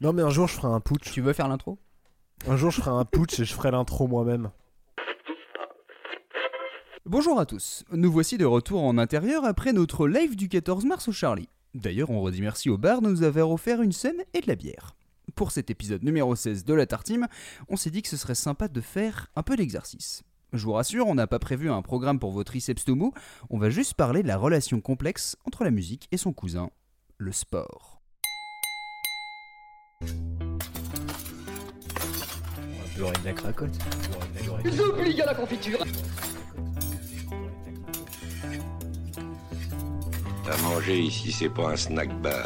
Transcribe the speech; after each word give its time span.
Non, 0.00 0.12
mais 0.12 0.22
un 0.22 0.30
jour, 0.30 0.46
je 0.46 0.54
ferai 0.54 0.68
un 0.68 0.78
putsch. 0.78 1.10
Tu 1.12 1.20
veux 1.20 1.32
faire 1.32 1.48
l'intro? 1.48 1.78
Un 2.46 2.56
jour, 2.56 2.70
je 2.70 2.80
ferai 2.80 2.92
un 2.92 3.04
putsch 3.04 3.40
et 3.40 3.44
je 3.44 3.52
ferai 3.52 3.72
l'intro 3.72 4.06
moi-même. 4.06 4.50
Bonjour 7.04 7.40
à 7.40 7.46
tous, 7.46 7.84
nous 7.90 8.12
voici 8.12 8.36
de 8.36 8.44
retour 8.44 8.84
en 8.84 8.98
intérieur 8.98 9.44
après 9.46 9.72
notre 9.72 10.06
live 10.06 10.36
du 10.36 10.48
14 10.50 10.84
mars 10.84 11.08
au 11.08 11.12
Charlie. 11.12 11.48
D'ailleurs, 11.74 12.10
on 12.10 12.20
redit 12.20 12.42
merci 12.42 12.68
au 12.68 12.76
bar 12.76 13.00
de 13.00 13.08
nous 13.08 13.22
avoir 13.22 13.50
offert 13.50 13.80
une 13.80 13.92
scène 13.92 14.22
et 14.34 14.40
de 14.42 14.46
la 14.46 14.56
bière. 14.56 14.94
Pour 15.34 15.50
cet 15.50 15.70
épisode 15.70 16.04
numéro 16.04 16.36
16 16.36 16.64
de 16.64 16.74
la 16.74 16.86
Tartime, 16.86 17.26
on 17.68 17.76
s'est 17.76 17.90
dit 17.90 18.02
que 18.02 18.08
ce 18.08 18.18
serait 18.18 18.34
sympa 18.34 18.68
de 18.68 18.80
faire 18.82 19.28
un 19.36 19.42
peu 19.42 19.56
d'exercice. 19.56 20.22
Je 20.52 20.64
vous 20.64 20.72
rassure, 20.72 21.06
on 21.06 21.14
n'a 21.14 21.26
pas 21.26 21.38
prévu 21.38 21.70
un 21.70 21.82
programme 21.82 22.18
pour 22.18 22.30
vos 22.30 22.44
triceps 22.44 22.84
tout 22.84 22.94
mou, 22.94 23.14
on 23.48 23.58
va 23.58 23.70
juste 23.70 23.94
parler 23.94 24.22
de 24.22 24.28
la 24.28 24.36
relation 24.36 24.80
complexe 24.80 25.36
entre 25.46 25.64
la 25.64 25.70
musique 25.70 26.08
et 26.12 26.18
son 26.18 26.34
cousin, 26.34 26.70
le 27.16 27.32
sport. 27.32 27.97
De 32.98 33.24
la 33.24 33.32
cracotte. 33.32 33.78
J'oublie 34.64 35.22
à 35.22 35.26
la 35.26 35.34
confiture 35.34 35.78
À 40.50 40.62
manger 40.62 40.98
ici, 40.98 41.30
c'est 41.30 41.48
pas 41.48 41.72
un 41.72 41.76
snack 41.76 42.08
bar. 42.20 42.44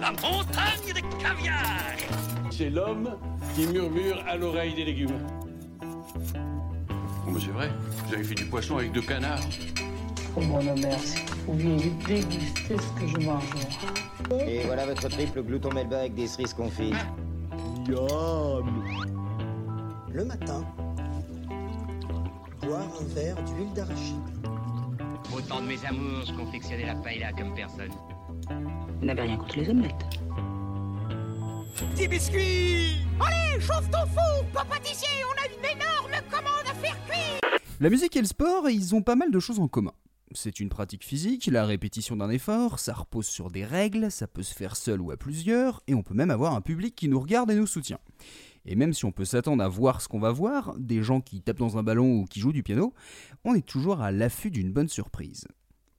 La 0.00 0.10
montagne 0.10 0.94
de 0.94 1.22
caviar 1.22 1.66
C'est 2.50 2.70
l'homme 2.70 3.10
qui 3.54 3.66
murmure 3.66 4.24
à 4.26 4.36
l'oreille 4.36 4.74
des 4.74 4.84
légumes. 4.84 5.18
Oh, 5.82 7.30
mais 7.30 7.40
c'est 7.40 7.50
vrai, 7.50 7.70
vous 8.06 8.14
avez 8.14 8.24
fait 8.24 8.34
du 8.34 8.46
poisson 8.46 8.78
avec 8.78 8.92
deux 8.92 9.02
canards. 9.02 9.40
Oh 10.34 10.40
mon 10.40 10.60
si 10.60 11.18
vous 11.46 11.52
pouviez 11.52 11.92
déguster 12.06 12.76
ce 12.78 13.00
que 13.00 13.06
je 13.06 13.26
mange. 13.26 13.44
Et 14.46 14.60
voilà 14.64 14.86
votre 14.86 15.08
triple 15.08 15.42
glouton 15.42 15.70
melba 15.74 15.98
avec 15.98 16.14
des 16.14 16.26
cerises 16.26 16.54
confites. 16.54 16.94
Le 17.88 18.62
matin, 20.24 20.64
boire 22.62 22.86
un 23.00 23.04
verre 23.14 23.34
d'huile 23.42 23.72
d'arachide. 23.74 24.20
Autant 25.36 25.60
de 25.60 25.66
mes 25.66 25.84
amours, 25.84 26.24
je 26.26 26.32
confectionnais 26.32 26.86
la 26.86 26.94
paella 26.94 27.32
comme 27.32 27.52
personne. 27.54 27.90
Vous 29.00 29.04
n'avez 29.04 29.22
rien 29.22 29.36
contre 29.36 29.58
les 29.58 29.68
omelettes. 29.68 30.06
Petit 31.94 32.06
biscuit 32.06 32.98
Allez, 33.20 33.60
chauffe 33.60 33.90
ton 33.90 34.06
four, 34.06 34.44
pas 34.52 34.64
pâtissier, 34.64 35.08
on 35.26 35.32
a 35.42 35.46
une 35.48 35.64
énorme 35.76 36.12
commande 36.30 36.66
à 36.70 36.74
faire 36.74 36.96
cuire 37.06 37.40
La 37.80 37.90
musique 37.90 38.14
et 38.16 38.20
le 38.20 38.26
sport, 38.26 38.70
ils 38.70 38.94
ont 38.94 39.02
pas 39.02 39.16
mal 39.16 39.32
de 39.32 39.40
choses 39.40 39.58
en 39.58 39.66
commun. 39.66 39.92
C'est 40.34 40.60
une 40.60 40.68
pratique 40.68 41.04
physique, 41.04 41.46
la 41.46 41.66
répétition 41.66 42.16
d'un 42.16 42.30
effort, 42.30 42.78
ça 42.78 42.94
repose 42.94 43.26
sur 43.26 43.50
des 43.50 43.64
règles, 43.64 44.10
ça 44.10 44.26
peut 44.26 44.42
se 44.42 44.54
faire 44.54 44.76
seul 44.76 45.00
ou 45.00 45.10
à 45.10 45.16
plusieurs, 45.16 45.82
et 45.86 45.94
on 45.94 46.02
peut 46.02 46.14
même 46.14 46.30
avoir 46.30 46.54
un 46.54 46.60
public 46.60 46.94
qui 46.94 47.08
nous 47.08 47.20
regarde 47.20 47.50
et 47.50 47.54
nous 47.54 47.66
soutient. 47.66 47.98
Et 48.64 48.76
même 48.76 48.92
si 48.92 49.04
on 49.04 49.12
peut 49.12 49.24
s'attendre 49.24 49.62
à 49.62 49.68
voir 49.68 50.00
ce 50.00 50.08
qu'on 50.08 50.20
va 50.20 50.30
voir, 50.30 50.74
des 50.78 51.02
gens 51.02 51.20
qui 51.20 51.42
tapent 51.42 51.58
dans 51.58 51.78
un 51.78 51.82
ballon 51.82 52.20
ou 52.20 52.24
qui 52.24 52.40
jouent 52.40 52.52
du 52.52 52.62
piano, 52.62 52.94
on 53.44 53.54
est 53.54 53.66
toujours 53.66 54.00
à 54.00 54.12
l'affût 54.12 54.50
d'une 54.50 54.72
bonne 54.72 54.88
surprise. 54.88 55.46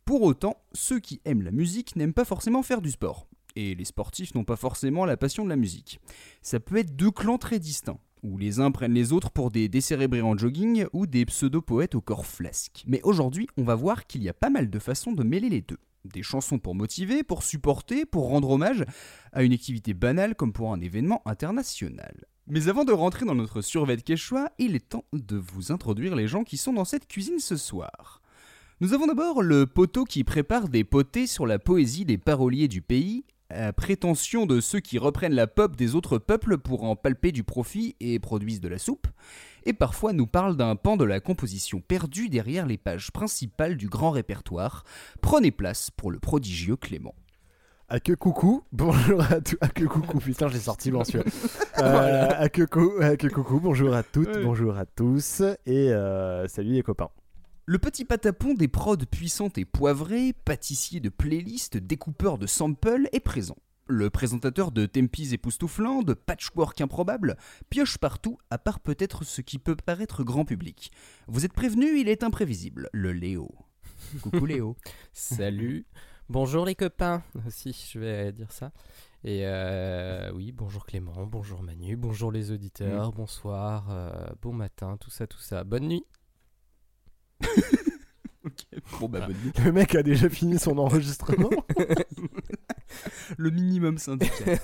Pour 0.06 0.22
autant, 0.22 0.58
ceux 0.74 1.00
qui 1.00 1.22
aiment 1.26 1.44
la 1.44 1.52
musique 1.52 1.96
n'aiment 1.96 2.14
pas 2.14 2.26
forcément 2.26 2.64
faire 2.64 2.82
du 2.82 2.92
sport. 2.92 3.28
Et 3.56 3.76
les 3.76 3.86
sportifs 3.86 4.34
n'ont 4.34 4.44
pas 4.44 4.56
forcément 4.56 5.06
la 5.06 5.18
passion 5.18 5.44
de 5.44 5.50
la 5.50 5.56
musique. 5.56 6.00
Ça 6.42 6.60
peut 6.60 6.78
être 6.78 6.96
deux 6.96 7.12
clans 7.12 7.38
très 7.38 7.60
distincts, 7.60 8.00
où 8.24 8.38
les 8.38 8.60
uns 8.60 8.72
prennent 8.72 8.94
les 8.94 9.14
autres 9.14 9.30
pour 9.30 9.52
des 9.52 9.70
décérébrés 9.70 10.22
en 10.22 10.38
jogging 10.38 10.86
ou 10.94 11.06
des 11.06 11.26
pseudo-poètes 11.26 11.96
au 11.96 12.02
corps 12.02 12.26
flasque. 12.26 12.84
Mais 12.88 13.02
aujourd'hui, 13.04 13.48
on 13.58 13.64
va 13.64 13.76
voir 13.76 14.08
qu'il 14.08 14.24
y 14.24 14.30
a 14.30 14.34
pas 14.34 14.50
mal 14.50 14.70
de 14.70 14.80
façons 14.80 15.12
de 15.12 15.24
mêler 15.24 15.50
les 15.50 15.62
deux. 15.62 15.78
Des 16.06 16.24
chansons 16.24 16.60
pour 16.60 16.76
motiver, 16.76 17.24
pour 17.24 17.44
supporter, 17.44 18.06
pour 18.06 18.28
rendre 18.28 18.50
hommage 18.50 18.84
à 19.32 19.44
une 19.44 19.54
activité 19.54 19.94
banale 19.94 20.36
comme 20.36 20.54
pour 20.54 20.74
un 20.74 20.82
événement 20.82 21.22
international. 21.26 22.26
Mais 22.48 22.68
avant 22.68 22.84
de 22.84 22.92
rentrer 22.92 23.26
dans 23.26 23.36
notre 23.36 23.62
survêt 23.62 23.98
quechua, 23.98 24.52
il 24.58 24.76
est 24.76 24.90
temps 24.90 25.06
de 25.14 25.38
vous 25.38 25.72
introduire 25.72 26.16
les 26.16 26.28
gens 26.28 26.44
qui 26.44 26.58
sont 26.58 26.74
dans 26.74 26.84
cette 26.84 27.08
cuisine 27.08 27.40
ce 27.40 27.56
soir. 27.56 28.22
Nous 28.82 28.94
avons 28.94 29.08
d'abord 29.08 29.42
le 29.42 29.66
poteau 29.66 30.04
qui 30.04 30.26
prépare 30.26 30.68
des 30.68 30.84
potés 30.84 31.26
sur 31.26 31.46
la 31.46 31.58
poésie 31.58 32.04
des 32.04 32.18
paroliers 32.18 32.68
du 32.68 32.82
pays, 32.82 33.24
prétention 33.76 34.46
de 34.46 34.60
ceux 34.60 34.80
qui 34.80 34.98
reprennent 34.98 35.34
la 35.36 35.48
pop 35.48 35.76
des 35.76 35.96
autres 35.96 36.18
peuples 36.18 36.58
pour 36.58 36.84
en 36.84 36.96
palper 36.96 37.32
du 37.32 37.44
profit 37.44 37.96
et 38.00 38.20
produisent 38.20 38.62
de 38.62 38.68
la 38.68 38.78
soupe, 38.78 39.08
et 39.66 39.74
parfois 39.74 40.14
nous 40.14 40.28
parle 40.28 40.58
d'un 40.58 40.76
pan 40.76 40.98
de 40.98 41.06
la 41.06 41.20
composition 41.20 41.80
perdu 41.80 42.30
derrière 42.30 42.66
les 42.66 42.78
pages 42.78 43.12
principales 43.12 43.78
du 43.78 43.88
grand 43.88 44.12
répertoire. 44.12 44.84
Prenez 45.22 45.52
place 45.52 45.90
pour 45.92 46.12
le 46.12 46.20
prodigieux 46.20 46.76
Clément. 46.76 47.16
À 47.90 48.00
que 48.00 48.14
coucou, 48.14 48.64
bonjour 48.72 49.22
à 49.22 49.40
tous. 49.42 49.58
À 49.62 49.68
que 49.68 49.84
coucou, 49.86 50.18
putain, 50.20 50.48
j'ai 50.48 50.60
sorti 50.60 50.92
mensuel. 50.92 51.24
Euh, 51.80 52.30
à, 52.36 52.50
que 52.50 52.64
cou- 52.64 52.94
à 53.02 53.16
que 53.18 53.28
coucou, 53.28 53.60
bonjour 53.60 53.94
à 53.94 54.04
toutes, 54.04 54.42
bonjour 54.44 54.78
à 54.78 54.86
tous, 54.86 55.42
et 55.66 55.92
euh, 55.92 56.48
salut 56.48 56.72
les 56.74 56.82
copains. 56.82 57.10
Le 57.66 57.80
petit 57.80 58.04
patapon 58.04 58.56
des 58.56 58.68
prods 58.68 58.98
puissantes 59.10 59.58
et 59.58 59.64
poivrées, 59.64 60.34
pâtissier 60.34 61.00
de 61.00 61.08
playlists, 61.08 61.78
découpeur 61.78 62.38
de 62.38 62.46
samples 62.46 63.08
est 63.14 63.22
présent. 63.22 63.56
Le 63.88 64.10
présentateur 64.10 64.74
de 64.74 64.86
Tempis 64.86 65.34
époustouflant, 65.34 66.02
de 66.02 66.14
Patchwork 66.14 66.82
improbable, 66.82 67.38
pioche 67.70 67.98
partout, 67.98 68.38
à 68.50 68.58
part 68.58 68.82
peut-être 68.82 69.24
ce 69.24 69.40
qui 69.40 69.60
peut 69.60 69.78
paraître 69.78 70.26
grand 70.26 70.44
public. 70.44 70.92
Vous 71.28 71.46
êtes 71.46 71.54
prévenu, 71.54 71.98
il 71.98 72.10
est 72.10 72.24
imprévisible, 72.24 72.90
le 72.92 73.14
Léo. 73.14 73.50
Coucou 74.22 74.46
Léo. 74.46 74.76
Salut. 75.14 75.86
Bonjour 76.28 76.66
les 76.66 76.76
copains 76.76 77.24
aussi, 77.48 77.92
je 77.94 77.98
vais 77.98 78.34
dire 78.34 78.52
ça. 78.52 78.74
Et 79.24 79.44
euh, 79.46 80.34
oui, 80.34 80.52
bonjour 80.52 80.86
Clément, 80.86 81.26
bonjour 81.26 81.64
Manu, 81.64 81.96
bonjour 81.96 82.30
les 82.30 82.52
auditeurs, 82.52 83.14
bonsoir, 83.14 83.90
euh, 83.90 84.12
bon 84.42 84.52
matin, 84.52 84.98
tout 85.00 85.12
ça, 85.12 85.28
tout 85.28 85.40
ça. 85.40 85.64
Bonne 85.64 85.88
nuit. 85.88 86.06
Bon 89.00 89.08
bah. 89.08 89.28
Le 89.64 89.72
mec 89.72 89.96
a 89.96 90.04
déjà 90.04 90.30
fini 90.30 90.60
son 90.60 90.78
enregistrement. 90.78 91.50
Le 93.38 93.50
minimum 93.50 93.98
syndical. 93.98 94.60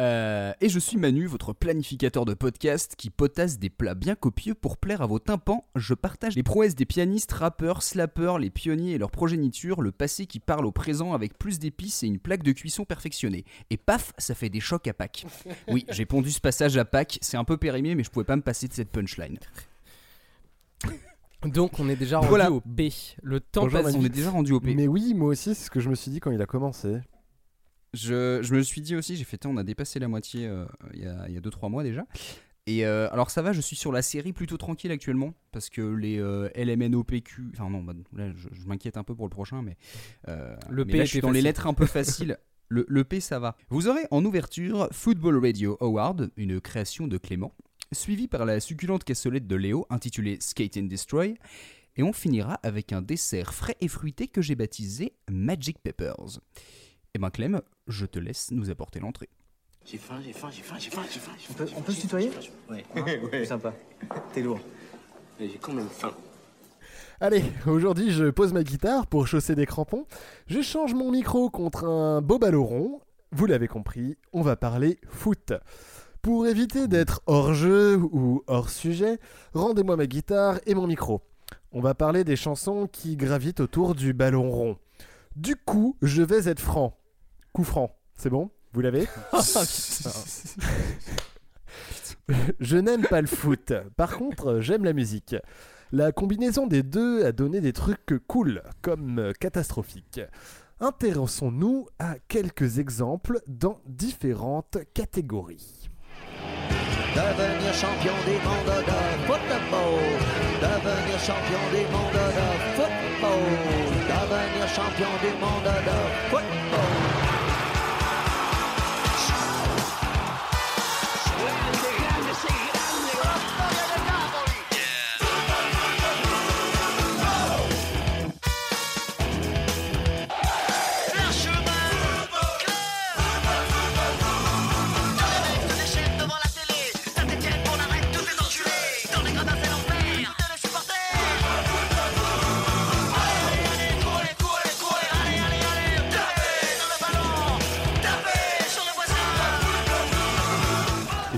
Euh, 0.00 0.52
et 0.60 0.68
je 0.68 0.78
suis 0.78 0.96
Manu, 0.96 1.26
votre 1.26 1.52
planificateur 1.52 2.24
de 2.24 2.34
podcast 2.34 2.94
qui 2.96 3.10
potasse 3.10 3.58
des 3.58 3.70
plats 3.70 3.94
bien 3.94 4.16
copieux 4.16 4.54
pour 4.54 4.76
plaire 4.76 5.02
à 5.02 5.06
vos 5.06 5.20
tympans. 5.20 5.64
Je 5.76 5.94
partage 5.94 6.34
les 6.34 6.42
prouesses 6.42 6.74
des 6.74 6.84
pianistes, 6.84 7.32
rappeurs, 7.32 7.82
slappers, 7.82 8.38
les 8.38 8.50
pionniers 8.50 8.92
et 8.92 8.98
leur 8.98 9.10
progéniture, 9.10 9.82
le 9.82 9.92
passé 9.92 10.26
qui 10.26 10.40
parle 10.40 10.66
au 10.66 10.72
présent 10.72 11.12
avec 11.12 11.38
plus 11.38 11.58
d'épices 11.60 12.02
et 12.02 12.08
une 12.08 12.18
plaque 12.18 12.42
de 12.42 12.52
cuisson 12.52 12.84
perfectionnée. 12.84 13.44
Et 13.70 13.76
paf, 13.76 14.12
ça 14.18 14.34
fait 14.34 14.48
des 14.48 14.60
chocs 14.60 14.88
à 14.88 14.94
Pâques. 14.94 15.26
Oui, 15.68 15.86
j'ai 15.90 16.06
pondu 16.06 16.30
ce 16.30 16.40
passage 16.40 16.76
à 16.76 16.84
Pâques, 16.84 17.18
c'est 17.20 17.36
un 17.36 17.44
peu 17.44 17.56
périmé, 17.56 17.94
mais 17.94 18.02
je 18.02 18.10
pouvais 18.10 18.24
pas 18.24 18.36
me 18.36 18.42
passer 18.42 18.66
de 18.66 18.72
cette 18.72 18.90
punchline. 18.90 19.38
Donc 21.44 21.78
on 21.80 21.88
est 21.88 21.96
déjà 21.96 22.18
rendu 22.18 22.28
Voilà. 22.28 22.50
au 22.50 22.60
P. 22.60 22.92
Le 23.22 23.40
temps 23.40 23.62
Bonjour, 23.62 23.82
passe 23.82 23.94
On 23.94 24.04
est 24.04 24.08
déjà 24.08 24.30
rendu 24.30 24.52
au 24.52 24.60
P. 24.60 24.74
Mais 24.74 24.86
oui, 24.88 25.14
moi 25.14 25.28
aussi, 25.28 25.54
c'est 25.54 25.64
ce 25.64 25.70
que 25.70 25.80
je 25.80 25.88
me 25.88 25.94
suis 25.94 26.10
dit 26.10 26.20
quand 26.20 26.30
il 26.30 26.40
a 26.42 26.46
commencé. 26.46 26.98
Je, 27.92 28.40
je 28.42 28.54
me 28.54 28.62
suis 28.62 28.80
dit 28.80 28.96
aussi, 28.96 29.16
j'ai 29.16 29.24
fait, 29.24 29.46
on 29.46 29.56
a 29.56 29.62
dépassé 29.62 29.98
la 30.00 30.08
moitié 30.08 30.46
euh, 30.46 30.64
il 30.94 31.02
y 31.02 31.06
a 31.06 31.40
2-3 31.40 31.70
mois 31.70 31.82
déjà. 31.84 32.04
Et 32.66 32.86
euh, 32.86 33.08
alors 33.12 33.30
ça 33.30 33.42
va, 33.42 33.52
je 33.52 33.60
suis 33.60 33.76
sur 33.76 33.92
la 33.92 34.00
série 34.00 34.32
plutôt 34.32 34.56
tranquille 34.56 34.90
actuellement, 34.90 35.34
parce 35.52 35.68
que 35.68 35.82
les 35.82 36.18
euh, 36.18 36.48
LMNOPQ, 36.56 37.52
enfin 37.52 37.68
non, 37.68 37.82
bah, 37.82 37.92
là 38.16 38.32
je, 38.34 38.48
je 38.52 38.66
m'inquiète 38.66 38.96
un 38.96 39.04
peu 39.04 39.14
pour 39.14 39.26
le 39.26 39.30
prochain, 39.30 39.60
mais, 39.60 39.76
euh, 40.28 40.56
Le 40.70 40.84
mais 40.86 40.92
P 40.92 40.98
là, 40.98 41.04
je 41.04 41.10
suis 41.10 41.20
dans 41.20 41.30
les 41.30 41.42
lettres 41.42 41.66
un 41.66 41.74
peu 41.74 41.86
faciles. 41.86 42.38
Le, 42.70 42.86
le 42.88 43.04
P 43.04 43.20
ça 43.20 43.38
va. 43.38 43.56
Vous 43.68 43.88
aurez 43.88 44.00
en 44.10 44.24
ouverture 44.24 44.88
Football 44.90 45.38
Radio 45.38 45.76
Award, 45.80 46.30
une 46.38 46.62
création 46.62 47.06
de 47.06 47.18
Clément, 47.18 47.52
suivi 47.92 48.28
par 48.28 48.44
la 48.44 48.60
succulente 48.60 49.04
cassolette 49.04 49.46
de 49.46 49.56
Léo 49.56 49.86
intitulée 49.90 50.38
Skate 50.40 50.76
and 50.78 50.84
Destroy, 50.84 51.36
et 51.96 52.02
on 52.02 52.12
finira 52.12 52.58
avec 52.62 52.92
un 52.92 53.02
dessert 53.02 53.54
frais 53.54 53.76
et 53.80 53.88
fruité 53.88 54.26
que 54.28 54.42
j'ai 54.42 54.54
baptisé 54.54 55.12
Magic 55.30 55.78
Peppers. 55.82 56.40
Eh 57.14 57.18
ben 57.18 57.30
Clem, 57.30 57.60
je 57.86 58.06
te 58.06 58.18
laisse 58.18 58.50
nous 58.50 58.70
apporter 58.70 58.98
l'entrée. 58.98 59.28
J'ai 59.84 59.98
faim, 59.98 60.20
j'ai 60.24 60.32
faim, 60.32 60.48
j'ai 60.50 60.62
faim, 60.62 60.76
j'ai 60.78 60.90
faim, 60.90 61.02
j'ai 61.08 61.20
faim. 61.20 61.32
On 61.50 61.52
peut, 61.54 61.68
on 61.76 61.82
peut 61.82 61.92
se 61.92 62.00
tutoyer 62.00 62.30
Ouais. 62.70 62.84
C'est 63.30 63.44
sympa. 63.46 63.74
T'es 64.32 64.42
lourd. 64.42 64.58
Mais 65.38 65.48
j'ai 65.48 65.58
quand 65.58 65.74
même 65.74 65.88
faim. 65.88 66.12
Allez, 67.20 67.44
aujourd'hui 67.66 68.10
je 68.10 68.30
pose 68.30 68.52
ma 68.52 68.64
guitare 68.64 69.06
pour 69.06 69.28
chausser 69.28 69.54
des 69.54 69.66
crampons. 69.66 70.06
Je 70.46 70.62
change 70.62 70.94
mon 70.94 71.12
micro 71.12 71.50
contre 71.50 71.84
un 71.84 72.22
beau 72.22 72.38
ballon 72.38 72.64
rond. 72.64 73.00
Vous 73.30 73.46
l'avez 73.46 73.68
compris, 73.68 74.16
on 74.32 74.42
va 74.42 74.56
parler 74.56 74.98
foot. 75.08 75.52
Pour 76.24 76.46
éviter 76.46 76.88
d'être 76.88 77.20
hors 77.26 77.52
jeu 77.52 77.98
ou 77.98 78.42
hors 78.46 78.70
sujet, 78.70 79.18
rendez-moi 79.52 79.96
ma 79.96 80.06
guitare 80.06 80.58
et 80.64 80.74
mon 80.74 80.86
micro. 80.86 81.20
On 81.70 81.82
va 81.82 81.92
parler 81.92 82.24
des 82.24 82.34
chansons 82.34 82.88
qui 82.90 83.18
gravitent 83.18 83.60
autour 83.60 83.94
du 83.94 84.14
ballon 84.14 84.50
rond. 84.50 84.78
Du 85.36 85.54
coup, 85.54 85.98
je 86.00 86.22
vais 86.22 86.48
être 86.48 86.60
franc. 86.60 86.96
Coup 87.52 87.62
franc, 87.62 87.94
c'est 88.14 88.30
bon? 88.30 88.50
Vous 88.72 88.80
l'avez? 88.80 89.06
Je 92.58 92.78
n'aime 92.78 93.06
pas 93.06 93.20
le 93.20 93.26
foot. 93.26 93.74
Par 93.98 94.16
contre, 94.16 94.60
j'aime 94.60 94.84
la 94.84 94.94
musique. 94.94 95.36
La 95.92 96.10
combinaison 96.10 96.66
des 96.66 96.82
deux 96.82 97.26
a 97.26 97.32
donné 97.32 97.60
des 97.60 97.74
trucs 97.74 98.14
cool, 98.26 98.62
comme 98.80 99.34
catastrophiques. 99.38 100.22
Intéressons-nous 100.80 101.86
à 101.98 102.14
quelques 102.28 102.78
exemples 102.78 103.42
dans 103.46 103.82
différentes 103.86 104.78
catégories. 104.94 105.83
Devenir 107.14 107.72
champion 107.72 108.16
des 108.26 108.40
mondes 108.46 108.82
de 108.90 109.00
football. 109.26 110.00
Devenir 110.60 111.18
champion 111.20 111.62
des 111.72 111.86
mondes 111.92 112.12
de 112.12 112.48
football. 112.76 113.44
Devenir 114.10 114.68
champion 114.68 115.12
des 115.22 115.34
mondes 115.40 115.74
de 115.86 116.30
football. 116.30 117.13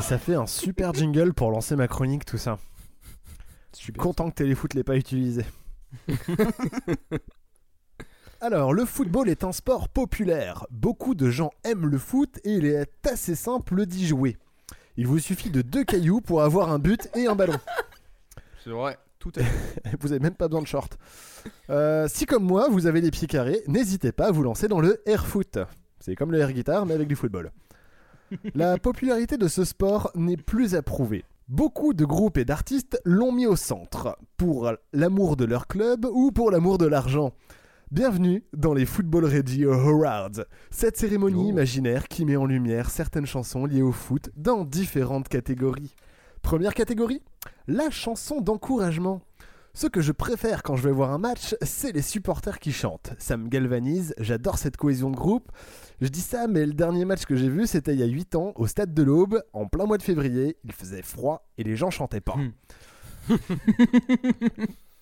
Ça 0.07 0.19
fait 0.19 0.37
un 0.37 0.47
super 0.47 0.95
jingle 0.95 1.35
pour 1.35 1.51
lancer 1.51 1.75
ma 1.75 1.89
chronique, 1.89 2.25
tout 2.25 2.39
ça. 2.39 2.61
Je 3.73 3.79
suis 3.79 3.93
content 3.93 4.31
que 4.31 4.37
Téléfoot 4.37 4.73
l'ait 4.73 4.85
pas 4.85 4.97
utilisé. 4.97 5.45
Alors, 8.41 8.73
le 8.73 8.85
football 8.85 9.29
est 9.29 9.43
un 9.43 9.51
sport 9.51 9.89
populaire. 9.89 10.65
Beaucoup 10.71 11.17
de 11.17 11.29
gens 11.29 11.51
aiment 11.65 11.87
le 11.87 11.99
foot 11.99 12.39
et 12.45 12.53
il 12.53 12.67
est 12.67 12.89
assez 13.05 13.35
simple 13.35 13.85
d'y 13.85 14.07
jouer. 14.07 14.37
Il 14.97 15.09
vous 15.09 15.19
suffit 15.19 15.51
de 15.51 15.61
deux 15.61 15.83
cailloux 15.83 16.21
pour 16.21 16.41
avoir 16.41 16.71
un 16.71 16.79
but 16.79 17.09
et 17.17 17.27
un 17.27 17.35
ballon. 17.35 17.59
C'est 18.63 18.71
vrai, 18.71 18.99
tout 19.19 19.33
à 19.35 19.43
fait. 19.43 19.97
vous 20.01 20.13
avez 20.13 20.21
même 20.21 20.37
pas 20.37 20.47
besoin 20.47 20.63
de 20.63 20.69
short. 20.69 20.97
Euh, 21.69 22.07
si 22.07 22.27
comme 22.27 22.45
moi, 22.45 22.69
vous 22.69 22.87
avez 22.87 23.01
les 23.01 23.11
pieds 23.11 23.27
carrés, 23.27 23.65
n'hésitez 23.67 24.13
pas 24.13 24.29
à 24.29 24.31
vous 24.31 24.45
lancer 24.45 24.69
dans 24.69 24.81
le 24.81 25.03
air 25.05 25.27
foot. 25.27 25.59
C'est 25.99 26.15
comme 26.15 26.31
le 26.31 26.39
air 26.39 26.53
guitar 26.53 26.87
mais 26.87 26.95
avec 26.95 27.09
du 27.09 27.17
football. 27.17 27.51
La 28.55 28.79
popularité 28.79 29.37
de 29.37 29.49
ce 29.49 29.65
sport 29.65 30.11
n'est 30.15 30.37
plus 30.37 30.75
à 30.75 30.83
prouver. 30.83 31.25
Beaucoup 31.49 31.95
de 31.95 32.05
groupes 32.05 32.39
et 32.39 32.45
d'artistes 32.45 33.01
l'ont 33.05 33.31
mis 33.31 33.47
au 33.47 33.55
centre, 33.55 34.19
pour 34.37 34.73
l'amour 34.93 35.37
de 35.37 35.45
leur 35.45 35.69
club 35.69 36.07
ou 36.11 36.33
pour 36.33 36.51
l'amour 36.51 36.79
de 36.79 36.87
l'argent. 36.87 37.33
Bienvenue 37.93 38.43
dans 38.53 38.75
les 38.75 38.85
Football 38.85 39.27
Radio 39.27 39.73
Awards, 39.73 40.45
cette 40.71 40.97
cérémonie 40.97 41.51
imaginaire 41.51 42.09
qui 42.09 42.25
met 42.25 42.35
en 42.35 42.47
lumière 42.47 42.91
certaines 42.91 43.27
chansons 43.27 43.65
liées 43.65 43.83
au 43.83 43.93
foot 43.93 44.31
dans 44.37 44.65
différentes 44.65 45.29
catégories. 45.29 45.95
Première 46.43 46.75
catégorie, 46.75 47.23
la 47.69 47.91
chanson 47.91 48.41
d'encouragement. 48.41 49.23
Ce 49.77 49.87
que 49.87 50.01
je 50.01 50.13
préfère 50.13 50.63
quand 50.63 50.75
je 50.75 50.89
vais 50.89 50.91
voir 50.91 51.11
un 51.11 51.19
match, 51.19 51.55
c'est 51.61 51.93
les 51.93 52.01
supporters 52.01 52.61
qui 52.61 52.73
chantent. 52.73 53.13
Ça 53.19 53.37
me 53.37 53.47
galvanise, 53.47 54.15
j'adore 54.17 54.57
cette 54.57 54.79
cohésion 54.79 55.11
de 55.11 55.17
groupe. 55.17 55.53
Je 56.01 56.09
dis 56.09 56.23
ça, 56.23 56.47
mais 56.47 56.65
le 56.65 56.73
dernier 56.73 57.05
match 57.05 57.27
que 57.27 57.37
j'ai 57.37 57.51
vu, 57.51 57.67
c'était 57.67 57.93
il 57.93 58.01
y 58.01 58.03
a 58.03 58.07
8 58.07 58.37
ans, 58.37 58.55
au 58.57 58.67
stade 58.67 58.95
de 58.95 59.03
l'Aube, 59.03 59.43
en 59.53 59.67
plein 59.67 59.85
mois 59.85 59.99
de 59.99 60.03
février. 60.03 60.57
Il 60.65 60.73
faisait 60.73 61.03
froid 61.03 61.47
et 61.59 61.63
les 61.63 61.77
gens 61.77 61.91
chantaient 61.91 62.23
pas. 62.23 62.37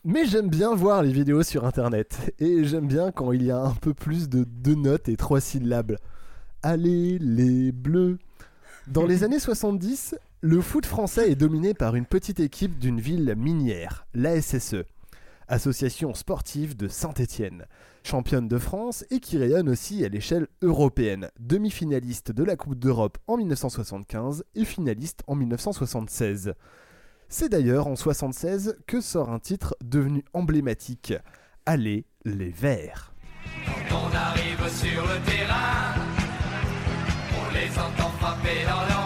mais 0.05 0.27
j'aime 0.27 0.49
bien 0.49 0.75
voir 0.75 1.05
les 1.05 1.13
vidéos 1.13 1.45
sur 1.45 1.65
internet. 1.67 2.35
Et 2.41 2.65
j'aime 2.65 2.89
bien 2.89 3.13
quand 3.13 3.31
il 3.31 3.45
y 3.45 3.53
a 3.53 3.61
un 3.61 3.75
peu 3.75 3.95
plus 3.95 4.29
de 4.29 4.43
deux 4.43 4.75
notes 4.75 5.09
et 5.09 5.17
trois 5.17 5.41
syllabes. 5.41 5.99
Allez 6.65 7.21
les 7.21 7.71
bleus 7.71 8.19
Dans 8.89 9.07
les 9.07 9.23
années 9.23 9.39
70, 9.39 10.17
le 10.45 10.61
foot 10.61 10.85
français 10.85 11.31
est 11.31 11.37
dominé 11.37 11.73
par 11.73 11.97
une 11.97 12.05
petite 12.05 12.39
équipe 12.39 12.79
d'une 12.79 13.01
ville 13.01 13.35
minière, 13.35 14.07
l'ASSE, 14.13 14.75
Association 15.49 16.13
sportive 16.13 16.77
de 16.77 16.87
Saint-Étienne, 16.87 17.65
championne 18.03 18.47
de 18.47 18.59
France 18.59 19.07
et 19.11 19.21
qui 19.21 19.39
rayonne 19.39 19.71
aussi 19.71 20.05
à 20.05 20.11
l'échelle 20.11 20.47
européenne, 20.61 21.31
demi-finaliste 21.41 22.31
de 22.31 22.45
la 22.45 22.57
Coupe 22.57 22.79
d'Europe 22.79 23.17
en 23.27 23.39
1975 23.39 24.45
et 24.55 24.67
finaliste 24.67 25.23
en 25.29 25.35
1976. 25.35 26.53
C'est 27.31 27.49
d'ailleurs 27.49 27.87
en 27.87 27.97
76 27.97 28.77
que 28.87 29.01
sort 29.01 29.31
un 29.31 29.39
titre 29.39 29.75
devenu 29.83 30.27
emblématique, 30.35 31.15
Allez 31.65 32.05
les 32.27 32.51
Verts. 32.51 33.15
On 33.91 34.15
arrive 34.15 34.69
sur 34.69 35.07
le 35.07 35.25
terrain, 35.25 35.95
on 37.33 37.55
les 37.55 37.79
entend 37.79 38.11
frapper 38.19 38.67
dans 38.67 39.04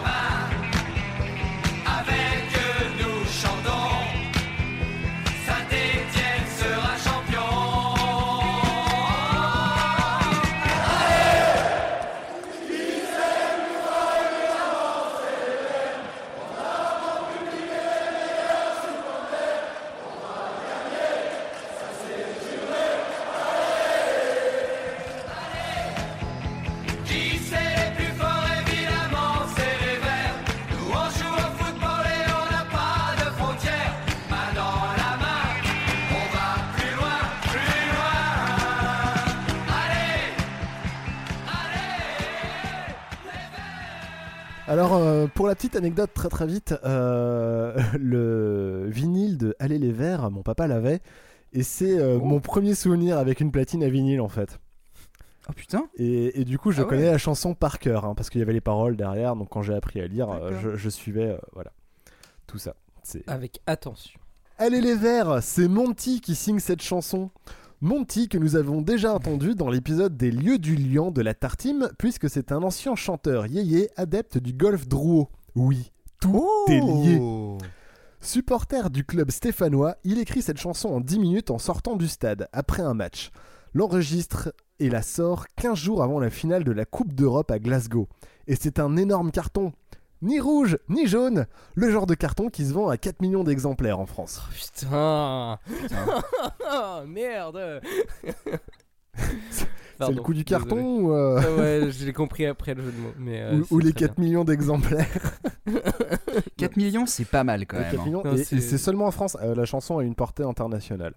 la 45.48 45.54
petite 45.54 45.76
anecdote 45.76 46.10
très 46.14 46.28
très 46.28 46.46
vite, 46.46 46.74
euh, 46.84 47.76
le 47.98 48.86
vinyle 48.88 49.36
de 49.38 49.56
Aller 49.58 49.78
les 49.78 49.92
Verts, 49.92 50.30
mon 50.30 50.42
papa 50.42 50.66
l'avait, 50.66 51.00
et 51.52 51.62
c'est 51.62 51.98
euh, 51.98 52.18
mon 52.18 52.40
premier 52.40 52.74
souvenir 52.74 53.18
avec 53.18 53.40
une 53.40 53.50
platine 53.50 53.82
à 53.82 53.88
vinyle 53.88 54.20
en 54.20 54.28
fait. 54.28 54.60
Oh 55.48 55.52
putain 55.54 55.88
Et, 55.96 56.40
et 56.40 56.44
du 56.44 56.58
coup, 56.58 56.72
je 56.72 56.80
Ah 56.80 56.84
ouais. 56.84 56.90
connais 56.90 57.10
la 57.10 57.18
chanson 57.18 57.54
par 57.54 57.78
cœur, 57.78 58.04
hein, 58.04 58.14
parce 58.14 58.28
qu'il 58.28 58.38
y 58.38 58.42
avait 58.42 58.52
les 58.52 58.60
paroles 58.60 58.96
derrière, 58.96 59.34
donc 59.34 59.48
quand 59.48 59.62
j'ai 59.62 59.74
appris 59.74 60.00
à 60.00 60.06
lire, 60.06 60.30
euh, 60.30 60.52
je, 60.62 60.76
je 60.76 60.88
suivais, 60.90 61.30
euh, 61.30 61.38
voilà, 61.54 61.72
tout 62.46 62.58
ça. 62.58 62.74
C'est... 63.02 63.26
Avec 63.28 63.60
attention. 63.66 64.20
Allez 64.58 64.80
les 64.82 64.94
Verts, 64.94 65.42
c'est 65.42 65.68
Monty 65.68 66.20
qui 66.20 66.34
signe 66.34 66.58
cette 66.58 66.82
chanson. 66.82 67.30
Monty 67.80 68.28
que 68.28 68.36
nous 68.36 68.56
avons 68.56 68.82
déjà 68.82 69.14
entendu 69.14 69.54
dans 69.54 69.70
l'épisode 69.70 70.16
des 70.16 70.32
lieux 70.32 70.58
du 70.58 70.74
lion 70.74 71.12
de 71.12 71.22
la 71.22 71.32
Tartime, 71.32 71.88
puisque 71.96 72.28
c'est 72.28 72.50
un 72.52 72.62
ancien 72.64 72.96
chanteur 72.96 73.46
yéyé 73.46 73.88
adepte 73.96 74.36
du 74.36 74.52
golf 74.52 74.86
drouot. 74.88 75.28
Oui, 75.54 75.90
tout 76.20 76.48
est 76.68 76.80
lié. 76.80 77.20
Supporter 78.20 78.90
du 78.90 79.04
club 79.04 79.30
stéphanois, 79.30 79.96
il 80.04 80.18
écrit 80.18 80.42
cette 80.42 80.58
chanson 80.58 80.88
en 80.88 81.00
10 81.00 81.18
minutes 81.18 81.50
en 81.50 81.58
sortant 81.58 81.96
du 81.96 82.08
stade, 82.08 82.48
après 82.52 82.82
un 82.82 82.94
match. 82.94 83.30
L'enregistre 83.74 84.52
et 84.80 84.90
la 84.90 85.02
sort 85.02 85.46
15 85.56 85.78
jours 85.78 86.02
avant 86.02 86.18
la 86.18 86.30
finale 86.30 86.64
de 86.64 86.72
la 86.72 86.84
Coupe 86.84 87.12
d'Europe 87.12 87.50
à 87.50 87.58
Glasgow. 87.58 88.08
Et 88.46 88.56
c'est 88.56 88.78
un 88.80 88.96
énorme 88.96 89.30
carton. 89.30 89.72
Ni 90.20 90.40
rouge, 90.40 90.78
ni 90.88 91.06
jaune. 91.06 91.46
Le 91.74 91.90
genre 91.92 92.06
de 92.06 92.14
carton 92.14 92.48
qui 92.48 92.66
se 92.66 92.72
vend 92.72 92.88
à 92.88 92.96
4 92.96 93.20
millions 93.20 93.44
d'exemplaires 93.44 94.00
en 94.00 94.06
France. 94.06 94.42
Putain. 94.52 95.58
Merde. 97.06 97.80
C'est 100.06 100.12
le 100.12 100.20
coup 100.22 100.34
du 100.34 100.44
carton 100.44 100.80
ou, 100.80 101.12
euh, 101.12 101.40
Ah 101.42 101.60
ouais, 101.60 101.90
je 101.90 102.04
l'ai 102.06 102.12
compris 102.12 102.46
après 102.46 102.74
le 102.74 102.82
jeu 102.82 102.92
de 102.92 102.96
mots. 102.98 103.12
Mais, 103.18 103.40
euh, 103.42 103.62
ou- 103.70 103.78
les 103.78 103.92
très 103.92 104.06
4 104.06 104.18
millions 104.18 104.44
d'exemplaires 104.44 105.06
4 106.56 106.76
millions, 106.76 107.06
c'est 107.06 107.24
pas 107.24 107.44
mal 107.44 107.66
quand 107.66 107.78
même. 107.78 107.90
4 107.90 108.00
hein. 108.00 108.04
millions, 108.04 108.22
Non, 108.24 108.34
et- 108.34 108.44
c'est- 108.44 108.78
seulement 108.78 109.06
en 109.06 109.10
France. 109.10 109.36
Euh, 109.42 109.54
la 109.54 109.64
chanson 109.64 109.98
a 109.98 110.04
une 110.04 110.14
portée 110.14 110.42
internationale. 110.44 111.14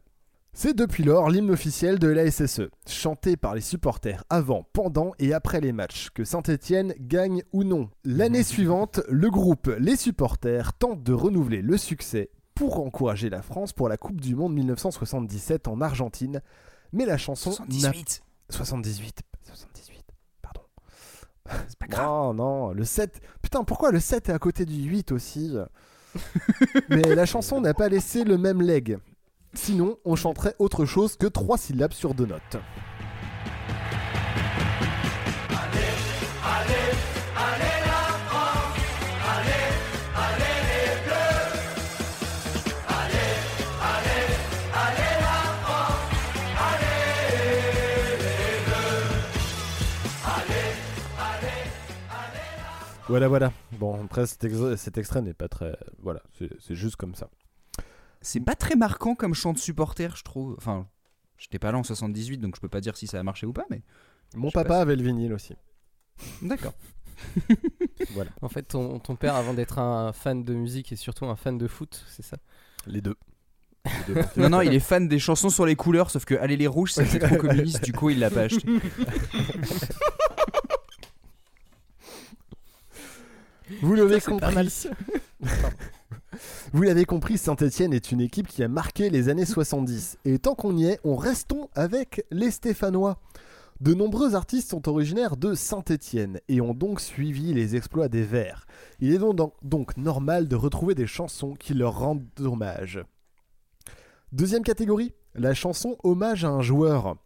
C'est 0.54 0.76
depuis 0.76 1.04
lors 1.04 1.30
l'hymne 1.30 1.50
officiel 1.52 1.98
de 1.98 2.08
la 2.10 2.26
SSE, 2.30 2.70
chanté 2.86 3.38
par 3.38 3.56
les 3.56 3.62
supporters 3.62 4.26
avant, 4.30 4.66
pendant 4.74 5.14
et 5.18 5.34
après 5.34 5.62
les 5.62 5.72
matchs, 5.72 6.10
que 6.14 6.26
Saint-Étienne 6.26 6.94
gagne 7.00 7.44
ou 7.54 7.64
non. 7.64 7.90
L'année 8.04 8.44
suivante, 8.44 9.00
le 9.08 9.30
groupe 9.30 9.72
Les 9.80 9.96
Supporters 9.96 10.74
tente 10.74 11.04
de 11.04 11.14
renouveler 11.14 11.62
le 11.62 11.78
succès 11.78 12.32
pour 12.54 12.82
encourager 12.86 13.30
la 13.30 13.42
France 13.42 13.72
pour 13.72 13.88
la 13.88 13.96
Coupe 13.96 14.20
du 14.20 14.36
Monde 14.36 14.54
1977 14.56 15.70
en 15.70 15.80
Argentine, 15.80 16.42
mais 16.92 17.06
la 17.06 17.18
chanson 17.18 17.52
n'a- 17.52 17.56
78 17.94 18.22
78 18.52 19.22
78 19.44 20.06
pardon. 20.42 20.62
C'est 21.68 21.78
pas 21.78 21.88
grave. 21.88 22.06
Non 22.06 22.34
non 22.34 22.72
le 22.72 22.84
7 22.86 23.22
putain 23.42 23.64
pourquoi 23.64 23.92
le 23.92 24.00
7 24.00 24.30
est 24.30 24.32
à 24.34 24.40
côté 24.40 24.66
du 24.66 24.76
8 24.76 25.12
aussi? 25.12 25.56
Mais 26.90 27.16
la 27.16 27.26
chanson 27.26 27.62
n'a 27.62 27.74
pas 27.74 27.90
laissé 27.90 28.24
le 28.24 28.38
même 28.38 28.62
leg. 28.62 28.98
Sinon 29.54 29.98
on 30.06 30.16
chanterait 30.16 30.56
autre 30.60 30.86
chose 30.86 31.16
que 31.18 31.28
trois 31.28 31.58
syllabes 31.58 31.94
sur 31.94 32.14
deux 32.14 32.26
notes 32.26 32.58
Voilà, 53.12 53.28
voilà. 53.28 53.52
Bon, 53.74 54.04
après, 54.06 54.26
cet, 54.26 54.44
ex- 54.46 54.76
cet 54.78 54.98
extrait 54.98 55.22
n'est 55.22 55.34
pas 55.34 55.48
très. 55.50 55.78
Voilà, 56.00 56.22
c'est 56.38 56.76
juste 56.76 56.96
comme 56.96 57.14
ça. 57.14 57.30
C'est 58.22 58.40
pas 58.40 58.56
très 58.56 58.76
marquant 58.76 59.16
comme 59.16 59.34
chant 59.34 59.52
de 59.54 59.58
supporter, 59.58 60.16
je 60.16 60.24
trouve. 60.24 60.56
Enfin, 60.58 60.88
j'étais 61.38 61.60
pas 61.60 61.72
là 61.72 61.78
en 61.78 61.84
78, 61.84 62.38
donc 62.38 62.56
je 62.56 62.62
peux 62.62 62.70
pas 62.70 62.80
dire 62.82 62.96
si 62.96 63.08
ça 63.08 63.20
a 63.20 63.24
marché 63.24 63.46
ou 63.46 63.54
pas, 63.54 63.66
mais. 63.70 63.82
Mon 64.36 64.50
papa 64.50 64.78
avait 64.78 64.96
le 64.96 65.04
vinyle 65.04 65.34
aussi. 65.34 65.56
D'accord. 66.42 66.74
Voilà. 68.14 68.32
En 68.42 68.50
fait, 68.50 68.64
ton, 68.64 68.98
ton 69.00 69.16
père, 69.16 69.36
avant 69.36 69.54
d'être 69.54 69.78
un 69.78 70.12
fan 70.12 70.44
de 70.44 70.54
musique 70.54 70.92
et 70.92 70.96
surtout 70.96 71.26
un 71.26 71.36
fan 71.36 71.58
de 71.58 71.68
foot, 71.68 72.04
c'est 72.08 72.24
ça? 72.24 72.38
Les 72.88 73.02
deux. 73.02 73.16
Les 74.08 74.14
deux. 74.16 74.22
Non, 74.38 74.50
non, 74.50 74.62
il 74.62 74.74
est 74.74 74.80
fan 74.80 75.08
des 75.08 75.20
chansons 75.20 75.50
sur 75.50 75.66
les 75.66 75.76
couleurs, 75.76 76.10
sauf 76.10 76.26
que 76.26 76.34
Allez 76.36 76.58
les 76.58 76.68
rouges, 76.68 76.94
c'est 76.94 77.20
trop 77.20 77.36
communiste, 77.38 77.84
du 77.84 77.94
coup, 77.94 78.10
il 78.10 78.20
l'a 78.20 78.30
pas 78.32 78.42
acheté. 78.42 78.68
Vous 83.82 83.96
l'avez 83.96 84.20
compris. 84.20 84.80
Vous 86.74 86.82
l'avez 86.84 87.06
compris, 87.06 87.38
Saint-Etienne 87.38 87.94
est 87.94 88.12
une 88.12 88.22
équipe 88.22 88.48
qui 88.48 88.64
a 88.64 88.68
marqué 88.68 89.10
les 89.10 89.30
années 89.30 89.46
70. 89.46 90.18
Et 90.26 90.40
tant 90.40 90.56
qu'on 90.56 90.76
y 90.78 90.86
est, 90.86 91.00
on 91.04 91.16
restons 91.16 91.70
avec 91.76 92.26
les 92.32 92.52
Stéphanois. 92.52 93.20
De 93.82 93.94
nombreux 93.94 94.36
artistes 94.36 94.70
sont 94.70 94.88
originaires 94.88 95.38
de 95.38 95.56
Saint-Étienne 95.56 96.40
et 96.48 96.62
ont 96.62 96.74
donc 96.74 97.02
suivi 97.02 97.54
les 97.54 97.76
exploits 97.76 98.10
des 98.10 98.24
Verts. 98.24 98.68
Il 99.00 99.12
est 99.12 99.18
donc, 99.18 99.54
donc 99.64 99.98
normal 99.98 100.48
de 100.48 100.56
retrouver 100.56 100.94
des 100.94 101.08
chansons 101.08 101.56
qui 101.56 101.74
leur 101.74 101.98
rendent 101.98 102.28
hommage. 102.40 103.04
Deuxième 104.32 104.64
catégorie, 104.64 105.14
la 105.34 105.54
chanson 105.54 105.98
hommage 106.04 106.46
à 106.46 106.50
un 106.50 106.62
joueur. 106.62 107.18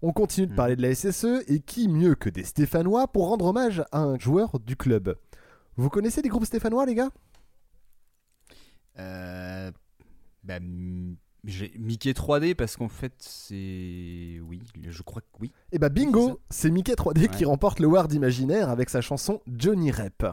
On 0.00 0.12
continue 0.12 0.46
de 0.46 0.54
parler 0.54 0.76
de 0.76 0.82
la 0.82 0.94
SSE 0.94 1.42
et 1.48 1.58
qui 1.58 1.88
mieux 1.88 2.14
que 2.14 2.30
des 2.30 2.44
Stéphanois 2.44 3.08
pour 3.08 3.28
rendre 3.28 3.46
hommage 3.46 3.82
à 3.90 3.98
un 3.98 4.18
joueur 4.18 4.60
du 4.60 4.76
club? 4.76 5.16
Vous 5.78 5.90
connaissez 5.90 6.22
des 6.22 6.28
groupes 6.28 6.44
stéphanois 6.44 6.84
les 6.86 6.96
gars? 6.96 7.10
Euh, 8.98 9.70
bah, 10.42 10.58
j'ai 11.44 11.72
Mickey 11.78 12.10
3D 12.10 12.56
parce 12.56 12.76
qu'en 12.76 12.88
fait, 12.88 13.12
c'est. 13.18 14.40
Oui, 14.42 14.60
je 14.88 15.02
crois 15.02 15.22
que 15.22 15.26
oui. 15.38 15.52
Eh 15.70 15.78
bah 15.78 15.88
bingo, 15.88 16.40
c'est 16.50 16.70
Mickey 16.70 16.94
3D 16.94 17.28
qui 17.28 17.44
remporte 17.44 17.78
le 17.78 17.86
Ward 17.86 18.12
imaginaire 18.12 18.70
avec 18.70 18.90
sa 18.90 19.00
chanson 19.00 19.40
Johnny 19.46 19.92
Rep. 19.92 20.26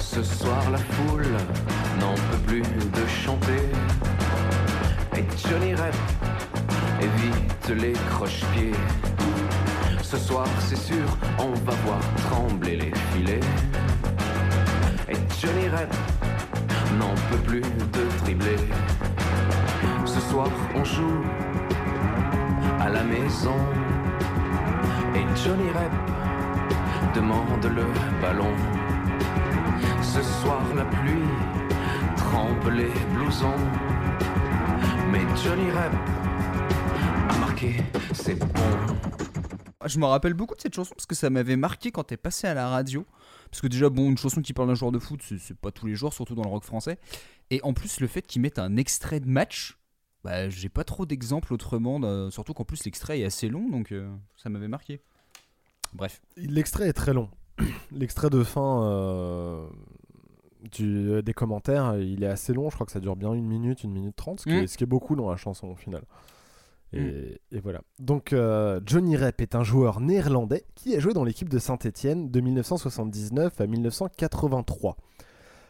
Ce 0.00 0.22
soir 0.24 0.70
la 0.72 0.78
foule 0.78 1.36
Et 5.16 5.24
Johnny 5.48 5.74
Rep 5.74 5.94
évite 7.00 7.80
les 7.80 7.92
croche-pieds. 8.10 8.72
Ce 10.00 10.16
soir 10.16 10.46
c'est 10.60 10.76
sûr 10.76 11.04
on 11.40 11.50
va 11.68 11.72
voir 11.84 11.98
trembler 12.28 12.76
les 12.76 12.92
filets. 13.12 13.40
Et 15.08 15.16
Johnny 15.40 15.68
Rep 15.68 15.92
n'en 17.00 17.14
peut 17.30 17.42
plus 17.44 17.62
de 17.62 18.24
dribbler 18.24 18.58
Ce 20.04 20.20
soir 20.20 20.48
on 20.76 20.84
joue 20.84 21.22
à 22.80 22.88
la 22.88 23.02
maison. 23.02 23.56
Et 25.16 25.24
Johnny 25.42 25.70
Rep 25.70 25.92
demande 27.12 27.64
le 27.64 27.86
ballon. 28.22 28.54
Ce 30.00 30.22
soir 30.22 30.62
la 30.76 30.84
pluie 30.84 31.65
trempe 32.36 32.66
les 32.70 32.90
blousons 33.14 33.56
Mais 35.10 35.20
Johnny 35.42 35.70
Rep 35.70 35.94
a 37.30 37.38
marqué, 37.38 37.76
c'est 38.12 38.34
bon 38.34 38.46
Ah, 39.80 39.88
Je 39.88 39.98
me 39.98 40.04
rappelle 40.04 40.34
beaucoup 40.34 40.54
de 40.54 40.60
cette 40.60 40.74
chanson 40.74 40.92
parce 40.94 41.06
que 41.06 41.14
ça 41.14 41.30
m'avait 41.30 41.56
marqué 41.56 41.90
quand 41.92 42.12
elle 42.12 42.18
passait 42.18 42.46
à 42.46 42.52
la 42.52 42.68
radio. 42.68 43.06
Parce 43.50 43.62
que 43.62 43.68
déjà, 43.68 43.88
bon, 43.88 44.10
une 44.10 44.18
chanson 44.18 44.42
qui 44.42 44.52
parle 44.52 44.68
d'un 44.68 44.74
joueur 44.74 44.92
de 44.92 44.98
foot, 44.98 45.22
c'est- 45.22 45.54
pas 45.54 45.70
tous 45.70 45.86
les 45.86 45.94
jours, 45.94 46.12
surtout 46.12 46.34
dans 46.34 46.42
le 46.42 46.50
rock 46.50 46.64
français. 46.64 46.98
Et 47.48 47.60
en 47.62 47.72
plus, 47.72 48.00
le 48.00 48.06
fait 48.06 48.20
qu'ils 48.20 48.42
mettent 48.42 48.58
un 48.58 48.76
extrait 48.76 49.20
de 49.20 49.28
match, 49.28 49.78
bah, 50.22 50.50
j'ai 50.50 50.68
pas 50.68 50.84
trop 50.84 51.06
d'exemples 51.06 51.54
autrement, 51.54 51.98
d'un- 52.00 52.30
surtout 52.30 52.52
qu'en 52.52 52.64
plus 52.64 52.84
l'extrait 52.84 53.20
est 53.20 53.24
assez 53.24 53.48
long, 53.48 53.66
donc 53.70 53.92
euh, 53.92 54.14
ça 54.36 54.50
m'avait 54.50 54.68
marqué. 54.68 55.00
Bref. 55.94 56.20
L'extrait 56.36 56.86
est 56.88 56.92
très 56.92 57.14
long. 57.14 57.30
L'extrait 57.92 58.28
de 58.28 58.44
fin 58.44 58.82
euh, 58.82 59.66
du- 60.72 61.22
des 61.22 61.32
commentaires, 61.34 61.96
il 61.98 62.22
est 62.24 62.28
assez 62.28 62.52
long. 62.52 62.68
Je 62.70 62.74
crois 62.74 62.86
que 62.86 62.92
ça 62.92 63.00
dure 63.00 63.16
bien 63.16 63.32
une 63.32 63.46
minute, 63.46 63.84
une 63.84 63.92
minute 63.92 64.16
trente, 64.16 64.40
ce, 64.40 64.44
qui 64.44 64.50
est- 64.54 64.62
Mm. 64.62 64.66
ce 64.68 64.76
qui 64.78 64.84
est 64.84 64.86
beaucoup 64.86 65.16
dans 65.16 65.30
la 65.30 65.36
chanson 65.36 65.68
au 65.68 65.76
final. 65.76 66.02
Et, 66.92 67.00
Mm. 67.00 67.56
et 67.56 67.60
voilà. 67.60 67.80
Donc 67.98 68.32
euh, 68.32 68.80
Johnny 68.86 69.16
Rep 69.16 69.40
est 69.40 69.54
un 69.54 69.62
joueur 69.64 70.00
néerlandais 70.00 70.64
qui 70.74 70.94
a 70.94 71.00
joué 71.00 71.12
dans 71.14 71.24
l'équipe 71.24 71.48
de 71.48 71.58
Saint-Étienne 71.58 72.30
de 72.30 72.40
1979 72.40 73.60
à 73.60 73.66
1983. 73.66 74.96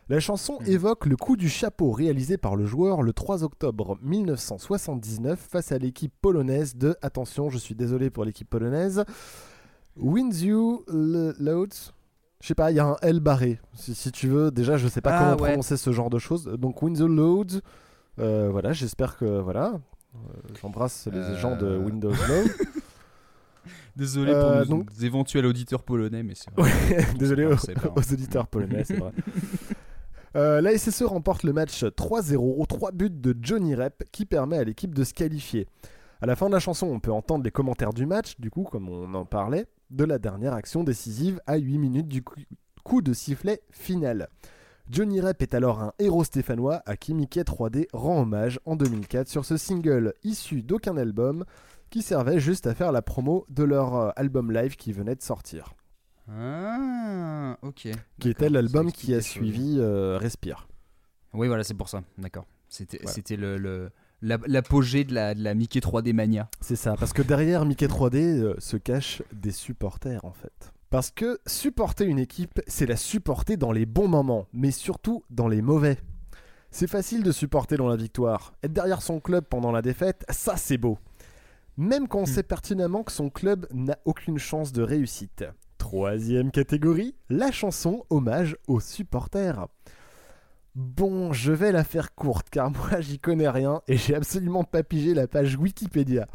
La 0.08 0.20
chanson 0.20 0.58
évoque 0.66 1.06
le 1.06 1.16
coup 1.16 1.36
du 1.36 1.48
chapeau 1.48 1.90
réalisé 1.90 2.36
par 2.38 2.54
le 2.54 2.64
joueur 2.64 3.02
le 3.02 3.12
3 3.12 3.42
octobre 3.42 3.98
1979 4.02 5.40
face 5.50 5.72
à 5.72 5.78
l'équipe 5.78 6.12
polonaise 6.20 6.76
de, 6.76 6.94
attention, 7.02 7.50
je 7.50 7.58
suis 7.58 7.74
désolé 7.74 8.08
pour 8.10 8.24
l'équipe 8.24 8.48
polonaise, 8.48 9.04
Windsor 9.96 10.82
Loads. 10.88 11.92
Je 12.40 12.48
sais 12.48 12.54
pas, 12.54 12.70
il 12.70 12.76
y 12.76 12.80
a 12.80 12.86
un 12.86 12.96
L 13.02 13.20
barré. 13.20 13.58
Si, 13.74 13.94
si 13.94 14.12
tu 14.12 14.28
veux, 14.28 14.50
déjà, 14.50 14.76
je 14.76 14.88
sais 14.88 15.00
pas 15.00 15.16
Ah, 15.16 15.18
comment 15.18 15.42
ouais. 15.42 15.48
prononcer 15.50 15.76
ce 15.76 15.90
genre 15.92 16.10
de 16.10 16.18
choses. 16.18 16.44
Donc 16.58 16.82
Windsor 16.82 17.08
Loads. 17.08 17.60
euh, 18.18 18.48
voilà, 18.50 18.72
j'espère 18.72 19.16
que 19.16 19.40
voilà. 19.40 19.72
Euh, 20.14 20.18
J'embrasse 20.60 21.08
les 21.12 21.18
Euh. 21.18 21.36
gens 21.36 21.56
de 21.56 21.76
Windows 21.76 22.10
Load. 22.10 22.48
Désolé 23.96 24.32
Euh, 24.32 24.42
pour 24.42 24.76
nos 24.76 24.82
donc- 24.82 24.90
éventuels 25.02 25.46
auditeurs 25.46 25.82
polonais, 25.82 26.22
mais 26.22 26.34
c'est 26.34 26.50
vrai. 26.54 26.70
désolé 27.18 27.46
aux, 27.46 27.56
pas, 27.56 27.72
hein. 27.74 27.90
aux 27.96 28.12
auditeurs 28.12 28.46
polonais, 28.46 28.84
c'est 28.84 28.96
vrai. 28.96 29.12
Euh, 30.34 30.60
la 30.60 30.76
SSE 30.76 31.02
remporte 31.04 31.44
le 31.44 31.54
match 31.54 31.82
3-0 31.82 32.36
aux 32.60 32.66
3 32.66 32.92
buts 32.92 33.08
de 33.08 33.34
Johnny 33.40 33.74
Rep 33.74 34.04
qui 34.12 34.26
permet 34.26 34.58
à 34.58 34.64
l'équipe 34.64 34.94
de 34.94 35.02
se 35.02 35.14
qualifier. 35.14 35.66
À 36.20 36.26
la 36.26 36.36
fin 36.36 36.48
de 36.48 36.52
la 36.52 36.60
chanson, 36.60 36.86
on 36.88 37.00
peut 37.00 37.10
entendre 37.12 37.42
les 37.42 37.50
commentaires 37.50 37.94
du 37.94 38.04
match, 38.04 38.38
du 38.38 38.50
coup, 38.50 38.64
comme 38.64 38.90
on 38.90 39.14
en 39.14 39.24
parlait, 39.24 39.64
de 39.90 40.04
la 40.04 40.18
dernière 40.18 40.54
action 40.54 40.84
décisive 40.84 41.40
à 41.46 41.56
8 41.56 41.78
minutes 41.78 42.08
du 42.08 42.22
coup, 42.84 43.02
de 43.02 43.12
sifflet 43.12 43.62
final. 43.70 44.28
Johnny 44.88 45.20
Rep 45.20 45.42
est 45.42 45.54
alors 45.54 45.80
un 45.80 45.92
héros 45.98 46.22
stéphanois 46.24 46.82
à 46.86 46.96
qui 46.96 47.12
Mickey 47.14 47.42
3D 47.42 47.86
rend 47.92 48.20
hommage 48.22 48.60
en 48.64 48.76
2004 48.76 49.28
sur 49.28 49.44
ce 49.44 49.56
single 49.56 50.14
issu 50.22 50.62
d'aucun 50.62 50.96
album 50.96 51.44
qui 51.90 52.02
servait 52.02 52.38
juste 52.38 52.66
à 52.68 52.74
faire 52.74 52.92
la 52.92 53.02
promo 53.02 53.44
de 53.48 53.64
leur 53.64 53.94
euh, 53.96 54.10
album 54.16 54.52
live 54.52 54.76
qui 54.76 54.92
venait 54.92 55.16
de 55.16 55.22
sortir 55.22 55.74
Ah, 56.28 57.58
ok. 57.62 57.88
qui 58.20 58.28
était 58.28 58.48
l'album 58.48 58.92
qui 58.92 59.14
a 59.14 59.20
suivi 59.20 59.76
euh, 59.78 60.18
Respire. 60.18 60.68
Oui, 61.32 61.48
voilà, 61.48 61.64
c'est 61.64 61.74
pour 61.74 61.88
ça. 61.88 62.02
D'accord. 62.18 62.46
C'était 62.68 62.98
Voilà. 63.36 63.56
le, 63.58 63.90
l'apogée 64.22 65.04
de 65.04 65.14
la, 65.14 65.34
de 65.34 65.42
la 65.42 65.54
Mickey 65.54 65.80
3D 65.80 66.12
mania. 66.12 66.48
C'est 66.60 66.76
ça, 66.76 66.94
parce 66.98 67.12
que 67.12 67.22
derrière 67.22 67.64
Mickey 67.64 67.86
3D 67.86 68.16
euh, 68.16 68.54
se 68.58 68.76
cachent 68.76 69.22
des 69.32 69.52
supporters 69.52 70.24
en 70.24 70.32
fait. 70.32 70.72
Parce 70.90 71.10
que 71.10 71.40
supporter 71.46 72.04
une 72.04 72.18
équipe, 72.18 72.60
c'est 72.66 72.86
la 72.86 72.96
supporter 72.96 73.56
dans 73.56 73.72
les 73.72 73.86
bons 73.86 74.08
moments, 74.08 74.46
mais 74.52 74.70
surtout 74.70 75.24
dans 75.30 75.48
les 75.48 75.60
mauvais. 75.60 75.98
C'est 76.70 76.86
facile 76.86 77.22
de 77.22 77.32
supporter 77.32 77.76
dans 77.76 77.88
la 77.88 77.96
victoire. 77.96 78.54
Être 78.62 78.72
derrière 78.72 79.02
son 79.02 79.18
club 79.20 79.44
pendant 79.44 79.72
la 79.72 79.82
défaite, 79.82 80.24
ça 80.28 80.56
c'est 80.56 80.78
beau. 80.78 80.98
Même 81.76 82.08
quand 82.08 82.20
on 82.20 82.26
sait 82.26 82.42
pertinemment 82.42 83.02
que 83.02 83.12
son 83.12 83.30
club 83.30 83.66
n'a 83.72 83.98
aucune 84.04 84.38
chance 84.38 84.72
de 84.72 84.82
réussite. 84.82 85.44
Troisième 85.76 86.50
catégorie, 86.50 87.14
la 87.28 87.52
chanson 87.52 88.04
hommage 88.08 88.56
aux 88.66 88.80
supporters. 88.80 89.66
Bon, 90.76 91.32
je 91.32 91.52
vais 91.52 91.72
la 91.72 91.84
faire 91.84 92.14
courte 92.14 92.50
car 92.50 92.70
moi 92.90 93.00
j'y 93.00 93.18
connais 93.18 93.48
rien 93.48 93.80
et 93.88 93.96
j'ai 93.96 94.14
absolument 94.14 94.62
pas 94.62 94.82
pigé 94.82 95.14
la 95.14 95.26
page 95.26 95.56
Wikipédia. 95.56 96.26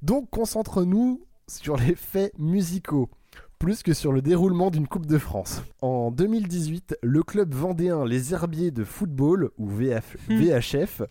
Donc 0.00 0.30
concentre-nous 0.30 1.22
sur 1.48 1.76
les 1.76 1.94
faits 1.94 2.32
musicaux, 2.38 3.10
plus 3.58 3.82
que 3.82 3.92
sur 3.92 4.10
le 4.10 4.22
déroulement 4.22 4.70
d'une 4.70 4.88
Coupe 4.88 5.04
de 5.04 5.18
France. 5.18 5.60
En 5.82 6.10
2018, 6.10 6.96
le 7.02 7.22
club 7.22 7.52
vendéen 7.52 8.06
Les 8.06 8.32
Herbiers 8.32 8.70
de 8.70 8.84
football, 8.84 9.50
ou 9.58 9.68
VF 9.68 10.16
VHF, 10.30 11.02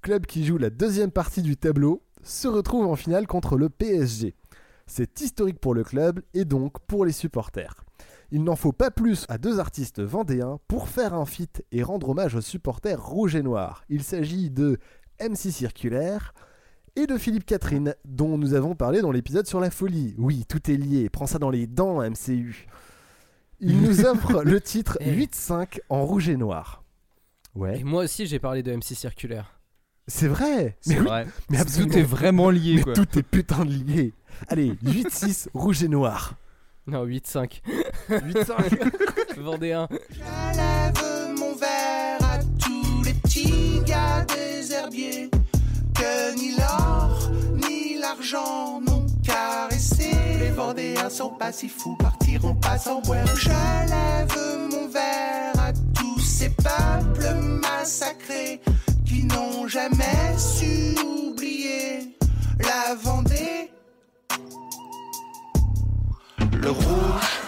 club 0.00 0.24
qui 0.24 0.46
joue 0.46 0.58
la 0.58 0.70
deuxième 0.70 1.10
partie 1.10 1.42
du 1.42 1.56
tableau, 1.56 2.04
se 2.22 2.46
retrouve 2.46 2.86
en 2.86 2.94
finale 2.94 3.26
contre 3.26 3.56
le 3.56 3.68
PSG. 3.68 4.36
C'est 4.86 5.20
historique 5.20 5.58
pour 5.58 5.74
le 5.74 5.82
club 5.82 6.20
et 6.34 6.44
donc 6.44 6.78
pour 6.86 7.04
les 7.04 7.10
supporters. 7.10 7.84
Il 8.34 8.44
n'en 8.44 8.56
faut 8.56 8.72
pas 8.72 8.90
plus 8.90 9.26
à 9.28 9.36
deux 9.36 9.60
artistes 9.60 10.00
vendéens 10.00 10.58
pour 10.66 10.88
faire 10.88 11.12
un 11.12 11.26
feat 11.26 11.62
et 11.70 11.82
rendre 11.82 12.08
hommage 12.08 12.34
aux 12.34 12.40
supporters 12.40 13.00
rouges 13.04 13.36
et 13.36 13.42
noirs. 13.42 13.84
Il 13.90 14.02
s'agit 14.02 14.48
de 14.50 14.78
MC 15.20 15.50
Circulaire 15.52 16.32
et 16.96 17.06
de 17.06 17.18
Philippe 17.18 17.44
Catherine, 17.44 17.94
dont 18.06 18.38
nous 18.38 18.54
avons 18.54 18.74
parlé 18.74 19.02
dans 19.02 19.12
l'épisode 19.12 19.46
sur 19.46 19.60
la 19.60 19.70
folie. 19.70 20.14
Oui, 20.16 20.44
tout 20.48 20.70
est 20.70 20.76
lié, 20.78 21.10
prends 21.10 21.26
ça 21.26 21.38
dans 21.38 21.50
les 21.50 21.66
dents, 21.66 22.00
MCU. 22.02 22.66
Il 23.60 23.82
nous 23.82 24.00
offre 24.06 24.42
le 24.42 24.60
titre 24.62 24.96
8-5 25.02 25.80
en 25.90 26.04
rouge 26.06 26.30
et 26.30 26.36
noir. 26.38 26.82
Ouais. 27.54 27.80
Et 27.80 27.84
moi 27.84 28.04
aussi, 28.04 28.26
j'ai 28.26 28.38
parlé 28.38 28.62
de 28.62 28.72
MC 28.74 28.94
Circulaire. 28.94 29.60
C'est 30.08 30.26
vrai 30.26 30.76
C'est 30.80 30.94
Mais 30.94 31.00
oui, 31.00 31.06
vrai. 31.06 31.26
mais 31.50 31.56
Tout 31.58 31.62
absolument. 31.62 31.94
est 31.96 32.02
vraiment 32.02 32.50
lié, 32.50 32.76
Mais 32.76 32.82
quoi. 32.82 32.92
tout 32.94 33.18
est 33.18 33.22
putain 33.22 33.64
de 33.66 33.70
lié. 33.72 34.14
Allez, 34.48 34.72
8-6, 34.84 35.48
rouge 35.54 35.82
et 35.84 35.88
noir. 35.88 36.34
Non, 36.86 37.06
8-5. 37.06 37.60
8-5. 38.10 39.38
Vendéen. 39.38 39.88
Je 40.10 40.18
lève 40.56 41.38
mon 41.38 41.54
verre 41.54 42.18
à 42.22 42.38
tous 42.58 43.02
les 43.04 43.14
petits 43.14 43.80
gars 43.86 44.24
des 44.24 44.72
herbiers 44.72 45.30
que 45.94 46.34
ni 46.36 46.56
l'or 46.56 47.30
ni 47.68 47.98
l'argent 48.00 48.80
n'ont 48.80 49.06
caressé. 49.24 50.10
Les 50.40 50.50
Vendéens 50.50 51.08
sont 51.10 51.30
pas 51.30 51.52
si 51.52 51.68
fous, 51.68 51.96
partiront 51.96 52.56
pas 52.56 52.78
sans 52.78 53.00
boire. 53.02 53.26
Je 53.36 53.48
lève 53.48 54.36
mon 54.70 54.88
verre 54.88 55.58
à 55.60 55.72
tous 55.94 56.18
ces 56.18 56.50
peuples 56.50 57.32
massacrés 57.60 58.60
qui 59.06 59.24
n'ont 59.24 59.68
jamais 59.68 60.21
Le 66.62 66.70
rouge, 66.70 67.40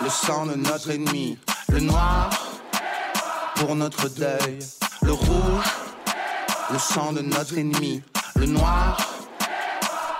le 0.00 0.08
sang 0.08 0.46
de 0.46 0.54
notre 0.54 0.90
ennemi. 0.92 1.36
Le 1.70 1.80
noir, 1.80 2.30
pour 3.56 3.74
notre 3.74 4.08
deuil. 4.08 4.60
Le 5.02 5.10
rouge, 5.10 5.64
le 6.70 6.78
sang 6.78 7.12
de 7.12 7.20
notre 7.20 7.58
ennemi. 7.58 8.00
Le 8.36 8.46
noir, 8.46 8.96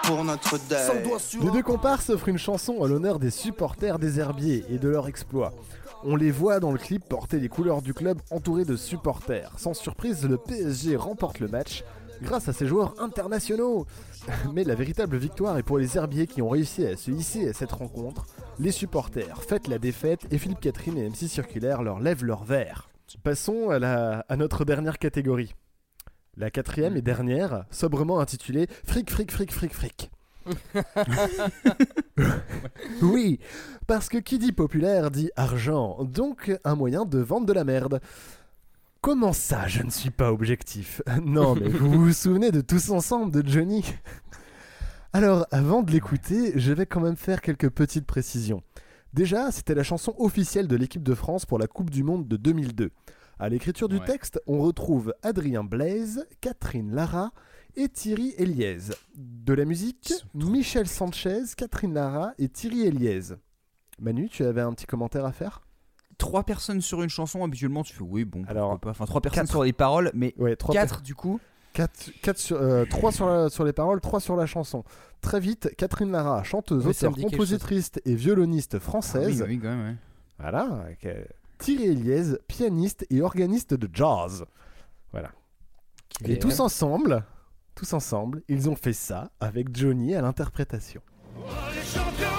pour 0.03 0.25
notre 0.25 0.59
deuil. 0.69 1.05
Les 1.41 1.51
deux 1.53 1.63
comparses 1.63 2.11
offrent 2.11 2.29
une 2.29 2.39
chanson 2.39 2.83
à 2.83 2.89
l'honneur 2.89 3.21
des 3.21 3.31
supporters 3.31 4.01
des 4.01 4.19
Herbiers 4.19 4.65
et 4.69 4.79
de 4.79 4.89
leur 4.89 5.07
exploit. 5.07 5.53
On 6.03 6.17
les 6.17 6.33
voit 6.33 6.59
dans 6.59 6.73
le 6.73 6.79
clip 6.79 7.05
porter 7.09 7.39
les 7.39 7.49
couleurs 7.49 7.83
du 7.83 7.95
club 7.95 8.19
entourés 8.33 8.65
de 8.65 8.75
supporters. 8.75 9.53
Sans 9.59 9.75
surprise, 9.75 10.27
le 10.29 10.39
PSG 10.39 10.97
remporte 10.97 11.39
le 11.39 11.47
match 11.47 11.85
grâce 12.23 12.49
à 12.49 12.53
ses 12.53 12.67
joueurs 12.67 12.95
internationaux. 12.99 13.87
Mais 14.55 14.65
la 14.65 14.75
véritable 14.75 15.17
victoire 15.17 15.59
est 15.59 15.63
pour 15.63 15.79
les 15.79 15.97
Herbiers 15.97 16.27
qui 16.27 16.43
ont 16.43 16.49
réussi 16.49 16.87
à 16.87 16.97
se 16.97 17.11
hisser 17.11 17.49
à 17.49 17.53
cette 17.53 17.73
rencontre. 17.73 18.27
Les 18.59 18.73
supporters 18.73 19.43
fêtent 19.43 19.69
la 19.69 19.79
défaite 19.79 20.27
et 20.31 20.39
Philippe 20.39 20.61
Catherine 20.61 20.99
et 20.99 21.09
MC 21.09 21.29
Circulaire 21.29 21.83
leur 21.83 22.01
lèvent 22.01 22.25
leur 22.25 22.45
verre. 22.45 22.89
Passons 23.23 23.71
à, 23.71 23.79
la, 23.79 24.25
à 24.29 24.37
notre 24.37 24.65
dernière 24.65 24.99
catégorie. 24.99 25.55
La 26.37 26.51
quatrième 26.51 26.97
et 26.97 27.03
dernière, 27.03 27.65
sobrement 27.71 28.21
intitulée 28.21 28.69
Fric, 28.85 29.11
fric, 29.11 29.33
fric, 29.33 29.53
fric, 29.53 29.75
fric. 29.75 30.11
oui, 33.03 33.39
parce 33.87 34.09
que 34.09 34.19
qui 34.19 34.39
dit 34.39 34.53
populaire 34.53 35.11
dit 35.11 35.31
argent, 35.37 36.05
donc 36.05 36.57
un 36.65 36.75
moyen 36.75 37.05
de 37.05 37.19
vendre 37.19 37.47
de 37.47 37.53
la 37.53 37.65
merde. 37.65 38.01
Comment 39.01 39.33
ça, 39.33 39.69
je 39.69 39.83
ne 39.83 39.91
suis 39.91 40.11
pas 40.11 40.33
objectif? 40.33 41.03
Non, 41.23 41.55
mais 41.55 41.69
vous 41.69 41.91
vous 42.07 42.13
souvenez 42.13 42.51
de 42.51 42.61
Tous 42.61 42.91
Ensemble 42.91 43.31
de 43.33 43.49
Johnny? 43.49 43.85
Alors, 45.13 45.47
avant 45.51 45.83
de 45.83 45.91
l'écouter, 45.91 46.53
je 46.57 46.73
vais 46.73 46.87
quand 46.87 47.01
même 47.01 47.17
faire 47.17 47.41
quelques 47.41 47.71
petites 47.71 48.07
précisions. 48.07 48.63
Déjà, 49.15 49.51
c'était 49.51 49.75
la 49.75 49.83
chanson 49.83 50.15
officielle 50.19 50.69
de 50.69 50.77
l'équipe 50.77 51.03
de 51.03 51.15
France 51.15 51.47
pour 51.47 51.59
la 51.59 51.67
Coupe 51.67 51.91
du 51.91 52.03
Monde 52.03 52.29
de 52.29 52.37
2002. 52.37 52.91
À 53.39 53.49
l'écriture 53.49 53.89
du 53.89 53.97
Ouais. 53.99 54.05
texte, 54.05 54.41
on 54.47 54.59
retrouve 54.59 55.15
Adrien 55.23 55.65
Blaise, 55.65 56.27
Catherine 56.41 56.93
Lara 56.95 57.33
et 57.77 57.89
Thierry 57.89 58.35
Eliez. 58.37 58.79
De 59.15 59.55
la 59.55 59.65
musique, 59.65 60.13
Michel 60.35 60.89
Sanchez, 60.89 61.45
Catherine 61.57 61.95
Lara 61.95 62.33
et 62.39 62.49
Thierry 62.49 62.83
Eliez. 62.83 63.35
Manu, 64.01 64.29
tu 64.29 64.45
avais 64.45 64.61
un 64.61 64.73
petit 64.75 64.87
commentaire 64.87 65.25
à 65.25 65.33
faire? 65.33 65.63
Trois 66.19 66.43
personnes 66.43 66.81
sur 66.81 67.03
une 67.03 67.09
chanson, 67.09 67.45
habituellement, 67.45 67.83
tu 67.85 67.95
fais 67.95 68.03
oui, 68.03 68.25
bon, 68.25 68.43
Alors, 68.49 68.79
pas. 68.79 68.91
Enfin, 68.91 69.07
trois 69.07 69.21
personnes 69.21 69.43
quatre. 69.45 69.51
sur 69.51 69.65
les 69.65 69.73
paroles, 69.73 70.11
mais 70.15 70.35
Ouais, 70.37 70.57
trois 70.57 70.75
quatre, 70.75 71.01
du 71.03 71.15
coup. 71.15 71.41
4, 71.75 72.39
sur, 72.39 72.57
euh, 72.61 72.85
3 72.87 73.13
sur, 73.13 73.27
la- 73.29 73.49
sur 73.51 73.63
les 73.65 73.73
paroles, 73.73 74.01
3 74.01 74.19
sur 74.19 74.35
la 74.35 74.47
chanson. 74.47 74.83
Très 75.21 75.39
vite, 75.39 75.73
Catherine 75.77 76.11
Lara, 76.11 76.43
chanteuse, 76.43 76.85
Oui, 76.85 76.91
auteure, 76.91 77.15
compositrice 77.15 77.93
et 78.05 78.17
violoniste 78.17 78.75
Ah 78.75 78.81
française. 78.81 79.43
oui, 79.43 79.47
oui, 79.55 79.61
quand 79.63 79.69
même, 79.69 79.87
ouais. 79.91 79.97
Voilà. 80.41 80.87
euh, 81.05 81.25
Thierry 81.59 81.87
Eliez, 81.87 82.37
pianiste 82.49 83.07
et 83.11 83.23
organiste 83.23 83.75
de 83.75 83.89
jazz. 83.93 84.45
Voilà. 85.13 85.31
Et 86.25 86.41
tous 86.41 86.59
ensemble, 86.59 87.25
tous 87.77 87.93
ensemble, 87.93 88.43
ils 88.49 88.69
ont 88.69 88.75
fait 88.77 88.93
ça 88.93 89.31
avec 89.39 89.77
Johnny 89.77 90.17
à 90.17 90.23
l'interprétation. 90.23 91.01
Les 91.37 91.83
champions, 91.83 92.38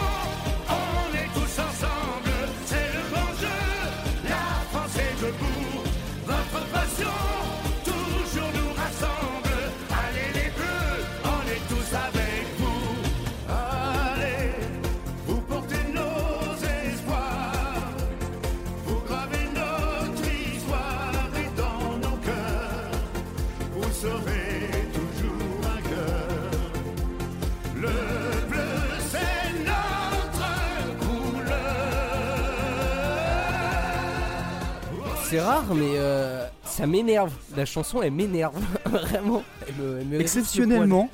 C'est 35.30 35.40
rare, 35.42 35.76
mais 35.76 35.92
euh, 35.98 36.48
ça 36.64 36.88
m'énerve. 36.88 37.32
La 37.56 37.66
chanson, 37.66 38.02
elle 38.02 38.12
m'énerve. 38.14 38.56
Vraiment. 38.86 39.44
Elle 39.68 39.76
me- 39.76 40.00
elle 40.00 40.06
me 40.08 40.14
hérisse 40.16 40.36
le 40.36 40.42
Exceptionnellement, 40.42 41.10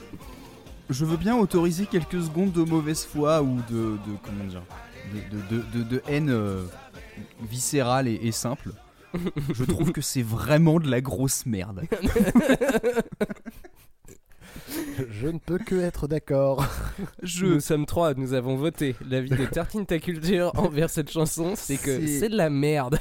je 0.89 1.03
veux 1.05 1.17
bien 1.17 1.35
autoriser 1.37 1.85
quelques 1.85 2.21
secondes 2.21 2.53
de 2.53 2.63
mauvaise 2.63 3.03
foi 3.03 3.41
ou 3.41 3.57
de, 3.69 3.97
de 4.07 4.15
comment 4.23 4.45
dire, 4.45 4.61
de, 5.13 5.19
de, 5.35 5.41
de- 5.61 5.79
de- 5.79 5.83
de 5.89 6.01
haine 6.07 6.29
euh, 6.29 6.63
viscérale 7.41 8.07
et, 8.07 8.19
et 8.23 8.31
simple. 8.31 8.69
Je 9.53 9.63
trouve 9.65 9.91
que 9.91 10.01
c'est 10.01 10.21
vraiment 10.23 10.79
de 10.79 10.89
la 10.89 11.01
grosse 11.01 11.45
merde. 11.45 11.81
Je 15.11 15.27
ne 15.27 15.39
peux 15.39 15.57
que 15.57 15.75
être 15.75 16.07
d'accord. 16.07 16.65
Je- 17.23 17.45
Nous 17.45 17.59
sommes 17.59 17.85
trois, 17.85 18.13
nous 18.13 18.33
avons 18.33 18.55
voté. 18.55 18.95
L'avis 19.09 19.29
de 19.29 19.45
Tartine 19.51 19.85
ta 19.85 19.99
culture 19.99 20.51
envers 20.57 20.89
cette 20.89 21.09
chanson, 21.11 21.53
c'est 21.55 21.77
que 21.77 22.05
c'est 22.07 22.29
de 22.29 22.35
la 22.37 22.49
merde. 22.49 22.97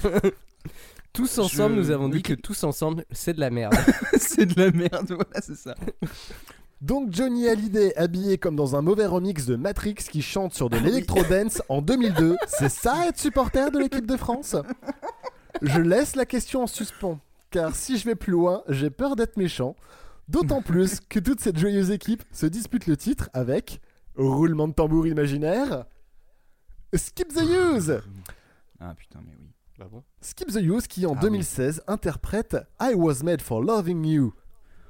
Tous 1.15 1.39
ensemble, 1.39 1.77
Je- 1.77 1.81
nous 1.81 1.91
avons 1.91 2.09
dit 2.11 2.23
que 2.23 2.35
tous 2.35 2.63
ensemble, 2.65 3.05
c'est 3.11 3.33
de 3.33 3.41
la 3.41 3.49
merde. 3.51 3.75
c'est 4.19 4.45
de 4.45 4.61
la 4.61 4.71
merde, 4.71 5.07
voilà, 5.09 5.41
c'est 5.41 5.57
ça. 5.57 5.75
Donc 6.83 7.15
Johnny 7.15 7.49
Hallyday 7.49 7.97
habillé 7.97 8.37
comme 8.37 8.57
dans 8.57 8.77
un 8.77 8.83
mauvais 8.83 9.07
remix 9.07 9.47
de 9.47 9.57
Matrix 9.57 9.95
qui 9.95 10.21
chante 10.21 10.53
sur 10.53 10.69
de 10.69 10.77
l'électro-dance 10.77 11.63
en 11.71 11.81
2002, 11.81 12.37
c'est 12.47 12.69
ça 12.69 13.07
être 13.09 13.19
supporter 13.19 13.71
de 13.71 13.79
l'équipe 13.79 14.05
de 14.07 14.17
France? 14.19 14.55
Je 15.63 15.81
laisse 15.81 16.15
la 16.17 16.27
question 16.27 16.65
en 16.65 16.67
suspens, 16.67 17.19
car 17.51 17.75
si 17.75 17.97
je 17.97 18.05
vais 18.05 18.17
plus 18.17 18.33
loin, 18.33 18.63
j'ai 18.69 18.91
peur 18.91 19.17
d'être 19.17 19.39
méchant, 19.39 19.77
d'autant 20.29 20.61
plus 20.61 21.01
que 21.01 21.21
toute 21.21 21.41
cette 21.41 21.59
joyeuse 21.59 21.91
équipe 21.91 22.23
se 22.33 22.45
dispute 22.45 22.87
le 22.87 22.99
titre 22.99 23.31
avec 23.33 23.81
roulement 24.17 24.69
de 24.69 24.75
tambour 24.75 25.07
imaginaire, 25.07 25.87
Skip 26.95 27.29
the 27.33 27.41
Use 27.77 27.99
Ah 28.79 28.95
putain, 28.95 29.21
mais 29.25 29.33
oui. 29.41 29.49
Bah 29.79 29.87
bon. 29.91 30.03
Skip 30.27 30.49
the 30.51 30.57
Use 30.63 30.87
qui 30.87 31.05
en 31.05 31.11
Ah 31.13 31.17
oui. 31.17 31.21
2016 31.21 31.83
interprète 31.87 32.57
I 32.81 32.95
Was 32.95 33.23
Made 33.23 33.43
for 33.43 33.63
Loving 33.63 34.07
You. 34.07 34.33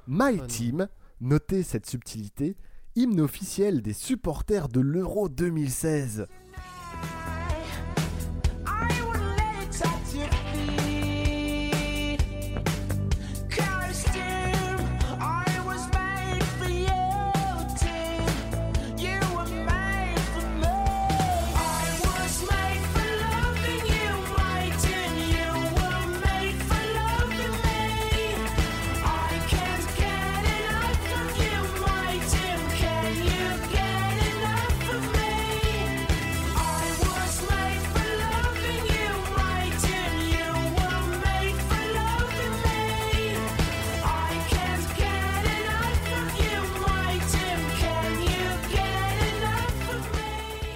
My 0.07 0.39
Oh. 0.41 0.45
Team, 0.47 0.87
notez 1.19 1.61
cette 1.61 1.85
subtilité, 1.85 2.55
hymne 2.95 3.19
officiel 3.19 3.81
des 3.81 3.91
supporters 3.91 4.69
de 4.69 4.79
l'Euro 4.79 5.27
2016. 5.27 6.27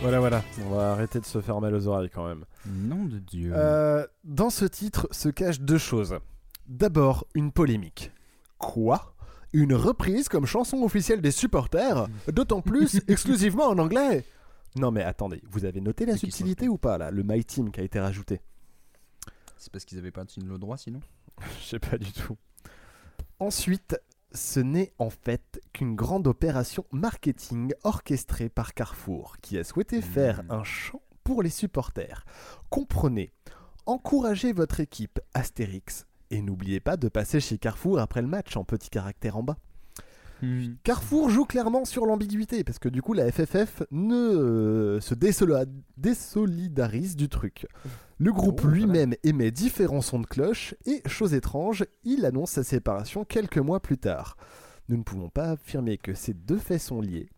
Voilà, 0.10 0.22
voilà, 0.22 0.44
on 0.66 0.70
va 0.76 0.92
arrêter 0.94 1.20
de 1.20 1.26
se 1.26 1.40
faire 1.40 1.62
mal 1.62 1.76
aux 1.76 1.88
oreilles 1.88 2.10
quand 2.10 2.28
même. 2.28 2.44
Nom 2.66 3.06
de 3.06 3.20
Dieu. 3.20 3.52
Euh, 3.54 4.08
dans 4.24 4.50
ce 4.50 4.66
titre 4.66 5.08
se 5.12 5.30
cachent 5.30 5.62
deux 5.62 5.78
choses. 5.78 6.18
D'abord, 6.68 7.28
une 7.36 7.52
polémique. 7.52 8.12
Quoi? 8.58 9.14
Une 9.54 9.76
reprise 9.76 10.28
comme 10.28 10.48
chanson 10.48 10.82
officielle 10.82 11.22
des 11.22 11.30
supporters 11.30 12.08
D'autant 12.28 12.62
plus 12.62 13.00
exclusivement 13.08 13.66
en 13.66 13.78
anglais 13.78 14.26
Non 14.76 14.90
mais 14.90 15.04
attendez, 15.04 15.44
vous 15.48 15.66
avez 15.66 15.80
noté 15.80 16.08
la 16.08 16.18
subtilité 16.18 16.68
ou 16.68 16.80
pas 16.80 16.98
là 16.98 17.12
Le 17.12 17.22
My 17.22 17.46
Team 17.46 17.70
qui 17.70 17.80
a 17.80 17.84
été 17.84 18.00
rajouté? 18.00 18.42
C'est 19.58 19.72
parce 19.72 19.86
qu'ils 19.86 20.00
avaient 20.00 20.10
pas 20.10 20.26
le 20.44 20.58
droit 20.58 20.78
sinon? 20.78 21.02
Je 21.62 21.66
sais 21.68 21.80
pas 21.80 22.00
du 22.00 22.12
tout. 22.12 22.36
Ensuite, 23.40 23.96
ce 24.32 24.60
n'est 24.60 24.94
en 25.00 25.10
fait 25.10 25.62
qu'une 25.74 25.96
grande 25.96 26.28
opération 26.28 26.86
marketing 26.92 27.74
orchestrée 27.84 28.50
par 28.50 28.74
Carrefour, 28.74 29.38
qui 29.42 29.58
a 29.58 29.64
souhaité 29.64 30.02
faire 30.02 30.44
un 30.50 30.64
chant 30.64 31.02
pour 31.24 31.44
les 31.44 31.50
supporters. 31.50 32.26
Comprenez, 32.70 33.32
encouragez 33.86 34.54
votre 34.54 34.80
équipe 34.80 35.20
Astérix, 35.34 36.06
et 36.32 36.42
n'oubliez 36.42 36.80
pas 36.80 36.98
de 36.98 37.10
passer 37.10 37.40
chez 37.40 37.58
Carrefour 37.58 38.00
après 38.00 38.22
le 38.22 38.28
match 38.28 38.56
en 38.56 38.64
petit 38.64 38.90
caractère 38.90 39.38
en 39.38 39.44
bas. 39.44 39.58
Carrefour 40.84 41.30
joue 41.30 41.46
clairement 41.46 41.86
sur 41.86 42.06
l'ambiguïté, 42.06 42.64
parce 42.64 42.80
que 42.80 42.90
du 42.90 43.02
coup 43.02 43.14
la 43.14 43.32
FFF 43.32 43.84
ne 43.92 44.16
euh, 44.16 45.00
se 45.02 45.14
désola- 45.14 45.66
désolidarise 45.98 47.16
du 47.16 47.30
truc. 47.30 47.68
Le 48.18 48.32
groupe 48.34 48.62
lui-même 48.64 49.16
émet 49.24 49.52
différents 49.52 50.02
sons 50.02 50.20
de 50.20 50.26
cloche, 50.26 50.76
et, 50.86 51.02
chose 51.08 51.34
étrange, 51.34 51.86
il 52.04 52.26
annonce 52.26 52.52
sa 52.52 52.64
séparation 52.64 53.24
quelques 53.26 53.58
mois 53.58 53.80
plus 53.82 53.98
tard. 53.98 54.36
Nous 54.90 54.98
ne 54.98 55.04
pouvons 55.04 55.30
pas 55.30 55.52
affirmer 55.52 55.98
que 55.98 56.14
ces 56.14 56.34
deux 56.34 56.58
faits 56.58 56.82
sont 56.82 57.02
liés, 57.02 57.30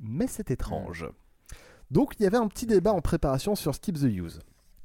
mais 0.00 0.26
c'est 0.26 0.50
étrange. 0.50 1.06
Donc 1.90 2.14
il 2.18 2.22
y 2.22 2.26
avait 2.26 2.36
un 2.38 2.48
petit 2.48 2.66
débat 2.66 2.92
en 2.92 3.00
préparation 3.00 3.54
sur 3.54 3.74
Skip 3.74 3.96
the 3.98 4.04
Use. 4.04 4.40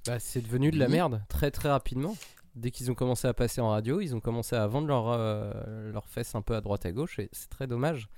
Bah, 0.06 0.20
c'est 0.20 0.42
devenu 0.42 0.72
de 0.72 0.80
la 0.80 0.88
merde 0.88 1.22
très 1.30 1.52
très 1.52 1.70
rapidement. 1.70 2.16
Dès 2.58 2.72
qu'ils 2.72 2.90
ont 2.92 2.96
commencé 2.96 3.28
à 3.28 3.34
passer 3.34 3.62
en 3.62 3.70
radio, 3.70 4.02
ils 4.02 4.16
ont 4.16 4.20
commencé 4.20 4.56
à 4.56 4.66
vendre 4.68 4.88
leurs 4.88 5.10
euh, 5.10 5.92
leurs 5.92 6.08
fesses 6.08 6.34
un 6.36 6.42
peu 6.42 6.56
à 6.56 6.62
droite 6.62 6.86
à 6.86 6.92
gauche 6.92 7.20
et 7.20 7.30
c'est 7.32 7.50
très 7.50 7.68
dommage. 7.68 8.10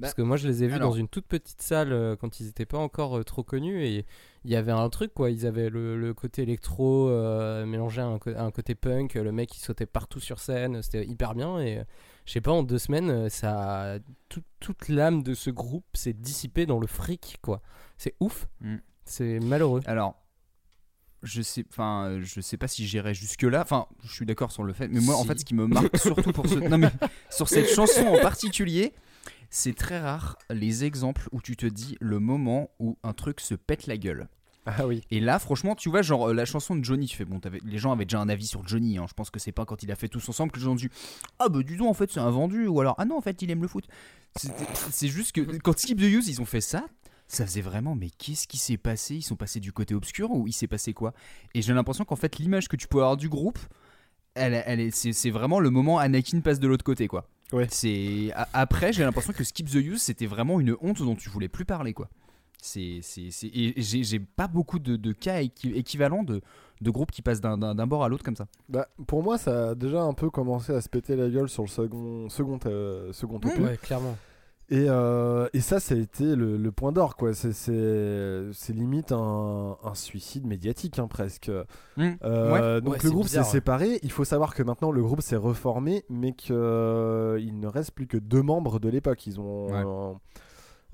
Parce 0.00 0.12
Bah, 0.12 0.16
que 0.18 0.22
moi 0.22 0.36
je 0.36 0.46
les 0.46 0.62
ai 0.62 0.68
vus 0.68 0.74
alors- 0.74 0.90
dans 0.90 0.96
une 0.96 1.08
toute 1.08 1.26
petite 1.26 1.60
salle 1.60 1.92
euh, 1.92 2.14
quand 2.14 2.38
ils 2.38 2.46
n'étaient 2.46 2.66
pas 2.66 2.78
encore 2.78 3.18
euh, 3.18 3.24
trop 3.24 3.42
connus 3.42 3.84
et 3.84 4.06
il 4.44 4.50
y 4.50 4.54
avait 4.54 4.70
un 4.70 4.88
truc 4.90 5.12
quoi, 5.12 5.28
ils 5.32 5.44
avaient 5.44 5.68
le, 5.70 5.96
le 5.98 6.14
côté 6.14 6.42
électro 6.42 7.08
mélangé 7.66 8.00
à 8.00 8.06
un, 8.06 8.18
co- 8.20 8.30
à 8.30 8.42
un 8.42 8.52
côté 8.52 8.76
punk, 8.76 9.14
le 9.14 9.32
mec 9.32 9.56
il 9.56 9.60
sautait 9.60 9.86
partout 9.86 10.20
sur 10.20 10.38
scène, 10.38 10.80
c'était 10.82 11.04
hyper 11.04 11.34
bien 11.34 11.58
et 11.58 11.82
je 12.24 12.32
sais 12.32 12.40
pas 12.40 12.52
en 12.52 12.62
deux 12.62 12.78
semaines 12.78 13.28
ça 13.28 13.98
tout- 14.28 14.44
toute 14.60 14.88
l'âme 14.88 15.24
de 15.24 15.34
ce 15.34 15.50
groupe 15.50 15.84
s'est 15.94 16.12
dissipée 16.12 16.66
dans 16.66 16.78
le 16.78 16.86
fric 16.86 17.38
quoi. 17.42 17.60
C'est 17.96 18.14
ouf, 18.20 18.46
Mm. 18.60 18.76
c'est 19.04 19.40
malheureux. 19.40 19.80
Alors, 19.86 20.14
je 21.22 21.42
sais, 21.42 21.64
enfin, 21.70 22.06
euh, 22.06 22.20
je 22.24 22.40
sais 22.40 22.56
pas 22.56 22.68
si 22.68 22.86
j'irai 22.86 23.14
jusque 23.14 23.42
là. 23.42 23.62
Enfin, 23.62 23.86
je 24.04 24.12
suis 24.12 24.26
d'accord 24.26 24.52
sur 24.52 24.62
le 24.64 24.72
fait, 24.72 24.88
mais 24.88 25.00
moi, 25.00 25.16
en 25.16 25.24
fait, 25.24 25.38
ce 25.40 25.44
qui 25.44 25.54
me 25.54 25.66
marque 25.66 25.96
surtout 25.98 26.32
pour 26.32 26.46
ce, 26.48 26.54
non 26.56 26.78
mais 26.78 26.90
sur 27.30 27.48
cette 27.48 27.68
chanson 27.68 28.06
en 28.06 28.18
particulier, 28.20 28.92
c'est 29.50 29.74
très 29.74 29.98
rare 30.00 30.36
les 30.50 30.84
exemples 30.84 31.28
où 31.32 31.40
tu 31.40 31.56
te 31.56 31.66
dis 31.66 31.96
le 32.00 32.20
moment 32.20 32.70
où 32.78 32.98
un 33.02 33.12
truc 33.12 33.40
se 33.40 33.54
pète 33.54 33.86
la 33.86 33.96
gueule. 33.96 34.28
Ah 34.70 34.86
oui. 34.86 35.00
Et 35.10 35.20
là, 35.20 35.38
franchement, 35.38 35.74
tu 35.74 35.88
vois, 35.88 36.02
genre 36.02 36.28
euh, 36.28 36.34
la 36.34 36.44
chanson 36.44 36.76
de 36.76 36.84
Johnny, 36.84 37.06
tu 37.06 37.16
fais 37.16 37.24
bon, 37.24 37.40
les 37.64 37.78
gens 37.78 37.90
avaient 37.90 38.04
déjà 38.04 38.20
un 38.20 38.28
avis 38.28 38.46
sur 38.46 38.68
Johnny. 38.68 38.98
hein. 38.98 39.06
Je 39.08 39.14
pense 39.14 39.30
que 39.30 39.38
c'est 39.38 39.50
pas 39.52 39.64
quand 39.64 39.82
il 39.82 39.90
a 39.90 39.96
fait 39.96 40.08
tous 40.08 40.28
ensemble 40.28 40.52
que 40.52 40.58
les 40.58 40.64
gens 40.66 40.72
ont 40.72 40.76
dit 40.76 40.90
ah 41.38 41.48
bah 41.48 41.62
du 41.62 41.78
donc 41.78 41.88
en 41.88 41.94
fait 41.94 42.12
c'est 42.12 42.20
un 42.20 42.30
vendu 42.30 42.66
ou 42.66 42.78
alors 42.78 42.94
ah 42.98 43.06
non 43.06 43.16
en 43.16 43.22
fait 43.22 43.40
il 43.40 43.50
aime 43.50 43.62
le 43.62 43.68
foot. 43.68 43.86
C'est 44.90 45.08
juste 45.08 45.32
que 45.32 45.40
quand 45.58 45.78
Skip 45.78 45.98
the 45.98 46.02
Use 46.02 46.28
ils 46.28 46.42
ont 46.42 46.44
fait 46.44 46.60
ça, 46.60 46.84
ça 47.28 47.46
faisait 47.46 47.60
vraiment 47.60 47.94
mais 47.94 48.10
qu'est-ce 48.10 48.48
qui 48.48 48.56
s'est 48.58 48.76
passé? 48.78 49.16
Ils 49.16 49.22
sont 49.22 49.36
passés 49.36 49.60
du 49.60 49.72
côté 49.72 49.94
obscur 49.94 50.30
ou 50.32 50.46
il 50.48 50.52
s'est 50.52 50.66
passé 50.66 50.92
quoi? 50.94 51.12
Et 51.54 51.62
j'ai 51.62 51.72
l'impression 51.74 52.04
qu'en 52.04 52.16
fait 52.16 52.38
l'image 52.38 52.68
que 52.68 52.76
tu 52.76 52.88
peux 52.88 52.98
avoir 52.98 53.16
du 53.16 53.28
groupe, 53.28 53.58
elle, 54.34 54.62
elle 54.66 54.80
est, 54.80 54.90
c'est, 54.90 55.12
c'est 55.12 55.30
vraiment 55.30 55.60
le 55.60 55.70
moment 55.70 55.98
Anakin 55.98 56.40
passe 56.40 56.58
de 56.60 56.66
l'autre 56.68 56.84
côté 56.84 57.06
quoi. 57.08 57.28
Ouais. 57.52 57.66
C'est 57.70 58.30
a- 58.34 58.48
après 58.52 58.92
j'ai 58.92 59.04
l'impression 59.04 59.32
que 59.32 59.44
Skip 59.44 59.68
the 59.70 59.74
Use 59.76 60.02
c'était 60.02 60.26
vraiment 60.26 60.58
une 60.60 60.76
honte 60.80 60.98
dont 61.02 61.14
tu 61.16 61.28
voulais 61.28 61.48
plus 61.48 61.64
parler 61.64 61.92
quoi. 61.94 62.08
C'est, 62.60 62.98
c'est, 63.02 63.30
c'est- 63.30 63.46
et 63.54 63.74
j'ai, 63.80 64.02
j'ai 64.02 64.18
pas 64.18 64.48
beaucoup 64.48 64.80
de, 64.80 64.96
de 64.96 65.12
cas 65.12 65.40
équi- 65.42 65.74
équivalents 65.76 66.24
de, 66.24 66.40
de 66.80 66.90
groupes 66.90 67.12
qui 67.12 67.22
passent 67.22 67.40
d'un, 67.40 67.56
d'un- 67.56 67.74
d'un 67.76 67.86
bord 67.86 68.02
à 68.02 68.08
l'autre 68.08 68.24
comme 68.24 68.34
ça. 68.34 68.48
Bah, 68.68 68.88
pour 69.06 69.22
moi, 69.22 69.38
ça 69.38 69.70
a 69.70 69.74
déjà 69.76 70.02
un 70.02 70.12
peu 70.12 70.28
commencé 70.28 70.72
à 70.72 70.80
se 70.80 70.88
péter 70.88 71.14
la 71.14 71.28
gueule 71.28 71.48
sur 71.48 71.62
le 71.62 71.68
second, 71.68 72.28
second, 72.28 72.58
euh, 72.66 73.12
second 73.12 73.36
opus. 73.36 73.56
Ouais, 73.58 73.76
clairement. 73.76 74.16
Et, 74.70 74.84
euh, 74.88 75.48
et 75.54 75.60
ça, 75.60 75.80
ça 75.80 75.94
a 75.94 75.98
été 75.98 76.36
le, 76.36 76.58
le 76.58 76.72
point 76.72 76.92
d'or, 76.92 77.16
quoi. 77.16 77.32
C'est- 77.32 78.72
limite 78.72 79.12
un, 79.12 79.78
un 79.82 79.94
suicide 79.94 80.46
médiatique, 80.46 80.98
hein, 80.98 81.08
presque. 81.08 81.50
Mmh. 81.96 82.02
Euh, 82.22 82.52
Ouais. 82.76 82.80
Donc 82.82 82.92
Ouais, 82.94 82.98
le 83.02 83.10
groupe 83.10 83.28
s'est 83.28 83.38
ouais. 83.38 83.44
séparé. 83.44 83.98
Il 84.02 84.10
faut 84.12 84.24
savoir 84.24 84.54
que 84.54 84.62
maintenant 84.62 84.90
le 84.90 85.02
groupe 85.02 85.22
s'est 85.22 85.36
reformé, 85.36 86.04
mais 86.10 86.32
qu'il 86.32 86.54
ne 86.54 87.66
reste 87.66 87.92
plus 87.92 88.06
que 88.06 88.18
deux 88.18 88.42
membres 88.42 88.78
de 88.78 88.88
l'époque. 88.90 89.26
Ils 89.26 89.40
ont. 89.40 90.18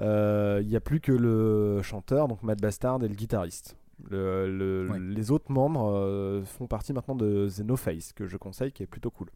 euh, 0.00 0.60
Il 0.62 0.68
n'y 0.68 0.76
a 0.76 0.80
plus 0.80 1.00
que 1.00 1.12
le 1.12 1.82
chanteur, 1.82 2.28
donc 2.28 2.42
Matt 2.42 2.60
Bastard, 2.60 3.02
et 3.02 3.08
le 3.08 3.14
guitariste. 3.14 3.76
Le- 4.10 4.50
le- 4.56 4.88
Ouais. 4.90 4.98
Les 5.00 5.30
autres 5.30 5.50
membres 5.52 5.90
euh, 5.94 6.44
font 6.44 6.66
partie 6.66 6.92
maintenant 6.92 7.14
de 7.14 7.48
The 7.48 7.60
No 7.60 7.76
Face, 7.76 8.12
que 8.12 8.26
je 8.26 8.36
conseille, 8.36 8.72
qui 8.72 8.82
est 8.82 8.86
plutôt 8.86 9.10
cool. 9.10 9.28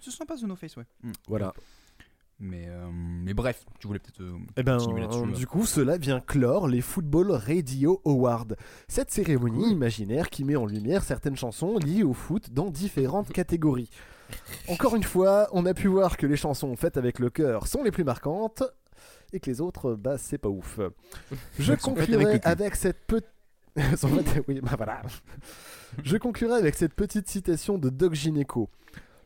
Ce 0.00 0.10
sont 0.10 0.24
pas 0.24 0.36
The 0.36 0.42
No 0.44 0.56
Face, 0.56 0.76
ouais. 0.76 0.84
Voilà. 1.28 1.52
Mais, 2.44 2.66
euh, 2.66 2.88
mais 2.92 3.34
bref, 3.34 3.64
tu 3.78 3.86
voulais 3.86 4.00
peut-être 4.00 4.20
euh, 4.20 4.36
Eh 4.56 4.64
ben, 4.64 4.76
continuer 4.76 5.02
là-dessus. 5.02 5.32
du 5.32 5.46
coup, 5.46 5.64
cela 5.64 5.96
vient 5.96 6.18
clore 6.18 6.66
les 6.66 6.80
Football 6.80 7.30
Radio 7.30 8.02
Awards. 8.04 8.48
Cette 8.88 9.12
cérémonie 9.12 9.70
imaginaire 9.70 10.28
qui 10.28 10.42
met 10.42 10.56
en 10.56 10.66
lumière 10.66 11.04
certaines 11.04 11.36
chansons 11.36 11.78
liées 11.78 12.02
au 12.02 12.14
foot 12.14 12.50
dans 12.52 12.68
différentes 12.68 13.28
catégories. 13.32 13.90
Encore 14.68 14.96
une 14.96 15.04
fois, 15.04 15.48
on 15.52 15.64
a 15.66 15.72
pu 15.74 15.86
voir 15.86 16.16
que 16.16 16.26
les 16.26 16.36
chansons 16.36 16.74
faites 16.74 16.96
avec 16.96 17.20
le 17.20 17.30
cœur 17.30 17.68
sont 17.68 17.84
les 17.84 17.92
plus 17.92 18.02
marquantes 18.02 18.64
et 19.32 19.38
que 19.38 19.48
les 19.48 19.60
autres, 19.60 19.94
bah, 19.94 20.18
c'est 20.18 20.38
pas 20.38 20.48
ouf. 20.48 20.80
Je 21.60 21.74
conclurai 21.74 22.40
avec 22.42 22.74
cette 22.74 23.06
petite. 23.06 23.28
oui, 24.48 24.60
bah 24.60 24.74
voilà. 24.76 25.02
Je 26.02 26.16
conclurai 26.16 26.54
avec 26.54 26.74
cette 26.74 26.94
petite 26.94 27.28
citation 27.28 27.78
de 27.78 27.88
Doc 27.88 28.14
Gineco. 28.14 28.68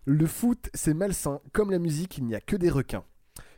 Le 0.09 0.29
foot, 0.29 0.71
c'est 0.73 0.95
malsain. 0.95 1.41
Comme 1.53 1.73
la 1.73 1.81
musique, 1.81 2.19
il 2.19 2.27
n'y 2.27 2.37
a 2.37 2.41
que 2.41 2.55
des 2.55 2.71
requins. 2.71 3.03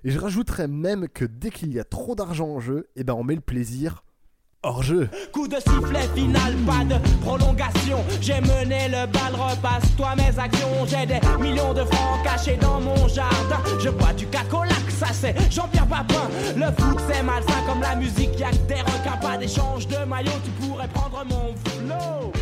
Et 0.03 0.11
je 0.11 0.19
rajouterais 0.19 0.67
même 0.67 1.07
que 1.07 1.27
dès 1.27 1.51
qu'il 1.51 1.71
y 1.75 1.79
a 1.79 1.85
trop 1.85 2.15
d'argent 2.15 2.49
en 2.49 2.59
jeu, 2.59 2.89
eh 2.97 3.05
ben 3.05 3.13
on 3.13 3.23
met 3.23 3.35
le 3.35 3.43
plaisir 3.43 4.03
hors 4.63 4.83
jeu. 4.83 5.11
Coup 5.31 5.47
de 5.47 5.57
sifflet 5.57 6.09
final, 6.15 6.55
pas 6.67 6.87
de 6.87 6.99
prolongation. 7.21 7.99
J'ai 8.23 8.41
mené 8.41 8.89
le 8.89 9.07
bal, 9.13 9.35
repasse-toi 9.35 10.17
mes 10.17 10.39
actions. 10.39 10.87
J'ai 10.87 11.05
des 11.05 11.21
millions 11.39 11.75
de 11.75 11.85
francs 11.85 12.25
cachés 12.25 12.57
dans 12.57 12.81
mon 12.81 13.07
jardin. 13.09 13.63
Je 13.79 13.91
bois 13.91 14.15
du 14.15 14.27
cacolac, 14.29 14.91
ça 14.91 15.09
c'est 15.13 15.35
Jean-Pierre 15.53 15.87
Papin. 15.87 16.31
Le 16.57 16.73
foot 16.83 16.99
c'est 17.13 17.23
malsain 17.23 17.63
comme 17.69 17.83
la 17.83 17.95
musique, 17.95 18.41
y'a 18.41 18.53
que 18.53 18.67
des 18.69 18.81
requins, 18.81 19.19
pas 19.21 19.37
d'échange 19.37 19.87
de 19.87 20.03
maillot. 20.07 20.33
Tu 20.43 20.51
pourrais 20.53 20.89
prendre 20.89 21.27
mon 21.27 21.55
flow. 21.55 22.33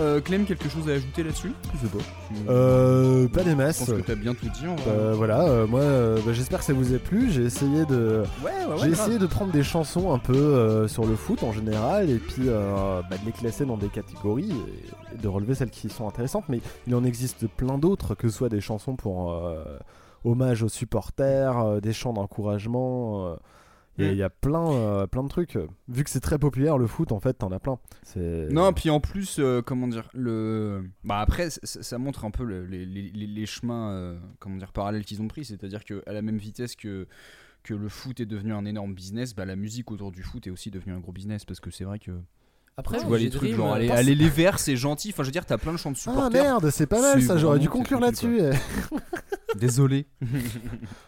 Euh, 0.00 0.20
Clem, 0.20 0.44
quelque 0.44 0.68
chose 0.68 0.88
à 0.88 0.92
ajouter 0.92 1.24
là-dessus 1.24 1.52
Je 1.74 1.86
sais 1.86 1.92
pas. 1.92 2.52
Euh, 2.52 3.26
pas 3.28 3.42
des 3.42 3.50
Je 3.50 3.56
masses. 3.56 3.78
pense 3.78 3.88
que 3.88 4.00
t'as 4.00 4.14
bien 4.14 4.32
tout 4.34 4.46
dit. 4.48 4.66
en 4.66 4.76
vrai. 4.76 4.84
Euh, 4.88 5.12
voilà, 5.16 5.42
euh, 5.42 5.66
moi 5.66 5.80
euh, 5.80 6.18
bah, 6.24 6.32
j'espère 6.32 6.60
que 6.60 6.64
ça 6.64 6.72
vous 6.72 6.94
a 6.94 6.98
plu. 6.98 7.30
J'ai 7.30 7.42
essayé 7.42 7.84
de, 7.86 8.22
Ouais, 8.44 8.50
ouais, 8.50 8.66
ouais, 8.72 8.78
j'ai 8.84 8.90
essayé 8.90 9.18
de 9.18 9.26
prendre 9.26 9.50
des 9.52 9.64
chansons 9.64 10.12
un 10.12 10.18
peu 10.18 10.36
euh, 10.36 10.86
sur 10.86 11.04
le 11.04 11.16
foot 11.16 11.42
en 11.42 11.52
général 11.52 12.10
et 12.10 12.18
puis 12.18 12.44
euh, 12.46 13.00
bah, 13.10 13.16
de 13.18 13.26
les 13.26 13.32
classer 13.32 13.64
dans 13.66 13.76
des 13.76 13.88
catégories 13.88 14.52
et, 15.14 15.18
de 15.20 15.28
relever 15.28 15.54
celles 15.56 15.70
qui 15.70 15.88
sont 15.88 16.06
intéressantes. 16.06 16.44
Mais 16.48 16.60
il 16.86 16.94
en 16.94 17.02
existe 17.04 17.48
plein 17.48 17.76
d'autres, 17.78 18.14
que 18.14 18.28
ce 18.28 18.36
soit 18.36 18.48
des 18.48 18.60
chansons 18.60 18.94
pour 18.94 19.32
euh, 19.32 19.64
hommage 20.24 20.62
aux 20.62 20.68
supporters, 20.68 21.80
des 21.80 21.92
chants 21.92 22.12
d'encouragement. 22.12 23.36
Et 23.98 24.08
Mm. 24.08 24.12
il 24.12 24.16
y 24.16 24.22
a 24.22 24.30
plein, 24.30 24.70
euh, 24.72 25.06
plein 25.06 25.22
de 25.24 25.28
trucs. 25.28 25.58
Vu 25.88 26.04
que 26.04 26.10
c'est 26.10 26.20
très 26.20 26.38
populaire 26.38 26.78
le 26.78 26.86
foot, 26.86 27.12
en 27.12 27.20
fait, 27.20 27.34
t'en 27.34 27.50
as 27.52 27.58
plein. 27.58 27.78
Non, 28.50 28.72
puis 28.72 28.90
en 28.90 29.00
plus, 29.00 29.36
euh, 29.38 29.60
comment 29.62 29.88
dire, 29.88 30.08
le. 30.14 30.84
Bah 31.04 31.18
après, 31.20 31.48
ça 31.50 31.98
montre 31.98 32.24
un 32.24 32.30
peu 32.30 32.44
le- 32.44 32.64
les, 32.64 32.84
les- 32.86 33.10
les- 33.12 33.46
chemins, 33.46 33.90
euh, 33.92 34.18
comment 34.38 34.56
dire, 34.56 34.72
parallèles 34.72 35.04
qu'ils 35.04 35.20
ont 35.22 35.28
pris. 35.28 35.44
C'est-à-dire 35.44 35.84
qu'à 35.84 36.12
la 36.12 36.22
même 36.22 36.38
vitesse 36.38 36.76
que 36.76 37.06
que 37.64 37.74
le 37.74 37.88
foot 37.88 38.20
est 38.20 38.26
devenu 38.26 38.52
un 38.54 38.64
énorme 38.64 38.94
business, 38.94 39.34
bah 39.34 39.44
la 39.44 39.56
musique 39.56 39.90
autour 39.90 40.12
du 40.12 40.22
foot 40.22 40.46
est 40.46 40.50
aussi 40.50 40.70
devenue 40.70 40.94
un 40.94 41.00
gros 41.00 41.12
business 41.12 41.44
parce 41.44 41.60
que 41.60 41.70
c'est 41.70 41.84
vrai 41.84 41.98
que. 41.98 42.12
Après, 42.76 42.98
tu 43.00 43.06
vois 43.06 43.18
les 43.18 43.28
trucs 43.30 43.52
genre 43.54 43.72
aller, 43.74 43.90
aller 43.90 44.14
les 44.14 44.28
verts 44.28 44.60
c'est 44.60 44.76
gentil 44.76 45.08
enfin 45.12 45.24
je 45.24 45.28
veux 45.28 45.32
dire 45.32 45.44
t'as 45.44 45.58
plein 45.58 45.72
de 45.72 45.78
chants 45.78 45.90
de 45.90 45.96
Ah 45.96 46.00
supporters 46.00 46.42
merde, 46.44 46.70
c'est 46.70 46.86
pas 46.86 47.00
mal 47.02 47.20
ça, 47.20 47.36
j'aurais 47.36 47.58
dû 47.58 47.68
conclure 47.68 47.98
là-dessus. 47.98 48.38
Désolé 49.56 50.06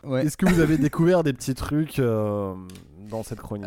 ouais 0.04 0.24
Est-ce 0.26 0.36
que 0.36 0.46
vous 0.46 0.60
avez 0.60 0.78
découvert 0.78 1.22
des 1.22 1.32
petits 1.32 1.54
trucs 1.54 1.98
euh, 1.98 2.54
dans 3.10 3.22
cette 3.22 3.40
chronique? 3.40 3.66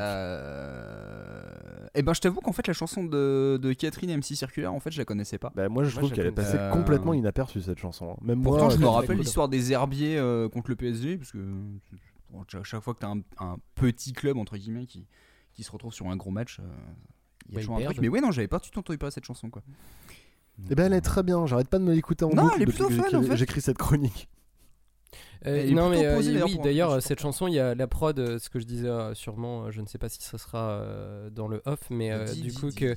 Et 1.95 2.01
ben 2.01 2.13
je 2.13 2.21
t'avoue 2.21 2.41
qu'en 2.41 2.53
fait 2.53 2.65
la 2.67 2.73
chanson 2.73 3.03
de, 3.03 3.59
de 3.61 3.73
Catherine 3.73 4.17
MC 4.17 4.35
Circulaire 4.35 4.73
en 4.73 4.79
fait 4.79 4.89
je 4.91 4.97
la 4.97 5.05
connaissais 5.05 5.37
pas 5.37 5.51
Bah, 5.55 5.69
moi 5.69 5.83
je 5.83 5.95
trouve 5.95 6.11
qu'elle 6.11 6.25
est 6.25 6.31
passée 6.31 6.57
Euh, 6.57 6.71
complètement 6.71 7.13
inaperçue 7.13 7.61
cette 7.61 7.77
chanson. 7.77 8.11
hein. 8.13 8.17
Même 8.23 8.41
Pourtant, 8.41 8.63
moi, 8.63 8.69
je 8.71 8.75
euh, 8.75 8.79
me 8.79 8.85
quand 8.85 8.91
rappelle 8.93 9.17
l'histoire 9.17 9.47
des 9.47 9.71
herbiers 9.73 10.17
euh, 10.17 10.49
contre 10.49 10.69
le 10.71 10.75
PSG, 10.75 11.17
parce 11.17 11.31
que 11.31 11.37
bon, 12.31 12.41
à 12.41 12.63
chaque 12.63 12.81
fois 12.81 12.95
que 12.95 12.99
tu 13.01 13.05
as 13.05 13.09
un, 13.09 13.19
un 13.39 13.57
petit 13.75 14.11
club, 14.13 14.37
entre 14.37 14.57
guillemets, 14.57 14.87
qui, 14.87 15.05
qui 15.53 15.61
se 15.63 15.71
retrouve 15.71 15.93
sur 15.93 16.07
un 16.07 16.15
gros 16.15 16.31
match, 16.31 16.59
euh, 16.59 16.63
il 17.49 17.51
y 17.51 17.55
a 17.55 17.55
Bah, 17.57 17.61
toujours 17.61 17.77
un 17.77 17.81
truc. 17.83 17.99
Mais 18.01 18.07
ouais, 18.09 18.21
non, 18.21 18.31
j'avais 18.31 18.47
pas 18.47 18.57
du 18.57 18.71
tout 18.71 18.79
entendu 18.79 18.97
parler 18.97 19.11
cette 19.11 19.25
chanson, 19.25 19.49
quoi. 19.51 19.61
Eh 20.69 20.75
ben 20.75 20.85
elle 20.85 20.93
est 20.93 21.01
très 21.01 21.21
bien, 21.23 21.45
j'arrête 21.47 21.67
pas 21.67 21.79
de 21.79 21.83
me 21.83 21.93
l'écouter 21.93 22.25
en 22.25 22.29
Non, 22.29 22.43
boucle 22.43 22.55
elle 22.57 22.61
est 22.63 22.65
depuis 22.65 22.77
plutôt 22.83 22.89
que 22.89 22.95
fun, 22.95 23.03
j'écris- 23.09 23.15
en 23.17 23.23
fait. 23.23 23.37
j'écris 23.37 23.61
cette 23.61 23.77
chronique. 23.77 24.29
Euh, 25.45 25.69
non 25.71 25.89
mais 25.89 26.05
euh, 26.05 26.21
d'ailleurs, 26.21 26.47
oui 26.47 26.57
d'ailleurs 26.63 27.01
cette 27.01 27.19
chanson 27.19 27.47
il 27.47 27.55
y 27.55 27.59
a 27.59 27.75
la 27.75 27.85
prod 27.85 28.17
euh, 28.17 28.39
ce 28.39 28.49
que 28.49 28.59
je 28.59 28.65
disais 28.65 28.87
euh, 28.87 29.13
sûrement 29.13 29.71
je 29.71 29.81
ne 29.81 29.87
sais 29.87 29.97
pas 29.97 30.07
si 30.07 30.21
ça 30.21 30.37
sera 30.37 30.69
euh, 30.69 31.29
dans 31.29 31.49
le 31.49 31.61
off 31.65 31.81
mais 31.89 32.17
Dis, 32.25 32.41
du 32.43 32.47
dis, 32.47 32.55
coup 32.55 32.69
dis. 32.69 32.75
que 32.75 32.95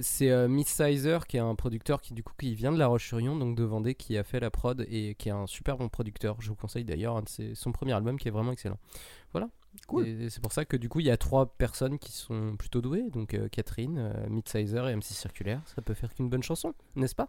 c'est 0.00 0.48
Miss 0.48 0.66
Sizer 0.66 1.26
qui 1.28 1.36
est 1.36 1.40
un 1.40 1.54
producteur 1.54 2.00
qui 2.00 2.12
du 2.12 2.24
coup 2.24 2.32
qui 2.36 2.54
vient 2.56 2.72
de 2.72 2.78
La 2.78 2.88
Roche-sur-Yon 2.88 3.36
donc 3.36 3.56
de 3.56 3.62
Vendée 3.62 3.94
qui 3.94 4.18
a 4.18 4.24
fait 4.24 4.40
la 4.40 4.50
prod 4.50 4.84
et 4.90 5.14
qui 5.14 5.28
est 5.28 5.32
un 5.32 5.46
super 5.46 5.76
bon 5.76 5.88
producteur. 5.88 6.36
Je 6.40 6.48
vous 6.48 6.56
conseille 6.56 6.84
d'ailleurs 6.84 7.22
son 7.54 7.70
premier 7.72 7.92
album 7.92 8.18
qui 8.18 8.26
est 8.26 8.32
vraiment 8.32 8.52
excellent 8.52 8.78
Cool. 9.86 10.06
et 10.06 10.30
c'est 10.30 10.40
pour 10.40 10.52
ça 10.52 10.64
que 10.64 10.76
du 10.76 10.88
coup 10.88 11.00
il 11.00 11.06
y 11.06 11.10
a 11.10 11.16
trois 11.16 11.46
personnes 11.56 11.98
qui 11.98 12.12
sont 12.12 12.56
plutôt 12.56 12.80
douées 12.80 13.10
donc 13.10 13.34
euh, 13.34 13.48
Catherine 13.48 13.98
euh, 13.98 14.28
Miss 14.30 14.44
Sizer 14.46 14.88
et 14.88 14.94
MC 14.94 15.04
Circulaire 15.04 15.60
ça 15.66 15.82
peut 15.82 15.94
faire 15.94 16.14
qu'une 16.14 16.28
bonne 16.30 16.42
chanson 16.42 16.74
n'est-ce 16.96 17.14
pas? 17.14 17.28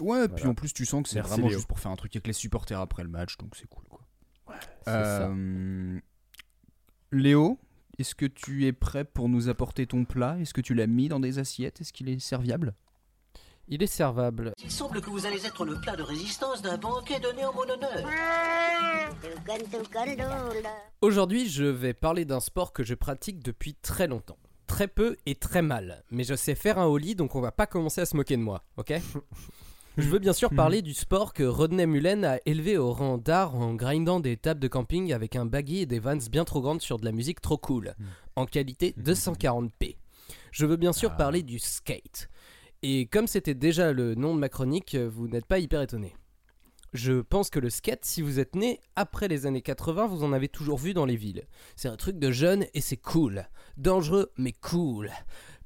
Ouais, 0.00 0.26
puis 0.28 0.46
en 0.46 0.54
plus, 0.54 0.72
tu 0.72 0.84
sens 0.86 1.04
que 1.04 1.08
c'est 1.08 1.16
Merci, 1.16 1.30
vraiment 1.30 1.48
Léo. 1.48 1.58
juste 1.58 1.68
pour 1.68 1.78
faire 1.78 1.92
un 1.92 1.96
truc 1.96 2.16
avec 2.16 2.26
les 2.26 2.32
supporters 2.32 2.80
après 2.80 3.04
le 3.04 3.08
match, 3.08 3.36
donc 3.38 3.54
c'est 3.54 3.68
cool, 3.68 3.84
quoi. 3.88 4.00
c'est 4.84 4.90
ça. 4.90 5.28
Euh, 5.28 6.00
Léo, 7.12 7.58
est-ce 7.98 8.14
que 8.16 8.26
tu 8.26 8.66
es 8.66 8.72
prêt 8.72 9.04
pour 9.04 9.28
nous 9.28 9.48
apporter 9.48 9.86
ton 9.86 10.04
plat? 10.04 10.36
Est-ce 10.40 10.52
que 10.52 10.60
tu 10.60 10.74
l'as 10.74 10.88
mis 10.88 11.08
dans 11.08 11.20
des 11.20 11.38
assiettes? 11.38 11.80
Est-ce 11.80 11.92
qu'il 11.92 12.08
est 12.08 12.18
serviable? 12.18 12.74
Il 13.68 13.82
est 13.82 13.86
servable 13.86 14.52
Il 14.62 14.70
semble 14.70 15.00
que 15.00 15.10
vous 15.10 15.26
allez 15.26 15.46
être 15.46 15.64
le 15.64 15.80
plat 15.80 15.96
de 15.96 16.02
résistance 16.02 16.62
d'un 16.62 16.76
banquet 16.76 17.20
donné 17.20 17.44
en 17.44 17.52
mon 17.52 17.62
honneur. 17.62 18.04
Aujourd'hui, 21.00 21.48
je 21.48 21.64
vais 21.64 21.94
parler 21.94 22.24
d'un 22.24 22.40
sport 22.40 22.72
que 22.72 22.82
je 22.82 22.94
pratique 22.94 23.42
depuis 23.42 23.74
très 23.74 24.06
longtemps. 24.06 24.38
Très 24.66 24.88
peu 24.88 25.16
et 25.26 25.34
très 25.34 25.62
mal. 25.62 26.04
Mais 26.10 26.24
je 26.24 26.34
sais 26.34 26.54
faire 26.54 26.78
un 26.78 26.86
holly, 26.86 27.14
donc 27.14 27.34
on 27.34 27.40
va 27.40 27.52
pas 27.52 27.66
commencer 27.66 28.00
à 28.00 28.06
se 28.06 28.16
moquer 28.16 28.36
de 28.36 28.42
moi, 28.42 28.64
ok 28.76 28.94
Je 29.96 30.08
veux 30.08 30.18
bien 30.18 30.32
sûr 30.32 30.50
parler 30.50 30.82
du 30.82 30.92
sport 30.92 31.32
que 31.32 31.44
Rodney 31.44 31.86
Mullen 31.86 32.24
a 32.24 32.38
élevé 32.46 32.76
au 32.76 32.92
rang 32.92 33.16
d'art 33.16 33.54
en 33.54 33.74
grindant 33.74 34.18
des 34.18 34.36
tables 34.36 34.58
de 34.58 34.66
camping 34.66 35.12
avec 35.12 35.36
un 35.36 35.46
baggy 35.46 35.82
et 35.82 35.86
des 35.86 36.00
vans 36.00 36.18
bien 36.32 36.44
trop 36.44 36.60
grandes 36.60 36.82
sur 36.82 36.98
de 36.98 37.04
la 37.04 37.12
musique 37.12 37.40
trop 37.40 37.58
cool, 37.58 37.94
en 38.34 38.44
qualité 38.44 38.92
240p. 39.00 39.96
Je 40.50 40.66
veux 40.66 40.76
bien 40.76 40.92
sûr 40.92 41.16
parler 41.16 41.44
du 41.44 41.60
skate. 41.60 42.28
Et 42.86 43.06
comme 43.06 43.26
c'était 43.26 43.54
déjà 43.54 43.94
le 43.94 44.14
nom 44.14 44.34
de 44.34 44.38
ma 44.38 44.50
chronique, 44.50 44.94
vous 44.94 45.26
n'êtes 45.26 45.46
pas 45.46 45.58
hyper 45.58 45.80
étonné. 45.80 46.14
Je 46.92 47.22
pense 47.22 47.48
que 47.48 47.58
le 47.58 47.70
skate, 47.70 48.04
si 48.04 48.20
vous 48.20 48.40
êtes 48.40 48.54
né 48.54 48.78
après 48.94 49.26
les 49.26 49.46
années 49.46 49.62
80, 49.62 50.06
vous 50.06 50.22
en 50.22 50.34
avez 50.34 50.48
toujours 50.48 50.76
vu 50.76 50.92
dans 50.92 51.06
les 51.06 51.16
villes. 51.16 51.46
C'est 51.76 51.88
un 51.88 51.96
truc 51.96 52.18
de 52.18 52.30
jeune 52.30 52.66
et 52.74 52.82
c'est 52.82 52.98
cool. 52.98 53.48
Dangereux 53.78 54.32
mais 54.36 54.52
cool. 54.52 55.10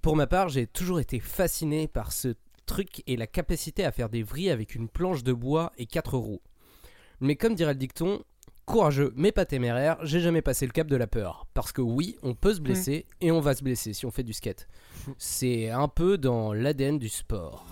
Pour 0.01 0.15
ma 0.15 0.29
part, 0.29 0.49
j'ai 0.49 0.69
toujours 0.69 1.01
été 1.01 1.19
fasciné 1.19 1.89
par 1.89 2.13
ce 2.13 2.37
truc 2.67 3.03
et 3.09 3.17
la 3.17 3.27
capacité 3.27 3.85
à 3.85 3.91
faire 3.91 4.11
des 4.11 4.23
vrilles 4.23 4.51
avec 4.51 4.77
une 4.77 4.89
planche 4.89 5.25
de 5.25 5.33
bois 5.33 5.73
et 5.77 5.87
quatre 5.87 6.17
roues. 6.17 6.43
Mais 7.19 7.35
comme 7.35 7.57
dirait 7.57 7.73
le 7.73 7.81
dicton, 7.81 8.23
courageux 8.69 9.13
mais 9.17 9.33
pas 9.33 9.47
téméraire, 9.47 9.97
j'ai 10.03 10.21
jamais 10.21 10.43
passé 10.43 10.67
le 10.67 10.73
cap 10.73 10.87
de 10.87 10.97
la 10.97 11.07
peur. 11.07 11.47
Parce 11.55 11.73
que 11.73 11.81
oui, 11.81 12.17
on 12.23 12.35
peut 12.35 12.55
se 12.55 12.61
blesser 12.61 13.07
et 13.21 13.33
on 13.33 13.41
va 13.41 13.55
se 13.55 13.65
blesser 13.65 13.95
si 13.95 14.07
on 14.07 14.11
fait 14.11 14.23
du 14.23 14.33
skate. 14.33 14.69
C'est 15.17 15.71
un 15.71 15.89
peu 15.89 16.19
dans 16.19 16.53
l'ADN 16.53 16.99
du 16.99 17.09
sport. 17.09 17.67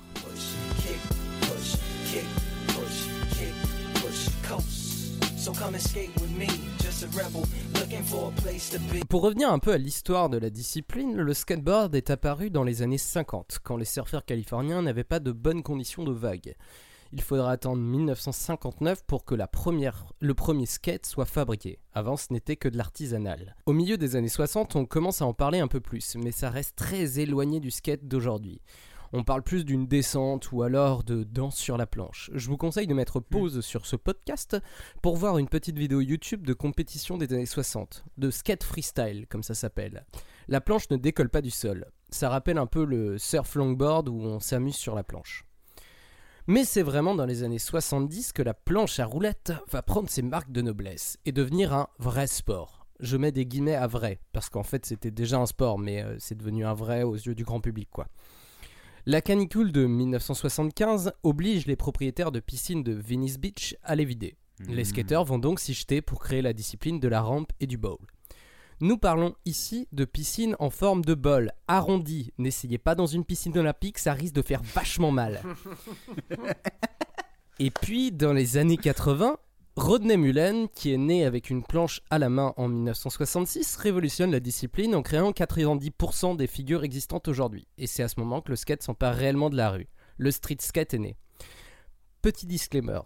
Pour 9.08 9.22
revenir 9.22 9.52
un 9.52 9.58
peu 9.58 9.72
à 9.72 9.78
l'histoire 9.78 10.28
de 10.28 10.38
la 10.38 10.50
discipline, 10.50 11.16
le 11.16 11.34
skateboard 11.34 11.94
est 11.94 12.10
apparu 12.10 12.50
dans 12.50 12.64
les 12.64 12.82
années 12.82 12.98
50, 12.98 13.58
quand 13.62 13.76
les 13.76 13.84
surfeurs 13.84 14.24
californiens 14.24 14.82
n'avaient 14.82 15.04
pas 15.04 15.20
de 15.20 15.30
bonnes 15.30 15.62
conditions 15.62 16.04
de 16.04 16.12
vague. 16.12 16.56
Il 17.16 17.22
faudra 17.22 17.52
attendre 17.52 17.80
1959 17.80 19.04
pour 19.06 19.24
que 19.24 19.34
la 19.34 19.46
première, 19.46 20.12
le 20.20 20.34
premier 20.34 20.66
skate 20.66 21.06
soit 21.06 21.24
fabriqué. 21.24 21.78
Avant, 21.94 22.18
ce 22.18 22.30
n'était 22.30 22.56
que 22.56 22.68
de 22.68 22.76
l'artisanal. 22.76 23.56
Au 23.64 23.72
milieu 23.72 23.96
des 23.96 24.16
années 24.16 24.28
60, 24.28 24.76
on 24.76 24.84
commence 24.84 25.22
à 25.22 25.26
en 25.26 25.32
parler 25.32 25.60
un 25.60 25.66
peu 25.66 25.80
plus, 25.80 26.14
mais 26.16 26.30
ça 26.30 26.50
reste 26.50 26.76
très 26.76 27.18
éloigné 27.18 27.58
du 27.58 27.70
skate 27.70 28.06
d'aujourd'hui. 28.06 28.60
On 29.14 29.24
parle 29.24 29.42
plus 29.42 29.64
d'une 29.64 29.86
descente 29.86 30.52
ou 30.52 30.62
alors 30.62 31.04
de 31.04 31.24
danse 31.24 31.56
sur 31.56 31.78
la 31.78 31.86
planche. 31.86 32.30
Je 32.34 32.50
vous 32.50 32.58
conseille 32.58 32.86
de 32.86 32.92
mettre 32.92 33.18
pause 33.18 33.62
sur 33.62 33.86
ce 33.86 33.96
podcast 33.96 34.58
pour 35.00 35.16
voir 35.16 35.38
une 35.38 35.48
petite 35.48 35.78
vidéo 35.78 36.02
YouTube 36.02 36.46
de 36.46 36.52
compétition 36.52 37.16
des 37.16 37.32
années 37.32 37.46
60, 37.46 38.04
de 38.18 38.30
skate 38.30 38.62
freestyle 38.62 39.26
comme 39.30 39.42
ça 39.42 39.54
s'appelle. 39.54 40.04
La 40.48 40.60
planche 40.60 40.90
ne 40.90 40.98
décolle 40.98 41.30
pas 41.30 41.40
du 41.40 41.50
sol. 41.50 41.86
Ça 42.10 42.28
rappelle 42.28 42.58
un 42.58 42.66
peu 42.66 42.84
le 42.84 43.16
surf 43.16 43.54
longboard 43.54 44.10
où 44.10 44.20
on 44.20 44.38
s'amuse 44.38 44.76
sur 44.76 44.94
la 44.94 45.02
planche. 45.02 45.45
Mais 46.48 46.64
c'est 46.64 46.82
vraiment 46.82 47.16
dans 47.16 47.26
les 47.26 47.42
années 47.42 47.58
70 47.58 48.32
que 48.32 48.42
la 48.42 48.54
planche 48.54 49.00
à 49.00 49.04
roulettes 49.04 49.52
va 49.68 49.82
prendre 49.82 50.08
ses 50.08 50.22
marques 50.22 50.52
de 50.52 50.62
noblesse 50.62 51.18
et 51.24 51.32
devenir 51.32 51.74
un 51.74 51.88
vrai 51.98 52.28
sport. 52.28 52.86
Je 53.00 53.16
mets 53.16 53.32
des 53.32 53.46
guillemets 53.46 53.74
à 53.74 53.88
vrai, 53.88 54.20
parce 54.32 54.48
qu'en 54.48 54.62
fait 54.62 54.86
c'était 54.86 55.10
déjà 55.10 55.38
un 55.38 55.46
sport, 55.46 55.76
mais 55.76 56.02
euh, 56.02 56.14
c'est 56.20 56.38
devenu 56.38 56.64
un 56.64 56.72
vrai 56.72 57.02
aux 57.02 57.16
yeux 57.16 57.34
du 57.34 57.42
grand 57.42 57.60
public 57.60 57.88
quoi. 57.90 58.06
La 59.06 59.20
canicule 59.20 59.72
de 59.72 59.86
1975 59.86 61.12
oblige 61.24 61.66
les 61.66 61.76
propriétaires 61.76 62.30
de 62.30 62.40
piscines 62.40 62.84
de 62.84 62.92
Venice 62.92 63.38
Beach 63.38 63.76
à 63.82 63.96
les 63.96 64.04
vider. 64.04 64.36
Les 64.68 64.84
skateurs 64.84 65.24
vont 65.24 65.38
donc 65.38 65.60
s'y 65.60 65.74
jeter 65.74 66.00
pour 66.00 66.20
créer 66.20 66.42
la 66.42 66.52
discipline 66.52 66.98
de 66.98 67.08
la 67.08 67.20
rampe 67.20 67.52
et 67.60 67.66
du 67.66 67.76
bowl. 67.76 67.98
Nous 68.80 68.98
parlons 68.98 69.34
ici 69.46 69.88
de 69.92 70.04
piscines 70.04 70.54
en 70.58 70.68
forme 70.68 71.02
de 71.02 71.14
bol, 71.14 71.52
arrondies. 71.66 72.32
N'essayez 72.36 72.76
pas 72.76 72.94
dans 72.94 73.06
une 73.06 73.24
piscine 73.24 73.56
olympique, 73.56 73.96
ça 73.96 74.12
risque 74.12 74.34
de 74.34 74.42
faire 74.42 74.62
vachement 74.62 75.10
mal. 75.10 75.42
Et 77.58 77.70
puis, 77.70 78.12
dans 78.12 78.34
les 78.34 78.58
années 78.58 78.76
80, 78.76 79.38
Rodney 79.76 80.18
Mullen, 80.18 80.68
qui 80.74 80.92
est 80.92 80.98
né 80.98 81.24
avec 81.24 81.48
une 81.48 81.62
planche 81.62 82.02
à 82.10 82.18
la 82.18 82.28
main 82.28 82.52
en 82.58 82.68
1966, 82.68 83.76
révolutionne 83.76 84.30
la 84.30 84.40
discipline 84.40 84.94
en 84.94 85.00
créant 85.00 85.30
90% 85.30 86.36
des 86.36 86.46
figures 86.46 86.84
existantes 86.84 87.28
aujourd'hui. 87.28 87.66
Et 87.78 87.86
c'est 87.86 88.02
à 88.02 88.08
ce 88.08 88.20
moment 88.20 88.42
que 88.42 88.50
le 88.50 88.56
skate 88.56 88.82
s'empare 88.82 89.14
réellement 89.14 89.48
de 89.48 89.56
la 89.56 89.70
rue. 89.70 89.88
Le 90.18 90.30
street 90.30 90.58
skate 90.60 90.92
est 90.92 90.98
né. 90.98 91.16
Petit 92.20 92.46
disclaimer. 92.46 93.00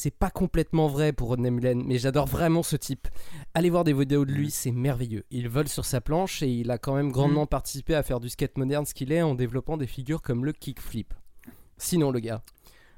C'est 0.00 0.12
pas 0.12 0.30
complètement 0.30 0.86
vrai 0.86 1.12
pour 1.12 1.26
Rodney 1.26 1.50
Mullen, 1.50 1.82
mais 1.84 1.98
j'adore 1.98 2.26
vraiment 2.26 2.62
ce 2.62 2.76
type. 2.76 3.08
Allez 3.52 3.68
voir 3.68 3.82
des 3.82 3.92
vidéos 3.92 4.24
de 4.24 4.30
lui, 4.30 4.52
c'est 4.52 4.70
merveilleux. 4.70 5.24
Il 5.32 5.48
vole 5.48 5.66
sur 5.66 5.84
sa 5.84 6.00
planche 6.00 6.40
et 6.40 6.46
il 6.46 6.70
a 6.70 6.78
quand 6.78 6.94
même 6.94 7.10
grandement 7.10 7.46
participé 7.46 7.96
à 7.96 8.04
faire 8.04 8.20
du 8.20 8.28
skate 8.28 8.58
moderne 8.58 8.86
ce 8.86 8.94
qu'il 8.94 9.10
est 9.10 9.22
en 9.22 9.34
développant 9.34 9.76
des 9.76 9.88
figures 9.88 10.22
comme 10.22 10.44
le 10.44 10.52
kickflip. 10.52 11.14
Sinon, 11.78 12.12
le 12.12 12.20
gars, 12.20 12.44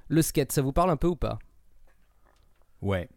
le 0.09 0.21
skate, 0.21 0.53
ça 0.53 0.61
vous 0.61 0.75
parle 0.75 0.91
un 0.91 0.99
peu 0.99 1.07
ou 1.07 1.17
pas? 1.17 1.39
Ouais. 2.83 3.09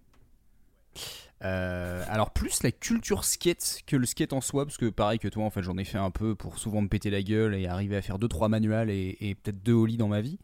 Euh, 1.44 2.04
alors 2.08 2.32
plus 2.32 2.64
la 2.64 2.72
culture 2.72 3.26
skate 3.26 3.82
que 3.86 3.96
le 3.96 4.06
skate 4.06 4.34
en 4.34 4.42
soi, 4.42 4.66
parce 4.66 4.78
que 4.78 4.90
pareil 4.90 5.20
que 5.20 5.28
toi, 5.28 5.44
en 5.44 5.50
fait, 5.50 5.62
j'en 5.62 5.78
ai 5.78 5.84
fait 5.84 5.98
un 5.98 6.12
peu 6.12 6.36
pour 6.36 6.58
souvent 6.58 6.82
me 6.82 6.88
péter 6.88 7.10
la 7.10 7.22
gueule 7.22 7.56
et 7.56 7.68
arriver 7.68 7.98
à 7.98 8.02
faire 8.02 8.18
2-3 8.18 8.50
manuals 8.50 8.90
et, 8.90 9.18
et 9.20 9.36
peut-être 9.36 9.62
2 9.64 9.74
ollies 9.74 9.98
dans 9.98 10.08
ma 10.08 10.22
vie. 10.22 10.40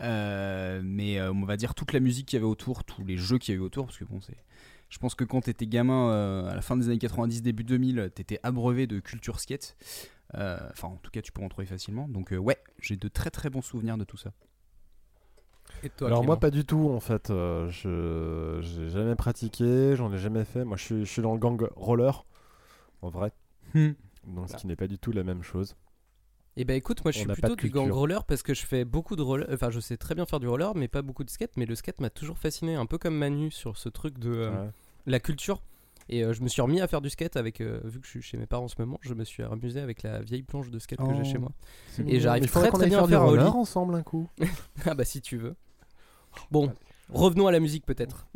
Euh, 0.00 0.80
mais 0.82 1.18
euh, 1.18 1.32
on 1.32 1.44
va 1.44 1.56
dire 1.56 1.74
toute 1.74 1.92
la 1.92 2.00
musique 2.00 2.26
qu'il 2.26 2.38
y 2.38 2.40
avait 2.40 2.50
autour, 2.50 2.84
tous 2.84 3.04
les 3.04 3.16
jeux 3.16 3.38
qu'il 3.38 3.54
y 3.54 3.56
avait 3.56 3.64
autour, 3.64 3.86
parce 3.86 3.98
que 3.98 4.04
bon, 4.04 4.20
c'est... 4.20 4.36
Je 4.90 4.98
pense 4.98 5.14
que 5.14 5.24
quand 5.24 5.42
t'étais 5.42 5.66
gamin, 5.66 6.46
à 6.48 6.54
la 6.54 6.62
fin 6.62 6.74
des 6.74 6.88
années 6.88 6.98
90, 6.98 7.42
début 7.42 7.62
2000, 7.62 8.10
t'étais 8.14 8.40
abreuvé 8.42 8.86
de 8.86 9.00
culture 9.00 9.38
skate. 9.38 9.76
Enfin, 10.32 10.88
en 10.88 10.96
tout 11.02 11.10
cas, 11.10 11.20
tu 11.20 11.30
peux 11.30 11.42
en 11.42 11.50
trouver 11.50 11.66
facilement. 11.66 12.08
Donc, 12.08 12.32
ouais, 12.32 12.56
j'ai 12.80 12.96
de 12.96 13.08
très 13.08 13.28
très 13.28 13.50
bons 13.50 13.60
souvenirs 13.60 13.98
de 13.98 14.04
tout 14.04 14.16
ça. 14.16 14.32
Et 15.82 15.90
toi, 15.90 16.08
Alors 16.08 16.24
moi 16.24 16.38
pas 16.38 16.50
du 16.50 16.64
tout 16.64 16.90
en 16.90 17.00
fait, 17.00 17.30
euh, 17.30 17.68
je 17.70 18.58
j'ai 18.62 18.88
jamais 18.90 19.14
pratiqué, 19.14 19.94
j'en 19.96 20.12
ai 20.12 20.18
jamais 20.18 20.44
fait. 20.44 20.64
Moi 20.64 20.76
je 20.76 20.82
suis, 20.84 21.04
je 21.04 21.10
suis 21.10 21.22
dans 21.22 21.32
le 21.32 21.38
gang 21.38 21.68
roller 21.76 22.24
en 23.02 23.10
vrai. 23.10 23.32
Hmm. 23.74 23.90
Donc 24.26 24.48
ce 24.50 24.56
qui 24.56 24.66
n'est 24.66 24.76
pas 24.76 24.88
du 24.88 24.98
tout 24.98 25.12
la 25.12 25.22
même 25.24 25.42
chose. 25.42 25.76
Eh 26.56 26.64
ben 26.64 26.74
écoute, 26.74 27.04
moi 27.04 27.12
je 27.12 27.18
On 27.18 27.20
suis 27.20 27.26
pas 27.36 27.50
plutôt 27.50 27.54
de 27.56 27.60
du 27.60 27.70
gang 27.70 27.84
culture. 27.84 27.96
roller 27.96 28.24
parce 28.24 28.42
que 28.42 28.52
je 28.54 28.66
fais 28.66 28.84
beaucoup 28.84 29.14
de 29.14 29.22
roller. 29.22 29.46
Enfin, 29.52 29.70
je 29.70 29.78
sais 29.78 29.96
très 29.96 30.14
bien 30.16 30.26
faire 30.26 30.40
du 30.40 30.48
roller, 30.48 30.74
mais 30.74 30.88
pas 30.88 31.02
beaucoup 31.02 31.22
de 31.22 31.30
skate. 31.30 31.52
Mais 31.56 31.66
le 31.66 31.74
skate 31.76 32.00
m'a 32.00 32.10
toujours 32.10 32.38
fasciné, 32.38 32.74
un 32.74 32.86
peu 32.86 32.98
comme 32.98 33.16
Manu 33.16 33.50
sur 33.52 33.76
ce 33.78 33.88
truc 33.88 34.18
de 34.18 34.30
euh, 34.30 34.50
Ouais. 34.64 34.70
la 35.06 35.20
culture. 35.20 35.62
Et 36.10 36.24
euh, 36.24 36.32
je 36.32 36.42
me 36.42 36.48
suis 36.48 36.62
remis 36.62 36.80
à 36.80 36.86
faire 36.88 37.00
du 37.00 37.10
skate 37.10 37.36
avec, 37.36 37.60
euh, 37.60 37.80
vu 37.84 38.00
que 38.00 38.06
je 38.06 38.10
suis 38.10 38.22
chez 38.22 38.38
mes 38.38 38.46
parents 38.46 38.64
en 38.64 38.68
ce 38.68 38.76
moment, 38.78 38.98
je 39.02 39.12
me 39.14 39.24
suis 39.24 39.42
amusé 39.42 39.80
avec 39.80 40.02
la 40.02 40.20
vieille 40.20 40.42
planche 40.42 40.70
de 40.70 40.78
skate 40.78 40.98
que 40.98 41.14
j'ai 41.14 41.20
Oh, 41.20 41.24
chez 41.24 41.38
moi. 41.38 41.50
c'est 41.92 42.08
Et 42.08 42.20
j'arrive 42.20 42.50
très 42.50 42.70
très 42.70 42.86
bien 42.86 43.00
à 43.00 43.02
du 43.02 43.10
faire 43.10 43.22
un 43.22 43.26
roller 43.26 43.54
ensemble 43.56 43.94
un 43.94 44.02
coup. 44.02 44.28
ah 44.86 44.94
bah 44.94 45.04
si 45.04 45.20
tu 45.20 45.36
veux. 45.36 45.54
Bon, 46.50 46.72
revenons 47.10 47.46
à 47.46 47.52
la 47.52 47.60
musique 47.60 47.84
peut-être. 47.84 48.26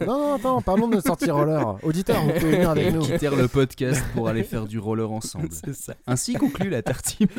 non 0.00 0.18
non 0.18 0.32
attends, 0.34 0.62
parlons 0.62 0.88
de 0.88 0.94
notre 0.94 1.06
sortie 1.06 1.30
roller. 1.30 1.78
Auditeur, 1.82 2.22
vous 2.22 2.32
pouvez 2.32 2.52
venir 2.52 2.70
avec 2.70 2.94
nous. 2.94 3.02
Quitter 3.02 3.30
le 3.36 3.46
podcast 3.48 4.02
pour 4.14 4.28
aller 4.28 4.44
faire 4.44 4.66
du 4.66 4.78
roller 4.78 5.10
ensemble. 5.10 5.48
C'est 5.52 5.74
ça. 5.74 5.94
Ainsi 6.06 6.34
conclut 6.34 6.70
la 6.70 6.82
tartine. 6.82 7.28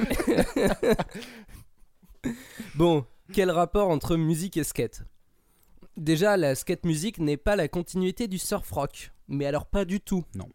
Bon, 2.75 3.05
quel 3.33 3.51
rapport 3.51 3.89
entre 3.89 4.15
musique 4.17 4.57
et 4.57 4.63
skate? 4.63 5.03
Déjà, 5.97 6.37
la 6.37 6.55
skate 6.55 6.85
musique 6.85 7.19
n'est 7.19 7.37
pas 7.37 7.55
la 7.55 7.67
continuité 7.67 8.27
du 8.27 8.37
surf 8.37 8.69
rock, 8.71 9.11
mais 9.29 9.45
alors 9.45 9.65
pas 9.65 9.85
du 9.85 10.01
tout. 10.01 10.25
Non. 10.35 10.49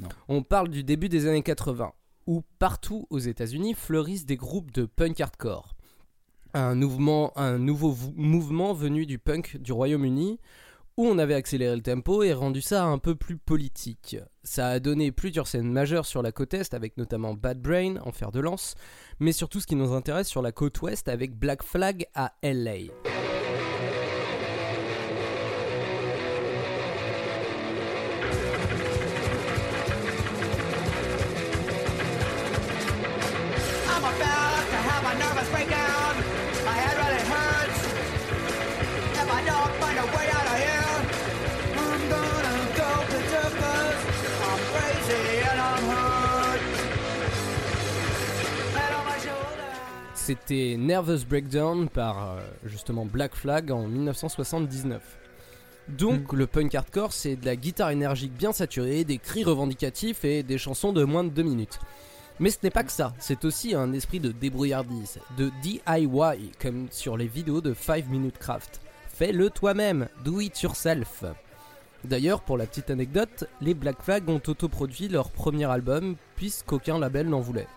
Non. 0.00 0.08
On 0.28 0.42
parle 0.42 0.68
du 0.68 0.82
début 0.82 1.08
des 1.08 1.26
années 1.26 1.42
80. 1.42 1.92
où 2.26 2.42
partout 2.58 3.06
aux 3.10 3.18
États-Unis 3.18 3.74
fleurissent 3.74 4.26
des 4.26 4.36
groupes 4.36 4.72
de 4.72 4.86
punk 4.86 5.20
hardcore. 5.20 5.76
Un, 6.54 6.74
mouvement, 6.74 7.36
un 7.36 7.58
nouveau 7.58 7.94
mouvement 8.16 8.72
venu 8.72 9.06
du 9.06 9.18
punk 9.18 9.58
du 9.58 9.72
Royaume-Uni 9.72 10.38
où 10.96 11.06
on 11.06 11.18
avait 11.18 11.34
accéléré 11.34 11.74
le 11.74 11.82
tempo 11.82 12.22
et 12.22 12.32
rendu 12.32 12.60
ça 12.60 12.84
un 12.84 12.98
peu 12.98 13.14
plus 13.14 13.36
politique. 13.36 14.16
Ça 14.42 14.68
a 14.68 14.80
donné 14.80 15.10
plusieurs 15.10 15.48
scènes 15.48 15.70
majeures 15.70 16.06
sur 16.06 16.22
la 16.22 16.32
côte 16.32 16.54
est 16.54 16.72
avec 16.72 16.96
notamment 16.96 17.34
Bad 17.34 17.60
Brain 17.60 17.96
en 18.04 18.12
fer 18.12 18.30
de 18.30 18.40
lance, 18.40 18.74
mais 19.18 19.32
surtout 19.32 19.60
ce 19.60 19.66
qui 19.66 19.76
nous 19.76 19.92
intéresse 19.92 20.28
sur 20.28 20.42
la 20.42 20.52
côte 20.52 20.80
ouest 20.82 21.08
avec 21.08 21.36
Black 21.36 21.62
Flag 21.62 22.06
à 22.14 22.34
LA. 22.42 22.92
C'était 50.24 50.76
Nervous 50.78 51.26
Breakdown 51.28 51.86
par 51.90 52.30
euh, 52.30 52.40
justement 52.64 53.04
Black 53.04 53.34
Flag 53.34 53.70
en 53.70 53.86
1979. 53.86 55.02
Donc 55.88 56.32
le 56.32 56.46
punk 56.46 56.74
hardcore 56.74 57.12
c'est 57.12 57.36
de 57.36 57.44
la 57.44 57.56
guitare 57.56 57.90
énergique 57.90 58.32
bien 58.32 58.54
saturée, 58.54 59.04
des 59.04 59.18
cris 59.18 59.44
revendicatifs 59.44 60.24
et 60.24 60.42
des 60.42 60.56
chansons 60.56 60.94
de 60.94 61.04
moins 61.04 61.24
de 61.24 61.28
2 61.28 61.42
minutes. 61.42 61.78
Mais 62.40 62.48
ce 62.48 62.56
n'est 62.62 62.70
pas 62.70 62.84
que 62.84 62.90
ça, 62.90 63.12
c'est 63.18 63.44
aussi 63.44 63.74
un 63.74 63.92
esprit 63.92 64.18
de 64.18 64.32
débrouillardise, 64.32 65.18
de 65.36 65.50
DIY 65.60 66.52
comme 66.58 66.86
sur 66.90 67.18
les 67.18 67.26
vidéos 67.26 67.60
de 67.60 67.74
5 67.74 68.08
Minute 68.08 68.38
Craft. 68.38 68.80
Fais-le 69.08 69.50
toi-même, 69.50 70.08
do 70.24 70.40
it 70.40 70.58
yourself. 70.62 71.24
D'ailleurs, 72.02 72.40
pour 72.40 72.56
la 72.56 72.64
petite 72.64 72.88
anecdote, 72.88 73.44
les 73.60 73.74
Black 73.74 74.00
Flag 74.00 74.26
ont 74.30 74.40
autoproduit 74.46 75.08
leur 75.08 75.28
premier 75.28 75.66
album 75.70 76.16
puisqu'aucun 76.34 76.98
label 76.98 77.28
n'en 77.28 77.40
voulait. 77.40 77.68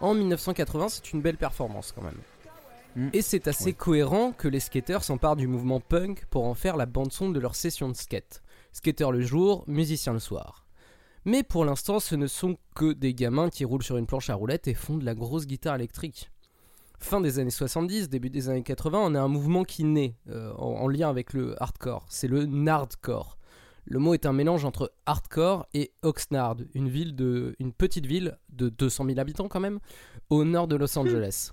En 0.00 0.14
1980, 0.14 0.88
c'est 0.88 1.12
une 1.12 1.22
belle 1.22 1.38
performance 1.38 1.92
quand 1.92 2.02
même. 2.02 3.10
Et 3.12 3.20
c'est 3.20 3.46
assez 3.46 3.74
cohérent 3.74 4.32
que 4.32 4.48
les 4.48 4.60
skaters 4.60 5.04
s'emparent 5.04 5.36
du 5.36 5.46
mouvement 5.46 5.80
punk 5.80 6.24
pour 6.30 6.46
en 6.46 6.54
faire 6.54 6.78
la 6.78 6.86
bande-son 6.86 7.28
de 7.28 7.38
leur 7.38 7.54
session 7.54 7.90
de 7.90 7.94
skate. 7.94 8.42
Skater 8.72 9.10
le 9.12 9.20
jour, 9.20 9.64
musicien 9.66 10.14
le 10.14 10.18
soir. 10.18 10.66
Mais 11.26 11.42
pour 11.42 11.64
l'instant, 11.66 12.00
ce 12.00 12.14
ne 12.14 12.26
sont 12.26 12.56
que 12.74 12.92
des 12.92 13.12
gamins 13.12 13.50
qui 13.50 13.66
roulent 13.66 13.82
sur 13.82 13.98
une 13.98 14.06
planche 14.06 14.30
à 14.30 14.34
roulettes 14.34 14.68
et 14.68 14.74
font 14.74 14.96
de 14.96 15.04
la 15.04 15.14
grosse 15.14 15.46
guitare 15.46 15.74
électrique. 15.74 16.30
Fin 16.98 17.20
des 17.20 17.38
années 17.38 17.50
70, 17.50 18.08
début 18.08 18.30
des 18.30 18.48
années 18.48 18.62
80, 18.62 18.98
on 18.98 19.14
a 19.14 19.20
un 19.20 19.28
mouvement 19.28 19.64
qui 19.64 19.84
naît 19.84 20.14
euh, 20.30 20.52
en, 20.54 20.82
en 20.82 20.88
lien 20.88 21.10
avec 21.10 21.34
le 21.34 21.60
hardcore. 21.62 22.06
C'est 22.08 22.28
le 22.28 22.46
nardcore. 22.46 23.36
Le 23.88 24.00
mot 24.00 24.14
est 24.14 24.26
un 24.26 24.32
mélange 24.32 24.64
entre 24.64 24.92
hardcore 25.06 25.66
et 25.72 25.92
Oxnard, 26.02 26.56
une, 26.74 26.88
ville 26.88 27.14
de, 27.14 27.54
une 27.60 27.72
petite 27.72 28.04
ville 28.04 28.36
de 28.48 28.68
200 28.68 29.06
000 29.06 29.20
habitants 29.20 29.46
quand 29.46 29.60
même, 29.60 29.78
au 30.28 30.44
nord 30.44 30.66
de 30.66 30.74
Los 30.74 30.98
Angeles. 30.98 31.52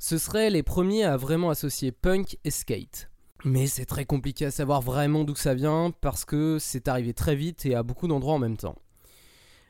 Ce 0.00 0.18
seraient 0.18 0.50
les 0.50 0.64
premiers 0.64 1.04
à 1.04 1.16
vraiment 1.16 1.48
associer 1.48 1.92
punk 1.92 2.38
et 2.42 2.50
skate. 2.50 3.08
Mais 3.44 3.68
c'est 3.68 3.84
très 3.84 4.04
compliqué 4.04 4.46
à 4.46 4.50
savoir 4.50 4.82
vraiment 4.82 5.22
d'où 5.22 5.36
ça 5.36 5.54
vient 5.54 5.92
parce 6.00 6.24
que 6.24 6.58
c'est 6.58 6.88
arrivé 6.88 7.14
très 7.14 7.36
vite 7.36 7.64
et 7.64 7.76
à 7.76 7.84
beaucoup 7.84 8.08
d'endroits 8.08 8.34
en 8.34 8.40
même 8.40 8.56
temps. 8.56 8.76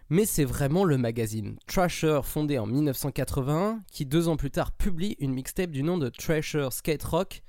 Mais 0.08 0.24
c'est 0.24 0.44
vraiment 0.44 0.84
le 0.84 0.96
magazine 0.96 1.56
Trasher 1.66 2.20
fondé 2.24 2.58
en 2.58 2.66
1981 2.66 3.82
qui 3.92 4.06
deux 4.06 4.26
ans 4.26 4.36
plus 4.38 4.50
tard 4.50 4.72
publie 4.72 5.16
une 5.20 5.34
mixtape 5.34 5.70
du 5.70 5.82
nom 5.82 5.98
de 5.98 6.08
Trasher 6.08 6.68
Skate 6.70 7.04
Rock 7.04 7.42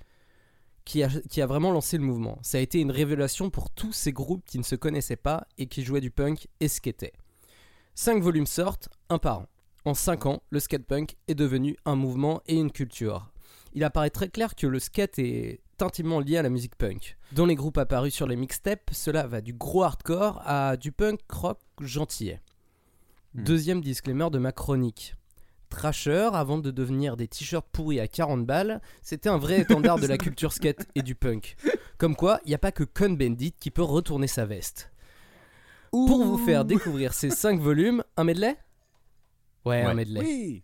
qui 0.91 1.03
a, 1.03 1.07
qui 1.29 1.41
a 1.41 1.45
vraiment 1.45 1.71
lancé 1.71 1.97
le 1.97 2.03
mouvement. 2.03 2.37
Ça 2.41 2.57
a 2.57 2.61
été 2.61 2.81
une 2.81 2.91
révélation 2.91 3.49
pour 3.49 3.69
tous 3.69 3.93
ces 3.93 4.11
groupes 4.11 4.43
qui 4.45 4.57
ne 4.57 4.63
se 4.63 4.75
connaissaient 4.75 5.15
pas 5.15 5.47
et 5.57 5.67
qui 5.67 5.83
jouaient 5.85 6.01
du 6.01 6.11
punk 6.11 6.49
et 6.59 6.67
skataient. 6.67 7.13
Cinq 7.95 8.21
volumes 8.21 8.45
sortent, 8.45 8.89
un 9.07 9.17
par 9.17 9.39
an. 9.39 9.45
En 9.85 9.93
5 9.93 10.25
ans, 10.25 10.43
le 10.49 10.59
skatepunk 10.59 11.15
est 11.29 11.33
devenu 11.33 11.77
un 11.85 11.95
mouvement 11.95 12.41
et 12.45 12.55
une 12.55 12.73
culture. 12.73 13.31
Il 13.73 13.85
apparaît 13.85 14.09
très 14.09 14.27
clair 14.27 14.53
que 14.53 14.67
le 14.67 14.79
skate 14.79 15.17
est 15.17 15.61
intimement 15.79 16.19
lié 16.19 16.35
à 16.35 16.41
la 16.41 16.49
musique 16.49 16.75
punk. 16.75 17.15
Dans 17.31 17.45
les 17.45 17.55
groupes 17.55 17.77
apparus 17.77 18.13
sur 18.13 18.27
les 18.27 18.35
mixtapes, 18.35 18.91
cela 18.91 19.27
va 19.27 19.39
du 19.39 19.53
gros 19.53 19.83
hardcore 19.83 20.41
à 20.45 20.75
du 20.75 20.91
punk 20.91 21.21
rock 21.31 21.59
gentillet. 21.79 22.41
Deuxième 23.33 23.79
disclaimer 23.79 24.29
de 24.29 24.39
ma 24.39 24.51
chronique. 24.51 25.15
Trasher, 25.71 26.29
avant 26.33 26.59
de 26.59 26.69
devenir 26.69 27.17
des 27.17 27.27
t-shirts 27.27 27.65
pourris 27.71 27.99
à 27.99 28.07
40 28.07 28.45
balles, 28.45 28.81
c'était 29.01 29.29
un 29.29 29.37
vrai 29.37 29.61
étendard 29.61 29.97
de 29.97 30.05
la 30.05 30.17
culture 30.19 30.53
skate 30.53 30.85
et 30.93 31.01
du 31.01 31.15
punk. 31.15 31.55
Comme 31.97 32.15
quoi, 32.15 32.39
il 32.45 32.49
n'y 32.49 32.55
a 32.55 32.59
pas 32.59 32.71
que 32.71 32.83
Con 32.83 33.11
Bendit 33.11 33.53
qui 33.53 33.71
peut 33.71 33.81
retourner 33.81 34.27
sa 34.27 34.45
veste. 34.45 34.91
Pour 35.89 36.23
vous 36.23 36.37
faire 36.37 36.65
découvrir 36.65 37.13
ces 37.13 37.31
5 37.31 37.59
volumes, 37.61 38.03
un 38.17 38.23
medley? 38.23 38.55
Ouais, 39.65 39.81
un 39.81 39.93
medley. 39.93 40.19
Oui. 40.21 40.63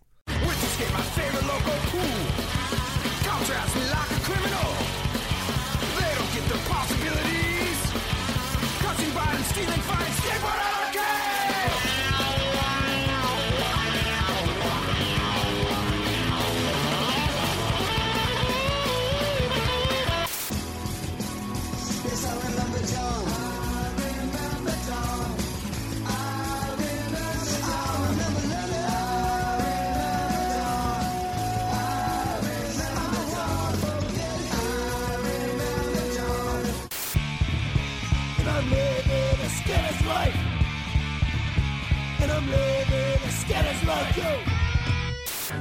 Living 42.47 43.19
a 43.23 43.31
skitter's 43.31 43.83
life, 43.83 44.17
yo. 44.17 44.31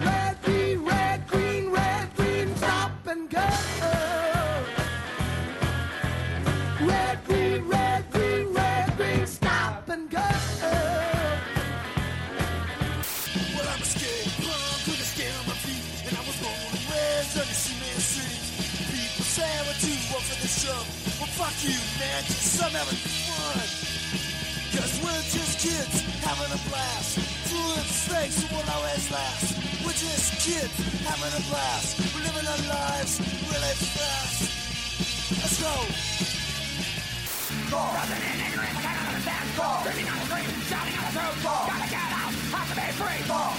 Red, 0.04 0.36
green, 0.42 0.84
red, 0.84 1.26
green, 1.26 1.70
red, 1.70 2.14
green, 2.16 2.56
stop 2.56 2.92
and 3.06 3.30
go. 3.30 3.48
Red, 6.80 7.24
green, 7.26 7.68
red, 7.68 8.10
green, 8.10 8.52
red, 8.52 8.96
green, 8.96 9.26
stop 9.26 9.88
and 9.88 10.08
go. 10.10 10.28
Well, 13.54 13.68
I'm 13.72 13.82
a 13.82 13.88
skate 13.94 14.32
punk 14.44 14.80
with 14.86 15.00
a 15.00 15.08
skate 15.12 15.34
on 15.40 15.46
my 15.50 15.56
feet. 15.66 16.08
And 16.08 16.16
I 16.16 16.22
was 16.28 16.36
born 16.42 16.70
and 16.76 16.86
raised 16.92 17.34
on 17.40 17.46
the 17.50 17.58
cement. 17.64 18.02
People 18.92 19.24
say 19.24 19.50
we're 19.66 20.20
for 20.20 20.38
this 20.42 20.54
show. 20.64 20.80
Well, 21.18 21.30
fuck 21.34 21.56
you, 21.64 21.78
man, 21.98 22.22
just 22.24 22.58
some 22.58 22.70
having 22.70 23.00
fun. 23.02 23.68
Cause 24.76 25.00
we're 25.02 25.24
just 25.32 25.58
kids 25.60 26.05
last. 29.10 29.54
We're 29.84 29.92
just 29.92 30.32
kids 30.42 30.76
having 31.04 31.34
a 31.34 31.42
blast. 31.50 31.98
We're 32.14 32.24
living 32.26 32.46
our 32.46 32.62
lives 32.68 33.20
really 33.20 33.74
fast. 33.94 34.40
Let's 35.42 35.62
go. 35.62 35.74
Doesn't 37.70 38.22
in 38.22 38.40
ignorance, 38.46 38.78
can't 38.82 39.00
understand. 39.06 39.48
Fall. 39.56 39.84
Living 39.84 40.08
on 40.08 40.18
the 40.18 40.26
street, 40.26 40.50
shouting 40.68 40.96
on 40.96 41.04
the 41.06 41.20
road. 41.20 41.36
Fall. 41.44 41.66
Gotta 41.66 41.90
get 41.90 42.10
out, 42.14 42.32
have 42.54 42.68
to 42.70 42.76
be 42.76 42.88
free. 42.98 43.20
Fall. 43.30 43.54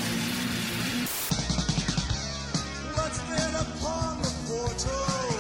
What's 2.98 3.20
been 3.30 3.56
upon 3.56 4.22
the 4.22 4.32
portal? 4.48 5.37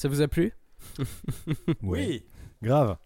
Ça 0.00 0.08
vous 0.08 0.22
a 0.22 0.28
plu? 0.28 0.52
Oui. 1.82 2.24
Grave. 2.62 2.96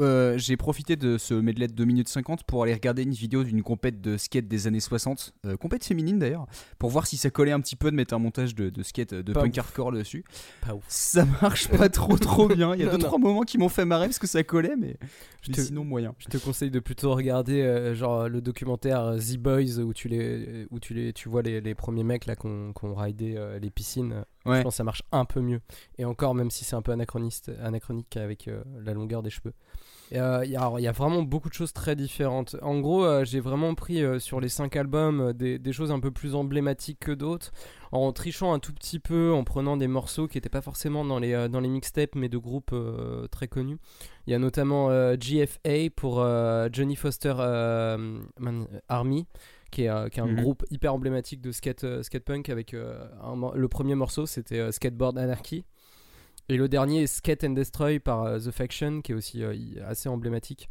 Euh, 0.00 0.38
j'ai 0.38 0.56
profité 0.56 0.96
de 0.96 1.18
ce 1.18 1.34
medley 1.34 1.66
de 1.66 1.74
2 1.74 1.84
minutes 1.84 2.08
50 2.08 2.44
pour 2.44 2.62
aller 2.62 2.72
regarder 2.72 3.02
une 3.02 3.12
vidéo 3.12 3.44
d'une 3.44 3.62
compète 3.62 4.00
de 4.00 4.16
skate 4.16 4.48
des 4.48 4.66
années 4.66 4.80
60, 4.80 5.34
euh, 5.46 5.56
compète 5.56 5.84
féminine 5.84 6.18
d'ailleurs, 6.18 6.46
pour 6.78 6.88
voir 6.90 7.06
si 7.06 7.16
ça 7.18 7.28
collait 7.30 7.52
un 7.52 7.60
petit 7.60 7.76
peu 7.76 7.90
de 7.90 7.96
mettre 7.96 8.14
un 8.14 8.18
montage 8.18 8.54
de, 8.54 8.70
de 8.70 8.82
skate 8.82 9.12
de 9.14 9.32
Pas 9.32 9.40
punk 9.42 9.52
ouf. 9.52 9.58
hardcore 9.58 9.92
dessus. 9.92 10.24
Pas 10.66 10.74
ouf. 10.74 10.84
Ça 10.88 11.26
marche 11.42 11.68
pas 11.68 11.88
trop 11.90 12.16
trop 12.16 12.48
bien. 12.54 12.74
Il 12.74 12.80
y 12.80 12.82
a 12.82 12.86
Non, 12.86 12.92
deux 12.92 12.98
non. 12.98 13.06
trois 13.06 13.18
moments 13.18 13.42
qui 13.42 13.58
m'ont 13.58 13.68
fait 13.68 13.84
marrer 13.84 14.06
parce 14.06 14.18
que 14.18 14.26
ça 14.26 14.42
collait, 14.42 14.76
mais, 14.76 14.96
Je 15.42 15.52
te- 15.52 15.60
sinon 15.60 15.84
moyen. 15.84 16.14
Je 16.18 16.26
te 16.28 16.38
conseille 16.38 16.70
de 16.70 16.80
plutôt 16.80 17.14
regarder 17.14 17.60
euh, 17.62 17.94
genre 17.94 18.28
le 18.28 18.40
documentaire 18.40 19.02
euh, 19.04 19.18
The 19.18 19.36
Boys 19.36 19.78
où 19.80 19.92
tu 19.92 20.08
les 20.08 20.66
où 20.70 20.80
tu 20.80 20.94
les 20.94 21.12
tu 21.12 21.28
vois 21.28 21.42
les, 21.42 21.60
les 21.60 21.74
premiers 21.74 22.04
mecs 22.04 22.24
là 22.26 22.36
qui 22.36 22.46
ont 22.46 22.72
ont 22.82 22.94
ridé 22.94 23.38
les 23.60 23.70
piscines. 23.70 24.24
Ouais. 24.46 24.58
Je 24.58 24.62
pense 24.62 24.72
que 24.72 24.76
ça 24.78 24.84
marche 24.84 25.02
un 25.12 25.26
peu 25.26 25.40
mieux. 25.42 25.60
Et 25.98 26.06
encore 26.06 26.34
même 26.34 26.50
si 26.50 26.64
c'est 26.64 26.74
un 26.76 26.80
peu 26.82 26.92
anachroniste 26.92 27.50
anachronique 27.62 28.16
avec 28.16 28.48
la 28.82 28.94
longueur 28.94 29.22
des 29.22 29.28
cheveux. 29.30 29.52
Et, 30.12 30.18
euh, 30.18 30.44
il 30.44 30.50
y 30.50 30.56
a- 30.56 30.60
alors, 30.60 30.80
il 30.80 30.82
y 30.82 30.88
a 30.88 30.92
vraiment 30.92 31.22
beaucoup 31.22 31.48
de 31.48 31.54
choses 31.54 31.72
très 31.72 31.94
différentes. 31.94 32.56
En 32.62 32.80
gros, 32.80 33.04
euh, 33.04 33.24
j'ai 33.24 33.38
vraiment 33.38 33.74
pris 33.76 34.02
euh, 34.02 34.18
sur 34.18 34.40
les 34.40 34.48
cinq 34.48 34.74
albums 34.76 35.32
des, 35.32 35.58
des 35.60 35.72
choses 35.72 35.92
un 35.92 36.00
peu 36.00 36.10
plus 36.10 36.34
emblématiques 36.34 36.98
que 36.98 37.12
d'autres, 37.12 37.52
en 37.92 38.10
trichant 38.12 38.52
un 38.52 38.58
tout 38.58 38.72
petit 38.72 38.98
peu, 38.98 39.32
en 39.32 39.44
prenant 39.44 39.76
des 39.76 39.86
morceaux 39.86 40.26
qui 40.26 40.36
n'étaient 40.36 40.48
pas 40.48 40.62
forcément 40.62 41.04
dans 41.04 41.20
les, 41.20 41.32
euh, 41.32 41.46
dans 41.48 41.60
les 41.60 41.68
mixtapes, 41.68 42.16
mais 42.16 42.28
de 42.28 42.38
groupes 42.38 42.72
euh, 42.72 43.28
très 43.28 43.46
connus. 43.46 43.78
Il 44.26 44.32
y 44.32 44.34
a 44.34 44.40
notamment 44.40 44.90
euh, 44.90 45.14
GFA 45.16 45.90
pour 45.94 46.16
Johnny 46.72 46.96
Foster 46.96 47.34
Man- 48.38 48.66
Army, 48.88 49.26
qui 49.70 49.82
est, 49.84 50.10
qui 50.10 50.18
est 50.18 50.22
un 50.22 50.26
Mhm. 50.26 50.40
groupe 50.42 50.64
hyper 50.70 50.92
emblématique 50.94 51.40
de 51.40 51.52
skate, 51.52 52.02
skate 52.02 52.24
punk. 52.24 52.48
Avec, 52.48 52.74
un 52.74 53.52
le 53.54 53.68
premier 53.68 53.94
morceau, 53.94 54.26
c'était 54.26 54.72
Skateboard 54.72 55.18
Anarchy. 55.18 55.64
Et 56.50 56.56
le 56.56 56.68
dernier 56.68 57.02
est 57.02 57.06
Skate 57.06 57.44
and 57.44 57.50
Destroy 57.50 58.00
par 58.00 58.24
euh, 58.24 58.40
The 58.40 58.50
Faction, 58.50 59.02
qui 59.02 59.12
est 59.12 59.14
aussi 59.14 59.44
euh, 59.44 59.54
assez 59.86 60.08
emblématique. 60.08 60.68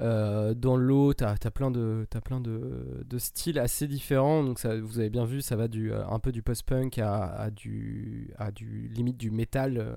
Euh, 0.00 0.52
dans 0.52 0.76
l'eau, 0.76 1.14
t'as 1.14 1.36
as 1.40 1.50
plein 1.52 1.70
de, 1.70 2.08
t'as 2.10 2.20
plein 2.20 2.40
de, 2.40 3.04
de 3.06 3.18
styles 3.18 3.60
assez 3.60 3.86
différents. 3.86 4.42
Donc 4.42 4.58
ça, 4.58 4.80
vous 4.80 4.98
avez 4.98 5.10
bien 5.10 5.24
vu, 5.24 5.40
ça 5.40 5.54
va 5.54 5.68
du, 5.68 5.92
un 5.92 6.18
peu 6.18 6.32
du 6.32 6.42
post-punk 6.42 6.98
à, 6.98 7.22
à 7.22 7.50
du, 7.50 8.32
à 8.36 8.50
du 8.50 8.88
limite 8.88 9.16
du 9.16 9.30
métal 9.30 9.78
euh, 9.78 9.94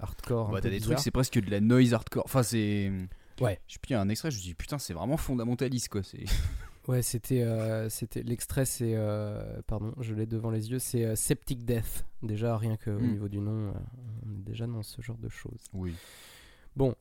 hardcore. 0.00 0.52
Bah, 0.52 0.60
t'as 0.62 0.70
des 0.70 0.80
trucs, 0.80 1.00
c'est 1.00 1.10
presque 1.10 1.38
de 1.38 1.50
la 1.50 1.60
noise 1.60 1.92
hardcore. 1.92 2.24
Enfin, 2.24 2.42
c'est. 2.42 2.90
Ouais. 3.38 3.60
J'ai 3.68 3.78
pris 3.78 3.92
un 3.92 4.08
extrait, 4.08 4.30
je 4.30 4.36
me 4.36 4.40
suis 4.40 4.48
dit 4.48 4.54
putain, 4.54 4.78
c'est 4.78 4.94
vraiment 4.94 5.18
fondamentaliste 5.18 5.90
quoi. 5.90 6.02
C'est. 6.02 6.24
Ouais, 6.88 7.02
c'était, 7.02 7.42
euh, 7.42 7.88
c'était 7.88 8.22
l'extrait, 8.22 8.64
c'est, 8.64 8.92
euh, 8.94 9.60
pardon, 9.66 9.92
je 10.00 10.14
l'ai 10.14 10.26
devant 10.26 10.50
les 10.50 10.70
yeux, 10.70 10.78
c'est 10.78 11.04
euh, 11.04 11.16
Septic 11.16 11.64
Death. 11.64 12.04
Déjà, 12.22 12.56
rien 12.56 12.76
qu'au 12.76 12.92
Mm. 12.98 13.10
niveau 13.10 13.28
du 13.28 13.40
nom, 13.40 13.70
euh, 13.70 13.72
on 14.24 14.32
est 14.38 14.42
déjà 14.44 14.66
dans 14.68 14.82
ce 14.84 15.02
genre 15.02 15.18
de 15.18 15.28
choses. 15.28 15.64
Oui. 15.72 15.94
Bon, 16.76 16.94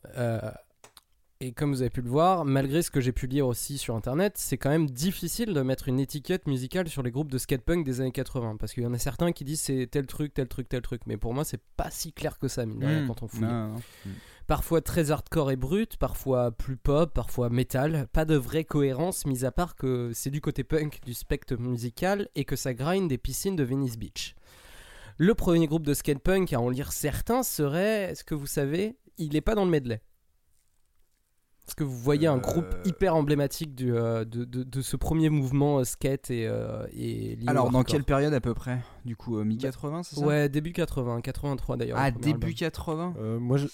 et 1.41 1.51
comme 1.51 1.71
vous 1.71 1.81
avez 1.81 1.89
pu 1.89 2.01
le 2.01 2.09
voir, 2.09 2.45
malgré 2.45 2.81
ce 2.81 2.89
que 2.89 3.01
j'ai 3.01 3.11
pu 3.11 3.27
lire 3.27 3.45
aussi 3.45 3.77
sur 3.77 3.93
internet, 3.95 4.33
c'est 4.38 4.57
quand 4.57 4.69
même 4.69 4.89
difficile 4.89 5.53
de 5.53 5.61
mettre 5.61 5.89
une 5.89 5.99
étiquette 5.99 6.47
musicale 6.47 6.88
sur 6.88 7.03
les 7.03 7.11
groupes 7.11 7.29
de 7.29 7.38
skatepunk 7.38 7.86
des 7.86 7.99
années 7.99 8.13
80. 8.13 8.55
Parce 8.57 8.73
qu'il 8.73 8.83
y 8.83 8.88
en 8.88 8.93
a 8.93 8.97
certains 8.97 9.33
qui 9.33 9.43
disent 9.43 9.59
c'est 9.61 9.86
tel 9.91 10.07
truc, 10.07 10.33
tel 10.33 10.47
truc, 10.47 10.69
tel 10.69 10.81
truc. 10.81 11.01
Mais 11.07 11.17
pour 11.17 11.33
moi, 11.33 11.43
c'est 11.43 11.59
pas 11.75 11.91
si 11.91 12.13
clair 12.13 12.39
que 12.39 12.47
ça, 12.47 12.65
mine 12.65 12.79
de 12.79 12.86
rien, 12.86 13.03
Mm. 13.03 13.07
quand 13.07 13.21
on 13.21 13.27
fouille. 13.27 13.41
Non, 13.41 13.67
non. 13.73 13.75
Mm. 14.05 14.09
Parfois 14.47 14.81
très 14.81 15.09
hardcore 15.09 15.49
et 15.51 15.55
brut, 15.55 15.97
parfois 15.97 16.51
plus 16.51 16.77
pop, 16.77 17.11
parfois 17.13 17.49
metal. 17.49 18.07
Pas 18.13 18.25
de 18.25 18.35
vraie 18.35 18.63
cohérence, 18.63 19.25
mis 19.25 19.43
à 19.43 19.51
part 19.51 19.75
que 19.75 20.11
c'est 20.13 20.29
du 20.29 20.39
côté 20.39 20.63
punk 20.63 20.99
du 21.03 21.15
spectre 21.15 21.55
musical 21.57 22.29
et 22.35 22.45
que 22.45 22.55
ça 22.55 22.73
grind 22.75 23.09
des 23.09 23.17
piscines 23.17 23.55
de 23.55 23.63
Venice 23.63 23.97
Beach. 23.97 24.35
Le 25.17 25.33
premier 25.33 25.65
groupe 25.65 25.85
de 25.85 25.93
skatepunk 25.95 26.53
à 26.53 26.59
en 26.61 26.69
lire 26.69 26.91
certains 26.91 27.41
serait, 27.41 28.11
est-ce 28.11 28.23
que 28.23 28.35
vous 28.35 28.45
savez, 28.45 28.97
il 29.17 29.33
n'est 29.33 29.41
pas 29.41 29.55
dans 29.55 29.65
le 29.65 29.71
medley? 29.71 30.01
Est-ce 31.67 31.73
que 31.73 31.83
vous 31.83 31.97
voyez 31.97 32.27
un 32.27 32.37
groupe 32.37 32.65
Euh. 32.71 32.83
hyper 32.85 33.15
emblématique 33.15 33.73
du, 33.73 33.91
euh, 33.95 34.23
de, 34.25 34.43
de- 34.45 34.61
de 34.61 34.81
ce 34.81 34.95
premier 34.97 35.29
mouvement 35.31 35.79
euh, 35.79 35.83
skate 35.83 36.29
et, 36.29 36.45
euh, 36.47 36.85
et 36.93 37.39
Alors, 37.47 37.71
dans 37.71 37.81
quelle 37.83 38.03
période 38.03 38.35
à 38.35 38.39
peu 38.41 38.53
près? 38.53 38.81
Du 39.03 39.15
coup, 39.15 39.39
euh, 39.39 39.43
mi-80, 39.43 40.03
c'est 40.03 40.17
ça? 40.17 40.21
Ouais, 40.23 40.47
début 40.49 40.73
80, 40.73 41.21
83 41.21 41.77
d'ailleurs. 41.77 41.97
Ah, 41.99 42.11
début 42.11 42.49
album. 42.49 42.53
80 42.53 43.13
Euh, 43.17 43.39
moi, 43.39 43.57
je, 43.57 43.65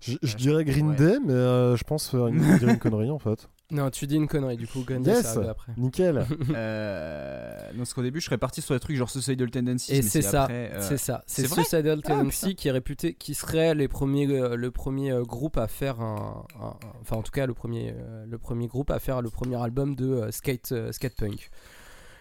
je, 0.00 0.12
je 0.22 0.32
Ah, 0.34 0.36
dirais 0.36 0.64
Green 0.64 0.88
ouais. 0.90 0.96
Day, 0.96 1.18
mais 1.24 1.32
euh, 1.32 1.76
je 1.76 1.84
pense 1.84 2.08
faire 2.10 2.26
une, 2.28 2.58
dire 2.58 2.68
une 2.68 2.78
connerie 2.78 3.10
en 3.10 3.18
fait. 3.18 3.48
Non, 3.72 3.90
tu 3.90 4.06
dis 4.06 4.14
une 4.14 4.28
connerie, 4.28 4.56
du 4.56 4.68
coup, 4.68 4.84
Green 4.86 5.02
Day, 5.02 5.10
Yes, 5.10 5.22
ça 5.24 5.30
arrive 5.38 5.48
après. 5.50 5.72
nickel. 5.76 6.24
Euh, 6.54 7.58
non, 7.72 7.78
parce 7.78 7.94
qu'au 7.94 8.02
début, 8.02 8.20
je 8.20 8.26
serais 8.26 8.38
parti 8.38 8.62
sur 8.62 8.74
des 8.74 8.78
trucs 8.80 8.96
genre 8.96 9.10
Suicidal 9.10 9.50
Tendencies. 9.50 9.92
Et 9.92 9.96
mais 9.96 10.02
c'est 10.02 10.22
ça, 10.22 10.44
après, 10.44 10.70
euh, 10.72 10.80
c'est 10.80 10.98
ça. 10.98 11.24
C'est 11.26 11.48
Suicidal 11.48 12.00
Ah, 12.04 12.08
Tendency 12.08 12.54
qui 12.54 12.68
est 12.68 12.70
réputé, 12.70 13.14
qui 13.14 13.34
serait 13.34 13.74
les 13.74 13.88
premiers, 13.88 14.28
euh, 14.30 14.54
le 14.56 14.70
premier 14.70 15.10
euh, 15.10 15.22
groupe 15.22 15.56
à 15.58 15.66
faire 15.66 16.00
un, 16.00 16.46
un- 16.60 16.64
un- 16.66 16.76
enfin 17.00 17.16
en 17.16 17.22
tout 17.22 17.32
cas 17.32 17.46
le 17.46 17.54
premier, 17.54 17.92
euh, 17.98 18.24
le 18.28 18.38
premier 18.38 18.68
groupe 18.68 18.90
à 18.92 19.00
faire 19.00 19.20
le 19.20 19.30
premier 19.30 19.60
album 19.60 19.96
de 19.96 20.06
euh, 20.12 20.30
skate, 20.30 20.70
euh, 20.72 20.92
skate 20.92 21.16
punk. 21.16 21.50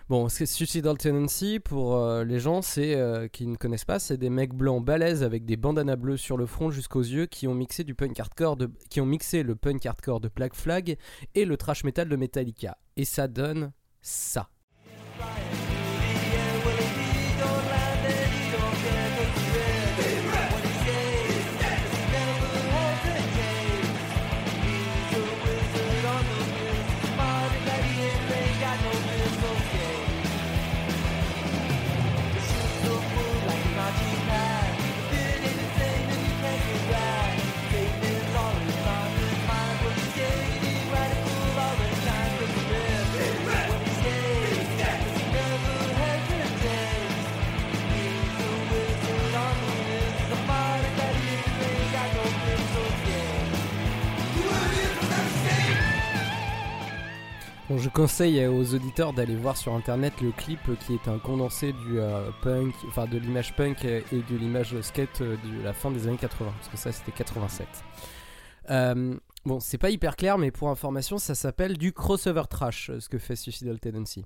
Bon, 0.08 0.30
Suicidal 0.30 1.00
Tendency 1.00 1.60
pour 1.60 1.96
euh, 1.96 2.24
les 2.24 2.40
gens, 2.40 2.62
c'est 2.62 2.94
euh, 2.94 3.28
qui 3.28 3.48
ne 3.48 3.56
connaissent 3.56 3.86
pas, 3.86 3.98
c'est 3.98 4.18
des 4.18 4.30
mecs 4.30 4.54
blancs 4.54 4.86
balèzes 4.86 5.24
avec 5.24 5.46
des 5.46 5.58
bandanas 5.58 5.96
bleus 5.96 6.18
sur 6.18 6.38
le 6.38 6.46
front 6.46 6.70
jusqu'aux 6.70 7.02
yeux 7.02 7.26
qui 7.26 7.48
ont 7.48 7.56
mixé 7.56 7.84
du 7.84 7.96
punk 7.96 8.20
hardcore 8.20 8.56
de, 8.56 8.70
qui 8.92 9.02
ont 9.02 9.08
mixé 9.08 9.42
le 9.42 9.56
punk 9.56 9.84
hardcore 9.84 10.20
de 10.20 10.30
Black 10.30 10.54
Flag 10.54 10.98
et 11.34 11.46
le 11.46 11.58
trash 11.58 11.84
metal 11.84 12.08
de 12.08 12.16
Metallica. 12.16 12.78
Et 12.98 13.04
ça 13.04 13.28
donne 13.28 13.72
ça. 14.04 14.48
Bon, 57.68 57.80
je 57.80 57.90
conseille 57.90 58.46
aux 58.46 58.76
auditeurs 58.76 59.12
d'aller 59.12 59.36
voir 59.36 59.58
sur 59.58 59.74
internet 59.74 60.22
le 60.22 60.32
clip 60.32 60.60
qui 60.86 60.94
est 60.94 61.08
un 61.08 61.18
condensé 61.18 61.74
du 61.74 62.00
euh, 62.00 62.30
punk, 62.44 62.76
enfin 62.88 63.08
de 63.08 63.18
l'image 63.18 63.56
punk 63.56 63.84
et 63.86 64.04
de 64.12 64.36
l'image 64.36 64.80
skate 64.82 65.22
euh, 65.22 65.36
de 65.38 65.64
la 65.64 65.74
fin 65.74 65.90
des 65.90 66.06
années 66.08 66.18
80, 66.18 66.54
parce 66.56 66.70
que 66.70 66.78
ça 66.78 66.92
c'était 66.92 67.12
87. 67.12 67.68
Euh, 68.70 69.18
bon, 69.46 69.60
c'est 69.60 69.80
pas 69.80 69.90
hyper 69.90 70.16
clair, 70.16 70.38
mais 70.38 70.52
pour 70.52 70.70
information, 70.70 71.18
ça 71.18 71.34
s'appelle 71.34 71.76
du 71.80 71.92
crossover 71.92 72.44
trash, 72.48 72.92
ce 73.00 73.10
que 73.10 73.18
fait 73.18 73.36
Suicidal 73.36 73.80
Tendency. 73.80 74.26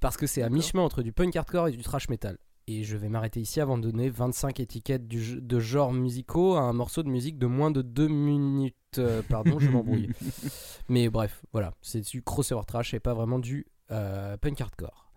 Parce 0.00 0.18
que 0.18 0.26
c'est 0.26 0.42
à 0.42 0.50
mi-chemin 0.50 0.82
entre 0.82 1.00
du 1.00 1.12
punk 1.12 1.34
hardcore 1.34 1.68
et 1.68 1.70
du 1.70 1.82
trash 1.82 2.10
metal. 2.10 2.36
Et 2.68 2.82
je 2.82 2.96
vais 2.96 3.08
m'arrêter 3.08 3.40
ici 3.40 3.60
avant 3.60 3.78
de 3.78 3.88
donner 3.88 4.10
25 4.10 4.58
étiquettes 4.58 5.06
du 5.06 5.40
de 5.40 5.60
genres 5.60 5.92
musicaux 5.92 6.56
à 6.56 6.62
un 6.62 6.72
morceau 6.72 7.04
de 7.04 7.08
musique 7.08 7.38
de 7.38 7.46
moins 7.46 7.70
de 7.70 7.80
2 7.80 8.08
minutes. 8.08 8.74
Euh, 8.98 9.22
pardon, 9.28 9.60
je 9.60 9.70
m'embrouille. 9.70 10.08
Mais 10.88 11.08
bref, 11.08 11.42
voilà, 11.52 11.74
c'est 11.80 12.00
du 12.00 12.22
crossover 12.22 12.64
trash 12.66 12.92
et 12.92 12.98
pas 12.98 13.14
vraiment 13.14 13.38
du 13.38 13.66
euh, 13.92 14.36
punk 14.36 14.60
hardcore. 14.60 15.12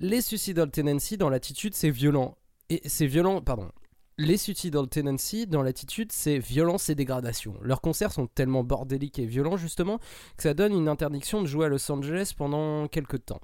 Les 0.00 0.20
Suicidal 0.20 0.70
Tendency 0.70 1.16
dans 1.16 1.30
l'attitude, 1.30 1.74
c'est 1.74 1.90
violent. 1.90 2.36
Et 2.68 2.82
c'est 2.84 3.06
violent, 3.06 3.40
pardon. 3.40 3.70
Les 4.18 4.36
Suicidal 4.36 4.86
Tendency 4.86 5.46
dans 5.46 5.62
l'attitude, 5.62 6.12
c'est 6.12 6.38
violence 6.38 6.90
et 6.90 6.94
dégradation. 6.94 7.54
Leurs 7.62 7.80
concerts 7.80 8.12
sont 8.12 8.26
tellement 8.26 8.64
bordéliques 8.64 9.18
et 9.18 9.24
violents 9.24 9.56
justement 9.56 9.98
que 10.36 10.42
ça 10.42 10.52
donne 10.52 10.74
une 10.74 10.88
interdiction 10.88 11.40
de 11.40 11.46
jouer 11.46 11.66
à 11.66 11.68
Los 11.70 11.90
Angeles 11.90 12.34
pendant 12.36 12.86
quelques 12.88 13.24
temps. 13.24 13.40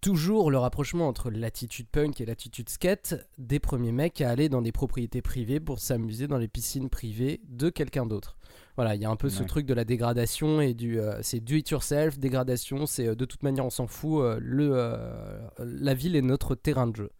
Toujours 0.00 0.50
le 0.50 0.58
rapprochement 0.58 1.08
entre 1.08 1.30
l'attitude 1.30 1.88
punk 1.88 2.20
et 2.20 2.26
l'attitude 2.26 2.68
skate, 2.68 3.14
des 3.38 3.58
premiers 3.58 3.92
mecs 3.92 4.20
à 4.20 4.30
aller 4.30 4.48
dans 4.48 4.62
des 4.62 4.72
propriétés 4.72 5.22
privées 5.22 5.60
pour 5.60 5.78
s'amuser 5.78 6.26
dans 6.26 6.38
les 6.38 6.48
piscines 6.48 6.88
privées 6.88 7.40
de 7.48 7.70
quelqu'un 7.70 8.06
d'autre. 8.06 8.36
Voilà, 8.76 8.94
il 8.94 9.00
y 9.00 9.06
a 9.06 9.10
un 9.10 9.16
peu 9.16 9.30
ce 9.30 9.42
truc 9.42 9.64
de 9.64 9.72
la 9.72 9.84
dégradation 9.84 10.60
et 10.60 10.74
du 10.74 11.00
euh, 11.00 11.20
c'est 11.22 11.40
do 11.40 11.54
it 11.54 11.70
yourself, 11.70 12.18
dégradation, 12.18 12.84
c'est 12.84 13.08
euh, 13.08 13.14
de 13.14 13.24
toute 13.24 13.42
manière 13.42 13.64
on 13.64 13.70
s'en 13.70 13.86
fout, 13.86 14.22
euh, 14.22 14.38
le, 14.40 14.98
la 15.58 15.94
ville 15.94 16.14
est 16.14 16.22
notre 16.22 16.54
terrain 16.54 16.86
de 16.86 16.96
jeu. 16.96 17.10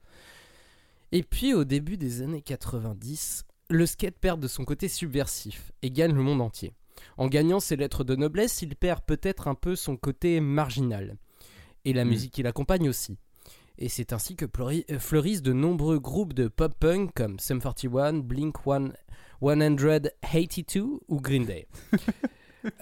Et 1.13 1.23
puis 1.23 1.55
au 1.55 1.65
début 1.65 1.97
des 1.97 2.21
années 2.21 2.43
90, 2.43 3.45
le 3.71 3.87
skate 3.87 4.19
perd 4.19 4.39
de 4.39 4.49
son 4.49 4.65
côté 4.65 4.89
subversif 4.89 5.73
et 5.81 5.91
gagne 5.91 6.13
le 6.13 6.23
monde 6.23 6.43
entier. 6.43 6.75
En 7.17 7.29
gagnant 7.29 7.61
ses 7.61 7.77
lettres 7.77 8.05
de 8.05 8.17
noblesse, 8.17 8.61
il 8.63 8.77
perd 8.77 9.01
peut-être 9.05 9.49
un 9.49 9.55
peu 9.55 9.77
son 9.77 9.97
côté 9.97 10.41
marginal. 10.41 11.17
Et 11.87 11.93
la 11.95 12.05
Mm. 12.05 12.09
musique 12.09 12.33
qui 12.33 12.43
l'accompagne 12.43 12.89
aussi. 12.89 13.17
Et 13.79 13.89
c'est 13.89 14.13
ainsi 14.13 14.37
que 14.37 14.45
euh, 14.45 14.99
fleurissent 14.99 15.43
de 15.43 15.53
nombreux 15.53 15.99
groupes 15.99 16.33
de 16.35 16.49
pop-punk 16.49 17.13
comme 17.15 17.39
Sum 17.39 17.61
41, 17.63 18.15
Blink 18.19 18.57
1 18.67 18.93
182 19.41 20.99
ou 21.09 21.21
Green 21.21 21.47
Day. 21.47 21.67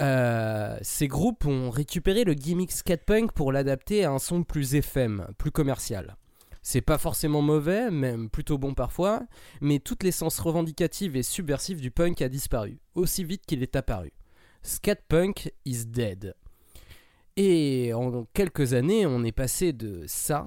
Euh, 0.01 0.79
ces 0.81 1.09
groupes 1.09 1.45
ont 1.45 1.69
récupéré 1.69 2.25
le 2.25 2.33
gimmick 2.33 2.73
skatepunk 2.73 3.33
pour 3.33 3.53
l'adapter 3.53 4.05
à 4.07 4.13
un 4.13 4.19
son 4.19 4.43
plus 4.43 4.75
FM, 4.75 5.27
plus 5.37 5.51
commercial. 5.51 6.17
C'est 6.63 6.81
pas 6.81 6.97
forcément 6.97 7.43
mauvais, 7.43 7.91
même 7.91 8.31
plutôt 8.31 8.57
bon 8.57 8.73
parfois, 8.73 9.25
mais 9.61 9.81
toute 9.81 10.03
l'essence 10.03 10.39
revendicative 10.39 11.17
et 11.17 11.23
subversive 11.23 11.83
du 11.83 11.91
punk 11.91 12.23
a 12.23 12.31
disparu, 12.31 12.79
aussi 12.95 13.25
vite 13.25 13.43
qu'il 13.47 13.63
est 13.63 13.77
apparu. 13.77 14.11
Skatepunk 14.63 15.53
is 15.67 15.85
dead. 15.85 16.35
Et 17.37 17.93
en 17.93 18.27
quelques 18.33 18.75
années, 18.75 19.07
on 19.07 19.25
est 19.25 19.33
passé 19.33 19.73
de 19.73 20.05
ça 20.07 20.47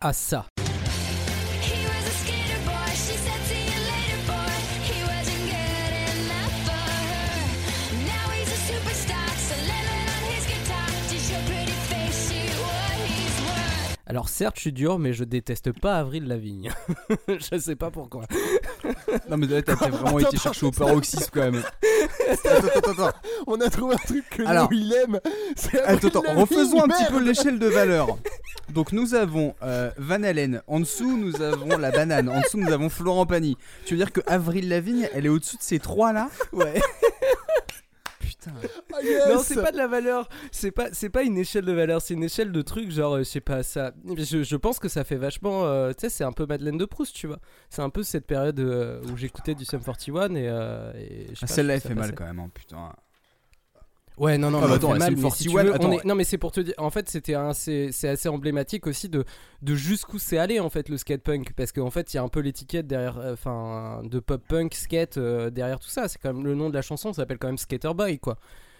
à 0.00 0.12
ça. 0.12 0.46
Alors 14.08 14.28
certes, 14.28 14.54
je 14.56 14.60
suis 14.62 14.72
dur, 14.72 14.98
mais 15.00 15.12
je 15.12 15.24
déteste 15.24 15.72
pas 15.72 15.98
Avril 15.98 16.26
Lavigne. 16.28 16.70
je 17.28 17.58
sais 17.58 17.76
pas 17.76 17.90
pourquoi. 17.90 18.24
Non, 19.28 19.36
mais 19.36 19.46
là, 19.48 19.60
t'as 19.62 19.74
vraiment 19.74 20.18
été 20.20 20.36
chercher 20.36 20.66
au 20.66 20.70
paroxysme 20.70 21.30
quand 21.32 21.40
même. 21.50 21.62
Attends, 22.30 22.68
attends, 22.76 22.90
attends. 22.92 23.18
On 23.48 23.60
a 23.60 23.68
trouvé 23.68 23.94
un 23.94 23.98
truc 23.98 24.24
que 24.30 24.42
Alors- 24.44 24.70
Léo 24.70 24.80
il 24.80 24.92
aime. 24.92 25.20
C'est 25.56 25.80
Attends, 25.82 26.08
attends, 26.08 26.22
refaisons 26.36 26.84
un 26.84 26.88
petit 26.88 27.10
peu 27.10 27.20
l'échelle 27.20 27.58
de 27.58 27.66
valeur. 27.66 28.06
Donc 28.72 28.92
nous 28.92 29.14
avons 29.14 29.54
euh, 29.62 29.90
Van 29.96 30.22
Halen, 30.22 30.62
en 30.68 30.80
dessous 30.80 31.16
nous 31.16 31.40
avons 31.42 31.76
la 31.78 31.90
banane, 31.90 32.28
en 32.28 32.40
dessous 32.40 32.58
nous 32.58 32.70
avons 32.72 32.88
Florent 32.88 33.26
Pagny. 33.26 33.56
Tu 33.84 33.94
veux 33.94 33.98
dire 33.98 34.12
que 34.12 34.20
Avril 34.26 34.68
Lavigne, 34.68 35.08
elle 35.12 35.26
est 35.26 35.30
au-dessus 35.30 35.56
de 35.56 35.62
ces 35.62 35.78
trois 35.80 36.12
là 36.12 36.28
Ouais. 36.52 36.80
Putain. 38.46 38.68
Ah, 38.94 39.02
yes. 39.02 39.28
Non, 39.28 39.38
c'est 39.42 39.54
pas 39.62 39.72
de 39.72 39.76
la 39.76 39.86
valeur. 39.88 40.28
C'est 40.52 40.70
pas, 40.70 40.88
c'est 40.92 41.10
pas 41.10 41.22
une 41.22 41.36
échelle 41.38 41.64
de 41.64 41.72
valeur. 41.72 42.00
C'est 42.02 42.14
une 42.14 42.24
échelle 42.24 42.52
de 42.52 42.62
trucs 42.62 42.90
genre, 42.90 43.14
euh, 43.14 43.18
je 43.18 43.24
sais 43.24 43.40
pas 43.40 43.62
ça. 43.62 43.92
Je, 44.16 44.42
je 44.42 44.56
pense 44.56 44.78
que 44.78 44.88
ça 44.88 45.04
fait 45.04 45.16
vachement. 45.16 45.64
euh, 45.66 45.90
tu 45.92 46.02
sais, 46.02 46.08
c'est 46.08 46.24
un 46.24 46.32
peu 46.32 46.46
Madeleine 46.46 46.78
de 46.78 46.84
Proust, 46.84 47.14
tu 47.14 47.26
vois. 47.26 47.38
C'est 47.70 47.82
un 47.82 47.90
peu 47.90 48.02
cette 48.02 48.26
période 48.26 48.58
euh, 48.60 49.00
où 49.12 49.16
j'écoutais 49.16 49.54
du 49.54 49.64
Sum 49.64 49.82
41 49.82 50.34
et. 50.34 50.48
euh, 50.48 50.92
et 50.96 51.26
Ah, 51.42 51.46
Celle-là 51.46 51.74
elle 51.74 51.80
fait 51.80 51.94
mal 51.94 52.14
quand 52.14 52.24
même, 52.24 52.38
hein, 52.38 52.50
putain. 52.54 52.92
Ouais, 54.18 54.38
non, 54.38 54.50
non, 54.50 54.58
Ah, 54.58 54.62
mais 54.62 54.66
bah 54.66 54.72
on 54.72 54.76
attends, 54.76 54.86
fait 54.88 54.92
la 54.94 54.98
mal, 54.98 55.14
Sum 55.16 55.22
mais 55.24 55.30
si 55.30 55.42
tu 55.44 55.50
41, 55.50 55.64
veux, 55.64 55.70
on 55.70 55.74
attends. 55.74 55.92
est- 55.92 56.04
Non, 56.06 56.14
mais 56.14 56.24
c'est 56.24 56.38
pour 56.38 56.52
te 56.52 56.60
dire. 56.60 56.74
En 56.78 56.90
fait, 56.90 57.08
c'était 57.08 57.34
un, 57.34 57.52
c'est, 57.52 57.90
assez 58.08 58.28
emblématique 58.28 58.86
aussi 58.86 59.08
de, 59.10 59.24
de 59.62 59.74
jusqu'où 59.74 60.18
c'est 60.18 60.38
allé 60.38 60.58
en 60.60 60.70
fait 60.70 60.88
le 60.88 60.96
skatepunk, 60.96 61.52
parce 61.54 61.70
qu'en 61.72 61.90
fait, 61.90 62.14
il 62.14 62.16
y 62.16 62.18
a 62.18 62.22
un 62.22 62.28
peu 62.28 62.40
l'étiquette 62.40 62.86
derrière, 62.86 63.18
euh, 63.18 63.34
enfin, 63.34 64.00
de 64.04 64.18
pop 64.18 64.42
punk, 64.48 64.74
skate 64.74 65.18
euh, 65.18 65.50
derrière 65.50 65.78
tout 65.78 65.88
ça. 65.90 66.08
C'est 66.08 66.18
quand 66.18 66.32
même 66.32 66.44
le 66.44 66.54
nom 66.54 66.70
de 66.70 66.74
la 66.74 66.82
chanson, 66.82 67.12
ça 67.12 67.22
s'appelle 67.22 67.38
quand 67.38 67.48
même 67.48 67.58
Skater 67.58 67.92
Boy, 67.94 68.18
quoi. 68.18 68.38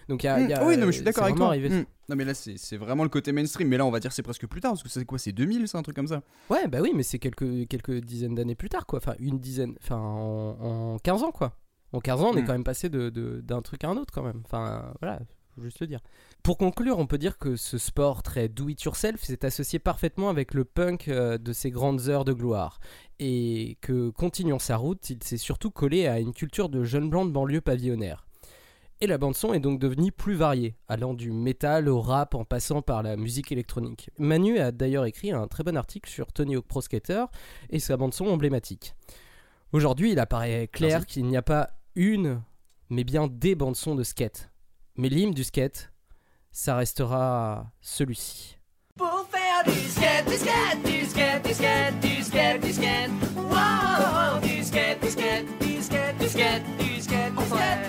Donc 0.09 0.23
il 0.23 0.27
y 0.27 0.29
a, 0.29 0.39
il 0.39 0.49
y 0.49 0.53
a- 0.53 0.63
Mmh, 0.63 0.67
oui, 0.67 0.77
non, 0.77 0.85
mais 0.85 0.91
je 0.93 0.97
suis 0.97 1.03
d'accord 1.03 1.25
avec 1.25 1.35
toi. 1.35 1.47
arrivé- 1.49 1.69
Mmh. 1.69 1.85
Non, 2.09 2.15
mais 2.15 2.23
là, 2.23 2.33
c'est 2.33 2.57
c'est 2.57 2.77
vraiment 2.77 3.03
le 3.03 3.09
côté 3.09 3.33
mainstream. 3.33 3.67
Mais 3.67 3.75
là, 3.77 3.85
on 3.85 3.91
va 3.91 3.99
dire 3.99 4.13
c'est 4.13 4.23
presque 4.23 4.47
plus 4.47 4.61
tard. 4.61 4.71
Parce 4.71 4.81
que 4.83 4.87
c'est 4.89 5.03
quoi 5.03 5.19
C'est 5.19 5.33
2000, 5.33 5.67
c'est 5.67 5.77
un 5.77 5.81
truc 5.83 5.97
comme 5.97 6.07
ça 6.07 6.21
Ouais, 6.49 6.65
bah 6.69 6.79
oui, 6.81 6.93
mais 6.95 7.03
c'est 7.03 7.19
quelques, 7.19 7.67
quelques 7.67 7.99
dizaines 7.99 8.33
d'années 8.33 8.55
plus 8.55 8.69
tard, 8.69 8.85
quoi. 8.85 8.97
Enfin, 8.99 9.13
une 9.19 9.37
dizaine, 9.37 9.75
enfin, 9.83 9.97
en, 9.97 10.93
en 10.93 10.97
15 10.99 11.23
ans, 11.23 11.31
quoi. 11.31 11.51
En 11.93 11.99
15 11.99 12.21
ans, 12.21 12.31
on 12.33 12.37
est 12.37 12.41
Mm. 12.41 12.45
quand 12.45 12.51
même 12.53 12.63
passé 12.63 12.89
de- 12.89 13.09
de- 13.09 13.41
d'un 13.41 13.61
truc 13.61 13.83
à 13.83 13.89
un 13.89 13.97
autre, 13.97 14.13
quand 14.13 14.23
même. 14.23 14.41
Enfin, 14.45 14.93
voilà, 14.99 15.19
faut 15.55 15.61
juste 15.63 15.79
le 15.79 15.87
dire. 15.87 15.99
Pour 16.43 16.57
conclure, 16.57 16.99
on 16.99 17.07
peut 17.07 17.17
dire 17.17 17.37
que 17.37 17.55
ce 17.55 17.77
sport 17.77 18.23
très 18.23 18.47
do-it-yourself 18.49 19.21
s'est 19.23 19.45
associé 19.45 19.79
parfaitement 19.79 20.29
avec 20.29 20.53
le 20.53 20.65
punk 20.65 21.07
euh, 21.07 21.37
de 21.37 21.53
ses 21.53 21.71
grandes 21.71 22.07
heures 22.09 22.25
de 22.25 22.33
gloire. 22.33 22.79
Et 23.19 23.77
que, 23.81 24.09
continuant 24.11 24.59
sa 24.59 24.77
route, 24.77 25.09
il 25.09 25.23
s'est 25.23 25.37
surtout 25.37 25.71
collé 25.71 26.07
à 26.07 26.19
une 26.19 26.33
culture 26.33 26.69
de 26.69 26.83
jeunes 26.83 27.09
blancs 27.09 27.27
de 27.27 27.31
banlieue 27.33 27.61
pavillonnaire. 27.61 28.25
Et 28.99 29.05
la 29.07 29.17
bande-son 29.19 29.53
est 29.53 29.59
donc 29.59 29.79
devenue 29.79 30.11
plus 30.11 30.33
variée, 30.33 30.75
allant 30.87 31.13
du 31.13 31.31
métal 31.31 31.87
au 31.87 32.01
rap 32.01 32.33
en 32.33 32.45
passant 32.45 32.81
par 32.81 33.03
la 33.03 33.15
musique 33.15 33.51
électronique. 33.51 34.09
Manu 34.17 34.57
a 34.57 34.71
d'ailleurs 34.71 35.05
écrit 35.05 35.31
un 35.31 35.47
très 35.47 35.63
bon 35.63 35.77
article 35.77 36.09
sur 36.09 36.31
Tony 36.33 36.55
Hawk 36.55 36.65
Pro 36.65 36.81
Skater 36.81 37.25
et 37.69 37.79
sa 37.79 37.95
bande-son 37.95 38.25
emblématique. 38.25 38.95
Aujourd'hui, 39.73 40.13
il 40.13 40.19
apparaît 40.19 40.69
clair 40.71 41.05
qu'il 41.05 41.25
n'y 41.25 41.35
a 41.35 41.41
pas 41.41 41.71
une, 41.95 42.41
mais 42.89 43.03
bien 43.03 43.27
des 43.27 43.53
bandes-sons 43.53 43.95
de 43.95 44.03
skate. 44.03 44.49
Mais 44.95 45.09
l'hymne 45.09 45.33
du 45.33 45.43
skate, 45.43 45.91
ça 46.51 46.77
restera 46.77 47.69
celui-ci. 47.81 48.57
Pour 48.97 49.27
faire 49.29 49.63
du 49.65 49.79
skate, 49.79 50.25
du 50.25 50.37
skate, 50.37 50.83
du 50.85 51.05
skate, 51.05 51.43
du 51.45 51.53
skate, 51.53 51.99
du 51.99 52.23
skate, 52.23 52.61
du 52.63 52.71
skate. 52.71 53.11
Wow, 53.35 54.39
du 54.41 54.63
skate, 54.63 55.01
du 55.01 55.09
skate, 55.09 55.45
du 55.59 55.81
skate, 55.83 56.17
du 56.17 56.29
skate, 56.29 56.63
du 56.77 57.01
skate, 57.01 57.35
du 57.35 57.45
skate. 57.45 57.87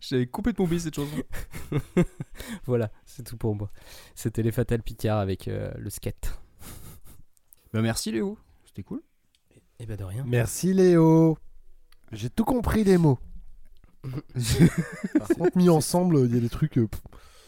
J'avais 0.00 0.26
complètement 0.26 0.64
oublié 0.64 0.80
cette 0.80 0.96
chanson. 0.96 1.22
voilà, 2.66 2.90
c'est 3.04 3.22
tout 3.22 3.36
pour 3.36 3.54
moi. 3.54 3.70
C'était 4.14 4.42
les 4.42 4.50
Fatal 4.52 4.82
Picard 4.82 5.18
avec 5.18 5.46
euh, 5.48 5.70
le 5.76 5.90
skate. 5.90 6.36
Bah, 7.72 7.82
merci 7.82 8.10
Léo. 8.10 8.38
C'était 8.64 8.82
cool. 8.82 9.02
Et 9.80 9.86
bah 9.86 9.96
de 9.96 10.04
rien. 10.04 10.24
Merci 10.26 10.72
Léo. 10.74 11.38
J'ai 12.12 12.30
tout 12.30 12.44
compris 12.44 12.84
les 12.84 12.98
mots. 12.98 13.18
Par 15.18 15.28
contre, 15.36 15.56
mis 15.56 15.68
ensemble, 15.68 16.18
il 16.26 16.34
y 16.34 16.38
a 16.38 16.40
des 16.40 16.48
trucs. 16.48 16.78
euh, 16.78 16.86
pff. 16.88 17.00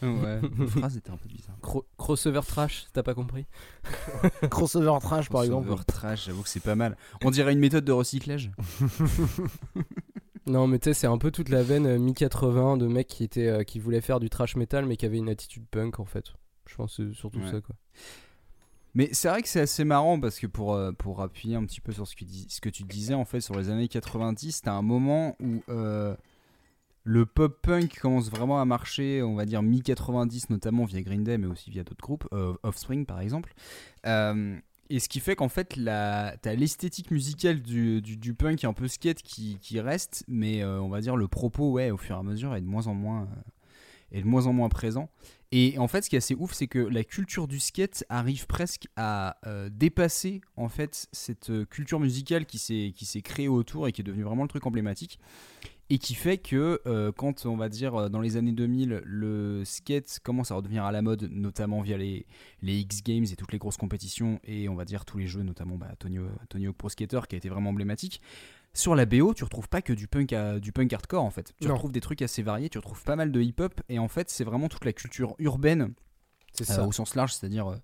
Ouais, 0.03 0.41
la 0.59 0.67
phrase 0.67 0.97
était 0.97 1.11
un 1.11 1.17
peu 1.17 1.27
bizarre. 1.29 1.55
Cro- 1.61 1.85
crossover 1.97 2.41
trash, 2.47 2.85
t'as 2.93 3.03
pas 3.03 3.13
compris? 3.13 3.45
Crossover 4.49 4.97
trash, 5.01 5.29
par 5.29 5.43
exemple. 5.43 5.67
Crossover 5.67 5.85
trash, 5.85 6.25
j'avoue 6.25 6.41
que 6.41 6.49
c'est 6.49 6.59
pas 6.63 6.75
mal. 6.75 6.97
On 7.23 7.29
dirait 7.31 7.53
une 7.53 7.59
méthode 7.59 7.85
de 7.85 7.91
recyclage? 7.91 8.51
Non, 10.47 10.65
mais 10.65 10.79
tu 10.79 10.85
sais, 10.85 10.93
c'est 10.95 11.07
un 11.07 11.19
peu 11.19 11.29
toute 11.29 11.49
la 11.49 11.61
veine 11.61 11.85
euh, 11.85 11.99
mi-80 11.99 12.79
de 12.79 12.87
mecs 12.87 13.07
qui, 13.07 13.23
étaient, 13.23 13.47
euh, 13.47 13.63
qui 13.63 13.77
voulaient 13.79 14.01
faire 14.01 14.19
du 14.19 14.29
trash 14.29 14.55
metal 14.55 14.87
mais 14.87 14.97
qui 14.97 15.05
avaient 15.05 15.19
une 15.19 15.29
attitude 15.29 15.65
punk 15.69 15.99
en 15.99 16.05
fait. 16.05 16.33
Je 16.67 16.75
pense 16.75 16.97
que 16.97 17.09
c'est 17.11 17.15
surtout 17.15 17.39
Ouais. 17.39 17.51
ça 17.51 17.61
quoi. 17.61 17.75
Mais 18.93 19.09
c'est 19.13 19.29
vrai 19.29 19.41
que 19.41 19.47
c'est 19.47 19.61
assez 19.61 19.83
marrant 19.83 20.19
parce 20.19 20.39
que 20.39 20.47
pour, 20.47 20.73
euh, 20.73 20.91
pour 20.91 21.21
appuyer 21.21 21.55
un 21.55 21.65
petit 21.65 21.79
peu 21.79 21.91
sur 21.91 22.07
ce 22.07 22.15
que, 22.15 22.69
tu 22.69 22.83
disais, 22.83 23.13
en 23.13 23.25
fait, 23.25 23.39
sur 23.39 23.55
les 23.55 23.69
années 23.69 23.87
90, 23.87 24.61
t'as 24.63 24.73
un 24.73 24.81
moment 24.81 25.35
où 25.39 25.63
euh, 25.69 26.15
le 27.03 27.25
pop-punk 27.25 27.97
commence 27.99 28.29
vraiment 28.29 28.61
à 28.61 28.65
marcher, 28.65 29.23
on 29.23 29.35
va 29.35 29.45
dire 29.45 29.61
mi-90, 29.61 30.47
notamment 30.49 30.83
via 30.85 31.01
Green 31.01 31.23
Day, 31.23 31.37
mais 31.37 31.47
aussi 31.47 31.71
via 31.71 31.83
d'autres 31.83 32.01
groupes, 32.01 32.27
euh, 32.33 32.53
Offspring 32.63 33.05
par 33.05 33.21
exemple. 33.21 33.53
Et 34.93 34.99
ce 34.99 35.07
qui 35.07 35.21
fait 35.21 35.37
qu'en 35.37 35.47
fait, 35.47 35.79
t'as 35.85 36.53
l'esthétique 36.53 37.11
musicale 37.11 37.61
du, 37.61 38.01
du, 38.01 38.33
punk 38.33 38.65
un 38.65 38.73
peu 38.73 38.89
skate 38.89 39.21
qui, 39.21 39.57
qui 39.61 39.79
reste, 39.79 40.25
mais 40.27 40.65
on 40.65 40.89
va 40.89 40.99
dire 40.99 41.15
le 41.15 41.29
propos, 41.29 41.71
ouais, 41.71 41.91
au 41.91 41.97
fur 41.97 42.17
et 42.17 42.19
à 42.19 42.23
mesure, 42.23 42.53
est 42.55 42.61
de 42.61 42.65
moins 42.65 42.87
en 42.87 42.93
moins, 42.93 43.29
est 44.11 44.21
de 44.21 44.27
moins, 44.27 44.47
en 44.47 44.53
moins 44.53 44.67
présent. 44.67 45.09
Et 45.53 45.77
en 45.77 45.87
fait, 45.87 46.03
ce 46.03 46.09
qui 46.09 46.15
est 46.15 46.17
assez 46.17 46.35
ouf, 46.35 46.53
c'est 46.53 46.67
que 46.67 46.79
la 46.79 47.03
culture 47.03 47.47
du 47.47 47.59
skate 47.59 48.05
arrive 48.07 48.47
presque 48.47 48.87
à 48.95 49.37
euh, 49.45 49.69
dépasser 49.69 50.41
en 50.55 50.69
fait 50.69 51.07
cette 51.11 51.49
euh, 51.49 51.65
culture 51.65 51.99
musicale 51.99 52.45
qui 52.45 52.57
s'est 52.57 52.93
qui 52.95 53.05
s'est 53.05 53.21
créée 53.21 53.49
autour 53.49 53.87
et 53.87 53.91
qui 53.91 53.99
est 53.99 54.03
devenue 54.03 54.23
vraiment 54.23 54.43
le 54.43 54.49
truc 54.49 54.65
emblématique. 54.65 55.19
Et 55.93 55.97
qui 55.97 56.15
fait 56.15 56.37
que 56.37 56.79
euh, 56.85 57.11
quand 57.11 57.45
on 57.45 57.57
va 57.57 57.67
dire 57.67 57.95
euh, 57.95 58.07
dans 58.09 58.21
les 58.21 58.37
années 58.37 58.53
2000, 58.53 59.01
le 59.03 59.63
skate 59.65 60.19
commence 60.23 60.49
à 60.49 60.55
redevenir 60.55 60.85
à 60.85 60.91
la 60.93 61.01
mode, 61.01 61.27
notamment 61.31 61.81
via 61.81 61.97
les, 61.97 62.25
les 62.61 62.79
X 62.79 63.03
Games 63.03 63.25
et 63.25 63.35
toutes 63.35 63.51
les 63.51 63.57
grosses 63.57 63.75
compétitions 63.75 64.39
et 64.45 64.69
on 64.69 64.75
va 64.75 64.85
dire 64.85 65.03
tous 65.03 65.17
les 65.17 65.27
jeux, 65.27 65.43
notamment 65.43 65.75
bah, 65.75 65.89
Tony, 65.99 66.17
Tony 66.47 66.67
Hawk 66.67 66.77
Pro 66.77 66.87
Skater 66.87 67.19
qui 67.27 67.35
a 67.35 67.37
été 67.37 67.49
vraiment 67.49 67.71
emblématique. 67.71 68.21
Sur 68.73 68.95
la 68.95 69.05
BO, 69.05 69.33
tu 69.33 69.43
retrouves 69.43 69.67
pas 69.67 69.81
que 69.81 69.91
du 69.91 70.07
punk, 70.07 70.31
à- 70.31 70.59
du 70.61 70.71
punk 70.71 70.93
hardcore 70.93 71.25
en 71.25 71.29
fait. 71.29 71.53
Tu 71.59 71.67
Non. 71.67 71.73
retrouves 71.73 71.91
des 71.91 71.99
trucs 71.99 72.21
assez 72.21 72.41
variés, 72.41 72.69
tu 72.69 72.77
retrouves 72.77 73.03
pas 73.03 73.17
mal 73.17 73.33
de 73.33 73.41
hip-hop 73.41 73.81
et 73.89 73.99
en 73.99 74.07
fait 74.07 74.29
c'est 74.29 74.45
vraiment 74.45 74.69
toute 74.69 74.85
la 74.85 74.93
culture 74.93 75.35
urbaine 75.39 75.93
C'est 76.53 76.69
euh, 76.71 76.85
au 76.85 76.93
sens 76.93 77.15
large, 77.15 77.33
c'est-à-dire 77.33 77.67
euh, 77.69 77.75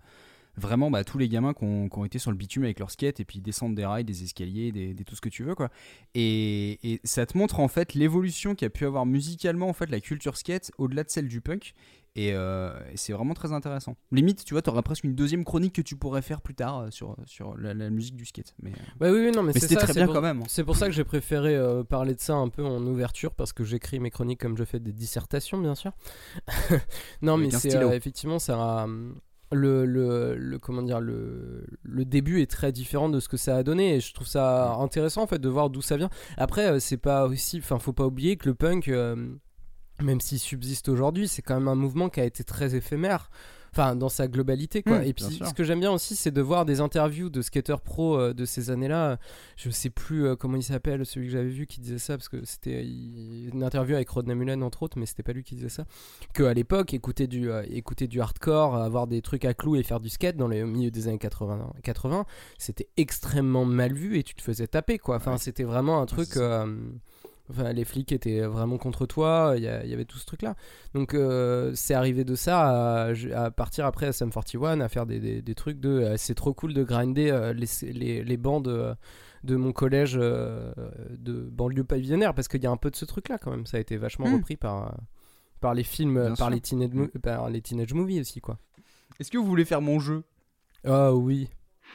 vraiment 0.58 0.89
bah, 0.91 1.03
tous 1.03 1.18
les 1.18 1.30
gamins 1.30 1.53
qui 1.53 1.64
ont, 1.64 2.05
été 2.05 2.20
sur 2.20 2.32
le 2.32 2.38
bitume 2.38 2.64
avec 2.64 2.80
leur 2.80 2.91
skate 2.91 3.20
et 3.20 3.26
puis 3.26 3.39
ils 3.39 3.41
descendent 3.41 3.76
des 3.76 3.86
rails, 3.86 4.03
des 4.03 4.24
escaliers, 4.24 4.72
des, 4.72 4.93
des 4.93 5.03
tout 5.03 5.16
ce 5.16 5.22
que 5.22 5.30
tu 5.30 5.43
veux 5.43 5.55
quoi. 5.55 5.70
Et, 6.16 6.80
et 6.93 6.99
ça 7.03 7.26
te 7.26 7.38
montre 7.38 7.60
en 7.60 7.68
fait 7.68 7.93
l'évolution 7.93 8.55
qu'a 8.55 8.70
pu 8.70 8.86
avoir 8.86 9.05
musicalement 9.05 9.70
en 9.70 9.74
fait 9.74 9.89
la 9.89 9.99
culture 9.99 10.36
skate 10.38 10.72
au-delà 10.78 11.03
de 11.03 11.10
celle 11.10 11.28
du 11.28 11.41
punk. 11.41 11.74
Et, 12.20 12.32
euh, 12.34 12.72
et 12.91 12.97
c'est 12.97 13.14
vraiment 13.14 13.36
très 13.36 13.51
intéressant. 13.51 13.95
Limite, 14.12 14.43
tu 14.43 14.55
vois, 14.55 14.64
t'auras 14.64 14.82
presque 14.82 15.03
une 15.03 15.14
deuxième 15.14 15.43
chronique 15.45 15.74
que 15.76 15.84
tu 15.84 15.95
pourrais 15.95 16.24
faire 16.24 16.41
plus 16.41 16.55
tard 16.55 16.80
euh, 16.80 16.89
sur, 16.89 17.16
sur 17.28 17.55
la, 17.55 17.76
la 17.76 17.91
musique 17.91 18.16
du 18.16 18.26
skate. 18.26 18.55
Mais, 18.64 18.72
euh, 18.72 19.05
Ouais, 19.05 19.12
oui, 19.12 19.28
oui, 19.28 19.32
non, 19.32 19.43
mais, 19.43 19.53
c'était 19.53 19.76
très 19.76 19.93
bien 19.93 20.05
pour- 20.05 20.16
quand 20.16 20.22
même. 20.24 20.41
hein. 20.41 20.45
C'est 20.47 20.64
pour 20.64 20.76
ça 20.76 20.88
que 20.88 20.93
j'ai 20.93 21.03
préféré 21.03 21.55
euh, 21.55 21.84
parler 21.84 22.16
de 22.16 22.20
ça 22.20 22.34
un 22.34 22.49
peu 22.49 22.66
en 22.66 22.82
ouverture 22.88 23.36
parce 23.36 23.53
que 23.53 23.64
j'écris 23.64 23.99
mes 23.99 24.10
chroniques 24.10 24.39
comme 24.39 24.58
je 24.58 24.64
fais 24.64 24.80
des 24.80 24.93
dissertations, 24.93 25.60
bien 25.60 25.76
sûr. 25.76 25.91
non, 27.22 27.36
Avec 27.36 27.51
mais 27.51 27.60
c'est 27.60 27.76
euh, 27.76 27.91
effectivement 27.91 28.39
ça. 28.39 28.88
Le, 29.52 29.86
le, 29.86 30.36
le- 30.36 30.60
comment 30.60 30.82
dire 30.82 31.00
le, 31.00 31.66
le 31.84 32.06
début 32.06 32.41
est 32.41 32.52
très 32.52 32.72
différent 32.72 33.10
de 33.10 33.20
ce 33.20 33.30
que 33.30 33.38
ça 33.38 33.56
a 33.56 33.64
donné 33.64 33.95
et 33.95 34.00
je 34.02 34.14
trouve 34.14 34.28
ça 34.28 34.74
intéressant 34.76 35.24
en 35.24 35.28
fait 35.28 35.39
de 35.39 35.50
voir 35.50 35.70
d'où 35.70 35.82
ça 35.82 35.95
vient. 35.98 36.10
Après 36.38 36.68
euh, 36.68 36.80
c'est 36.80 36.98
pas 36.98 37.26
aussi 37.28 37.60
enfin 37.60 37.80
faut 37.80 37.93
pas 37.93 38.06
oublier 38.06 38.36
que 38.36 38.50
le 38.50 38.56
punk 38.56 38.89
euh, 38.89 39.16
même 40.02 40.20
s'il 40.22 40.39
subsiste 40.39 40.89
aujourd'hui 40.89 41.28
c'est 41.28 41.41
quand 41.41 41.56
même 41.56 41.68
un 41.70 41.76
mouvement 41.76 42.10
qui 42.10 42.20
a 42.20 42.26
été 42.26 42.43
très 42.43 42.76
éphémère 42.76 43.30
enfin 43.78 43.95
dans 43.95 44.09
sa 44.09 44.28
globalité 44.28 44.82
quoi. 44.82 44.99
Mm, 44.99 45.03
et 45.03 45.13
puis 45.13 45.25
ce 45.25 45.53
que 45.53 45.63
j'aime 45.63 45.80
bien 45.80 45.91
aussi 45.91 46.15
c'est 46.15 46.32
de 46.32 46.41
voir 46.41 46.65
des 46.65 46.82
interviews 46.82 47.30
de 47.30 47.41
skateurs 47.41 47.82
pro 47.82 48.17
euh, 48.17 48.34
de 48.34 48.45
ces 48.45 48.69
années 48.69 48.88
là 48.88 49.17
je 49.55 49.69
sais 49.69 49.89
plus 49.89 50.25
euh, 50.25 50.36
comment 50.36 50.57
il 50.57 50.63
s'appelle 50.63 51.05
celui 51.05 51.28
que 51.28 51.34
j'avais 51.34 51.49
vu 51.49 51.67
qui 51.67 51.80
disait 51.80 51.99
ça 51.99 52.17
parce 52.17 52.30
que 52.30 52.43
c'était 52.43 52.84
une 52.84 53.63
interview 53.63 53.95
avec 53.95 54.09
Rodney 54.09 54.36
Mullen 54.36 54.63
entre 54.63 54.84
autres 54.84 54.97
mais 54.97 55.05
c'était 55.05 55.23
pas 55.23 55.34
lui 55.34 55.43
qui 55.43 55.55
disait 55.55 55.69
ça. 55.69 55.86
Que 56.34 56.43
à 56.43 56.53
l'époque 56.53 56.93
écouter 56.93 57.28
du 57.28 57.51
euh, 57.51 57.63
écouter 57.69 58.07
du 58.07 58.21
hardcore 58.21 58.75
avoir 58.75 59.07
des 59.07 59.21
trucs 59.21 59.45
à 59.45 59.53
clous 59.53 59.75
et 59.75 59.84
faire 59.84 59.99
du 59.99 60.09
skate 60.09 60.38
dans 60.38 60.47
le 60.47 60.65
milieu 60.65 60.91
des 60.91 61.07
années 61.07 61.17
80 61.17 61.73
80 61.84 62.25
c'était 62.57 62.89
extrêmement 62.97 63.65
mal 63.65 63.93
vu 63.93 64.17
et 64.17 64.23
tu 64.23 64.36
te 64.36 64.41
faisais 64.41 64.67
taper 64.67 64.97
quoi. 64.97 65.17
Enfin 65.17 65.38
c'était 65.38 65.63
vraiment 65.63 66.01
un 66.01 66.05
truc 66.05 66.30
Enfin, 67.50 67.72
les 67.72 67.86
flics 67.86 68.12
étaient 68.12 68.41
vraiment 68.41 68.78
contre 68.78 69.06
toi, 69.06 69.54
il 69.56 69.64
y, 69.64 69.68
avait 69.70 70.04
tout 70.06 70.18
ce 70.18 70.26
truc 70.26 70.41
là. 70.41 70.56
Donc, 70.93 71.14
euh, 71.14 71.72
c'est 71.76 71.93
arrivé 71.93 72.26
de 72.26 72.36
ça 72.36 73.06
à, 73.08 73.14
à 73.36 73.52
partir 73.52 73.86
après 73.86 74.06
à 74.08 74.12
Sum 74.12 74.32
41 74.32 74.82
à 74.82 74.89
faire 74.89 75.06
des, 75.06 75.20
des- 75.20 75.41
des 75.41 75.56
trucs 75.56 75.80
de 75.80 75.89
euh, 75.89 76.18
c'est 76.18 76.36
trop 76.36 76.54
cool 76.54 76.74
de 76.74 76.84
grinder 76.84 77.32
euh, 77.32 77.54
les, 77.54 77.68
les, 77.93 78.24
les 78.24 78.38
bandes 78.38 78.68
euh, 78.68 78.93
de 79.45 79.56
mon 79.56 79.72
collège 79.72 80.16
euh, 80.20 80.74
de 81.12 81.34
banlieue 81.50 81.86
pavillonnaire 81.86 82.34
parce 82.34 82.50
qu'il 82.50 82.62
y 82.62 82.68
a 82.68 82.72
un 82.72 82.76
peu 82.78 82.91
de 82.91 82.95
ce 82.98 83.06
truc 83.06 83.30
là 83.30 83.38
quand 83.38 83.52
même. 83.52 83.66
Ça 83.66 83.78
a 83.78 83.80
été 83.80 83.95
vachement 83.95 84.28
Mm. 84.28 84.34
repris 84.36 84.58
par, 84.58 84.98
par 85.62 85.74
les 85.74 85.84
films, 85.84 86.16
Bien 86.16 86.28
par 86.36 86.48
sûr. 86.48 86.50
les, 86.50 86.60
teenage 86.60 86.91
mo- 86.91 87.08
par 87.24 87.50
les 87.50 87.62
teenage 87.62 87.93
movies 87.93 88.20
aussi 88.20 88.41
quoi. 88.41 88.58
Est-ce 89.22 89.32
que 89.32 89.38
vous 89.38 89.45
voulez 89.45 89.64
faire 89.66 89.82
mon 89.82 90.00
jeu? 90.00 90.24
Ah 90.86 91.14
oui. 91.14 91.48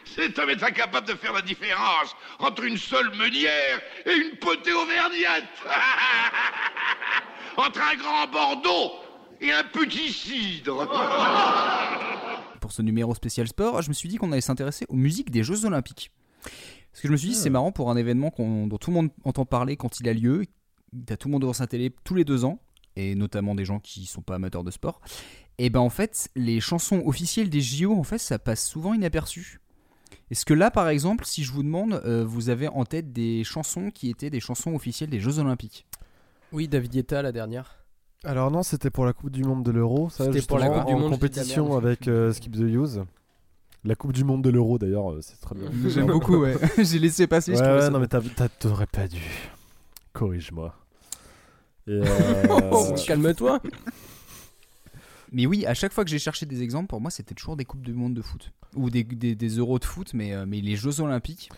Cet 0.05 0.39
homme 0.39 0.51
est 0.51 0.63
incapable 0.63 1.07
de 1.07 1.15
faire 1.15 1.33
la 1.33 1.43
différence 1.43 2.15
entre 2.39 2.65
une 2.65 2.77
seule 2.77 3.11
meunière 3.17 3.81
et 4.07 4.13
une 4.13 4.37
potée 4.37 4.73
auvergnate. 4.73 5.45
entre 7.57 7.81
un 7.81 7.97
grand 7.97 8.27
Bordeaux 8.31 8.93
et 9.41 9.53
un 9.53 9.65
petit 9.65 10.13
cidre. 10.13 10.89
Pour 12.61 12.73
ce 12.73 12.83
numéro 12.83 13.15
spécial 13.15 13.49
sport, 13.49 13.83
je 13.83 13.89
me 13.89 13.95
suis 13.95 14.09
dit 14.09 14.17
qu'on 14.17 14.33
allait 14.33 14.41
s'intéresser 14.41 14.87
aux 14.89 14.97
musiques 14.97 15.31
des 15.31 15.43
Jeux 15.43 15.65
Olympiques. 15.65 16.13
Parce 16.43 17.03
que 17.03 17.09
je 17.09 17.13
me 17.13 17.17
suis 17.17 17.31
dit, 17.31 17.35
c'est 17.35 17.51
marrant 17.51 17.73
pour 17.73 17.91
un 17.91 17.97
événement 17.97 18.33
dont 18.39 18.79
tout 18.79 18.91
le 18.91 18.95
monde 18.95 19.11
entend 19.25 19.45
parler 19.45 19.77
quand 19.77 20.01
il 20.01 20.09
a 20.09 20.13
lieu. 20.13 20.45
T'as 21.07 21.17
tout 21.17 21.29
le 21.29 21.33
monde 21.33 21.43
devant 21.43 21.55
sa 21.55 21.67
télé 21.67 21.95
tous 22.05 22.15
les 22.15 22.25
deux 22.25 22.45
ans, 22.45 22.61
et 22.97 23.15
notamment 23.15 23.55
des 23.55 23.65
gens 23.65 23.81
qui 23.81 24.05
sont 24.05 24.21
pas 24.21 24.35
amateurs 24.35 24.63
de 24.63 24.71
sport. 24.71 25.01
Et 25.59 25.71
ben 25.71 25.81
en 25.81 25.91
fait, 25.91 26.29
les 26.37 26.61
chansons 26.61 27.03
officielles 27.07 27.49
des 27.49 27.61
JO, 27.61 27.99
en 27.99 28.05
fait, 28.05 28.19
ça 28.19 28.39
passe 28.39 28.67
souvent 28.67 28.95
inaperçu. 28.95 29.61
Est-ce 30.33 30.47
que 30.47 30.55
là, 30.55 30.71
par 30.71 30.89
exemple, 30.89 31.27
si 31.27 31.45
je 31.45 31.53
vous 31.53 31.63
demande, 31.63 32.01
euh, 32.07 32.25
vous 32.25 32.49
avez 32.49 32.67
en 32.67 32.87
tête 32.87 33.13
des 33.13 33.45
chansons 33.45 33.91
qui 33.91 34.09
étaient 34.09 34.31
des 34.31 34.41
chansons 34.41 34.75
officielles 34.75 35.11
des 35.11 35.21
Jeux 35.21 35.39
Olympiques? 35.39 35.87
Oui, 36.53 36.69
David 36.69 36.91
Guetta 36.91 37.21
la 37.21 37.33
dernière. 37.33 37.85
Alors 38.25 38.51
non, 38.51 38.63
c'était 38.63 38.89
pour 38.89 39.05
la 39.05 39.13
Coupe 39.13 39.31
du 39.31 39.45
Monde 39.45 39.63
de 39.63 39.71
l'Euro. 39.71 40.09
Ça, 40.09 40.25
C'était 40.25 40.41
pour 40.41 40.59
la 40.59 40.71
Coupe 40.71 40.87
du 40.87 40.95
en 40.95 41.01
Monde, 41.01 41.11
la 41.11 41.17
compétition 41.17 41.69
merde. 41.69 41.85
avec 41.85 42.09
euh, 42.09 42.33
Skip 42.33 42.57
the 42.57 42.61
Use. 42.61 43.03
La 43.85 43.95
Coupe 43.95 44.15
du 44.15 44.25
Monde 44.25 44.43
de 44.43 44.49
l'Euro, 44.49 44.79
d'ailleurs, 44.79 45.13
euh, 45.13 45.21
c'est 45.21 45.39
très 45.39 45.55
bien. 45.55 45.69
J'aime 45.91 46.07
beaucoup, 46.07 46.39
ouais. 46.39 46.57
J'ai 46.83 46.99
laissé 46.99 47.27
passer. 47.27 47.55
je 47.55 47.61
Ouais, 47.61 47.71
ouais, 47.75 47.81
ça 47.83 47.91
non, 47.91 47.99
mais 47.99 48.07
t'aurais 48.07 48.87
pas 48.87 49.09
dû. 49.09 49.21
Corrige-moi. 50.15 50.75
Et, 51.87 51.91
euh, 52.07 52.97
Calme-toi. 53.07 53.61
Mais 55.33 55.47
oui, 55.47 55.65
à 55.67 55.75
chaque 55.75 55.93
fois 55.93 56.05
que 56.05 56.11
j'ai 56.11 56.19
cherché 56.19 56.45
des 56.47 56.63
exemples, 56.63 56.89
pour 56.89 57.01
moi, 57.01 57.11
c'était 57.11 57.35
toujours 57.35 57.57
des 57.57 57.65
Coupes 57.65 57.83
du 57.83 57.95
Monde 57.95 58.15
de 58.15 58.23
foot. 58.23 58.53
Ou 58.77 58.91
des, 58.91 59.03
des, 59.05 59.35
des 59.35 59.49
Euros 59.49 59.79
de 59.79 59.85
foot, 59.85 60.13
mais, 60.15 60.33
euh, 60.35 60.45
mais 60.47 60.61
les 60.61 60.77
Jeux 60.77 61.01
Olympiques. 61.01 61.51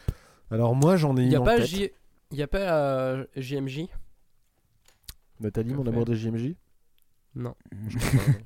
Alors 0.50 0.74
moi, 0.74 0.96
j'en 0.96 1.16
ai 1.16 1.22
Il 1.22 1.26
une 1.26 1.32
y 1.32 1.36
a 1.36 1.40
en 1.40 1.44
pas 1.44 1.56
tête. 1.56 1.66
J... 1.66 1.90
y 2.32 2.42
a 2.42 2.46
pas 2.46 2.58
euh, 2.58 3.26
JMJ 3.36 3.86
Nathalie, 5.40 5.74
mon 5.74 5.86
amour 5.86 6.04
de 6.04 6.14
JMJ 6.14 6.54
Non. 7.34 7.54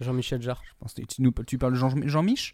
Jean-Michel 0.00 0.40
Jarre. 0.42 0.62
Je 0.64 0.72
pense 0.80 0.94
que 0.94 1.02
tu, 1.02 1.22
nous- 1.22 1.32
tu 1.46 1.58
parles 1.58 1.74
de 1.74 1.78
Jean- 1.78 2.06
Jean-Mich? 2.08 2.52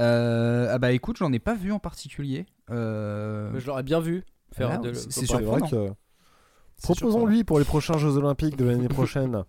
Euh, 0.00 0.68
Ah 0.70 0.78
bah 0.78 0.92
écoute, 0.92 1.16
j'en 1.18 1.32
ai 1.32 1.38
pas 1.40 1.54
vu 1.54 1.72
en 1.72 1.78
particulier. 1.78 2.46
Euh, 2.70 3.50
Mais 3.52 3.60
je 3.60 3.66
l'aurais 3.66 3.82
bien 3.82 4.00
vu 4.00 4.24
faire 4.52 4.70
Ah, 4.72 4.78
de- 4.78 4.92
c'est- 4.94 5.26
surprenant. 5.26 5.68
Proposons-lui 6.82 7.44
pour 7.44 7.58
les 7.58 7.64
prochains 7.64 7.98
Jeux 7.98 8.16
Olympiques 8.16 8.56
de 8.56 8.64
l'année 8.64 8.88
prochaine. 8.88 9.44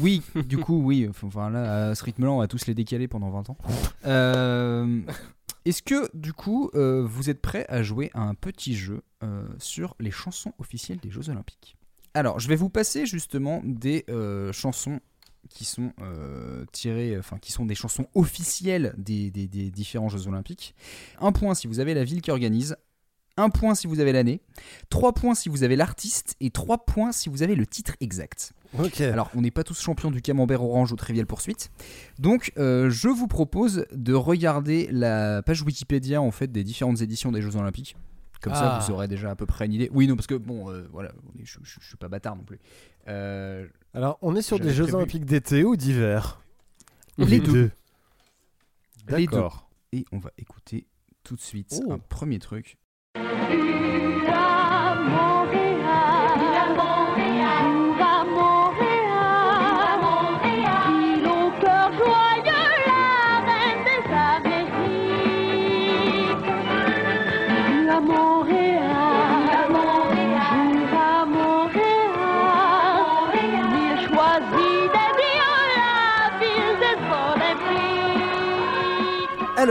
Oui, 0.00 0.22
du 0.34 0.58
coup, 0.58 0.80
oui. 0.82 1.08
Enfin 1.08 1.50
là, 1.50 1.88
à 1.88 1.94
ce 1.94 2.04
rythme-là, 2.04 2.30
on 2.30 2.38
va 2.38 2.48
tous 2.48 2.66
les 2.66 2.74
décaler 2.74 3.08
pendant 3.08 3.30
20 3.30 3.50
ans. 3.50 3.58
Euh, 4.06 5.00
Est-ce 5.64 5.82
que, 5.82 6.08
du 6.14 6.32
coup, 6.32 6.70
euh, 6.74 7.04
vous 7.06 7.30
êtes 7.30 7.40
prêts 7.40 7.66
à 7.68 7.82
jouer 7.82 8.10
à 8.14 8.20
un 8.20 8.34
petit 8.34 8.76
jeu 8.76 9.02
euh, 9.22 9.46
sur 9.58 9.96
les 9.98 10.10
chansons 10.10 10.52
officielles 10.58 10.98
des 10.98 11.10
Jeux 11.10 11.28
Olympiques? 11.30 11.76
Alors, 12.14 12.38
je 12.40 12.48
vais 12.48 12.56
vous 12.56 12.70
passer 12.70 13.06
justement 13.06 13.60
des 13.64 14.04
chansons 14.52 15.00
qui 15.48 15.64
sont 15.64 15.92
tirées, 16.72 17.16
enfin 17.18 17.38
qui 17.38 17.52
sont 17.52 17.66
des 17.66 17.74
chansons 17.74 18.06
officielles 18.14 18.94
des 18.96 19.30
différents 19.30 20.08
Jeux 20.08 20.26
Olympiques. 20.26 20.74
Un 21.20 21.32
point 21.32 21.54
si 21.54 21.66
vous 21.66 21.78
avez 21.78 21.94
la 21.94 22.04
ville 22.04 22.22
qui 22.22 22.30
organise, 22.30 22.76
un 23.36 23.50
point 23.50 23.74
si 23.74 23.86
vous 23.86 24.00
avez 24.00 24.12
l'année, 24.12 24.40
trois 24.88 25.12
points 25.12 25.34
si 25.34 25.48
vous 25.48 25.62
avez 25.62 25.76
l'artiste 25.76 26.36
et 26.40 26.50
trois 26.50 26.84
points 26.86 27.12
si 27.12 27.28
vous 27.28 27.42
avez 27.42 27.54
le 27.54 27.66
titre 27.66 27.94
exact. 28.00 28.52
Alors, 29.00 29.30
on 29.34 29.40
n'est 29.42 29.50
pas 29.50 29.64
tous 29.64 29.80
champions 29.80 30.10
du 30.10 30.22
camembert 30.22 30.62
orange 30.62 30.92
ou 30.92 30.96
trivial 30.96 31.26
poursuite. 31.26 31.70
Donc, 32.18 32.52
euh, 32.58 32.90
je 32.90 33.08
vous 33.08 33.26
propose 33.28 33.86
de 33.92 34.12
regarder 34.14 34.88
la 34.92 35.42
page 35.42 35.62
Wikipédia 35.62 36.20
en 36.22 36.30
fait 36.30 36.50
des 36.52 36.64
différentes 36.64 37.00
éditions 37.02 37.32
des 37.32 37.42
Jeux 37.42 37.56
Olympiques. 37.56 37.96
Comme 38.42 38.52
ça, 38.54 38.76
Ah. 38.76 38.80
vous 38.84 38.92
aurez 38.92 39.08
déjà 39.08 39.30
à 39.30 39.34
peu 39.34 39.46
près 39.46 39.64
une 39.66 39.72
idée. 39.72 39.90
Oui, 39.92 40.06
non, 40.06 40.14
parce 40.14 40.26
que 40.26 40.34
bon, 40.34 40.70
euh, 40.70 40.86
voilà, 40.92 41.10
je, 41.42 41.58
je- 41.62 41.80
je 41.80 41.86
suis 41.86 41.96
pas 41.96 42.08
bâtard 42.08 42.36
non 42.36 42.44
plus. 42.44 42.58
Euh, 43.08 43.66
Alors, 43.94 44.18
on 44.22 44.36
est 44.36 44.42
sur 44.42 44.60
des 44.60 44.72
Jeux. 44.72 44.94
Olympiques 44.94 45.24
d'été 45.24 45.64
ou 45.64 45.74
d'hiver 45.74 46.40
Les 47.18 47.40
deux. 47.40 47.70
Les 49.08 49.26
deux. 49.26 49.26
D'accord. 49.26 49.68
Et 49.92 50.04
on 50.12 50.18
va 50.18 50.30
écouter 50.36 50.86
tout 51.24 51.34
de 51.34 51.40
suite 51.40 51.80
Oh. 51.86 51.92
un 51.92 51.98
premier 51.98 52.38
truc. 52.38 52.76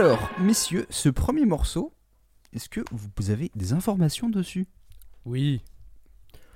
Alors, 0.06 0.30
messieurs, 0.38 0.86
ce 0.88 1.08
premier 1.08 1.46
morceau, 1.46 1.92
est-ce 2.52 2.68
que 2.68 2.80
vous 2.92 3.30
avez 3.32 3.50
des 3.56 3.72
informations 3.72 4.28
dessus? 4.28 4.68
Oui. 5.24 5.62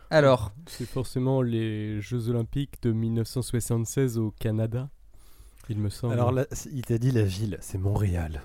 Alors, 0.08 0.52
C'est 0.66 0.86
forcément 0.88 1.42
les 1.42 2.00
Jeux 2.00 2.28
Olympiques 2.28 2.80
de 2.82 2.92
1976 2.92 4.18
au 4.18 4.30
Canada, 4.30 4.88
il 5.68 5.78
me 5.78 5.88
semble. 5.90 6.12
Alors, 6.12 6.30
là, 6.30 6.46
il 6.72 6.82
t'a 6.82 6.96
dit 6.98 7.10
la 7.10 7.24
ville, 7.24 7.58
c'est 7.60 7.76
Montréal. 7.78 8.42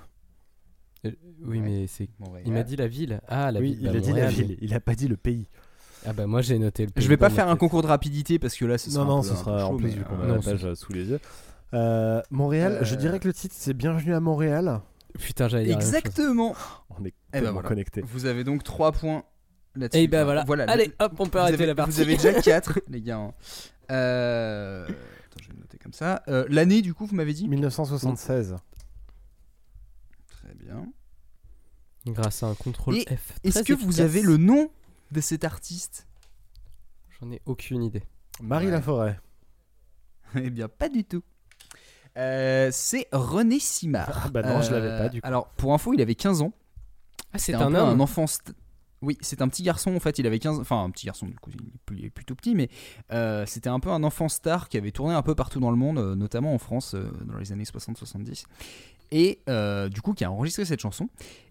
Euh, 1.05 1.11
oui, 1.43 1.59
Ouais. 1.59 1.63
mais 1.63 1.85
c'est. 1.87 2.09
Montréal. 2.17 2.43
Il 2.47 2.53
m'a 2.53 2.63
dit 2.63 2.75
la 2.75 2.87
ville. 2.87 3.21
Ah, 3.27 3.51
la 3.51 3.59
oui, 3.59 3.73
ville. 3.75 3.77
il 3.81 3.91
bah, 3.91 3.97
a 3.97 3.99
dit 3.99 4.11
la 4.11 4.27
ville, 4.31 4.57
il 4.59 4.73
a 4.73 4.79
pas 4.79 4.95
dit 4.95 5.07
le 5.07 5.17
pays. 5.17 5.47
Ah 6.07 6.13
bah 6.13 6.25
moi 6.25 6.41
j'ai 6.41 6.57
noté 6.57 6.83
le. 6.85 6.89
je 6.89 6.93
pays 7.01 7.07
vais 7.09 7.17
pas 7.17 7.29
faire 7.29 7.47
un 7.47 7.57
concours 7.57 7.83
de 7.83 7.87
rapidité 7.87 8.39
parce 8.39 8.55
que 8.55 8.65
là, 8.65 8.79
ce 8.79 8.89
sera 8.89 9.05
Non, 9.05 9.11
un 9.11 9.15
non, 9.17 9.21
ce 9.21 9.35
sera 9.35 9.65
en 9.67 9.69
chaud, 9.71 9.77
plus 9.77 9.89
vu 9.89 10.03
qu'on 10.03 10.19
euh, 10.19 10.23
a 10.33 10.35
la 10.37 10.39
page 10.41 10.65
euh, 10.65 10.73
sous 10.73 10.93
les 10.93 11.05
yeux. 11.09 11.19
Euh, 11.75 12.23
Montréal, 12.31 12.79
je 12.81 12.95
Euh, 12.95 12.97
dirais 12.97 13.19
que 13.19 13.27
le 13.27 13.33
titre 13.35 13.53
c'est 13.55 13.75
Bienvenue 13.75 14.15
à 14.15 14.19
Montréal. 14.19 14.81
Putain, 15.19 15.47
j'allais 15.47 15.65
dire. 15.65 15.75
Exactement. 15.75 16.55
On 16.89 17.03
est 17.05 17.13
Eh 17.33 17.41
ben 17.41 17.51
voilà. 17.51 17.67
connectés. 17.67 18.01
Vous 18.01 18.25
avez 18.25 18.43
donc 18.43 18.63
3 18.63 18.91
points 18.91 19.23
là-dessus. 19.75 20.01
Et 20.03 20.07
ben 20.07 20.23
voilà. 20.23 20.43
le- 20.47 20.69
Allez, 20.69 20.93
hop, 20.99 21.13
on 21.19 21.25
peut 21.27 21.37
vous 21.37 21.37
arrêter 21.39 21.55
avez, 21.55 21.65
la 21.67 21.75
partie. 21.75 21.91
Vous 21.93 21.99
avez 22.01 22.15
déjà 22.17 22.33
4, 22.41 22.79
les 22.89 23.01
gars. 23.01 23.17
hein. 23.17 23.33
Euh, 23.91 24.85
Attends, 24.85 25.41
je 25.41 25.47
vais 25.47 25.53
le 25.53 25.59
noter 25.59 25.77
comme 25.77 25.93
ça. 25.93 26.23
Euh, 26.27 26.45
L'année, 26.49 26.81
du 26.81 26.93
coup, 26.93 27.05
vous 27.05 27.15
m'avez 27.15 27.33
dit? 27.33 27.47
1976. 27.47 28.55
Très 30.27 30.53
bien. 30.55 30.85
Grâce 32.07 32.43
à 32.43 32.47
un 32.47 32.55
contrôle 32.55 32.95
Et 32.97 33.05
F. 33.15 33.33
Est-ce 33.43 33.63
que 33.63 33.73
vous 33.73 33.99
avez 34.01 34.21
le 34.21 34.37
nom 34.37 34.69
de 35.11 35.21
cet 35.21 35.43
artiste? 35.43 36.07
J'en 37.19 37.31
ai 37.31 37.41
aucune 37.45 37.83
idée. 37.83 38.03
Marie 38.41 38.65
Ouais. 38.65 38.71
Laforêt. 38.71 39.19
Eh 40.35 40.49
bien, 40.49 40.67
pas 40.67 40.89
du 40.89 41.03
tout. 41.05 41.23
Euh, 42.17 42.69
c'est 42.71 43.07
René 43.11 43.59
Simard. 43.59 44.23
Ah 44.25 44.29
bah 44.29 44.41
non, 44.41 44.61
je 44.61 44.71
l'avais 44.71 44.87
Euh, 44.87 44.97
pas, 44.99 45.09
du 45.09 45.21
coup. 45.21 45.27
Alors, 45.27 45.47
pour 45.49 45.73
info, 45.73 45.93
il 45.93 46.01
avait 46.01 46.15
15 46.15 46.41
ans. 46.41 46.53
Ah, 47.33 47.37
c'est 47.37 47.53
un 47.53 47.69
peu 47.71 47.77
homme. 47.77 47.89
un 47.89 47.99
enfant. 47.99 48.25
st- 48.25 48.53
Oui, 49.01 49.17
c'est 49.21 49.41
un 49.41 49.47
petit 49.49 49.61
garçon 49.61 49.93
en 49.95 49.99
fait, 49.99 50.17
il 50.19 50.25
avait 50.25 50.39
15 50.39 50.57
enfin 50.59 50.81
un 50.83 50.89
petit 50.89 51.05
garçon 51.05 51.27
du 51.27 51.35
coup, 51.35 51.51
il 51.53 51.57
est 51.57 51.77
plus- 51.85 51.99
il 51.99 52.05
est 52.05 52.09
plutôt 52.09 52.33
petit 52.33 52.55
mais 52.55 52.69
euh, 53.11 53.45
c'était 53.45 53.69
un 53.69 53.79
peu 53.79 53.89
un 53.89 54.03
enfant 54.03 54.29
star 54.29 54.67
qui 54.69 54.77
avait 54.77 54.91
tourné 54.91 55.13
un 55.13 55.21
peu 55.21 55.35
partout 55.35 55.59
dans 55.59 55.69
le 55.69 55.75
monde, 55.77 55.99
euh, 55.99 56.15
notamment 56.15 56.53
en 56.53 56.57
France 56.57 56.95
euh, 56.95 57.11
dans 57.25 57.37
les 57.37 57.51
années 57.51 57.65
60-70 57.65 58.45
et 59.11 59.41
euh, 59.49 59.89
du 59.89 60.01
coup 60.01 60.13
qui 60.13 60.23
a 60.23 60.31
enregistré 60.31 60.63
cette 60.65 60.79
chanson. 60.79 61.09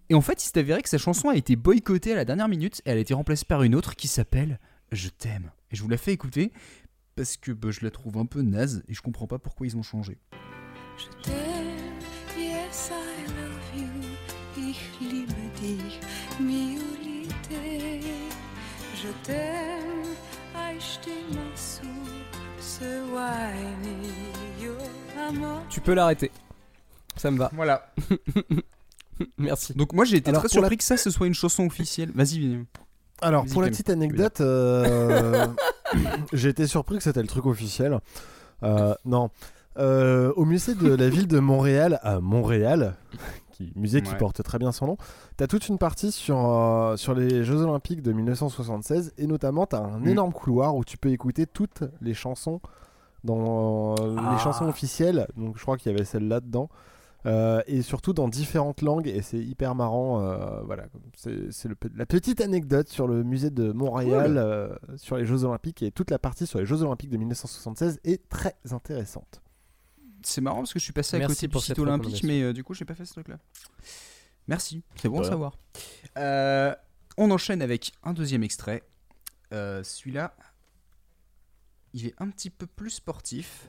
Et 0.09 0.15
en 0.15 0.21
fait, 0.23 0.43
il 0.43 0.49
s'est 0.49 0.59
avéré 0.59 0.83
que 0.83 0.89
sa 0.89 0.99
chanson 0.99 1.29
a 1.29 1.37
été 1.37 1.55
boycottée 1.55 2.13
à 2.13 2.17
la 2.17 2.25
dernière 2.25 2.49
minute 2.49 2.81
et 2.87 2.91
elle 2.91 2.99
a 2.99 3.01
été 3.01 3.15
remplacée 3.15 3.45
par 3.45 3.63
une 3.63 3.75
autre 3.75 3.95
qui 3.95 4.09
s'appelle 4.09 4.59
Je 4.91 5.09
t'aime. 5.11 5.51
Et 5.71 5.77
je 5.77 5.83
vous 5.83 5.89
la 5.89 5.99
fais 5.99 6.13
écouter 6.13 6.51
parce 7.17 7.37
que 7.37 7.53
bah, 7.53 7.71
je 7.71 7.81
la 7.83 7.91
trouve 7.91 8.19
un 8.19 8.27
peu 8.27 8.43
naze 8.43 8.83
et 8.89 8.95
je 8.95 9.03
comprends 9.03 9.27
pas 9.27 9.39
pourquoi 9.39 9.67
ils 9.67 9.77
ont 9.77 9.83
changé. 9.83 10.19
Je 10.97 11.05
t'aime, 11.23 11.99
yes 12.39 12.91
I 12.91 13.27
love 13.33 13.83
you, 13.83 14.69
ich 14.71 14.81
liebe 15.01 15.33
dich, 15.61 16.01
Miolite. 16.41 17.35
Je 18.95 19.09
t'aime, 19.25 20.05
ce. 21.57 21.81
Tu 25.71 25.81
peux 25.81 25.95
l'arrêter. 25.95 26.31
Ça 27.17 27.31
me 27.31 27.39
va. 27.39 27.51
Voilà. 27.55 27.93
Merci. 29.39 29.75
Donc 29.75 29.93
moi 29.93 30.05
j'ai 30.05 30.17
été 30.17 30.31
Alors, 30.31 30.43
très 30.43 30.49
pour 30.49 30.57
la- 30.59 30.63
surpris 30.69 30.77
que 30.79 30.85
ça 30.85 30.97
ce 30.97 31.11
soit 31.11 31.27
une 31.27 31.35
chanson 31.35 31.65
officielle. 31.67 32.11
Vas-y, 32.15 32.39
Vinny. 32.41 32.67
Alors, 33.25 33.45
pour 33.47 33.63
la 33.63 33.69
petite 33.69 33.91
anecdote, 33.91 34.41
euh, 34.41 35.47
j'ai 36.33 36.49
été 36.51 36.67
surpris 36.67 36.97
que 36.99 37.03
c'était 37.03 37.23
le 37.23 37.29
truc 37.29 37.47
officiel. 37.47 37.99
Euh, 38.63 38.95
non. 39.05 39.31
Euh, 39.79 40.33
au 40.37 40.45
musée 40.45 40.75
de 40.75 40.95
la 40.95 41.09
ville 41.09 41.27
de 41.27 41.41
Montréal, 41.41 41.99
à 42.03 42.21
Montréal, 42.21 42.95
qui, 43.51 43.73
musée 43.75 44.03
qui 44.03 44.13
Ouais. 44.13 44.19
porte 44.19 44.43
très 44.43 44.59
bien 44.59 44.71
son 44.73 44.87
nom, 44.87 44.97
t'as 45.37 45.47
toute 45.49 45.69
une 45.69 45.79
partie 45.79 46.13
sur, 46.13 46.95
sur 46.97 47.15
les 47.15 47.43
Jeux 47.45 47.61
Olympiques 47.63 48.03
de 48.03 48.13
1976 48.13 49.13
et 49.19 49.27
notamment 49.27 49.67
t'as 49.67 49.81
un 49.81 49.99
Mm. 50.01 50.09
énorme 50.09 50.33
couloir 50.33 50.77
où 50.77 50.85
tu 50.85 50.97
peux 50.97 51.11
écouter 51.11 51.47
toutes 51.47 51.83
les 52.01 52.15
chansons 52.15 52.61
dans 53.25 53.95
euh, 54.01 54.17
Ah. 54.19 54.33
les 54.37 54.39
chansons 54.43 54.69
officielles. 54.69 55.27
Donc 55.37 55.57
je 55.57 55.63
crois 55.63 55.77
qu'il 55.77 55.91
y 55.91 55.95
avait 55.95 56.05
celle-là 56.05 56.39
dedans. 56.41 56.69
Euh, 57.27 57.63
et 57.67 57.81
surtout 57.81 58.13
dans 58.13 58.29
différentes 58.29 58.83
langues 58.83 59.07
et 59.09 59.23
c'est 59.23 59.39
hyper 59.39 59.75
marrant 59.75 60.21
euh, 60.21 60.61
voilà 60.65 60.85
c'est 61.17 61.69
la 61.95 62.05
petite 62.05 62.43
anecdote 62.43 62.89
sur 62.91 63.07
le 63.07 63.23
musée 63.25 63.49
de 63.49 63.73
Montréal 63.73 64.27
Cool. 64.27 64.37
euh, 64.37 64.77
sur 64.97 65.17
les 65.17 65.25
Jeux 65.25 65.45
Olympiques 65.45 65.83
et 65.83 65.91
toute 65.91 66.11
la 66.11 66.19
partie 66.19 66.47
sur 66.47 66.59
les 66.59 66.67
Jeux 66.67 66.83
Olympiques 66.83 67.09
de 67.09 67.17
1976 67.17 67.99
est 68.05 68.29
très 68.29 68.55
intéressante 68.71 69.41
C'est 70.23 70.43
marrant 70.43 70.59
parce 70.59 70.75
que 70.75 70.79
je 70.79 70.85
suis 70.85 70.93
passé 70.93 71.17
à 71.17 71.21
Merci 71.21 71.35
côté 71.37 71.47
du 71.47 71.53
pour 71.53 71.63
site 71.63 71.69
cette 71.69 71.79
olympique, 71.79 72.23
mais 72.25 72.43
euh, 72.43 72.53
du 72.53 72.63
coup 72.63 72.75
j'ai 72.75 72.85
pas 72.85 72.95
fait 72.95 73.07
ce 73.07 73.13
truc-là. 73.15 73.39
Merci, 74.47 74.83
c'est 74.97 75.09
bon 75.09 75.21
à 75.21 75.25
savoir. 75.25 75.57
Euh, 76.19 76.75
on 77.17 77.31
enchaîne 77.31 77.63
avec 77.63 77.93
un 78.03 78.13
deuxième 78.13 78.43
extrait. 78.43 78.83
Euh, 79.53 79.83
Celui-là, 79.83 80.37
il 81.95 82.07
est 82.07 82.15
un 82.19 82.29
petit 82.29 82.51
peu 82.51 82.67
plus 82.67 82.91
sportif. 82.91 83.69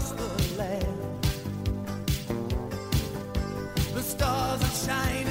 Across 0.00 0.12
the 0.12 0.58
land. 0.58 1.24
The 3.94 4.02
stars 4.02 4.62
are 4.62 4.86
shining 4.86 5.29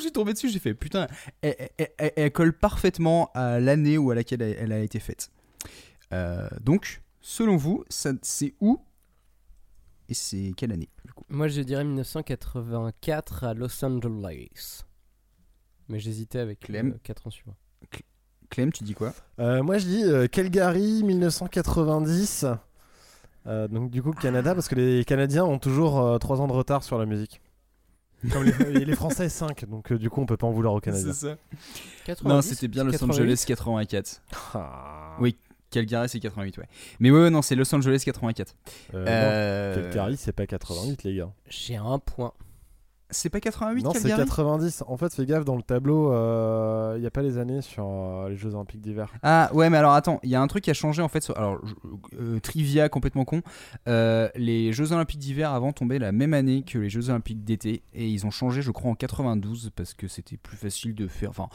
je 0.00 0.04
suis 0.06 0.12
tombé 0.12 0.32
dessus, 0.32 0.48
j'ai 0.48 0.58
fait 0.58 0.74
putain, 0.74 1.06
elle, 1.42 1.56
elle- 1.78 1.88
elle- 1.98 2.12
elle 2.16 2.32
colle 2.32 2.52
parfaitement 2.52 3.30
à 3.34 3.60
l'année 3.60 3.96
où 3.98 4.10
à 4.10 4.14
laquelle 4.14 4.42
elle, 4.42 4.56
elle 4.58 4.72
a 4.72 4.80
été 4.80 4.98
faite. 5.00 5.30
Euh, 6.12 6.48
donc, 6.60 7.02
selon 7.20 7.56
vous, 7.56 7.84
c'est 7.88 8.54
où 8.60 8.80
et 10.08 10.14
c'est 10.14 10.52
quelle 10.56 10.72
année 10.72 10.88
du 11.04 11.12
coup? 11.12 11.24
Moi, 11.28 11.46
je 11.48 11.60
dirais 11.60 11.84
1984 11.84 13.44
à 13.44 13.54
Los 13.54 13.84
Angeles. 13.84 14.82
Mais 15.88 16.00
j'hésitais 16.00 16.38
avec 16.40 16.60
Clem. 16.60 16.98
4 17.02 17.26
ans 17.26 17.30
suivants. 17.30 17.56
Clem, 18.48 18.72
tu 18.72 18.82
dis 18.82 18.94
quoi? 18.94 19.12
Euh, 19.38 19.62
moi 19.62 19.78
je 19.78 19.86
dis 19.86 20.02
euh, 20.04 20.26
Calgary 20.26 21.04
1990 21.04 22.46
Euh, 23.46 23.68
donc 23.68 23.90
du 23.90 24.02
coup 24.02 24.10
Canada 24.12 24.54
parce 24.54 24.68
que 24.68 24.74
les 24.74 25.04
Canadiens 25.04 25.44
ont 25.44 25.58
toujours 25.58 26.18
3 26.18 26.40
ans 26.40 26.46
de 26.48 26.52
retard 26.52 26.82
sur 26.82 26.98
la 26.98 27.06
musique 27.06 27.40
comme 28.32 28.44
les, 28.44 28.84
les 28.84 28.94
Français 28.96 29.28
5 29.28 29.64
donc 29.68 29.92
euh, 29.92 29.98
du 29.98 30.10
coup 30.10 30.20
on 30.20 30.26
peut 30.26 30.36
pas 30.36 30.46
en 30.46 30.50
vouloir 30.52 30.74
aux 30.74 30.80
Canadiens 30.80 31.12
C'est 31.12 31.28
ça. 31.28 31.36
90, 32.04 32.28
Non, 32.34 32.42
c'était 32.42 32.68
bien 32.68 32.84
Los 32.84 32.92
88. 32.92 33.12
Angeles 33.22 33.44
84. 33.46 34.22
Ah. 34.54 35.16
Oui, 35.20 35.36
Calgary 35.70 36.08
c'est 36.08 36.20
88, 36.20 36.58
ouais. 36.58 36.64
Mais 36.98 37.10
ouais, 37.10 37.20
ouais, 37.22 37.30
non, 37.30 37.42
c'est 37.42 37.54
Los 37.54 37.72
Angeles 37.74 38.02
84. 38.04 38.54
Euh, 38.94 39.04
Euh, 39.06 39.76
non, 39.76 39.82
Calgary 39.90 40.16
c'est 40.16 40.32
pas 40.32 40.46
88 40.46 41.04
les 41.04 41.16
gars 41.16 41.30
J'ai 41.48 41.76
un 41.76 41.98
point. 41.98 42.32
C'est 43.10 43.28
pas 43.30 43.40
88 43.40 43.82
non 43.82 43.92
c'est 43.92 44.00
Calgary 44.08 44.24
90 44.26 44.84
en 44.86 44.96
fait 44.96 45.12
fais 45.14 45.26
gaffe 45.26 45.44
dans 45.44 45.56
le 45.56 45.62
tableau 45.62 46.10
il 46.96 47.02
y 47.02 47.06
a 47.06 47.10
pas 47.10 47.22
les 47.22 47.38
années 47.38 47.60
sur 47.62 47.86
euh, 47.86 48.28
les 48.28 48.36
Jeux 48.36 48.54
Olympiques 48.54 48.80
d'hiver 48.80 49.12
Ah 49.22 49.50
ouais 49.54 49.70
mais 49.70 49.76
alors 49.78 49.92
attends, 49.94 50.20
il 50.22 50.30
y 50.30 50.34
a 50.34 50.40
un 50.40 50.46
truc 50.46 50.64
qui 50.64 50.70
a 50.70 50.74
changé 50.74 51.02
en 51.02 51.08
fait. 51.08 51.20
sur- 51.22 51.36
Alors 51.36 51.60
euh, 52.20 52.38
trivia 52.40 52.88
complètement 52.88 53.24
con. 53.24 53.42
Euh, 53.88 54.28
les 54.36 54.72
Jeux 54.72 54.92
Olympiques 54.92 55.18
d'hiver 55.18 55.52
avant 55.52 55.72
tombaient 55.72 55.98
la 55.98 56.12
même 56.12 56.34
année 56.34 56.62
que 56.62 56.78
les 56.78 56.88
Jeux 56.90 57.10
Olympiques 57.10 57.44
d'été 57.44 57.82
et 57.92 58.08
ils 58.08 58.26
ont 58.26 58.30
changé 58.30 58.62
je 58.62 58.70
crois 58.70 58.90
en 58.90 58.94
92 58.94 59.70
parce 59.74 59.94
que 59.94 60.08
c'était 60.08 60.36
plus 60.36 60.56
facile 60.56 60.94
de 60.94 61.06
faire. 61.06 61.30
Enfin, 61.30 61.48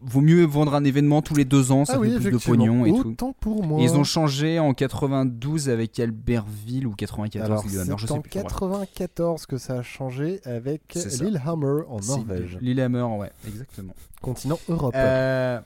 vaut 0.00 0.20
mieux 0.20 0.44
vendre 0.44 0.74
un 0.74 0.84
événement 0.84 1.22
tous 1.22 1.34
les 1.34 1.44
deux 1.44 1.72
ans, 1.72 1.84
ça 1.84 1.94
ah 1.96 1.98
oui 1.98 2.12
fait 2.12 2.30
plus 2.30 2.32
de 2.32 2.38
pognon 2.38 2.84
et 2.84 2.90
tout. 2.90 3.10
autant 3.10 3.32
pour 3.32 3.64
moi 3.64 3.80
Et 3.80 3.84
ils 3.84 3.94
ont 3.96 4.04
changé 4.04 4.58
en 4.58 4.72
92 4.74 5.68
avec 5.68 5.98
Albertville 5.98 6.86
ou 6.86 6.94
94 6.94 7.44
alors 7.44 7.64
Lillehammer, 7.66 7.94
je 7.96 8.02
c'est 8.02 8.06
sais 8.06 8.12
en 8.12 8.20
plus. 8.20 8.30
Enfin, 8.30 8.40
bref. 8.42 8.52
94 8.52 9.46
que 9.46 9.58
ça 9.58 9.78
a 9.78 9.82
changé 9.82 10.40
avec. 10.44 10.94
Lillehammer 10.94 11.82
en 11.88 12.00
Norvège 12.00 12.58
Lillehammer, 12.60 13.02
ouais, 13.02 13.32
exactement. 13.46 13.94
continent 14.22 14.58
Europe 14.68 14.94
Euh, 14.96 15.60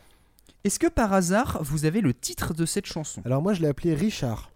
Est-ce 0.65 0.79
que 0.79 0.89
par 0.89 1.13
hasard 1.13 1.59
vous 1.63 1.85
avez 1.85 2.01
le 2.01 2.15
titre 2.15 2.55
de 2.55 2.65
cette 2.67 2.87
chanson? 2.87 3.23
Alors 3.25 3.43
moi 3.43 3.53
je 3.53 3.61
l'ai 3.61 3.69
appelé 3.69 3.95
Richard 3.95 4.53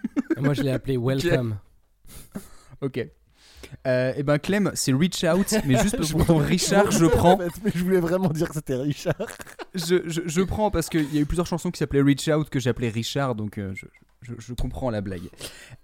moi, 0.40 0.54
je 0.54 0.62
l'ai 0.62 0.70
appelé 0.70 0.96
Welcome. 0.96 1.58
Ok. 2.80 3.06
Euh, 3.86 4.12
et 4.16 4.22
ben 4.22 4.38
Clem, 4.38 4.70
c'est 4.74 4.92
Reach 4.92 5.24
Out, 5.24 5.54
mais 5.66 5.76
juste 5.82 6.02
Je 6.02 6.12
pour 6.12 6.24
ton 6.26 6.38
Richard, 6.38 6.90
je 6.90 7.06
prends. 7.06 7.38
mais 7.38 7.70
je 7.74 7.82
voulais 7.82 8.00
vraiment 8.00 8.28
dire 8.28 8.48
que 8.48 8.54
c'était 8.54 8.76
Richard. 8.76 9.14
Je, 9.74 10.08
je, 10.08 10.20
je 10.26 10.40
prends 10.42 10.70
parce 10.70 10.88
qu'il 10.88 11.12
y 11.14 11.18
a 11.18 11.20
eu 11.20 11.26
plusieurs 11.26 11.46
chansons 11.46 11.70
qui 11.70 11.78
s'appelaient 11.78 12.02
Reach 12.02 12.28
Out 12.28 12.48
que 12.50 12.60
j'appelais 12.60 12.88
Richard, 12.90 13.34
donc 13.34 13.58
euh, 13.58 13.72
je, 13.74 13.86
je, 14.22 14.34
je 14.38 14.54
comprends 14.54 14.90
la 14.90 15.00
blague. 15.00 15.28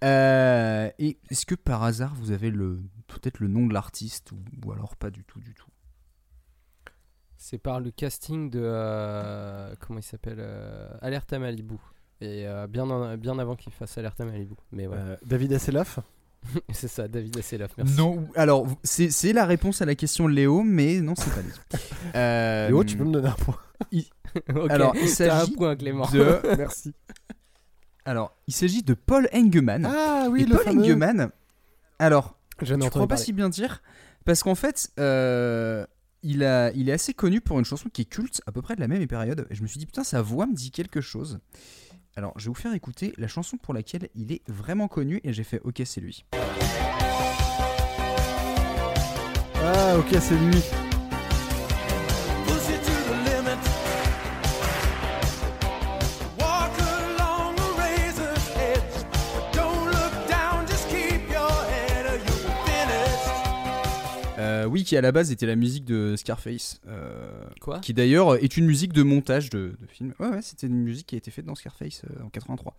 Euh, 0.03 0.89
et 0.99 1.17
est-ce 1.29 1.45
que 1.45 1.55
par 1.55 1.83
hasard 1.83 2.13
vous 2.15 2.31
avez 2.31 2.51
le 2.51 2.79
peut-être 3.07 3.39
le 3.39 3.47
nom 3.47 3.65
de 3.67 3.73
l'artiste 3.73 4.31
ou, 4.31 4.37
ou 4.65 4.71
alors 4.71 4.95
pas 4.95 5.09
du 5.09 5.23
tout 5.23 5.39
du 5.39 5.53
tout? 5.53 5.65
C'est 7.37 7.57
par 7.57 7.79
le 7.79 7.89
casting 7.91 8.49
de. 8.49 8.59
euh, 8.61 9.73
comment 9.79 9.99
il 9.99 10.03
s'appelle 10.03 10.37
euh, 10.39 10.89
Alerte 11.01 11.31
à 11.33 11.39
Malibu. 11.39 11.75
Et 12.21 12.45
euh, 12.45 12.67
bien, 12.67 12.89
en- 12.89 13.17
bien 13.17 13.39
avant 13.39 13.55
qu'il 13.55 13.71
fasse 13.71 13.97
Alerte 13.97 14.19
à 14.19 14.25
Malibu. 14.25 14.55
Mais 14.73 14.87
ouais. 14.87 14.97
Euh, 14.97 15.15
David 15.25 15.53
Hasselhoff? 15.53 15.99
c'est 16.73 16.87
ça, 16.87 17.07
David 17.07 17.37
Hasselhoff, 17.37 17.71
merci. 17.77 17.95
Non. 17.97 18.27
Alors 18.35 18.67
c'est 18.83 19.09
c'est 19.11 19.33
la 19.33 19.45
réponse 19.45 19.81
à 19.81 19.85
la 19.85 19.95
question 19.95 20.27
de 20.27 20.33
Léo, 20.33 20.63
mais 20.63 21.01
non 21.01 21.13
c'est 21.15 21.33
pas 21.33 21.41
lui. 21.41 21.51
Euh, 22.15 22.67
Léo, 22.69 22.83
tu 22.83 22.97
peux 22.97 23.03
me 23.03 23.11
donner 23.11 23.27
un 23.29 23.31
point. 23.33 23.57
Ok, 24.55 24.69
Alors 24.69 24.95
il 24.95 25.09
s'agit 25.09 25.51
point, 25.51 25.75
Clément. 25.75 26.07
de 26.11 26.39
Merci. 26.57 26.93
Alors, 28.05 28.35
il 28.47 28.53
s'agit 28.53 28.81
de 28.83 28.93
Paul 28.93 29.27
Engemann. 29.33 29.85
Ah 29.85 30.27
oui, 30.29 30.43
Et 30.43 30.45
le 30.45 30.55
Paul 30.55 30.63
fameux. 30.65 30.83
Engemann, 30.83 31.29
alors, 31.99 32.35
Je 32.61 32.73
entendu 32.73 32.89
crois 32.89 33.01
pas 33.03 33.07
parler. 33.09 33.23
si 33.23 33.33
bien 33.33 33.49
dire, 33.49 33.81
parce 34.25 34.41
qu'en 34.43 34.55
fait, 34.55 34.89
euh, 34.99 35.85
il, 36.23 36.43
a, 36.43 36.71
il 36.71 36.89
est 36.89 36.91
assez 36.93 37.13
connu 37.13 37.41
pour 37.41 37.59
une 37.59 37.65
chanson 37.65 37.89
qui 37.89 38.03
est 38.03 38.05
culte, 38.05 38.41
à 38.47 38.51
peu 38.51 38.61
près 38.61 38.75
de 38.75 38.81
la 38.81 38.87
même 38.87 39.05
période. 39.07 39.45
Et 39.49 39.55
je 39.55 39.61
me 39.61 39.67
suis 39.67 39.79
dit, 39.79 39.85
putain, 39.85 40.03
sa 40.03 40.21
voix 40.21 40.45
me 40.47 40.53
dit 40.55 40.71
quelque 40.71 41.01
chose. 41.01 41.39
Alors, 42.15 42.33
je 42.37 42.45
vais 42.45 42.49
vous 42.49 42.55
faire 42.55 42.73
écouter 42.73 43.13
la 43.17 43.27
chanson 43.27 43.57
pour 43.57 43.73
laquelle 43.73 44.09
il 44.15 44.31
est 44.31 44.41
vraiment 44.47 44.87
connu, 44.87 45.21
et 45.23 45.33
j'ai 45.33 45.43
fait, 45.43 45.61
ok, 45.63 45.81
c'est 45.85 46.01
lui. 46.01 46.25
Ah 49.55 49.97
ok, 49.97 50.17
c'est 50.19 50.37
lui. 50.37 50.63
Qui 64.89 64.97
à 64.97 65.01
la 65.01 65.11
base 65.11 65.31
était 65.31 65.45
la 65.45 65.55
musique 65.55 65.85
de 65.85 66.15
Scarface. 66.15 66.81
euh, 66.87 67.43
Quoi? 67.61 67.79
Qui 67.79 67.93
d'ailleurs 67.93 68.35
est 68.43 68.57
une 68.57 68.65
musique 68.65 68.91
de 68.91 69.03
montage 69.03 69.51
de, 69.51 69.75
de 69.79 69.85
film. 69.85 70.15
Ouais, 70.19 70.29
ouais, 70.29 70.41
c'était 70.41 70.65
une 70.65 70.81
musique 70.81 71.05
qui 71.05 71.13
a 71.15 71.19
été 71.19 71.29
faite 71.29 71.45
dans 71.45 71.53
Scarface 71.53 72.01
euh, 72.09 72.23
en 72.23 72.29
83. 72.29 72.75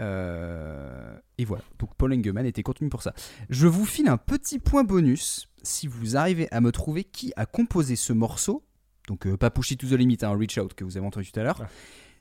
Euh, 0.00 1.16
et 1.38 1.44
voilà, 1.44 1.62
donc 1.78 1.94
Paul 1.94 2.12
Engemann 2.12 2.44
était 2.44 2.64
contenu 2.64 2.88
pour 2.88 3.02
ça. 3.04 3.14
Je 3.50 3.68
vous 3.68 3.84
file 3.84 4.08
un 4.08 4.16
petit 4.16 4.58
point 4.58 4.82
bonus 4.82 5.46
si 5.62 5.86
vous 5.86 6.16
arrivez 6.16 6.52
à 6.52 6.60
me 6.60 6.72
trouver 6.72 7.04
qui 7.04 7.32
a 7.36 7.46
composé 7.46 7.94
ce 7.94 8.12
morceau. 8.12 8.64
Donc 9.06 9.32
pas 9.36 9.50
Push 9.50 9.70
It 9.70 9.80
to 9.80 9.86
the 9.86 9.92
Limit, 9.92 10.18
un 10.22 10.36
Reach 10.36 10.58
Out 10.58 10.74
que 10.74 10.82
vous 10.82 10.96
avez 10.96 11.06
entendu 11.06 11.30
tout 11.30 11.38
à 11.38 11.44
l'heure. 11.44 11.64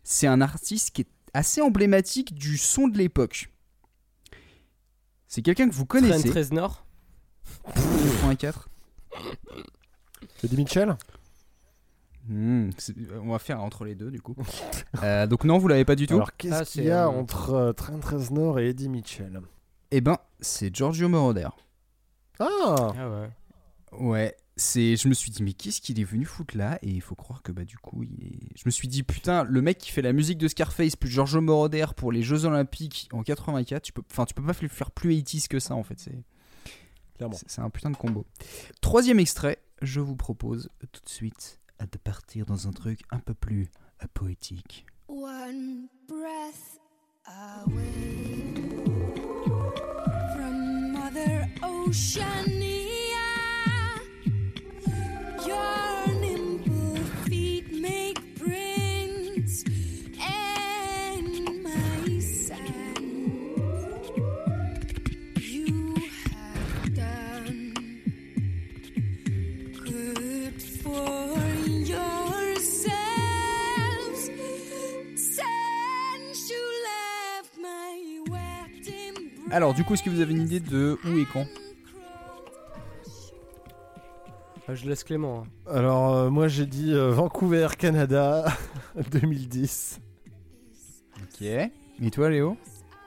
C'est 0.03 0.27
un 0.27 0.41
artiste 0.41 0.91
qui 0.91 1.01
est 1.01 1.09
assez 1.33 1.59
emblématique 1.59 2.35
du 2.35 2.55
son 2.59 2.87
de 2.87 2.99
l'époque. 2.99 3.49
C'est 5.27 5.41
quelqu'un 5.41 5.67
que 5.67 5.73
vous 5.73 5.87
connaissez. 5.87 6.29
13 6.29 6.51
Nord 6.51 6.85
84. 7.73 8.69
Eddie 10.43 10.57
Mitchell? 10.57 10.95
Hmm, 12.29 12.71
on 13.23 13.29
va 13.31 13.39
faire 13.39 13.61
entre 13.61 13.85
les 13.85 13.95
deux 13.95 14.11
du 14.11 14.21
coup. 14.21 14.35
Euh, 15.03 15.27
donc 15.27 15.43
non, 15.43 15.57
vous 15.59 15.67
l'avez 15.67 15.85
pas 15.85 15.95
du 15.95 16.07
tout. 16.07 16.15
Alors 16.15 16.35
qu'est-ce 16.35 16.71
qu'il 16.71 16.85
y 16.85 16.91
a 16.91 17.07
entre 17.09 17.51
euh, 17.51 17.73
Trent 17.73 17.99
Reznor 18.03 18.59
et 18.59 18.69
Eddie 18.69 18.89
Mitchell? 18.89 19.41
Eh 19.91 20.01
ben, 20.01 20.17
c'est 20.39 20.75
Giorgio 20.75 21.07
Moroder. 21.07 21.49
Ah 22.39 22.47
Ah 22.97 23.09
ouais. 23.09 23.29
Ouais, 23.99 24.35
c'est. 24.55 24.95
Je 24.95 25.07
me 25.07 25.13
suis 25.13 25.29
dit 25.31 25.43
mais 25.43 25.53
qu'est-ce 25.53 25.81
qu'il 25.81 25.99
est 25.99 26.03
venu 26.03 26.25
foutre 26.25 26.57
là? 26.57 26.79
Et 26.81 26.89
il 26.89 27.01
faut 27.01 27.15
croire 27.15 27.43
que 27.43 27.51
bah 27.51 27.63
du 27.63 27.77
coup, 27.77 28.03
il 28.03 28.25
est- 28.25 28.57
je 28.57 28.63
me 28.65 28.71
suis 28.71 28.87
dit 28.87 29.03
putain, 29.03 29.43
le 29.43 29.61
mec 29.61 29.77
qui 29.77 29.91
fait 29.91 30.01
la 30.01 30.13
musique 30.13 30.39
de 30.39 30.47
Scarface 30.47 30.95
plus 30.95 31.09
Giorgio 31.09 31.41
Moroder 31.41 31.85
pour 31.95 32.11
les 32.11 32.23
Jeux 32.23 32.45
Olympiques 32.45 33.07
en 33.13 33.21
84, 33.23 33.83
tu 33.83 33.93
peux, 33.93 34.01
enfin 34.11 34.25
tu 34.25 34.33
peux 34.33 34.43
pas 34.43 34.53
faire 34.53 34.91
plus 34.91 35.21
80 35.23 35.47
que 35.49 35.59
ça 35.59 35.75
en 35.75 35.83
fait. 35.83 35.99
C'est. 35.99 36.23
Clairement. 37.17 37.37
C'est 37.47 37.61
un 37.61 37.69
putain 37.69 37.89
de 37.89 37.97
combo. 37.97 38.25
Troisième 38.81 39.19
extrait, 39.19 39.59
je 39.81 39.99
vous 39.99 40.15
propose 40.15 40.69
tout 40.91 41.01
de 41.03 41.09
suite 41.09 41.59
de 41.79 41.97
partir 41.97 42.45
dans 42.45 42.67
un 42.67 42.71
truc 42.71 43.01
un 43.11 43.19
peu 43.19 43.33
plus 43.33 43.69
euh, 44.03 44.07
poétique. 44.13 44.85
One 45.07 45.87
breath 46.07 46.79
away 47.25 48.53
from 50.33 50.91
Mother 50.91 51.47
Oceania. 51.63 52.77
Alors 79.57 79.73
du 79.73 79.83
coup, 79.83 79.95
est-ce 79.95 80.03
que 80.03 80.11
vous 80.11 80.19
avez 80.21 80.33
une 80.35 80.43
idée 80.43 80.59
de 80.59 80.99
où 81.03 81.17
et 81.17 81.25
quand 81.25 81.47
Ah, 84.67 84.75
je 84.75 84.87
laisse 84.87 85.03
Clément. 85.03 85.45
hein. 85.45 85.71
Alors 85.73 86.13
euh, 86.13 86.29
moi 86.29 86.47
j'ai 86.47 86.67
dit 86.67 86.93
euh, 86.93 87.09
Vancouver, 87.09 87.69
Canada, 87.75 88.45
2010. 89.11 89.99
Ok. 91.23 91.41
Et 91.41 91.71
toi, 92.11 92.29
Léo 92.29 92.55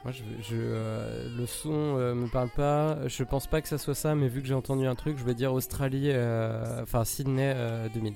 Moi, 0.02 0.12
je, 0.12 0.22
je, 0.42 0.56
euh, 0.56 1.28
le 1.38 1.46
son 1.46 1.70
euh, 1.72 2.14
me 2.16 2.26
parle 2.26 2.48
pas. 2.50 3.06
Je 3.06 3.22
pense 3.22 3.46
pas 3.46 3.62
que 3.62 3.68
ça 3.68 3.78
soit 3.78 3.94
ça, 3.94 4.16
mais 4.16 4.26
vu 4.26 4.40
que 4.42 4.48
j'ai 4.48 4.54
entendu 4.54 4.88
un 4.88 4.96
truc, 4.96 5.18
je 5.18 5.24
vais 5.24 5.34
dire 5.34 5.52
Australie, 5.52 6.10
euh, 6.10 6.82
enfin 6.82 7.04
Sydney 7.04 7.52
euh, 7.54 7.88
2000. 7.94 8.14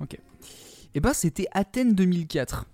Ok. 0.00 0.16
Et 0.94 1.00
ben 1.00 1.12
c'était 1.12 1.48
Athènes 1.50 1.94
2004. 1.94 2.66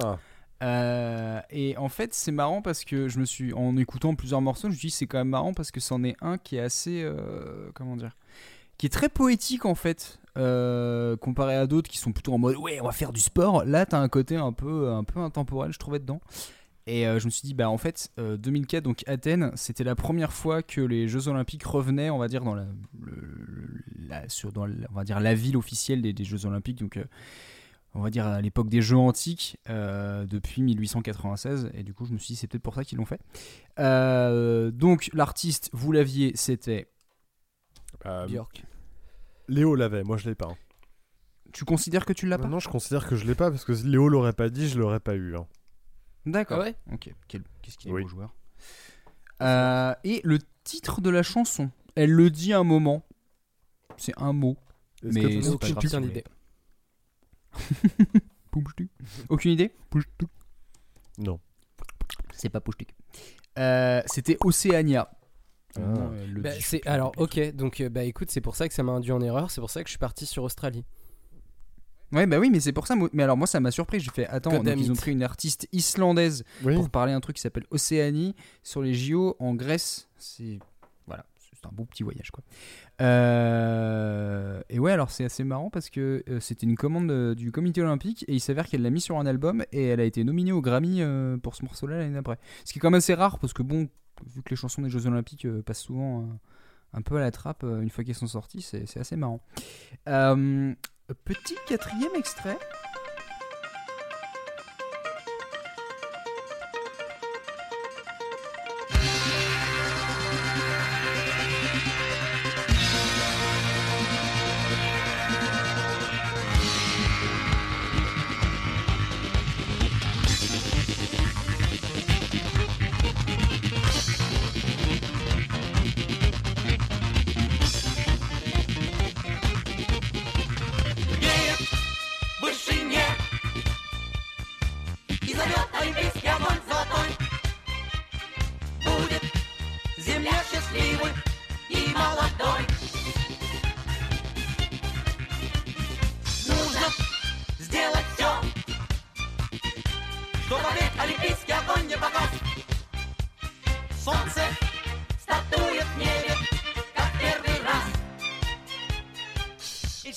Ah. 0.00 0.16
Euh, 0.62 1.40
et 1.50 1.76
en 1.76 1.88
fait, 1.88 2.14
c'est 2.14 2.32
marrant 2.32 2.62
parce 2.62 2.84
que 2.84 3.08
je 3.08 3.18
me 3.18 3.24
suis, 3.24 3.52
en 3.52 3.76
écoutant 3.76 4.14
plusieurs 4.14 4.40
morceaux, 4.40 4.68
je 4.68 4.72
me 4.72 4.78
suis 4.78 4.88
dit 4.88 4.94
c'est 4.94 5.06
quand 5.06 5.18
même 5.18 5.28
marrant 5.28 5.54
parce 5.54 5.70
que 5.70 5.80
c'en 5.80 6.02
est 6.02 6.16
un 6.20 6.38
qui 6.38 6.56
est 6.56 6.60
assez, 6.60 7.02
euh, 7.02 7.70
comment 7.74 7.96
dire, 7.96 8.16
qui 8.76 8.86
est 8.86 8.90
très 8.90 9.08
poétique 9.08 9.64
en 9.64 9.74
fait, 9.74 10.18
euh, 10.36 11.16
comparé 11.16 11.54
à 11.54 11.66
d'autres 11.66 11.88
qui 11.88 11.98
sont 11.98 12.12
plutôt 12.12 12.32
en 12.32 12.38
mode 12.38 12.56
ouais 12.56 12.80
on 12.80 12.86
va 12.86 12.92
faire 12.92 13.12
du 13.12 13.20
sport. 13.20 13.64
Là, 13.64 13.86
t'as 13.86 14.00
un 14.00 14.08
côté 14.08 14.36
un 14.36 14.52
peu, 14.52 14.90
un 14.90 15.04
peu 15.04 15.20
intemporel, 15.20 15.72
je 15.72 15.78
trouvais 15.78 16.00
dedans. 16.00 16.20
Et 16.86 17.04
je 17.04 17.26
me 17.26 17.30
suis 17.30 17.42
dit 17.42 17.52
bah 17.52 17.68
en 17.68 17.76
fait 17.76 18.10
euh, 18.18 18.38
2004 18.38 18.82
donc 18.82 19.04
Athènes, 19.06 19.52
c'était 19.56 19.84
la 19.84 19.94
première 19.94 20.32
fois 20.32 20.62
que 20.62 20.80
les 20.80 21.06
Jeux 21.06 21.28
Olympiques 21.28 21.64
revenaient, 21.64 22.08
on 22.08 22.16
va 22.16 22.28
dire 22.28 22.44
dans 22.44 22.54
la, 22.54 24.26
sur 24.28 24.52
dans 24.52 24.66
on 24.66 24.94
va 24.94 25.04
dire 25.04 25.20
la 25.20 25.34
ville 25.34 25.58
officielle 25.58 26.00
des, 26.00 26.14
des 26.14 26.24
Jeux 26.24 26.46
Olympiques 26.46 26.78
donc. 26.78 26.98
Euh, 27.98 28.00
on 28.00 28.02
va 28.02 28.10
dire 28.10 28.26
à 28.26 28.40
l'époque 28.40 28.68
des 28.68 28.80
Jeux 28.82 28.96
antiques 28.96 29.58
euh, 29.68 30.24
depuis 30.26 30.62
1896 30.62 31.70
et 31.74 31.82
du 31.82 31.92
coup 31.94 32.06
je 32.06 32.12
me 32.12 32.18
suis 32.18 32.34
dit 32.34 32.36
c'est 32.36 32.46
peut-être 32.46 32.62
pour 32.62 32.74
ça 32.74 32.84
qu'ils 32.84 32.98
l'ont 32.98 33.04
fait 33.06 33.20
Euh, 33.78 34.70
donc 34.70 35.10
l'artiste 35.12 35.70
vous 35.72 35.92
l'aviez 35.92 36.32
c'était 36.34 36.88
Björk 38.04 38.64
Léo 39.48 39.74
l'avait, 39.74 40.04
moi 40.04 40.16
je 40.18 40.28
l'ai 40.28 40.34
pas. 40.34 40.46
hein. 40.48 40.56
tu 41.52 41.64
considères 41.64 42.04
que 42.04 42.12
tu 42.12 42.26
l'as 42.26 42.38
pas 42.38 42.48
Non, 42.48 42.58
je 42.60 42.68
considère 42.68 43.06
que 43.08 43.16
je 43.16 43.24
l'ai 43.26 43.34
pas 43.34 43.50
parce 43.50 43.64
que 43.64 43.74
si 43.74 43.84
Léo 43.84 44.08
l'aurait 44.08 44.32
pas 44.34 44.50
dit, 44.50 44.68
je 44.68 44.78
l'aurais 44.78 45.00
pas 45.00 45.14
eu. 45.14 45.36
hein. 45.36 45.46
d'accord 46.26 46.58
Ah 46.60 46.64
ouais? 46.64 46.76
Ok 46.92 47.10
qu'est-ce 47.28 47.78
qu'il 47.78 47.90
est 47.90 47.94
Oui. 47.94 48.02
beau 48.02 48.08
joueur 48.08 48.34
Euh, 49.40 49.94
et 50.04 50.20
le 50.24 50.38
titre 50.64 51.00
de 51.00 51.10
la 51.10 51.22
chanson 51.22 51.70
elle 51.94 52.10
le 52.12 52.28
dit 52.30 52.52
un 52.52 52.64
moment 52.64 53.04
c'est 53.96 54.12
un 54.18 54.32
mot 54.32 54.56
Est-ce 55.02 55.14
mais 55.14 55.22
que 55.22 55.26
tu- 55.28 55.42
c'est 55.42 55.48
pas 55.48 55.54
Aucune 55.54 55.72
grave 55.72 55.80
si 55.82 55.86
putain 55.86 56.00
vous 56.00 56.06
d'idée. 56.08 56.24
Pouche-tuc. 56.24 56.34
Aucune 59.28 59.52
idée 59.52 59.70
Non. 61.18 61.38
C'est 62.32 62.48
pas 62.48 62.60
Pouche-tuc. 62.60 62.88
Euh, 63.58 64.02
C'était 64.06 64.36
Océania. 64.44 65.10
Ah. 65.76 65.80
Le 66.26 66.40
Bah, 66.40 66.50
c'est 66.60 66.84
alors 66.86 67.12
ok 67.18 67.52
donc 67.54 67.80
euh, 67.80 67.88
bah 67.90 68.02
écoute 68.02 68.30
c'est 68.30 68.40
pour 68.40 68.56
ça 68.56 68.66
que 68.68 68.74
ça 68.74 68.82
m'a 68.82 68.92
induit 68.92 69.12
en 69.12 69.20
erreur 69.20 69.50
c'est 69.50 69.60
pour 69.60 69.70
ça 69.70 69.82
que 69.82 69.88
je 69.88 69.92
suis 69.92 69.98
parti 69.98 70.24
sur 70.26 70.42
Australie 70.42 70.84
Ouais, 72.10 72.26
bah 72.26 72.38
oui, 72.38 72.48
mais 72.48 72.58
c'est 72.58 72.72
pour 72.72 72.86
ça. 72.86 72.96
moi- 72.96 73.10
Mais 73.12 73.22
alors, 73.22 73.36
moi, 73.36 73.46
ça 73.46 73.60
m'a 73.60 73.70
surpris. 73.70 74.00
J'ai 74.00 74.10
fait, 74.10 74.26
attends, 74.28 74.48
God 74.48 74.58
donc 74.60 74.64
damn 74.64 74.78
ils 74.78 74.90
ont 74.90 74.94
it. 74.94 75.00
pris 75.00 75.12
une 75.12 75.22
artiste 75.22 75.68
islandaise 75.72 76.42
Oui. 76.64 76.74
pour 76.74 76.88
parler 76.88 77.12
un 77.12 77.20
truc 77.20 77.36
qui 77.36 77.42
s'appelle 77.42 77.66
Océanie 77.70 78.34
sur 78.62 78.80
les 78.80 78.94
JO 78.94 79.36
en 79.38 79.54
Grèce. 79.54 80.08
C'est. 80.16 80.58
Un 81.68 81.74
beau 81.74 81.84
petit 81.84 82.02
voyage, 82.02 82.30
quoi. 82.30 82.42
Euh, 83.00 84.60
Et 84.68 84.78
ouais, 84.78 84.92
alors 84.92 85.10
c'est 85.10 85.24
assez 85.24 85.44
marrant 85.44 85.70
parce 85.70 85.90
que 85.90 86.22
euh, 86.28 86.40
c'était 86.40 86.66
une 86.66 86.76
commande 86.76 87.10
euh, 87.10 87.34
du 87.34 87.52
comité 87.52 87.82
olympique 87.82 88.24
et 88.28 88.34
il 88.34 88.40
s'avère 88.40 88.66
qu'elle 88.66 88.82
l'a 88.82 88.90
mis 88.90 89.00
sur 89.00 89.18
un 89.18 89.26
album 89.26 89.64
et 89.72 89.86
elle 89.86 90.00
a 90.00 90.04
été 90.04 90.24
nominée 90.24 90.52
au 90.52 90.60
Grammy 90.60 91.02
pour 91.42 91.54
ce 91.54 91.64
morceau-là 91.64 91.98
l'année 91.98 92.14
d'après. 92.14 92.38
Ce 92.64 92.72
qui 92.72 92.78
est 92.78 92.80
quand 92.80 92.90
même 92.90 92.98
assez 92.98 93.14
rare 93.14 93.38
parce 93.38 93.52
que, 93.52 93.62
bon, 93.62 93.88
vu 94.26 94.42
que 94.42 94.50
les 94.50 94.56
chansons 94.56 94.82
des 94.82 94.90
Jeux 94.90 95.06
Olympiques 95.06 95.46
passent 95.62 95.82
souvent 95.82 96.28
un 96.92 97.02
peu 97.02 97.16
à 97.16 97.20
la 97.20 97.30
trappe 97.30 97.62
une 97.62 97.90
fois 97.90 98.04
qu'elles 98.04 98.14
sont 98.14 98.26
sorties, 98.26 98.62
c'est 98.62 98.98
assez 98.98 99.16
marrant. 99.16 99.40
Petit 100.04 101.56
quatrième 101.66 102.14
extrait. 102.16 102.58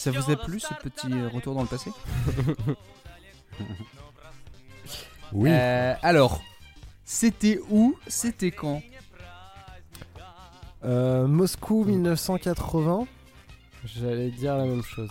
Ça 0.01 0.09
vous 0.11 0.31
a 0.31 0.35
plu 0.35 0.59
ce 0.59 0.73
petit 0.81 1.13
retour 1.31 1.53
dans 1.53 1.61
le 1.61 1.67
passé 1.67 1.91
Oui. 5.33 5.49
Euh, 5.51 5.93
alors, 6.01 6.41
c'était 7.05 7.59
où 7.69 7.95
C'était 8.07 8.49
quand 8.51 8.81
Euh, 10.83 11.27
Moscou 11.27 11.83
1980. 11.85 13.05
J'allais 13.85 14.31
dire 14.31 14.57
la 14.57 14.65
même 14.65 14.81
chose. 14.83 15.09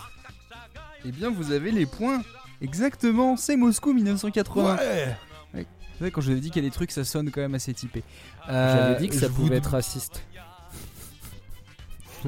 Eh 1.05 1.11
bien, 1.11 1.31
vous 1.31 1.51
avez 1.53 1.71
les 1.71 1.85
points. 1.85 2.21
Exactement, 2.61 3.37
c'est 3.37 3.55
Moscou 3.55 3.93
1980. 3.93 4.75
Ouais. 4.75 5.15
Ouais. 5.53 5.65
C'est 5.93 5.99
vrai, 6.01 6.11
quand 6.11 6.19
je 6.21 6.25
vous 6.27 6.31
avais 6.33 6.41
dit 6.41 6.51
qu'il 6.51 6.61
y 6.63 6.65
a 6.65 6.69
des 6.69 6.73
trucs, 6.75 6.91
ça 6.91 7.03
sonne 7.05 7.31
quand 7.31 7.41
même 7.41 7.55
assez 7.55 7.73
typé. 7.73 8.03
J'avais 8.45 8.99
dit 8.99 9.07
que 9.07 9.15
ça 9.15 9.25
Euh, 9.27 9.29
vous 9.29 9.43
pouvait 9.43 9.55
être 9.57 9.71
raciste. 9.71 10.21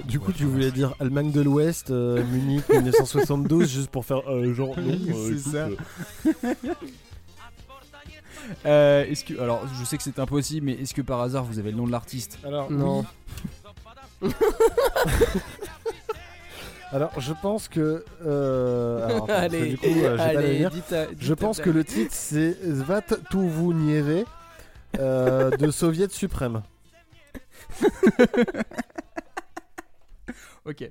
Du 0.06 0.20
coup, 0.20 0.32
tu 0.34 0.46
voulais 0.46 0.72
dire 0.72 0.96
Allemagne 1.00 1.32
de 1.32 1.42
l'Ouest, 1.42 1.92
euh, 1.92 2.24
Munich 2.32 2.68
1972, 2.70 3.70
juste 3.70 3.90
pour 3.92 4.06
faire 4.06 4.22
euh, 4.30 4.54
genre. 4.54 4.76
non, 4.80 4.94
euh, 5.10 5.14
C'est 5.38 5.38
ça. 5.52 5.68
euh, 5.68 6.54
Euh, 8.66 9.06
est-ce 9.06 9.24
que 9.24 9.40
alors 9.40 9.64
je 9.80 9.86
sais 9.86 9.96
que 9.96 10.04
c'est 10.04 10.20
impossible 10.20 10.66
mais 10.66 10.74
est-ce 10.74 10.94
que 10.94 11.02
par 11.02 11.22
hasard 11.22 11.46
vous 11.46 11.60
avez 11.60 11.72
le 11.72 11.78
nom 11.78 11.88
de 11.88 11.94
l'artiste? 11.94 12.40
Alors, 12.44 12.70
Non. 12.70 13.06
oui. 14.22 14.30
Alors, 16.92 17.20
je 17.20 17.32
pense 17.42 17.68
que. 17.70 18.04
euh, 18.26 19.06
alors, 19.08 19.24
attends, 19.24 19.34
Allez, 19.34 19.70
du 19.70 19.78
coup, 19.78 19.86
euh, 19.88 20.12
j'ai 20.12 20.18
pas 20.18 20.24
allez, 20.26 20.60
l'avenir. 20.60 20.70
dis 20.72 20.82
ta- 20.82 21.06
dis 21.08 21.16
Je 21.26 21.34
ta 21.34 21.40
pense 21.46 21.60
que 21.62 21.70
le 21.72 21.84
titre 21.86 22.12
c'est 22.14 22.56
Zvat 22.70 23.02
Tuvunieve 23.32 24.26
euh, 25.00 25.50
de 25.52 25.72
Soviet 25.72 26.10
suprême. 26.12 26.62
Ok. 30.66 30.82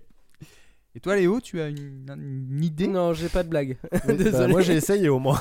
Et 0.94 1.00
toi 1.00 1.16
Léo, 1.16 1.40
tu 1.40 1.60
as 1.60 1.68
une, 1.68 2.04
une 2.50 2.62
idée? 2.62 2.86
Non, 2.86 3.14
j'ai 3.14 3.28
pas 3.28 3.42
de 3.42 3.48
blague. 3.48 3.78
Oui, 3.92 4.00
bah, 4.06 4.14
Désolé. 4.14 4.52
moi 4.52 4.60
j'ai 4.62 4.74
essayé 4.74 5.08
au 5.08 5.18
moins. 5.18 5.40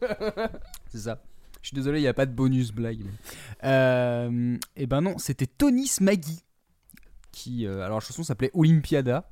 C'est 0.88 0.98
ça. 0.98 1.22
Je 1.62 1.68
suis 1.68 1.74
désolé, 1.74 1.98
il 1.98 2.02
n'y 2.02 2.08
a 2.08 2.14
pas 2.14 2.26
de 2.26 2.32
bonus 2.32 2.70
blague. 2.72 3.00
mais- 3.04 3.68
Euh, 3.68 4.56
et 4.76 4.86
ben 4.86 5.00
non, 5.00 5.18
c'était 5.18 5.46
Tonis 5.46 5.96
Maggi. 6.00 6.44
Qui, 7.32 7.66
euh, 7.66 7.82
alors 7.84 7.98
la 7.98 8.04
chanson 8.04 8.22
s'appelait 8.22 8.50
Olympiada. 8.54 9.30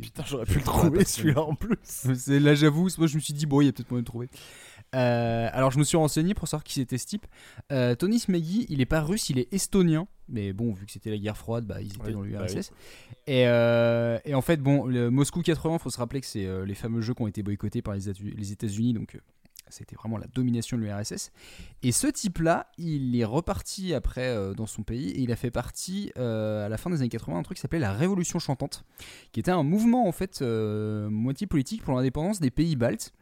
Putain, 0.00 0.22
j'aurais 0.26 0.46
pu 0.46 0.58
le 0.58 0.64
trouver 0.64 1.04
celui-là 1.04 1.42
en 1.42 1.54
plus. 1.54 1.76
C'est 1.82 2.38
là 2.38 2.54
j'avoue, 2.54 2.88
moi 2.98 3.06
je 3.08 3.16
me 3.16 3.20
suis 3.20 3.34
dit 3.34 3.46
bon 3.46 3.60
il 3.60 3.66
y 3.66 3.68
a 3.68 3.72
peut-être 3.72 3.90
moyen 3.90 4.02
de 4.02 4.06
trouver. 4.06 4.28
Euh, 4.94 5.48
alors 5.52 5.70
je 5.70 5.78
me 5.78 5.84
suis 5.84 5.96
renseigné 5.96 6.34
pour 6.34 6.48
savoir 6.48 6.64
qui 6.64 6.74
c'était 6.74 6.98
ce 6.98 7.06
type. 7.06 7.26
Euh, 7.72 7.94
Tonis 7.94 8.24
Maggi, 8.28 8.66
il 8.68 8.80
est 8.80 8.86
pas 8.86 9.00
russe, 9.00 9.30
il 9.30 9.38
est 9.38 9.52
estonien. 9.52 10.06
Mais 10.28 10.52
bon, 10.52 10.72
vu 10.72 10.86
que 10.86 10.92
c'était 10.92 11.10
la 11.10 11.18
guerre 11.18 11.36
froide, 11.36 11.66
bah, 11.66 11.80
ils 11.80 11.94
étaient 11.94 12.06
Oui, 12.06 12.12
dans 12.12 12.38
bah 12.38 12.46
l'URSS. 12.46 12.72
et, 13.28 13.46
euh, 13.46 14.18
et 14.24 14.34
en 14.34 14.42
fait, 14.42 14.56
bon, 14.56 14.84
le 14.86 15.08
Moscou 15.10 15.40
80, 15.40 15.78
faut 15.78 15.90
se 15.90 15.98
rappeler 15.98 16.20
que 16.20 16.26
c'est 16.26 16.46
euh, 16.46 16.64
les 16.64 16.74
fameux 16.74 17.00
jeux 17.00 17.14
qui 17.14 17.22
ont 17.22 17.28
été 17.28 17.44
boycottés 17.44 17.80
par 17.80 17.94
les, 17.94 18.08
États-Unis, 18.08 18.92
donc 18.92 19.16
c'était 19.68 19.96
vraiment 19.96 20.18
la 20.18 20.26
domination 20.28 20.76
de 20.76 20.82
l'URSS. 20.82 21.32
Et 21.82 21.92
ce 21.92 22.06
type-là, 22.06 22.68
il 22.78 23.18
est 23.18 23.24
reparti 23.24 23.94
après 23.94 24.28
euh, 24.28 24.54
dans 24.54 24.66
son 24.66 24.82
pays 24.82 25.10
et 25.10 25.20
il 25.20 25.32
a 25.32 25.36
fait 25.36 25.50
partie 25.50 26.12
euh, 26.16 26.66
à 26.66 26.68
la 26.68 26.76
fin 26.76 26.90
des 26.90 27.00
années 27.00 27.08
80 27.08 27.36
d'un 27.36 27.42
truc 27.42 27.56
qui 27.56 27.62
s'appelait 27.62 27.78
la 27.78 27.92
Révolution 27.92 28.38
chantante, 28.38 28.84
qui 29.32 29.40
était 29.40 29.50
un 29.50 29.62
mouvement 29.62 30.06
en 30.06 30.12
fait 30.12 30.40
euh, 30.42 31.08
moitié 31.10 31.46
politique 31.46 31.82
pour 31.82 31.94
l'indépendance 31.94 32.40
des 32.40 32.50
pays 32.50 32.76
baltes. 32.76 33.12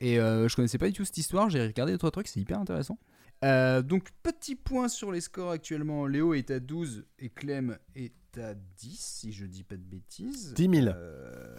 Et 0.00 0.18
euh, 0.18 0.48
je 0.48 0.56
connaissais 0.56 0.78
pas 0.78 0.86
du 0.86 0.92
tout 0.92 1.04
cette 1.04 1.18
histoire, 1.18 1.50
j'ai 1.50 1.66
regardé 1.66 1.92
deux 1.92 1.98
trois 1.98 2.10
trucs, 2.10 2.28
c'est 2.28 2.40
hyper 2.40 2.58
intéressant. 2.58 2.98
Euh, 3.44 3.82
donc 3.82 4.10
petit 4.22 4.54
point 4.56 4.88
sur 4.88 5.12
les 5.12 5.20
scores 5.20 5.50
actuellement, 5.50 6.06
Léo 6.06 6.34
est 6.34 6.50
à 6.50 6.60
12 6.60 7.04
et 7.18 7.28
Clem 7.28 7.78
est 7.94 8.38
à 8.38 8.54
10 8.54 8.96
si 8.98 9.32
je 9.32 9.44
dis 9.44 9.64
pas 9.64 9.76
de 9.76 9.82
bêtises. 9.82 10.54
10 10.54 10.70
000. 10.82 10.86
Euh, 10.88 11.56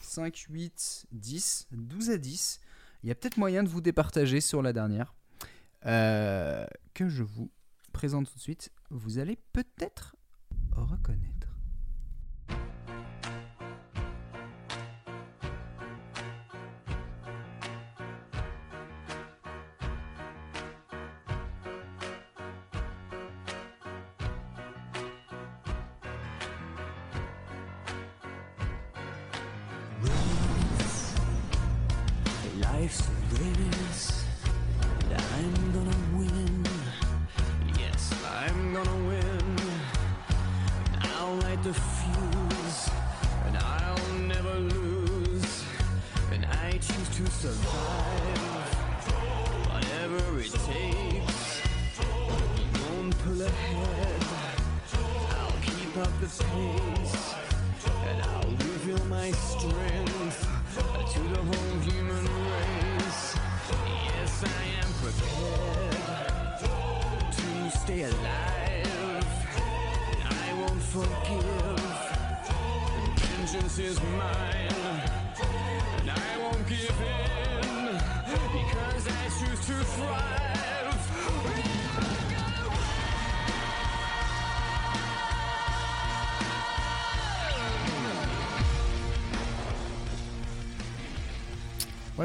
5, 0.00 0.36
8, 0.50 1.06
10, 1.12 1.68
12 1.72 2.10
à 2.10 2.18
10. 2.18 2.60
Il 3.02 3.08
y 3.08 3.12
a 3.12 3.14
peut-être 3.14 3.36
moyen 3.36 3.62
de 3.62 3.68
vous 3.68 3.80
départager 3.80 4.40
sur 4.40 4.60
la 4.62 4.72
dernière. 4.72 5.14
Euh, 5.86 6.66
que 6.92 7.08
je 7.08 7.22
vous 7.22 7.50
présente 7.92 8.28
tout 8.28 8.34
de 8.34 8.40
suite. 8.40 8.70
Vous 8.90 9.18
allez 9.18 9.38
peut-être 9.52 10.16
reconnaître. 10.72 11.48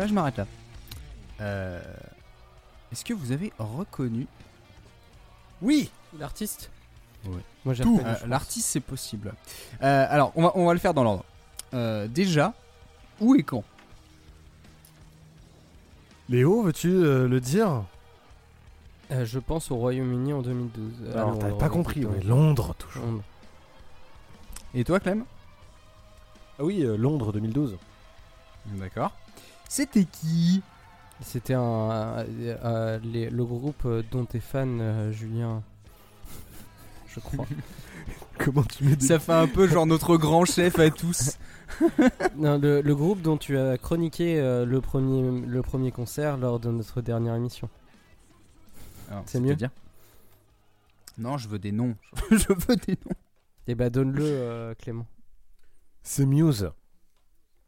Voilà, 0.05 0.07
je 0.07 0.13
m'arrête 0.13 0.37
là. 0.37 0.45
Euh, 1.41 1.81
Est-ce 2.91 3.03
que 3.03 3.13
vous 3.13 3.31
avez 3.31 3.51
reconnu 3.57 4.27
Oui 5.61 5.89
L'artiste 6.19 6.69
Ouais. 7.25 7.41
Moi 7.65 7.73
j'ai 7.73 7.83
Tout. 7.83 7.99
Euh. 8.05 8.15
L'artiste, 8.27 8.67
c'est 8.69 8.79
possible. 8.81 9.33
Euh, 9.81 10.05
alors, 10.09 10.31
on 10.35 10.43
va, 10.43 10.51
on 10.55 10.65
va 10.67 10.73
le 10.73 10.79
faire 10.79 10.93
dans 10.93 11.03
l'ordre. 11.03 11.25
Euh, 11.73 12.07
déjà, 12.07 12.53
où 13.19 13.33
et 13.35 13.41
quand 13.43 13.63
Léo, 16.29 16.61
veux-tu 16.61 16.89
euh, 16.89 17.27
le 17.27 17.39
dire 17.39 17.83
Euh, 19.11 19.25
je 19.25 19.39
pense 19.39 19.71
au 19.71 19.75
Royaume-Uni 19.77 20.33
en 20.33 20.41
2012. 20.43 20.93
Euh, 21.01 21.13
Alors, 21.13 21.29
Londres, 21.29 21.39
t'avais 21.39 21.57
pas 21.57 21.69
compris, 21.69 22.05
ouais, 22.05 22.21
Londres, 22.23 22.75
toujours. 22.77 23.03
Londres. 23.05 23.23
Et 24.75 24.83
toi, 24.83 24.99
Clem 24.99 25.25
Ah 26.59 26.63
oui, 26.63 26.83
euh, 26.83 26.95
Londres 26.95 27.31
2012. 27.33 27.75
D'accord. 28.67 29.11
C'était 29.75 30.05
qui? 30.05 30.61
C'était 31.21 31.53
un, 31.53 31.61
euh, 31.61 32.25
euh, 32.63 32.99
les- 33.03 33.29
le 33.29 33.43
groupe 33.43 33.83
euh, 33.85 34.03
dont 34.09 34.25
est 34.33 34.39
fan 34.39 34.79
euh, 34.79 35.11
Julien. 35.11 35.63
Je 37.07 37.19
crois. 37.19 37.45
Comment 38.37 38.63
tu 38.63 38.85
mets 38.85 38.95
des... 38.95 39.05
Ça 39.05 39.19
fait 39.19 39.33
un 39.33 39.47
peu 39.49 39.67
genre 39.67 39.85
notre 39.85 40.15
grand 40.15 40.45
chef 40.45 40.79
à 40.79 40.89
tous. 40.91 41.37
non, 42.37 42.57
le, 42.57 42.79
le 42.79 42.95
groupe 42.95 43.21
dont 43.21 43.35
tu 43.35 43.57
as 43.57 43.77
chroniqué 43.77 44.39
euh, 44.39 44.65
le, 44.65 44.79
premier, 44.79 45.41
le 45.45 45.61
premier 45.61 45.91
concert 45.91 46.37
lors 46.37 46.61
de 46.61 46.71
notre 46.71 47.01
dernière 47.01 47.35
émission. 47.35 47.67
Alors, 49.09 49.23
C'est 49.25 49.41
mieux 49.41 49.47
c'est-à-dire 49.49 49.71
Non, 51.17 51.37
je 51.37 51.49
veux 51.49 51.59
des 51.59 51.73
noms. 51.73 51.97
je 52.31 52.53
veux 52.67 52.77
des 52.77 52.93
noms. 53.05 53.15
Eh 53.67 53.75
bah 53.75 53.89
donne-le 53.89 54.23
euh, 54.23 54.73
Clément. 54.75 55.05
C'est 56.01 56.25
Muse. 56.25 56.71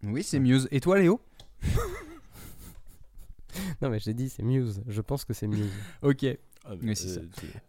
Oui, 0.04 0.24
c'est 0.24 0.40
Muse. 0.40 0.70
Et 0.72 0.80
toi, 0.80 1.00
Léo? 1.00 1.20
Non 3.82 3.90
mais 3.90 4.00
j'ai 4.00 4.14
dit 4.14 4.30
c'est 4.30 4.44
Muse. 4.44 4.82
Je 4.88 5.02
pense 5.02 5.26
que 5.26 5.34
c'est 5.34 5.48
Muse. 5.48 5.70
Ok. 6.02 6.26
Ah, 6.70 6.74
Oui, 6.84 6.96
c'est 6.98 7.08
ça. 7.08 7.22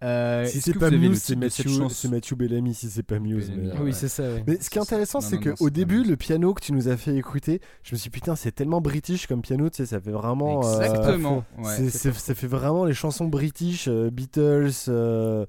euh, 0.03 0.43
Euh, 0.43 0.47
si 0.47 0.61
c'est 0.61 0.75
pas 0.75 0.91
Muse, 0.91 1.23
c'est 1.23 1.37
Matthew 1.37 2.35
Bellamy 2.35 2.75
si 2.75 2.91
c'est 2.91 3.05
pas 3.05 3.19
Muse. 3.21 3.51
Mais, 3.57 3.69
euh, 3.71 3.75
oui 3.81 3.95
c'est 3.95 4.09
ça. 4.09 4.25
ouais. 4.25 4.43
Mais 4.47 4.61
ce 4.61 4.69
qui 4.69 4.79
est 4.79 4.81
intéressant, 4.83 5.21
c'est 5.21 5.39
que 5.39 5.51
non, 5.51 5.55
au 5.61 5.71
début, 5.71 6.03
le 6.03 6.17
piano 6.17 6.53
que 6.53 6.61
tu 6.63 6.73
nous 6.73 6.89
as 6.89 6.97
fait 6.97 7.15
écouter, 7.17 7.61
je 7.85 7.95
me 7.95 7.97
suis 7.99 8.11
dit, 8.11 8.15
putain, 8.19 8.35
c'est 8.35 8.51
tellement 8.51 8.81
british 8.81 9.29
comme 9.29 9.41
piano, 9.41 9.71
tu 9.71 9.77
sais, 9.77 9.87
ça 9.87 10.01
fait 10.01 10.11
vraiment. 10.11 10.67
euh, 10.67 10.81
Exactement. 10.81 11.45
Ouais, 11.59 11.89
ça 11.91 12.35
fait 12.35 12.47
vraiment 12.49 12.85
les 12.85 12.95
chansons 12.95 13.29
british, 13.29 13.87
euh, 13.87 14.11
Beatles. 14.11 14.73
euh, 14.89 15.47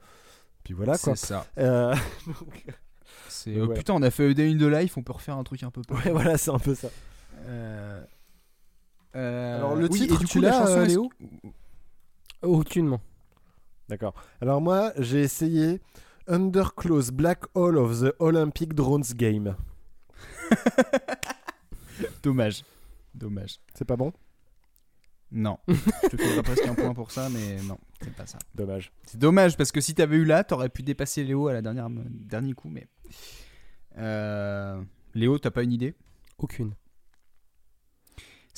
Puis 0.64 0.76
voilà 0.76 0.98
quoi. 1.00 1.16
C'est 1.16 1.26
ça. 1.28 1.46
C'est 3.30 3.54
Donc, 3.56 3.70
ouais. 3.70 3.76
putain, 3.76 3.94
on 3.96 4.02
a 4.04 4.12
fait 4.12 4.30
A 4.30 4.34
Day 4.34 4.52
in 4.52 4.58
the 4.58 4.72
Life, 4.72 4.96
on 4.98 5.02
peut 5.04 5.14
refaire 5.14 5.38
un 5.38 5.44
truc 5.44 5.64
un 5.64 5.72
peu 5.72 5.82
ouais, 5.90 6.12
voilà, 6.12 6.38
c'est 6.38 6.52
un 6.52 6.60
peu 6.60 6.76
ça. 6.76 6.90
Euh, 7.48 8.04
Alors, 9.14 9.76
le 9.76 9.88
oui, 9.90 10.00
titre, 10.00 10.16
et 10.16 10.18
du 10.20 10.26
tu 10.26 10.38
coup, 10.38 10.44
la 10.44 10.50
l'as, 10.52 10.70
euh, 10.70 10.86
Léo 10.86 11.10
Aucunement. 12.42 13.02
D'accord. 13.90 14.14
Alors 14.40 14.62
moi, 14.62 14.94
j'ai 14.98 15.22
essayé 15.22 15.82
Under 16.28 16.76
Close 16.76 17.12
Black 17.12 17.44
Hole 17.56 17.78
of 17.78 18.02
the 18.02 18.14
Olympic 18.20 18.74
Drones 18.74 19.04
Game. 19.16 19.56
Dommage. 22.24 22.64
Dommage. 23.16 23.60
C'est 23.74 23.86
pas 23.86 23.96
bon? 23.96 24.14
Non. 25.32 25.58
Je 25.68 26.08
te 26.08 26.18
ferai 26.18 26.44
presque 26.44 26.68
un 26.68 26.76
point 26.76 26.94
pour 26.94 27.12
ça, 27.12 27.30
mais 27.30 27.62
non, 27.64 27.78
c'est 28.02 28.14
pas 28.14 28.26
ça. 28.26 28.40
Dommage. 28.56 28.92
C'est 29.06 29.20
dommage 29.20 29.58
parce 29.58 29.72
que 29.72 29.82
si 29.82 29.94
t'avais 29.94 30.18
eu 30.18 30.26
là, 30.26 30.44
t'aurais 30.44 30.70
pu 30.70 30.82
dépasser 30.82 31.24
Léo 31.24 31.48
à 31.48 31.54
la 31.54 31.62
dernière 31.62 31.88
dernier 31.90 32.54
coup, 32.54 32.70
mais. 32.70 32.88
Euh, 33.98 34.82
Léo, 35.14 35.38
t'as 35.38 35.52
pas 35.52 35.64
une 35.64 35.72
idée? 35.72 35.94
Aucune. 36.38 36.74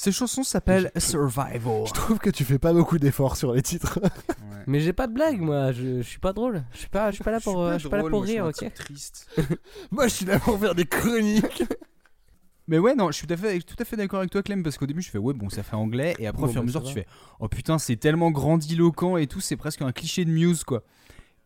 Cette 0.02 0.16
chanson 0.16 0.41
s'appelle 0.41 0.91
Survival. 0.97 1.86
Je 1.86 1.93
trouve 1.93 2.18
que 2.18 2.32
tu 2.32 2.43
fais 2.43 2.58
pas 2.58 2.74
beaucoup 2.74 2.97
d'efforts 2.97 3.38
sur 3.38 3.54
les 3.54 3.62
titres. 3.62 3.99
Mais 4.66 4.80
j'ai 4.80 4.93
pas 4.93 5.06
de 5.06 5.14
blague, 5.14 5.39
moi. 5.39 5.74
Je, 5.74 6.02
je 6.02 6.08
suis 6.08 6.18
pas 6.18 6.34
drôle. 6.34 6.64
Je 6.74 6.80
suis 6.80 6.89
pas, 6.89 7.12
je 7.12 7.18
suis 7.18 7.24
pas 7.24 7.30
là 7.30 7.39
pour, 7.39 7.62
euh, 7.62 7.74
je 7.74 7.82
suis 7.82 7.89
pas 7.89 7.97
là 7.97 8.10
pour 8.10 8.24
rire, 8.24 8.45
ok. 8.45 8.74
triste. 8.74 9.30
Moi, 9.91 10.08
je 10.08 10.14
suis 10.16 10.26
là 10.26 10.39
pour 10.39 10.60
faire 10.60 10.74
des 10.74 10.86
chroniques. 10.86 11.66
Mais 12.68 12.80
ouais, 12.80 12.95
non, 12.95 13.12
je 13.12 13.18
suis 13.18 13.28
tout 13.28 13.34
à 13.36 13.38
fait, 13.38 13.60
tout 13.60 13.76
à 13.78 13.86
fait 13.86 13.95
d'accord 13.95 14.22
avec 14.22 14.32
toi, 14.32 14.41
Clem, 14.41 14.64
parce 14.64 14.80
qu'au 14.80 14.88
début, 14.88 15.04
je 15.04 15.12
fais 15.12 15.20
ouais, 15.20 15.36
bon, 15.36 15.52
ça 15.52 15.62
fait 15.62 15.76
anglais, 15.76 16.16
et 16.18 16.26
après, 16.26 16.45
au 16.45 16.47
fur 16.47 16.56
et 16.56 16.58
à 16.58 16.62
bah, 16.62 16.66
mesure, 16.66 16.82
tu 16.82 16.93
fais 16.95 17.06
oh 17.39 17.47
putain, 17.47 17.78
c'est 17.78 17.97
tellement 17.97 18.32
grandiloquent 18.32 19.18
et 19.18 19.28
tout, 19.28 19.39
c'est 19.39 19.56
presque 19.56 19.84
un 19.84 19.91
cliché 19.91 20.26
de 20.26 20.32
Muse, 20.32 20.64
quoi. 20.64 20.82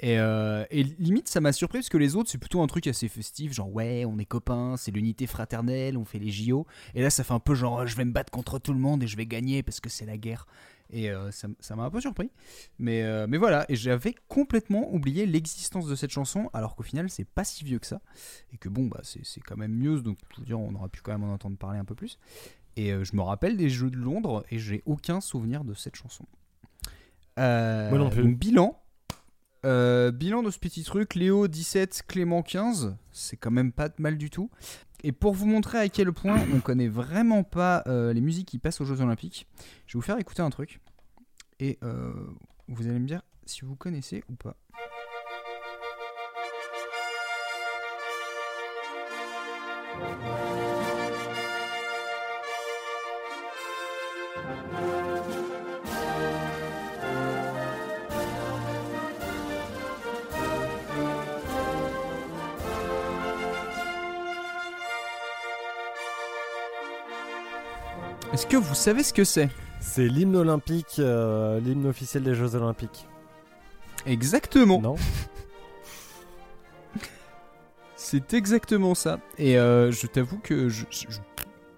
Et, 0.06 0.20
euh, 0.20 0.64
et 0.70 0.84
limite, 0.84 1.28
ça 1.28 1.42
m'a 1.42 1.52
surpris 1.52 1.80
parce 1.80 1.90
que 1.90 1.98
les 1.98 2.16
autres, 2.16 2.30
c'est 2.30 2.38
plutôt 2.38 2.62
un 2.62 2.68
truc 2.68 2.86
assez 2.86 3.08
festif, 3.08 3.54
genre 3.54 3.74
ouais, 3.74 4.06
on 4.06 4.20
est 4.20 4.26
copains, 4.26 4.78
c'est 4.78 4.92
l'unité 4.92 5.26
fraternelle, 5.26 5.98
on 5.98 6.06
fait 6.06 6.20
les 6.20 6.30
JO. 6.30 6.68
Et 6.94 7.02
là, 7.02 7.10
ça 7.10 7.24
fait 7.24 7.34
un 7.34 7.40
peu 7.40 7.56
genre 7.56 7.80
oh, 7.82 7.88
je 7.88 7.96
vais 7.96 8.06
me 8.06 8.12
battre 8.12 8.30
contre 8.30 8.60
tout 8.60 8.72
le 8.72 8.78
monde 8.78 9.02
et 9.02 9.08
je 9.08 9.18
vais 9.18 9.26
gagner 9.26 9.64
parce 9.64 9.80
que 9.80 9.90
c'est 9.90 10.06
la 10.06 10.18
guerre. 10.20 10.46
Et 10.92 11.10
euh, 11.10 11.32
ça 11.32 11.76
m'a 11.76 11.86
un 11.86 11.90
peu 11.90 12.02
surpris. 12.02 12.30
Mais, 12.78 13.02
euh, 13.02 13.26
mais 13.28 13.38
voilà, 13.38 13.66
et 13.68 13.76
j'avais 13.76 14.14
complètement 14.28 14.94
oublié 14.94 15.26
l'existence 15.26 15.88
de 15.88 15.96
cette 15.96 16.12
chanson, 16.12 16.52
alors 16.54 16.76
qu'au 16.76 16.84
final, 16.84 17.10
c'est 17.10 17.26
pas 17.26 17.44
si 17.44 17.64
vieux 17.64 17.80
que 17.80 17.88
ça. 17.88 18.00
Et 18.54 18.58
que 18.58 18.70
bon, 18.70 18.86
bah, 18.86 19.02
c'est 19.02 19.42
quand 19.42 19.58
même 19.58 19.74
Muse, 19.74 20.04
donc 20.04 20.20
je 20.36 20.42
veux 20.42 20.46
dire, 20.46 20.60
on 20.60 20.76
aurait 20.76 20.90
pu 20.90 21.02
quand 21.02 21.14
même 21.14 21.24
en 21.24 21.34
entendre 21.34 21.58
parler 21.58 21.80
un 21.80 21.86
peu 21.86 21.96
plus. 21.96 22.20
Et 22.76 22.92
je 22.92 23.16
me 23.16 23.24
rappelle 23.24 23.58
des 23.58 23.70
Jeux 23.70 23.90
de 23.90 23.98
Londres 23.98 24.46
et 24.52 24.60
j'ai 24.60 24.84
aucun 24.86 25.20
souvenir 25.20 25.64
de 25.64 25.74
cette 25.74 25.96
chanson. 25.96 26.28
Moi 27.38 27.98
non 27.98 28.12
plus. 28.12 28.22
donc, 28.22 28.38
bilan. 28.38 28.80
Euh, 29.66 30.12
bilan 30.12 30.44
de 30.44 30.52
ce 30.52 30.60
petit 30.60 30.84
truc, 30.84 31.16
Léo 31.16 31.48
17, 31.48 32.04
Clément 32.08 32.44
15, 32.44 32.96
c'est 33.12 33.36
quand 33.36 33.50
même 33.50 33.72
pas 33.72 33.90
mal 33.98 34.16
du 34.16 34.30
tout. 34.30 34.52
Et 35.04 35.12
pour 35.12 35.34
vous 35.34 35.48
montrer 35.48 35.80
à 35.80 35.90
quel 35.90 36.12
point 36.14 36.40
on 36.54 36.60
connaît 36.60 36.88
vraiment 36.88 37.44
pas 37.44 37.84
euh, 37.88 38.14
les 38.14 38.22
musiques 38.22 38.48
qui 38.48 38.60
passent 38.60 38.80
aux 38.82 38.86
Jeux 38.86 39.02
Olympiques, 39.02 39.48
je 39.88 39.94
vais 39.94 40.00
vous 40.00 40.06
faire 40.06 40.20
écouter 40.20 40.44
un 40.44 40.52
truc. 40.52 40.82
Et 41.60 41.80
euh, 41.84 42.14
vous 42.68 42.88
allez 42.88 43.00
me 43.00 43.08
dire 43.08 43.22
si 43.46 43.66
vous 43.66 43.76
connaissez 43.76 44.24
ou 44.30 44.36
pas. 44.36 44.56
Est-ce 68.46 68.52
que 68.52 68.58
vous 68.58 68.76
savez 68.76 69.02
ce 69.02 69.12
que 69.12 69.24
c'est 69.24 69.50
C'est 69.80 70.08
l'hymne 70.08 70.36
olympique, 70.36 70.98
euh, 71.00 71.60
l'hymne 71.60 71.88
officiel 71.88 72.22
des 72.22 72.36
Jeux 72.36 72.54
Olympiques. 72.54 73.08
Exactement. 74.06 74.80
Non 74.80 74.96
C'est 77.96 78.36
exactement 78.36 78.94
ça. 78.94 79.20
Et 79.40 79.58
euh, 79.58 79.92
je 79.92 80.06
t'avoue 80.06 80.38
que 80.38 80.70
je- 80.70 80.86
je- 80.92 81.08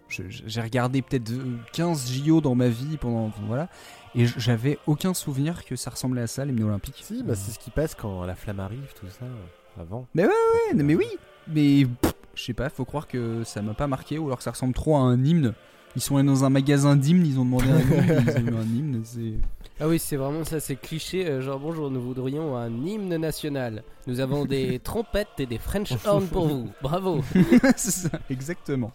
je- 0.09 0.23
j'ai 0.45 0.61
regardé 0.61 1.01
peut-être 1.01 1.31
euh, 1.31 1.55
15 1.71 2.11
JO 2.11 2.41
dans 2.41 2.53
ma 2.53 2.67
vie 2.67 2.97
pendant 2.97 3.31
voilà 3.45 3.69
et 4.13 4.25
j'avais 4.25 4.77
aucun 4.87 5.13
souvenir 5.13 5.63
que 5.63 5.77
ça 5.77 5.89
ressemblait 5.91 6.23
à 6.23 6.27
ça 6.27 6.43
l'hymne 6.43 6.63
olympique. 6.63 6.99
Si, 7.01 7.23
bah 7.23 7.35
c'est 7.35 7.51
ce 7.51 7.59
qui 7.59 7.69
passe 7.71 7.95
quand 7.95 8.25
la 8.25 8.35
flamme 8.35 8.59
arrive, 8.59 8.91
tout 8.99 9.07
ça, 9.07 9.23
euh, 9.23 9.81
avant. 9.81 10.05
Mais 10.13 10.23
ouais 10.23 10.27
ouais, 10.29 10.73
non, 10.75 10.83
mais 10.83 10.95
oui, 10.95 11.07
mais 11.47 11.87
je 12.35 12.43
sais 12.43 12.53
pas, 12.53 12.69
faut 12.69 12.83
croire 12.83 13.07
que 13.07 13.45
ça 13.45 13.61
m'a 13.61 13.73
pas 13.73 13.87
marqué 13.87 14.17
ou 14.17 14.25
alors 14.25 14.39
que 14.39 14.43
ça 14.43 14.51
ressemble 14.51 14.73
trop 14.73 14.97
à 14.97 14.99
un 14.99 15.23
hymne. 15.23 15.53
Ils 15.95 16.01
sont 16.01 16.17
allés 16.17 16.27
dans 16.27 16.43
un 16.43 16.49
magasin 16.49 16.95
d'hymnes, 16.95 17.25
ils 17.25 17.39
ont 17.39 17.45
demandé 17.45 17.69
un 17.69 17.79
hymne, 17.79 18.23
ils 18.27 18.37
ont 18.37 18.45
eu 18.51 18.55
un 18.55 18.61
hymne, 18.63 19.01
c'est 19.03 19.33
Ah 19.79 19.87
oui, 19.87 19.97
c'est 19.97 20.15
vraiment 20.15 20.43
ça, 20.43 20.59
c'est 20.59 20.75
cliché. 20.75 21.25
euh, 21.27 21.41
genre, 21.41 21.59
bonjour, 21.59 21.89
nous 21.89 22.01
voudrions 22.01 22.55
un 22.55 22.69
hymne 22.85 23.17
national. 23.17 23.83
Nous 24.05 24.19
avons 24.19 24.45
des 24.45 24.79
trompettes 24.83 25.39
et 25.39 25.45
des 25.47 25.57
French 25.57 25.91
horns 26.05 26.27
pour 26.27 26.47
vous. 26.47 26.69
Bravo. 26.83 27.21
c'est 27.75 27.91
ça, 27.91 28.09
exactement. 28.29 28.91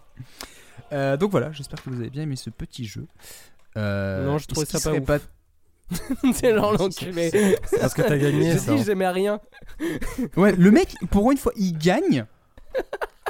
Euh, 0.92 1.16
donc 1.16 1.32
voilà, 1.32 1.50
j'espère 1.52 1.82
que 1.82 1.90
vous 1.90 1.98
avez 2.00 2.10
bien 2.10 2.22
aimé 2.22 2.36
ce 2.36 2.50
petit 2.50 2.84
jeu. 2.84 3.06
Euh, 3.76 4.24
Non, 4.26 4.38
je 4.38 4.46
trouvais 4.46 4.66
ça 4.66 4.78
pas 5.00 5.16
ouf. 5.16 5.28
c'est 6.34 6.54
genre 6.54 6.72
l'enculé. 6.72 7.58
Parce 7.80 7.94
que 7.94 8.02
t'as 8.02 8.16
gagné, 8.16 8.56
ça. 8.58 8.74
dit, 8.74 8.84
j'aimais 8.84 9.08
rien. 9.08 9.40
Ouais, 10.36 10.52
le 10.52 10.70
mec, 10.70 10.94
pour 11.10 11.30
une 11.32 11.38
fois, 11.38 11.52
il 11.56 11.76
gagne. 11.76 12.24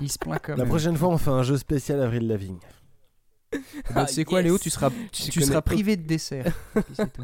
Il 0.01 0.10
se 0.10 0.18
plaint 0.18 0.40
quand 0.43 0.56
La 0.56 0.66
prochaine 0.66 0.97
fois, 0.97 1.09
on 1.09 1.18
fait 1.18 1.30
un 1.30 1.43
jeu 1.43 1.56
spécial 1.56 2.01
Avril 2.02 2.28
Lavigne. 2.28 2.59
Bah, 3.95 4.05
tu 4.07 4.15
sais 4.15 4.24
quoi, 4.24 4.39
yes. 4.41 4.45
Léo, 4.47 4.59
tu 4.59 4.70
seras, 4.70 4.91
Je 5.15 5.23
tu 5.31 5.43
seras 5.43 5.62
privé 5.62 5.97
de 5.97 6.07
dessert. 6.07 6.53
Puis 6.74 6.83
c'est 6.95 7.12
tout. 7.12 7.23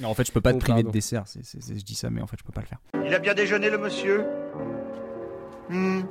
Non, 0.00 0.08
en 0.08 0.14
fait, 0.14 0.26
je 0.26 0.32
peux 0.32 0.40
pas 0.40 0.50
Oh, 0.50 0.54
te 0.54 0.58
priver 0.58 0.76
pardon. 0.82 0.88
de 0.88 0.92
dessert. 0.92 1.22
c'est- 1.26 1.44
c'est- 1.44 1.60
c'est- 1.62 1.78
je 1.78 1.84
dis 1.84 1.94
ça, 1.94 2.10
mais 2.10 2.20
en 2.20 2.26
fait, 2.26 2.36
je 2.38 2.44
peux 2.44 2.52
pas 2.52 2.62
le 2.62 2.66
faire. 2.66 2.78
Il 3.06 3.14
a 3.14 3.18
bien 3.20 3.34
déjeuné, 3.34 3.70
le 3.70 3.78
monsieur 3.78 4.24
Hmm. 5.70 6.02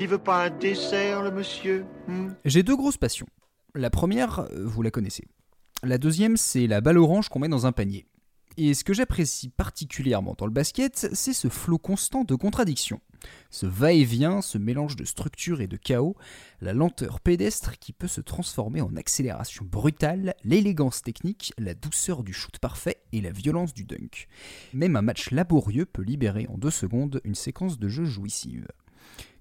Il 0.00 0.08
veut 0.08 0.18
pas 0.18 0.44
un 0.46 0.50
dessert, 0.50 1.22
le 1.22 1.30
monsieur 1.30 1.84
Hmm. 2.08 2.30
J'ai 2.44 2.62
deux 2.62 2.76
grosses 2.76 2.96
passions. 2.96 3.26
La 3.74 3.90
première, 3.90 4.40
euh, 4.40 4.64
vous 4.66 4.82
la 4.82 4.90
connaissez. 4.90 5.24
La 5.82 5.98
deuxième, 5.98 6.36
c'est 6.36 6.66
la 6.66 6.80
balle 6.80 6.98
orange 6.98 7.28
qu'on 7.28 7.38
met 7.38 7.48
dans 7.48 7.66
un 7.66 7.72
panier. 7.72 8.06
Et 8.56 8.74
ce 8.74 8.84
que 8.84 8.94
j'apprécie 8.94 9.48
particulièrement 9.48 10.34
dans 10.38 10.46
le 10.46 10.52
basket, 10.52 11.08
c'est 11.12 11.32
ce 11.32 11.48
flot 11.48 11.78
constant 11.78 12.22
de 12.22 12.34
contradictions. 12.36 13.00
Ce 13.50 13.66
va-et-vient, 13.66 14.42
ce 14.42 14.58
mélange 14.58 14.96
de 14.96 15.04
structure 15.04 15.60
et 15.60 15.66
de 15.66 15.76
chaos, 15.76 16.14
la 16.60 16.72
lenteur 16.72 17.20
pédestre 17.20 17.78
qui 17.78 17.92
peut 17.92 18.06
se 18.06 18.20
transformer 18.20 18.80
en 18.80 18.96
accélération 18.96 19.64
brutale, 19.64 20.34
l'élégance 20.44 21.02
technique, 21.02 21.52
la 21.58 21.74
douceur 21.74 22.22
du 22.22 22.32
shoot 22.32 22.58
parfait 22.58 22.98
et 23.12 23.20
la 23.20 23.30
violence 23.32 23.74
du 23.74 23.84
dunk. 23.84 24.28
Même 24.72 24.96
un 24.96 25.02
match 25.02 25.30
laborieux 25.30 25.86
peut 25.86 26.02
libérer 26.02 26.46
en 26.48 26.58
deux 26.58 26.70
secondes 26.70 27.20
une 27.24 27.34
séquence 27.34 27.78
de 27.78 27.88
jeu 27.88 28.04
jouissive. 28.04 28.66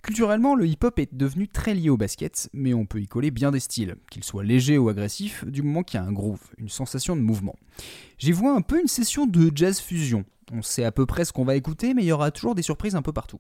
Culturellement, 0.02 0.54
le 0.56 0.68
hip-hop 0.68 1.00
est 1.00 1.16
devenu 1.16 1.48
très 1.48 1.74
lié 1.74 1.90
au 1.90 1.96
basket, 1.96 2.50
mais 2.52 2.74
on 2.74 2.86
peut 2.86 3.00
y 3.00 3.08
coller 3.08 3.32
bien 3.32 3.52
des 3.52 3.62
styles, 3.62 3.96
qu'ils 4.12 4.26
soient 4.26 4.44
légers 4.44 4.78
ou 4.78 4.90
agressifs, 4.90 5.46
du 5.46 5.62
moment 5.62 5.84
qu'il 5.84 5.98
y 5.98 6.04
a 6.04 6.06
un 6.06 6.12
groove, 6.12 6.42
une 6.58 6.68
sensation 6.68 7.16
de 7.16 7.22
mouvement. 7.22 7.56
J'y 8.18 8.34
vois 8.34 8.54
un 8.54 8.62
peu 8.62 8.82
une 8.82 8.90
session 8.90 9.26
de 9.26 9.50
jazz 9.56 9.80
fusion. 9.80 10.26
On 10.52 10.62
sait 10.62 10.84
à 10.84 10.92
peu 10.92 11.06
près 11.06 11.24
ce 11.24 11.32
qu'on 11.32 11.46
va 11.46 11.56
écouter, 11.56 11.94
mais 11.94 12.04
il 12.04 12.08
y 12.08 12.12
aura 12.12 12.32
toujours 12.32 12.54
des 12.54 12.62
surprises 12.62 12.96
un 12.96 13.02
peu 13.02 13.14
partout. 13.14 13.40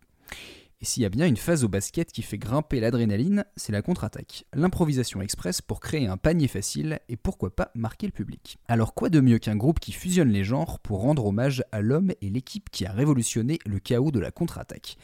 Et 0.83 0.85
s'il 0.85 1.03
y 1.03 1.05
a 1.05 1.09
bien 1.09 1.27
une 1.27 1.37
phase 1.37 1.63
au 1.63 1.69
basket 1.69 2.11
qui 2.11 2.21
fait 2.21 2.37
grimper 2.37 2.81
l'adrénaline, 2.81 3.45
c'est 3.55 3.71
la 3.71 3.81
contre-attaque, 3.81 4.43
l'improvisation 4.53 5.21
express 5.21 5.61
pour 5.61 5.79
créer 5.79 6.07
un 6.07 6.17
panier 6.17 6.49
facile 6.49 6.99
et 7.07 7.15
pourquoi 7.15 7.55
pas 7.55 7.71
marquer 7.73 8.05
le 8.05 8.11
public. 8.11 8.57
Alors 8.67 8.93
quoi 8.93 9.09
de 9.09 9.21
mieux 9.21 9.37
qu'un 9.37 9.55
groupe 9.55 9.79
qui 9.79 9.93
fusionne 9.93 10.27
les 10.27 10.43
genres 10.43 10.79
pour 10.79 10.99
rendre 10.99 11.25
hommage 11.25 11.63
à 11.71 11.79
l'homme 11.79 12.11
et 12.21 12.29
l'équipe 12.29 12.69
qui 12.69 12.85
a 12.85 12.91
révolutionné 12.91 13.59
le 13.65 13.79
chaos 13.79 14.11
de 14.11 14.19
la 14.19 14.31
contre-attaque? 14.31 14.97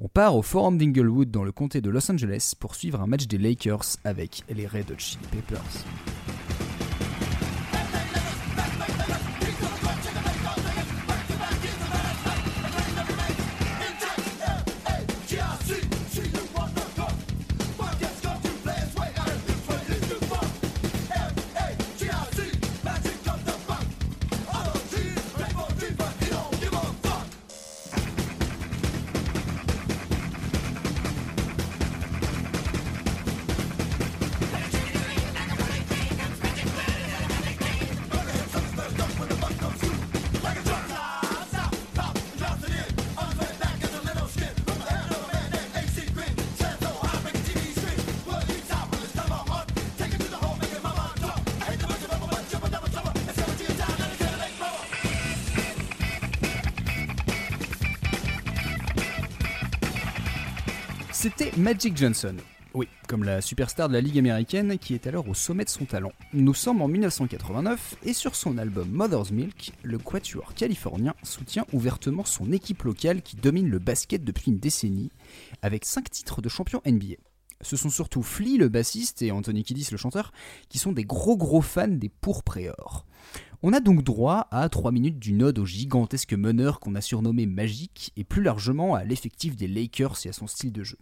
On 0.00 0.06
part 0.06 0.36
au 0.36 0.42
Forum 0.42 0.78
d'Inglewood 0.78 1.32
dans 1.32 1.42
le 1.42 1.50
comté 1.50 1.80
de 1.80 1.90
Los 1.90 2.08
Angeles 2.08 2.52
pour 2.56 2.76
suivre 2.76 3.00
un 3.00 3.08
match 3.08 3.26
des 3.26 3.36
Lakers 3.36 3.96
avec 4.04 4.44
les 4.48 4.64
Red 4.64 4.92
Hot 4.92 4.98
Chili 4.98 5.26
Peppers. 5.32 5.84
Magic 61.58 61.96
Johnson. 61.96 62.36
Oui, 62.72 62.86
comme 63.08 63.24
la 63.24 63.40
superstar 63.40 63.88
de 63.88 63.94
la 63.94 64.00
Ligue 64.00 64.18
américaine 64.18 64.78
qui 64.78 64.94
est 64.94 65.08
alors 65.08 65.28
au 65.28 65.34
sommet 65.34 65.64
de 65.64 65.68
son 65.68 65.86
talent. 65.86 66.12
Nous 66.32 66.54
sommes 66.54 66.80
en 66.80 66.86
1989 66.86 67.96
et 68.04 68.12
sur 68.12 68.36
son 68.36 68.58
album 68.58 68.88
Mother's 68.88 69.32
Milk, 69.32 69.72
le 69.82 69.98
quatuor 69.98 70.54
californien 70.54 71.14
soutient 71.24 71.66
ouvertement 71.72 72.24
son 72.24 72.52
équipe 72.52 72.84
locale 72.84 73.22
qui 73.22 73.34
domine 73.34 73.68
le 73.68 73.80
basket 73.80 74.22
depuis 74.22 74.52
une 74.52 74.60
décennie, 74.60 75.10
avec 75.60 75.84
5 75.84 76.08
titres 76.08 76.42
de 76.42 76.48
champion 76.48 76.80
NBA. 76.86 77.16
Ce 77.60 77.76
sont 77.76 77.90
surtout 77.90 78.22
Flea 78.22 78.56
le 78.56 78.68
bassiste 78.68 79.22
et 79.22 79.32
Anthony 79.32 79.64
Kiddis 79.64 79.88
le 79.90 79.96
chanteur 79.96 80.32
qui 80.68 80.78
sont 80.78 80.92
des 80.92 81.04
gros 81.04 81.36
gros 81.36 81.62
fans 81.62 81.88
des 81.88 82.12
or. 82.78 83.04
On 83.64 83.72
a 83.72 83.80
donc 83.80 84.04
droit 84.04 84.46
à 84.52 84.68
3 84.68 84.92
minutes 84.92 85.18
du 85.18 85.32
node 85.32 85.58
au 85.58 85.66
gigantesque 85.66 86.34
meneur 86.34 86.78
qu'on 86.78 86.94
a 86.94 87.00
surnommé 87.00 87.46
Magic 87.46 88.12
et 88.16 88.22
plus 88.22 88.44
largement 88.44 88.94
à 88.94 89.02
l'effectif 89.02 89.56
des 89.56 89.66
Lakers 89.66 90.24
et 90.24 90.28
à 90.28 90.32
son 90.32 90.46
style 90.46 90.70
de 90.70 90.84
jeu. 90.84 90.98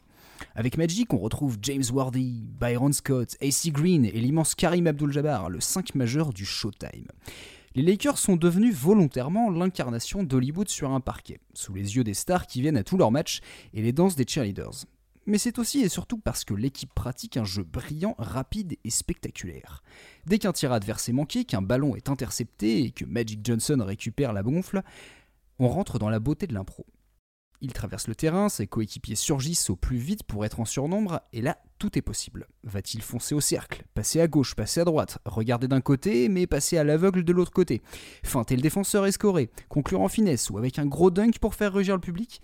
Avec 0.54 0.78
Magic, 0.78 1.12
on 1.12 1.18
retrouve 1.18 1.58
James 1.62 1.84
Worthy, 1.92 2.46
Byron 2.58 2.92
Scott, 2.92 3.36
AC 3.42 3.72
Green 3.72 4.04
et 4.04 4.12
l'immense 4.12 4.54
Karim 4.54 4.86
Abdul-Jabbar, 4.86 5.50
le 5.50 5.60
5 5.60 5.94
majeur 5.94 6.32
du 6.32 6.44
Showtime. 6.44 7.08
Les 7.74 7.82
Lakers 7.82 8.16
sont 8.16 8.36
devenus 8.36 8.74
volontairement 8.74 9.50
l'incarnation 9.50 10.22
d'Hollywood 10.22 10.68
sur 10.68 10.90
un 10.92 11.00
parquet, 11.00 11.40
sous 11.52 11.74
les 11.74 11.96
yeux 11.96 12.04
des 12.04 12.14
stars 12.14 12.46
qui 12.46 12.62
viennent 12.62 12.78
à 12.78 12.84
tous 12.84 12.96
leurs 12.96 13.10
matchs 13.10 13.40
et 13.74 13.82
les 13.82 13.92
danses 13.92 14.16
des 14.16 14.24
cheerleaders. 14.26 14.86
Mais 15.26 15.38
c'est 15.38 15.58
aussi 15.58 15.80
et 15.80 15.88
surtout 15.88 16.18
parce 16.18 16.44
que 16.44 16.54
l'équipe 16.54 16.94
pratique 16.94 17.36
un 17.36 17.44
jeu 17.44 17.64
brillant, 17.64 18.14
rapide 18.16 18.76
et 18.84 18.90
spectaculaire. 18.90 19.82
Dès 20.24 20.38
qu'un 20.38 20.52
tir 20.52 20.72
adverse 20.72 21.08
est 21.08 21.12
manqué, 21.12 21.44
qu'un 21.44 21.62
ballon 21.62 21.96
est 21.96 22.08
intercepté 22.08 22.84
et 22.84 22.90
que 22.92 23.04
Magic 23.04 23.40
Johnson 23.44 23.82
récupère 23.84 24.32
la 24.32 24.42
gonfle, 24.42 24.82
on 25.58 25.68
rentre 25.68 25.98
dans 25.98 26.08
la 26.08 26.20
beauté 26.20 26.46
de 26.46 26.54
l'impro. 26.54 26.86
Il 27.60 27.72
traverse 27.72 28.08
le 28.08 28.14
terrain, 28.14 28.48
ses 28.48 28.66
coéquipiers 28.66 29.16
surgissent 29.16 29.70
au 29.70 29.76
plus 29.76 29.96
vite 29.96 30.22
pour 30.24 30.44
être 30.44 30.60
en 30.60 30.64
surnombre, 30.64 31.20
et 31.32 31.40
là, 31.40 31.58
tout 31.78 31.98
est 31.98 32.02
possible. 32.02 32.46
Va-t-il 32.64 33.02
foncer 33.02 33.34
au 33.34 33.40
cercle, 33.40 33.84
passer 33.94 34.20
à 34.20 34.28
gauche, 34.28 34.54
passer 34.54 34.80
à 34.80 34.84
droite, 34.84 35.18
regarder 35.24 35.68
d'un 35.68 35.80
côté, 35.80 36.28
mais 36.28 36.46
passer 36.46 36.78
à 36.78 36.84
l'aveugle 36.84 37.24
de 37.24 37.32
l'autre 37.32 37.52
côté, 37.52 37.82
feinter 38.22 38.56
le 38.56 38.62
défenseur 38.62 39.06
et 39.06 39.12
scorer, 39.12 39.50
conclure 39.68 40.00
en 40.00 40.08
finesse 40.08 40.50
ou 40.50 40.58
avec 40.58 40.78
un 40.78 40.86
gros 40.86 41.10
dunk 41.10 41.38
pour 41.40 41.54
faire 41.54 41.72
rugir 41.72 41.94
le 41.94 42.00
public? 42.00 42.40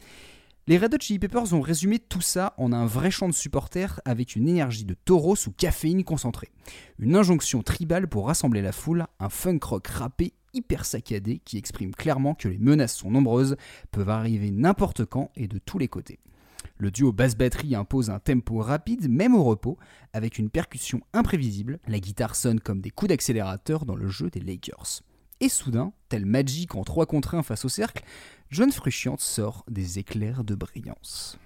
Les 0.68 0.78
Red 0.78 0.94
Hot 0.94 0.98
Chili 1.00 1.18
Peppers 1.18 1.54
ont 1.54 1.60
résumé 1.60 1.98
tout 1.98 2.20
ça 2.20 2.54
en 2.56 2.72
un 2.72 2.86
vrai 2.86 3.10
chant 3.10 3.28
de 3.28 3.34
supporters 3.34 4.00
avec 4.04 4.36
une 4.36 4.48
énergie 4.48 4.84
de 4.84 4.94
taureau 4.94 5.34
sous 5.34 5.50
caféine 5.50 6.04
concentrée. 6.04 6.52
Une 7.00 7.16
injonction 7.16 7.64
tribale 7.64 8.06
pour 8.06 8.28
rassembler 8.28 8.62
la 8.62 8.70
foule, 8.70 9.06
un 9.18 9.28
funk 9.28 9.58
rock 9.62 9.88
rappé 9.88 10.34
hyper 10.54 10.84
saccadé 10.84 11.40
qui 11.44 11.58
exprime 11.58 11.94
clairement 11.94 12.34
que 12.34 12.48
les 12.48 12.58
menaces 12.58 12.96
sont 12.96 13.10
nombreuses, 13.10 13.56
peuvent 13.90 14.08
arriver 14.08 14.50
n'importe 14.50 15.04
quand 15.04 15.30
et 15.36 15.48
de 15.48 15.58
tous 15.58 15.78
les 15.78 15.88
côtés. 15.88 16.18
Le 16.76 16.90
duo 16.90 17.12
basse-batterie 17.12 17.74
impose 17.74 18.10
un 18.10 18.18
tempo 18.18 18.58
rapide, 18.58 19.08
même 19.08 19.34
au 19.34 19.44
repos, 19.44 19.78
avec 20.12 20.38
une 20.38 20.50
percussion 20.50 21.00
imprévisible. 21.12 21.78
La 21.86 22.00
guitare 22.00 22.34
sonne 22.34 22.60
comme 22.60 22.80
des 22.80 22.90
coups 22.90 23.10
d'accélérateur 23.10 23.84
dans 23.84 23.96
le 23.96 24.08
jeu 24.08 24.30
des 24.30 24.40
Lakers. 24.40 25.02
Et 25.40 25.48
soudain, 25.48 25.92
tel 26.08 26.24
Magic 26.24 26.74
en 26.74 26.84
3 26.84 27.06
contre 27.06 27.34
1 27.34 27.42
face 27.42 27.64
au 27.64 27.68
cercle, 27.68 28.04
John 28.50 28.70
Frusciante 28.70 29.20
sort 29.20 29.64
des 29.68 29.98
éclairs 29.98 30.44
de 30.44 30.54
brillance. 30.54 31.38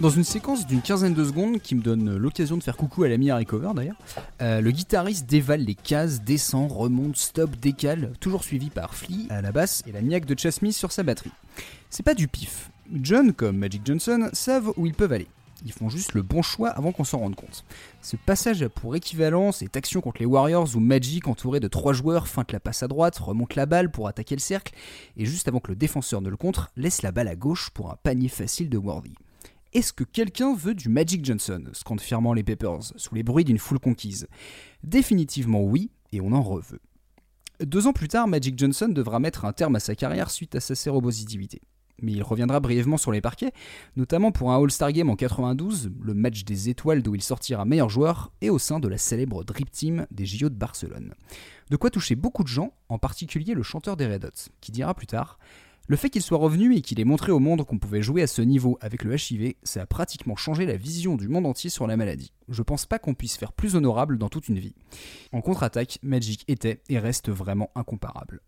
Dans 0.00 0.08
une 0.08 0.24
séquence 0.24 0.66
d'une 0.66 0.80
quinzaine 0.80 1.12
de 1.12 1.22
secondes 1.22 1.58
qui 1.60 1.74
me 1.74 1.82
donne 1.82 2.16
l'occasion 2.16 2.56
de 2.56 2.62
faire 2.62 2.78
coucou 2.78 3.02
à 3.02 3.08
l'ami 3.08 3.30
Harry 3.30 3.44
Cover 3.44 3.72
d'ailleurs, 3.74 3.98
euh, 4.40 4.62
le 4.62 4.70
guitariste 4.70 5.26
dévale 5.26 5.60
les 5.60 5.74
cases, 5.74 6.22
descend, 6.22 6.72
remonte, 6.72 7.18
stop, 7.18 7.54
décale, 7.56 8.12
toujours 8.18 8.42
suivi 8.42 8.70
par 8.70 8.94
Flea 8.94 9.26
à 9.28 9.42
la 9.42 9.52
basse 9.52 9.82
et 9.86 9.92
la 9.92 10.00
niaque 10.00 10.24
de 10.24 10.38
Chas 10.38 10.58
sur 10.70 10.90
sa 10.90 11.02
batterie. 11.02 11.32
C'est 11.90 12.02
pas 12.02 12.14
du 12.14 12.28
pif. 12.28 12.70
John, 12.94 13.34
comme 13.34 13.58
Magic 13.58 13.82
Johnson, 13.84 14.30
savent 14.32 14.72
où 14.78 14.86
ils 14.86 14.94
peuvent 14.94 15.12
aller. 15.12 15.28
Ils 15.66 15.72
font 15.72 15.90
juste 15.90 16.14
le 16.14 16.22
bon 16.22 16.40
choix 16.40 16.70
avant 16.70 16.92
qu'on 16.92 17.04
s'en 17.04 17.18
rende 17.18 17.36
compte. 17.36 17.66
Ce 18.00 18.16
passage 18.16 18.62
a 18.62 18.70
pour 18.70 18.96
équivalent 18.96 19.52
cette 19.52 19.76
action 19.76 20.00
contre 20.00 20.20
les 20.20 20.26
Warriors 20.26 20.74
où 20.76 20.80
Magic, 20.80 21.28
entouré 21.28 21.60
de 21.60 21.68
trois 21.68 21.92
joueurs, 21.92 22.26
feinte 22.26 22.52
la 22.52 22.60
passe 22.60 22.82
à 22.82 22.88
droite, 22.88 23.18
remonte 23.18 23.54
la 23.54 23.66
balle 23.66 23.90
pour 23.90 24.08
attaquer 24.08 24.34
le 24.34 24.40
cercle, 24.40 24.72
et 25.18 25.26
juste 25.26 25.46
avant 25.46 25.60
que 25.60 25.68
le 25.68 25.76
défenseur 25.76 26.22
ne 26.22 26.30
le 26.30 26.38
contre, 26.38 26.70
laisse 26.78 27.02
la 27.02 27.12
balle 27.12 27.28
à 27.28 27.36
gauche 27.36 27.68
pour 27.74 27.90
un 27.90 27.96
panier 28.02 28.28
facile 28.28 28.70
de 28.70 28.78
Worthy. 28.78 29.12
Est-ce 29.72 29.92
que 29.92 30.02
quelqu'un 30.02 30.52
veut 30.52 30.74
du 30.74 30.88
Magic 30.88 31.24
Johnson 31.24 31.62
scandent 31.74 32.00
fièrement 32.00 32.32
les 32.32 32.42
Peppers, 32.42 32.92
sous 32.96 33.14
les 33.14 33.22
bruits 33.22 33.44
d'une 33.44 33.58
foule 33.58 33.78
conquise? 33.78 34.26
Définitivement 34.82 35.62
oui, 35.62 35.92
et 36.10 36.20
on 36.20 36.32
en 36.32 36.42
reveut. 36.42 36.80
Deux 37.60 37.86
ans 37.86 37.92
plus 37.92 38.08
tard, 38.08 38.26
Magic 38.26 38.58
Johnson 38.58 38.88
devra 38.88 39.20
mettre 39.20 39.44
un 39.44 39.52
terme 39.52 39.76
à 39.76 39.80
sa 39.80 39.94
carrière 39.94 40.32
suite 40.32 40.56
à 40.56 40.60
sa 40.60 40.74
séropositivité. 40.74 41.60
Mais 42.02 42.10
il 42.10 42.22
reviendra 42.24 42.58
brièvement 42.58 42.96
sur 42.96 43.12
les 43.12 43.20
parquets, 43.20 43.52
notamment 43.94 44.32
pour 44.32 44.50
un 44.50 44.60
All-Star 44.60 44.90
Game 44.90 45.08
en 45.08 45.14
92, 45.14 45.92
le 46.02 46.14
match 46.14 46.42
des 46.42 46.68
étoiles 46.68 47.02
d'où 47.02 47.14
il 47.14 47.22
sortira 47.22 47.64
meilleur 47.64 47.90
joueur, 47.90 48.32
et 48.40 48.50
au 48.50 48.58
sein 48.58 48.80
de 48.80 48.88
la 48.88 48.98
célèbre 48.98 49.44
Drip 49.44 49.70
Team 49.70 50.04
des 50.10 50.26
JO 50.26 50.48
de 50.48 50.56
Barcelone. 50.56 51.14
De 51.70 51.76
quoi 51.76 51.90
toucher 51.90 52.16
beaucoup 52.16 52.42
de 52.42 52.48
gens, 52.48 52.72
en 52.88 52.98
particulier 52.98 53.54
le 53.54 53.62
chanteur 53.62 53.96
des 53.96 54.08
Red 54.08 54.24
Hot, 54.24 54.50
qui 54.60 54.72
dira 54.72 54.94
plus 54.94 55.06
tard 55.06 55.38
le 55.88 55.96
fait 55.96 56.08
qu'il 56.10 56.22
soit 56.22 56.38
revenu 56.38 56.76
et 56.76 56.82
qu'il 56.82 57.00
ait 57.00 57.04
montré 57.04 57.32
au 57.32 57.40
monde 57.40 57.64
qu'on 57.64 57.78
pouvait 57.78 58.02
jouer 58.02 58.22
à 58.22 58.26
ce 58.28 58.42
niveau 58.42 58.78
avec 58.80 59.02
le 59.02 59.14
HIV, 59.16 59.54
ça 59.64 59.82
a 59.82 59.86
pratiquement 59.86 60.36
changé 60.36 60.64
la 60.64 60.76
vision 60.76 61.16
du 61.16 61.26
monde 61.28 61.46
entier 61.46 61.68
sur 61.68 61.86
la 61.88 61.96
maladie. 61.96 62.32
Je 62.48 62.62
pense 62.62 62.86
pas 62.86 62.98
qu'on 63.00 63.14
puisse 63.14 63.36
faire 63.36 63.52
plus 63.52 63.74
honorable 63.74 64.16
dans 64.18 64.28
toute 64.28 64.48
une 64.48 64.58
vie. 64.60 64.74
En 65.32 65.40
contre-attaque, 65.40 65.98
Magic 66.02 66.44
était 66.48 66.80
et 66.88 66.98
reste 67.00 67.28
vraiment 67.30 67.70
incomparable. 67.74 68.40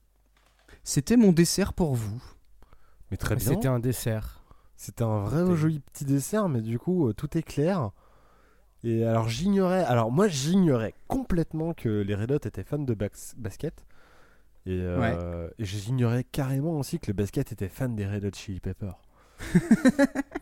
C'était 0.85 1.17
mon 1.17 1.33
dessert 1.33 1.73
pour 1.73 1.95
vous. 1.97 2.23
Mais 3.11 3.17
très 3.17 3.35
bien. 3.37 3.49
C'était 3.49 3.69
un 3.69 3.81
dessert. 3.81 4.43
C'était 4.77 5.05
un 5.05 5.21
vrai 5.21 5.57
joli 5.57 5.81
petit 5.81 6.05
dessert, 6.05 6.49
mais 6.49 6.61
du 6.61 6.79
coup, 6.79 7.09
euh, 7.09 7.13
tout 7.13 7.37
est 7.37 7.43
clair. 7.43 7.91
Et 8.85 9.05
alors, 9.05 9.29
j'ignorais. 9.29 9.85
Alors, 9.85 10.11
moi, 10.11 10.27
j'ignorais 10.27 10.95
complètement 11.07 11.73
que 11.73 11.89
les 11.89 12.15
Red 12.17 12.33
Hot 12.33 12.37
étaient 12.49 12.65
fans 12.65 12.79
de 12.79 12.95
bas- 12.95 13.35
basket. 13.37 13.85
Et, 14.67 14.79
euh, 14.81 15.49
et 15.59 15.65
j'ignorais 15.65 16.25
carrément 16.25 16.79
aussi 16.79 16.99
que 17.01 17.09
le 17.09 17.15
basket 17.15 17.51
était 17.53 17.69
fan 17.69 17.95
des 17.97 18.07
Red 18.07 18.25
Hot 18.25 18.31
Chili 18.35 18.61
Peppers. 18.61 18.99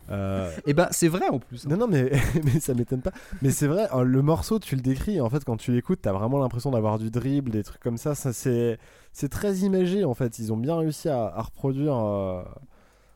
Euh, 0.09 0.51
Et 0.65 0.73
bah, 0.73 0.89
c'est 0.91 1.07
vrai 1.07 1.29
en 1.29 1.39
plus. 1.39 1.65
Non, 1.67 1.77
non, 1.77 1.87
mais, 1.87 2.11
mais 2.43 2.59
ça 2.59 2.73
m'étonne 2.73 3.01
pas. 3.01 3.13
Mais 3.41 3.49
c'est 3.49 3.67
vrai, 3.67 3.87
euh, 3.93 4.03
le 4.03 4.21
morceau, 4.21 4.59
tu 4.59 4.75
le 4.75 4.81
décris, 4.81 5.21
en 5.21 5.29
fait, 5.29 5.45
quand 5.45 5.55
tu 5.55 5.71
l'écoutes, 5.71 6.01
t'as 6.01 6.11
vraiment 6.11 6.37
l'impression 6.37 6.69
d'avoir 6.69 6.99
du 6.99 7.09
dribble, 7.09 7.49
des 7.49 7.63
trucs 7.63 7.79
comme 7.81 7.95
ça. 7.95 8.13
ça 8.13 8.33
c'est, 8.33 8.77
c'est 9.13 9.29
très 9.29 9.59
imagé, 9.59 10.03
en 10.03 10.13
fait. 10.13 10.37
Ils 10.37 10.51
ont 10.51 10.57
bien 10.57 10.75
réussi 10.75 11.07
à, 11.07 11.27
à 11.27 11.41
reproduire, 11.41 11.95
euh, 11.95 12.43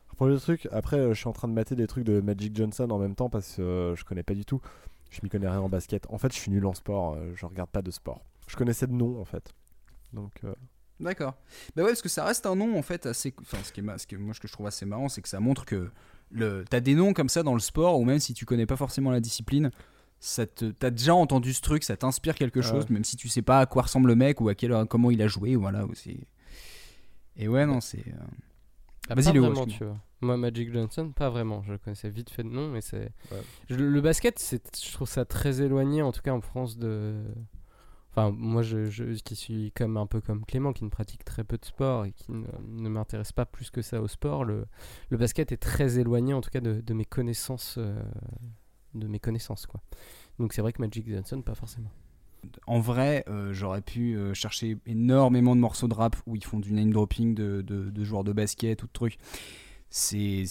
reproduire 0.08 0.36
le 0.36 0.40
truc. 0.40 0.68
Après, 0.72 0.96
je 1.12 1.12
suis 1.18 1.28
en 1.28 1.34
train 1.34 1.48
de 1.48 1.52
mater 1.52 1.76
des 1.76 1.86
trucs 1.86 2.04
de 2.04 2.22
Magic 2.22 2.56
Johnson 2.56 2.88
en 2.90 2.98
même 2.98 3.14
temps 3.14 3.28
parce 3.28 3.56
que 3.56 3.92
je 3.94 4.02
connais 4.04 4.22
pas 4.22 4.32
du 4.34 4.46
tout. 4.46 4.62
Je 5.10 5.20
m'y 5.22 5.28
connais 5.28 5.48
rien 5.48 5.60
en 5.60 5.68
basket. 5.68 6.06
En 6.08 6.16
fait, 6.16 6.32
je 6.32 6.38
suis 6.38 6.50
nul 6.50 6.64
en 6.64 6.72
sport. 6.72 7.18
je 7.34 7.44
regarde 7.44 7.68
pas 7.68 7.82
de 7.82 7.90
sport. 7.90 8.22
Je 8.48 8.56
connaissais 8.56 8.86
de 8.86 8.92
nom, 8.94 9.20
en 9.20 9.26
fait. 9.26 9.52
Donc. 10.14 10.32
euh, 10.44 10.54
D'accord. 11.00 11.34
Bah 11.74 11.82
ouais, 11.82 11.88
parce 11.90 12.02
que 12.02 12.08
ça 12.08 12.24
reste 12.24 12.46
un 12.46 12.56
nom 12.56 12.78
en 12.78 12.82
fait 12.82 13.04
assez. 13.06 13.34
Enfin, 13.40 13.58
ce 13.62 13.72
qui 13.72 13.80
est 13.80 13.82
ma- 13.82 13.98
ce 13.98 14.06
que 14.06 14.16
moi 14.16 14.32
ce 14.34 14.40
que 14.40 14.48
je 14.48 14.52
trouve 14.52 14.66
assez 14.66 14.86
marrant, 14.86 15.08
c'est 15.08 15.20
que 15.22 15.28
ça 15.28 15.40
montre 15.40 15.64
que 15.66 15.90
le 16.30 16.64
t'as 16.68 16.80
des 16.80 16.94
noms 16.94 17.12
comme 17.12 17.28
ça 17.28 17.42
dans 17.42 17.54
le 17.54 17.60
sport, 17.60 17.98
ou 18.00 18.04
même 18.04 18.18
si 18.18 18.32
tu 18.34 18.44
connais 18.46 18.66
pas 18.66 18.76
forcément 18.76 19.10
la 19.10 19.20
discipline, 19.20 19.70
ça 20.20 20.46
te 20.46 20.64
t'as 20.66 20.90
déjà 20.90 21.14
entendu 21.14 21.52
ce 21.52 21.60
truc, 21.60 21.84
ça 21.84 21.96
t'inspire 21.98 22.34
quelque 22.34 22.60
Ouais. 22.60 22.66
chose, 22.66 22.88
même 22.88 23.04
si 23.04 23.16
tu 23.16 23.28
sais 23.28 23.42
pas 23.42 23.60
à 23.60 23.66
quoi 23.66 23.82
ressemble 23.82 24.08
le 24.08 24.14
mec 24.16 24.40
ou 24.40 24.48
à 24.48 24.54
quel 24.54 24.86
comment 24.88 25.10
il 25.10 25.20
a 25.20 25.28
joué, 25.28 25.54
ou 25.54 25.60
voilà. 25.60 25.84
c'est- 25.94 26.26
Et 27.36 27.48
ouais, 27.48 27.66
non, 27.66 27.80
c'est. 27.80 27.98
euh, 28.08 28.12
Ah, 29.08 29.14
Vas-y, 29.14 29.32
Léo, 29.34 29.44
vraiment, 29.44 29.62
excuse-moi. 29.64 29.76
tu 29.78 29.84
vois. 29.84 30.02
Moi, 30.22 30.36
Magic 30.36 30.72
Johnson, 30.72 31.12
pas 31.14 31.30
vraiment. 31.30 31.62
Je 31.64 31.70
le 31.72 31.78
connaissais 31.78 32.08
vite 32.08 32.28
fait 32.30 32.42
de 32.42 32.48
nom, 32.48 32.68
mais 32.70 32.80
c'est. 32.80 33.12
Je- 33.68 33.76
le 33.76 34.00
basket, 34.00 34.38
c'est, 34.40 34.62
je 34.84 34.92
trouve 34.92 35.08
ça 35.08 35.24
très 35.24 35.60
éloigné, 35.62 36.02
en 36.02 36.10
tout 36.10 36.22
cas 36.22 36.32
en 36.32 36.40
France, 36.40 36.76
de. 36.78 37.14
Enfin, 38.16 38.30
moi, 38.34 38.62
je, 38.62 38.86
je- 38.86 39.04
qui 39.22 39.36
suis 39.36 39.72
comme 39.72 39.98
un 39.98 40.06
peu 40.06 40.22
comme 40.22 40.44
Clément, 40.46 40.72
qui 40.72 40.84
ne 40.84 40.88
pratique 40.88 41.24
très 41.24 41.44
peu 41.44 41.58
de 41.58 41.64
sport 41.66 42.06
et 42.06 42.12
qui 42.12 42.32
ne, 42.32 42.46
ne 42.66 42.88
m'intéresse 42.88 43.32
pas 43.32 43.44
plus 43.44 43.70
que 43.70 43.82
ça 43.82 44.00
au 44.00 44.08
sport. 44.08 44.44
Le, 44.44 44.64
le 45.10 45.16
basket 45.18 45.52
est 45.52 45.58
très 45.58 45.98
éloigné, 45.98 46.32
en 46.32 46.40
tout 46.40 46.50
cas, 46.50 46.60
de, 46.60 46.80
de 46.80 46.94
mes 46.94 47.04
connaissances, 47.04 47.74
euh, 47.78 48.02
de 48.94 49.06
mes 49.06 49.18
connaissances, 49.20 49.66
quoi. 49.66 49.80
Donc 50.38 50.54
c'est 50.54 50.62
vrai 50.62 50.72
que 50.72 50.80
Magic 50.80 51.06
Johnson, 51.08 51.42
pas 51.42 51.54
forcément. 51.54 51.90
En 52.66 52.78
vrai, 52.80 53.24
euh, 53.28 53.52
j'aurais 53.52 53.82
pu 53.82 54.16
euh, 54.16 54.32
chercher 54.32 54.78
énormément 54.86 55.54
de 55.56 55.60
morceaux 55.60 55.88
de 55.88 55.94
rap 55.94 56.16
où 56.26 56.36
ils 56.36 56.44
font 56.44 56.60
du 56.60 56.72
name 56.72 56.92
dropping 56.92 57.34
de, 57.34 57.60
de- 57.60 57.90
de 57.90 58.04
joueurs 58.04 58.24
de 58.24 58.32
basket 58.32 58.82
ou 58.82 58.86
de 58.86 58.92
trucs. 58.92 59.18
C'est 59.90 60.44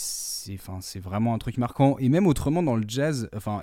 vraiment 1.01 1.33
un 1.33 1.37
truc 1.37 1.57
marquant. 1.57 1.97
Et 1.99 2.09
même 2.09 2.27
autrement 2.27 2.63
dans 2.63 2.75
le 2.75 2.83
jazz, 2.87 3.29
enfin, 3.35 3.61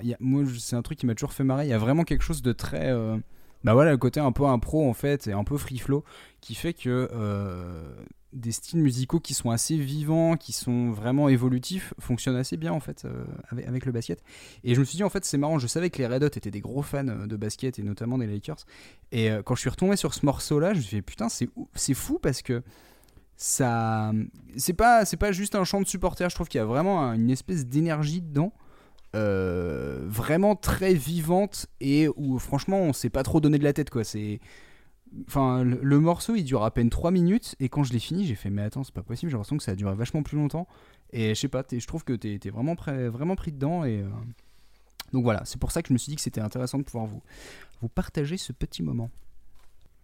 c'est 0.57 0.75
un 0.75 0.81
truc 0.81 0.97
qui 0.99 1.05
m'a 1.05 1.15
toujours 1.15 1.33
fait 1.33 1.43
marrer. 1.43 1.65
Il 1.65 1.69
y 1.69 1.73
a 1.73 1.77
vraiment 1.77 2.03
quelque 2.03 2.23
chose 2.23 2.41
de 2.41 2.51
très. 2.53 2.91
Bah 3.63 3.73
voilà, 3.73 3.91
le 3.91 3.97
côté 3.97 4.19
un 4.19 4.31
peu 4.31 4.45
impro 4.45 4.87
en 4.87 4.93
fait 4.93 5.27
et 5.27 5.33
un 5.33 5.43
peu 5.43 5.57
free 5.57 5.79
flow 5.79 6.03
qui 6.41 6.55
fait 6.55 6.73
que. 6.73 7.09
euh, 7.13 7.95
des 8.33 8.51
styles 8.51 8.79
musicaux 8.79 9.19
qui 9.19 9.35
sont 9.35 9.51
assez 9.51 9.77
vivants, 9.77 10.37
qui 10.37 10.53
sont 10.53 10.89
vraiment 10.89 11.29
évolutifs, 11.29 11.93
fonctionnent 11.99 12.35
assez 12.35 12.57
bien 12.57 12.71
en 12.73 12.79
fait 12.79 13.05
euh, 13.05 13.25
avec, 13.67 13.85
le 13.85 13.91
basket. 13.91 14.23
Et 14.63 14.73
je 14.73 14.79
me 14.79 14.85
suis 14.85 14.95
dit 14.95 15.03
en 15.03 15.09
fait 15.11 15.23
c'est 15.23 15.37
marrant, 15.37 15.59
je 15.59 15.67
savais 15.67 15.91
que 15.91 15.99
les 15.99 16.07
Red 16.07 16.23
Hot 16.23 16.25
étaient 16.29 16.49
des 16.49 16.59
gros 16.59 16.81
fans 16.81 17.07
euh, 17.09 17.27
de 17.27 17.35
basket 17.35 17.77
et 17.77 17.83
notamment 17.83 18.17
des 18.17 18.25
Lakers. 18.25 18.65
Et 19.11 19.29
quand 19.45 19.53
je 19.53 19.59
suis 19.61 19.69
retombé 19.69 19.97
sur 19.97 20.15
ce 20.15 20.25
morceau-là, 20.25 20.73
je 20.73 20.79
me 20.79 20.83
suis 20.83 20.97
dit 20.97 21.01
putain 21.03 21.29
c'est 21.29 21.47
ou- 21.55 21.69
c'est 21.75 21.93
fou 21.93 22.17
parce 22.19 22.41
que 22.41 22.63
ça 23.35 24.11
c'est 24.57 24.73
pas 24.73 25.05
c'est 25.05 25.17
pas 25.17 25.31
juste 25.31 25.53
un 25.55 25.63
chant 25.63 25.81
de 25.81 25.87
supporter. 25.87 26.27
Je 26.29 26.35
trouve 26.35 26.47
qu'il 26.47 26.57
y 26.57 26.61
a 26.61 26.65
vraiment 26.65 27.03
un- 27.03 27.13
une 27.13 27.29
espèce 27.29 27.67
d'énergie 27.67 28.21
dedans. 28.21 28.51
Euh, 29.15 29.99
vraiment 30.07 30.55
très 30.55 30.93
vivante 30.93 31.67
et 31.81 32.07
où 32.15 32.39
franchement 32.39 32.79
on 32.79 32.93
s'est 32.93 33.09
pas 33.09 33.23
trop 33.23 33.39
donné 33.39 33.57
de 33.59 33.63
la 33.63 33.73
tête 33.73 33.89
quoi 33.89 34.03
c'est 34.03 34.39
Enfin, 35.27 35.63
le, 35.63 35.77
le 35.83 35.99
morceau 35.99 36.33
il 36.35 36.43
dure 36.43 36.63
à 36.63 36.71
peine 36.71 36.89
3 36.89 37.11
minutes 37.11 37.55
et 37.59 37.69
quand 37.69 37.83
je 37.83 37.93
l'ai 37.93 37.99
fini, 37.99 38.25
j'ai 38.25 38.33
fait 38.33 38.49
mais 38.49 38.63
attends, 38.63 38.83
c'est 38.83 38.95
pas 38.95 39.03
possible, 39.03 39.29
j'ai 39.29 39.35
l'impression 39.37 39.57
que 39.57 39.63
ça 39.63 39.73
a 39.73 39.75
duré 39.75 39.93
vachement 39.93 40.23
plus 40.23 40.37
longtemps. 40.37 40.67
Et 41.11 41.35
je 41.35 41.39
sais 41.39 41.47
pas, 41.47 41.63
je 41.71 41.85
trouve 41.85 42.03
que 42.03 42.13
t'es 42.13 42.39
t'es 42.39 42.49
vraiment, 42.49 42.73
prêt- 42.73 43.09
vraiment 43.09 43.35
pris 43.35 43.51
dedans 43.51 43.83
et. 43.85 43.99
euh, 44.01 44.07
Donc 45.11 45.23
voilà, 45.23 45.43
c'est 45.45 45.59
pour 45.59 45.71
ça 45.71 45.83
que 45.83 45.89
je 45.89 45.93
me 45.93 45.99
suis 45.99 46.09
dit 46.09 46.15
que 46.15 46.21
c'était 46.23 46.41
intéressant 46.41 46.79
de 46.79 46.83
pouvoir 46.83 47.05
vous, 47.05 47.21
vous 47.83 47.89
partager 47.89 48.37
ce 48.37 48.53
petit 48.53 48.81
moment. 48.81 49.11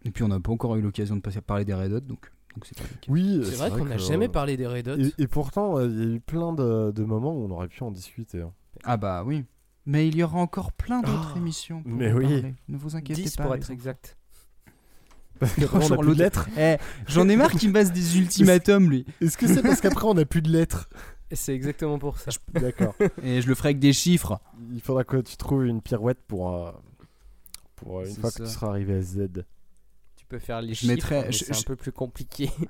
Et 0.04 0.12
puis 0.12 0.22
on 0.22 0.28
n'a 0.28 0.38
pas 0.38 0.52
encore 0.52 0.76
eu 0.76 0.80
l'occasion 0.80 1.16
de 1.16 1.20
passer- 1.20 1.40
parler 1.40 1.64
des 1.64 1.74
Red 1.74 1.92
Hot 1.92 2.00
donc 2.00 2.30
donc 2.54 2.64
c'est. 2.66 2.76
Oui, 3.08 3.40
C'est 3.44 3.56
vrai 3.56 3.70
qu'on 3.70 3.86
n'a 3.86 3.96
jamais 3.98 4.26
euh, 4.26 4.30
parlé 4.32 4.56
des 4.56 4.68
Red 4.68 4.86
Hot. 4.88 4.96
Et, 4.96 5.12
et 5.22 5.26
pourtant, 5.26 5.80
il 5.80 5.98
y 5.98 6.02
a 6.02 6.14
eu 6.14 6.20
plein 6.20 6.52
de, 6.52 6.92
de 6.92 7.02
moments 7.04 7.34
où 7.34 7.44
on 7.46 7.50
aurait 7.50 7.66
pu 7.68 7.82
en 7.82 7.90
discuter. 7.90 8.42
hein. 8.42 8.52
Ah 8.84 8.96
bah 8.96 9.22
oui. 9.24 9.44
Mais 9.86 10.06
il 10.08 10.16
y 10.16 10.22
aura 10.22 10.38
encore 10.38 10.72
plein 10.72 11.00
d'autres 11.00 11.32
Oh, 11.34 11.38
émissions. 11.38 11.82
pour 11.82 11.92
mais 11.92 12.12
oui. 12.12 12.22
parler. 12.24 12.54
Ne 12.68 12.76
vous 12.76 12.96
inquiétez 12.96 13.22
10 13.22 13.36
pas. 13.36 13.42
pour 13.44 13.54
être 13.54 13.70
exact. 13.70 14.16
Parce 15.40 15.54
qu'après, 15.54 15.78
on 15.90 15.92
a 15.94 15.96
plus 15.98 16.14
de 16.14 16.22
lettres. 16.22 16.48
Eh, 16.58 16.76
J'en 17.08 17.26
ai 17.28 17.36
marre 17.36 17.52
qu'il 17.52 17.70
me 17.70 17.74
passe 17.74 17.92
des 17.92 18.18
ultimatums, 18.18 18.90
lui. 18.90 19.06
Est-ce 19.22 19.38
que 19.38 19.46
c'est 19.46 19.62
parce 19.62 19.80
qu'après 19.80 20.04
on 20.06 20.16
a 20.18 20.26
plus 20.26 20.42
de 20.42 20.50
lettres 20.50 20.90
Et 21.30 21.34
C'est 21.36 21.54
exactement 21.54 21.98
pour 21.98 22.18
ça. 22.18 22.30
D'accord. 22.52 22.94
Et 23.22 23.40
je 23.40 23.48
le 23.48 23.54
ferai 23.54 23.68
avec 23.70 23.78
des 23.78 23.94
chiffres. 23.94 24.38
Il 24.70 24.82
faudra 24.82 25.02
que 25.02 25.16
tu 25.22 25.36
trouves 25.38 25.64
une 25.64 25.80
pirouette 25.80 26.20
pour, 26.28 26.54
euh, 26.54 26.72
pour 27.74 28.00
euh, 28.00 28.04
une 28.06 28.16
fois 28.16 28.30
que 28.30 28.42
tu 28.42 28.48
seras 28.50 28.68
arrivé 28.68 28.96
à 28.96 29.00
Z. 29.00 29.44
Tu 30.16 30.26
peux 30.26 30.38
faire 30.38 30.60
les 30.60 30.74
Je 30.74 30.80
chiffres, 30.80 31.24
je- 31.30 31.38
c'est 31.38 31.56
un 31.56 31.62
peu 31.66 31.74
plus 31.76 31.92
compliqué. 31.92 32.50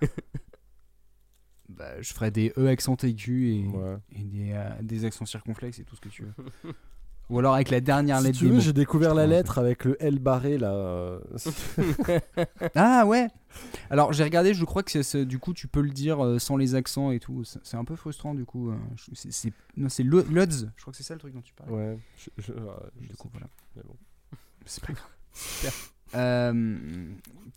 Bah, 1.77 2.01
je 2.01 2.13
ferai 2.13 2.31
des 2.31 2.53
E 2.59 2.69
accent 2.69 2.97
aigu 3.03 3.53
et, 3.55 3.67
Ouais. 3.69 3.97
et 4.17 4.23
des, 4.23 4.53
euh, 4.53 4.69
des 4.83 5.05
accents 5.05 5.25
circonflexes 5.27 5.79
et 5.79 5.85
tout 5.85 5.97
ce 5.97 6.01
que 6.01 6.09
tu 6.09 6.23
veux. 6.25 6.73
Ou 7.31 7.39
alors 7.39 7.55
avec 7.55 7.71
la 7.71 7.81
dernière 7.81 8.19
Si 8.19 8.25
lettre 8.25 8.39
tu 8.41 8.49
veux, 8.49 8.59
j'ai 8.59 8.73
découvert 8.73 9.15
la 9.15 9.27
lettre 9.29 9.59
avec 9.59 9.85
le 9.85 9.97
L 10.03 10.19
barré 10.19 10.59
là. 10.59 11.19
Ah 12.75 13.07
ouais 13.07 13.29
Alors 13.89 14.13
j'ai 14.13 14.25
regardé, 14.25 14.53
je 14.55 14.65
crois 14.65 14.83
que 14.83 15.03
c'est- 15.03 15.25
du 15.25 15.39
coup 15.39 15.53
tu 15.55 15.69
peux 15.69 15.81
le 15.81 15.91
dire 15.91 16.25
euh, 16.25 16.39
sans 16.41 16.57
les 16.57 16.75
accents 16.75 17.11
et 17.13 17.21
tout. 17.21 17.45
C'est 17.45 17.77
un 17.77 17.85
peu 17.85 17.95
frustrant 17.97 18.35
du 18.35 18.45
coup. 18.45 18.71
euh, 18.71 18.77
c'est- 19.15 19.31
C'est 19.31 19.53
non, 19.77 19.89
c'est 19.89 20.03
je 20.05 20.11
crois 20.81 20.91
que 20.91 20.97
c'est 20.97 21.03
ça 21.05 21.15
le 21.15 21.21
truc 21.21 21.35
dont 21.35 21.41
tu 21.41 21.55
parles. 21.55 21.71
ouais. 21.71 21.99
Je, 22.17 22.31
je- 22.39 22.53
Du 23.01 23.15
coup, 23.17 23.29
voilà. 23.33 23.47
mais 23.77 23.83
bon. 23.87 23.95
C'est 24.67 24.85
pas 24.85 24.93
grave. 24.93 25.09
Euh, 26.15 26.77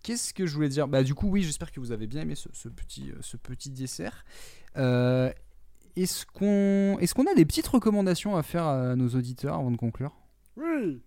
Qu'est-ce 0.04 0.34
que 0.34 0.46
je 0.46 0.54
voulais 0.56 0.70
dire? 0.70 0.88
Bah 0.88 1.02
du 1.04 1.16
coup 1.16 1.28
oui, 1.30 1.44
j'espère 1.44 1.72
que 1.72 1.80
vous 1.80 1.92
avez 1.94 2.08
bien 2.08 2.22
aimé 2.22 2.36
ce, 2.36 2.50
ce 2.52 2.68
petit, 2.70 3.12
euh, 3.12 3.16
ce 3.22 3.38
petit 3.38 3.70
dessert. 3.70 4.26
Euh, 4.78 5.32
Est-ce 5.96 6.26
qu'on 6.26 6.98
est 7.00 7.14
qu'on 7.14 7.26
a 7.32 7.34
des 7.36 7.46
petites 7.46 7.68
recommandations 7.68 8.36
à 8.36 8.44
faire 8.44 8.66
à 8.66 8.96
nos 8.96 9.08
auditeurs 9.10 9.56
avant 9.56 9.72
de 9.72 9.78
conclure? 9.78 10.12
Oui. 10.58 11.02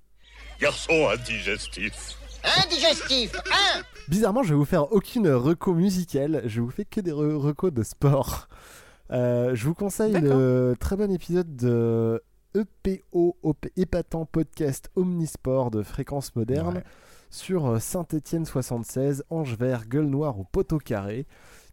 Garçon 0.61 1.09
indigestif. 1.13 2.17
Indigestif, 2.65 3.35
un 3.35 3.83
Bizarrement, 4.09 4.43
je 4.43 4.51
vais 4.51 4.55
vous 4.55 4.65
faire 4.65 4.93
aucune 4.93 5.29
reco 5.29 5.75
musicale. 5.75 6.43
Je 6.47 6.61
vous 6.61 6.71
fais 6.71 6.85
que 6.85 7.01
des 7.01 7.11
re- 7.11 7.35
recos 7.35 7.73
de 7.73 7.83
sport. 7.83 8.49
Euh, 9.11 9.55
je 9.55 9.67
vous 9.67 9.75
conseille 9.75 10.13
le 10.13 10.75
très 10.79 10.97
bon 10.97 11.11
épisode 11.13 11.57
de 11.57 12.23
EPO, 12.55 13.37
épatant 13.77 14.25
podcast 14.27 14.91
Omnisport 14.97 15.71
de 15.71 15.83
fréquence 15.83 16.35
moderne 16.37 16.77
Ouais. 16.77 16.85
Sur 17.31 17.81
Saint-Étienne 17.81 18.45
76, 18.47 19.25
Ange 19.31 19.57
Vert, 19.57 19.87
Gueule 19.87 20.07
Noire 20.07 20.39
ou 20.39 20.45
Poteau 20.45 20.79
Carré, 20.79 21.27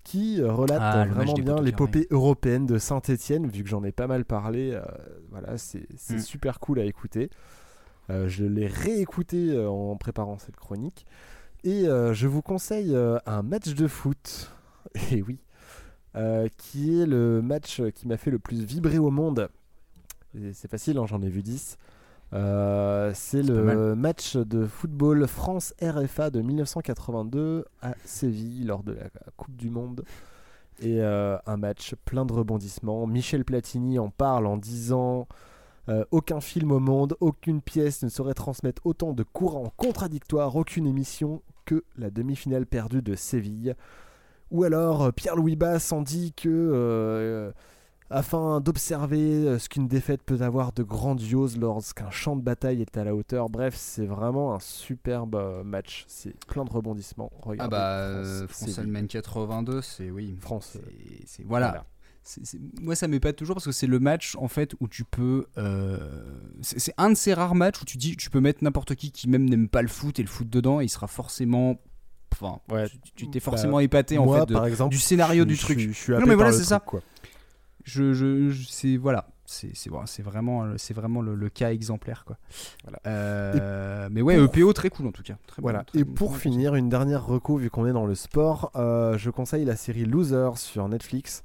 qui 0.03 0.41
euh, 0.41 0.51
relate 0.51 0.79
Ah, 0.81 1.01
euh, 1.03 1.05
vraiment 1.05 1.33
bien 1.33 1.61
l'épopée 1.61 2.07
européenne 2.11 2.65
de 2.65 2.77
Saint-Étienne, 2.77 3.47
vu 3.47 3.63
que 3.63 3.69
j'en 3.69 3.83
ai 3.83 3.91
pas 3.91 4.07
mal 4.07 4.25
parlé. 4.25 4.71
euh, 4.73 4.81
voilà, 5.31 5.57
c'est 5.57 5.87
Mm. 6.09 6.19
super 6.19 6.59
cool 6.59 6.79
à 6.79 6.85
écouter. 6.85 7.29
Euh, 8.09 8.27
je 8.27 8.43
l'ai 8.43 8.67
réécouté 8.67 9.51
euh, 9.51 9.69
en 9.69 9.95
préparant 9.95 10.37
cette 10.37 10.57
chronique. 10.57 11.05
Et 11.63 11.87
euh, 11.87 12.13
je 12.13 12.27
vous 12.27 12.41
conseille 12.41 12.93
euh, 12.93 13.17
un 13.25 13.41
match 13.43 13.73
de 13.73 13.87
foot. 13.87 14.51
Et 15.11 15.21
oui. 15.21 15.39
euh, 16.15 16.47
qui 16.57 16.99
est 17.01 17.05
le 17.05 17.41
match 17.41 17.81
qui 17.95 18.07
m'a 18.07 18.17
fait 18.17 18.29
le 18.31 18.39
plus 18.39 18.61
vibrer 18.65 18.97
au 18.99 19.09
monde. 19.09 19.49
C'est 20.51 20.69
facile, 20.69 20.97
hein, 20.97 21.05
j'en 21.07 21.21
ai 21.21 21.29
vu 21.29 21.41
10. 21.43 21.77
Euh, 22.33 23.11
c'est 23.13 23.43
le 23.43 23.95
match 23.95 24.35
de 24.35 24.65
football 24.65 25.27
France-RFA 25.27 26.31
de 26.31 26.41
1982 26.41 27.65
à 27.81 27.93
Séville 28.05 28.65
lors 28.65 28.83
de 28.83 28.93
la 28.93 29.09
Coupe 29.37 29.55
du 29.55 29.69
Monde. 29.69 30.03
Et 30.79 31.01
euh, 31.01 31.37
un 31.45 31.57
match 31.57 31.93
plein 32.05 32.25
de 32.25 32.33
rebondissements. 32.33 33.05
Michel 33.05 33.45
Platini 33.45 33.99
en 33.99 34.09
parle 34.09 34.47
en 34.47 34.57
disant 34.57 35.27
euh, 35.89 36.03
Aucun 36.09 36.41
film 36.41 36.71
au 36.71 36.79
monde, 36.79 37.15
aucune 37.19 37.61
pièce 37.61 38.01
ne 38.03 38.09
saurait 38.09 38.33
transmettre 38.33 38.81
autant 38.85 39.13
de 39.13 39.23
courants 39.23 39.71
contradictoires, 39.77 40.55
aucune 40.55 40.87
émission 40.87 41.43
que 41.65 41.83
la 41.97 42.09
demi-finale 42.09 42.65
perdue 42.65 43.03
de 43.03 43.13
Séville. 43.13 43.75
Ou 44.49 44.63
alors 44.63 45.13
Pierre-Louis 45.13 45.55
Bass 45.55 45.91
en 45.91 46.01
dit 46.01 46.33
que, 46.33 47.53
afin 48.13 48.61
d'observer 48.61 49.19
euh, 49.19 49.59
ce 49.59 49.67
qu'une 49.69 49.87
défaite 49.87 50.21
peut 50.23 50.41
avoir 50.41 50.71
de 50.73 50.83
grandiose 50.83 51.57
lorsqu'un 51.57 52.09
champ 52.11 52.35
de 52.35 52.41
bataille 52.41 52.81
est 52.81 52.97
à 52.97 53.03
la 53.03 53.15
hauteur. 53.15 53.49
Bref, 53.49 53.75
c'est 53.77 54.05
vraiment 54.05 54.53
un 54.55 54.59
superbe 54.59 55.35
euh, 55.35 55.63
match. 55.63 56.05
C'est 56.07 56.35
plein 56.45 56.63
de 56.65 56.69
rebondissements. 56.71 57.31
Ah 57.59 57.67
bah 57.67 57.97
euh, 57.97 58.47
France, 58.47 58.69
c'est- 58.71 58.79
Allemagne 58.81 59.07
82, 59.07 59.81
c'est 59.81 60.09
oui. 60.11 60.37
France, 60.39 60.77
c'est- 61.25 61.43
voilà. 61.43 61.85
moi 62.81 62.95
ça 62.95 63.07
m'épate 63.09 63.35
toujours 63.35 63.55
parce 63.55 63.65
que 63.65 63.71
c'est 63.73 63.87
le 63.87 63.99
match 63.99 64.35
en 64.37 64.47
fait 64.47 64.75
où 64.79 64.87
tu 64.87 65.03
peux 65.03 65.45
euh, 65.57 65.97
c'est 66.61 66.93
un 66.97 67.09
de 67.09 67.15
ces 67.15 67.33
rares 67.33 67.53
matchs 67.55 67.81
où 67.81 67.85
tu 67.85 67.97
dis 67.97 68.15
tu 68.15 68.29
peux 68.29 68.39
mettre 68.39 68.63
n'importe 68.63 68.95
qui 68.95 69.11
qui 69.11 69.27
même 69.27 69.49
n'aime 69.49 69.67
pas 69.67 69.81
le 69.81 69.89
foot 69.89 70.19
et 70.19 70.23
le 70.23 70.29
foot 70.29 70.49
dedans 70.49 70.79
et 70.79 70.85
il 70.85 70.89
sera 70.89 71.07
forcément 71.07 71.81
enfin 72.31 72.59
Ouais. 72.71 72.87
tu- 73.15 73.29
t'es 73.29 73.39
Bah, 73.39 73.43
forcément 73.43 73.79
épaté 73.81 74.17
en 74.17 74.23
moi, 74.25 74.39
fait 74.39 74.45
de- 74.45 74.53
par 74.53 74.65
exemple, 74.67 74.91
du 74.93 74.99
scénario 74.99 75.43
je 75.43 75.49
du 75.49 75.57
truc 75.57 75.79
je 75.79 75.91
suis 75.91 76.13
non 76.13 76.25
mais 76.25 76.35
voilà 76.35 76.53
c'est 76.53 76.63
ça 76.63 76.79
quoi. 76.79 77.01
Je, 77.83 78.13
je, 78.13 78.49
je- 78.49 78.67
c'est 78.69 78.97
voilà. 78.97 79.27
C'est 79.45 79.71
voilà, 79.89 80.05
vraiment 80.23 80.65
c'est 80.77 80.93
vraiment 80.95 81.21
le, 81.21 81.35
le 81.35 81.49
cas 81.49 81.71
exemplaire 81.71 82.23
quoi. 82.25 82.37
Euh, 83.05 84.07
mais 84.11 84.21
ouais 84.21 84.35
pour- 84.37 84.45
EPO 84.57 84.73
très 84.73 84.89
cool 84.89 85.07
en 85.07 85.11
tout 85.11 85.21
cas. 85.23 85.35
Très 85.47 85.61
bon, 85.61 85.67
Voilà. 85.67 85.83
très 85.83 85.99
Et 85.99 86.03
bon, 86.03 86.13
pour 86.13 86.29
bon 86.31 86.35
finir, 86.37 86.75
une 86.75 86.89
dernière 86.89 87.25
reco 87.25 87.57
vu 87.57 87.69
qu'on 87.69 87.85
est 87.85 87.91
dans 87.93 88.05
le 88.05 88.15
sport, 88.15 88.71
euh, 88.75 89.17
je 89.17 89.29
conseille 89.29 89.65
la 89.65 89.75
série 89.75 90.05
Losers 90.05 90.57
sur 90.57 90.87
Netflix 90.87 91.43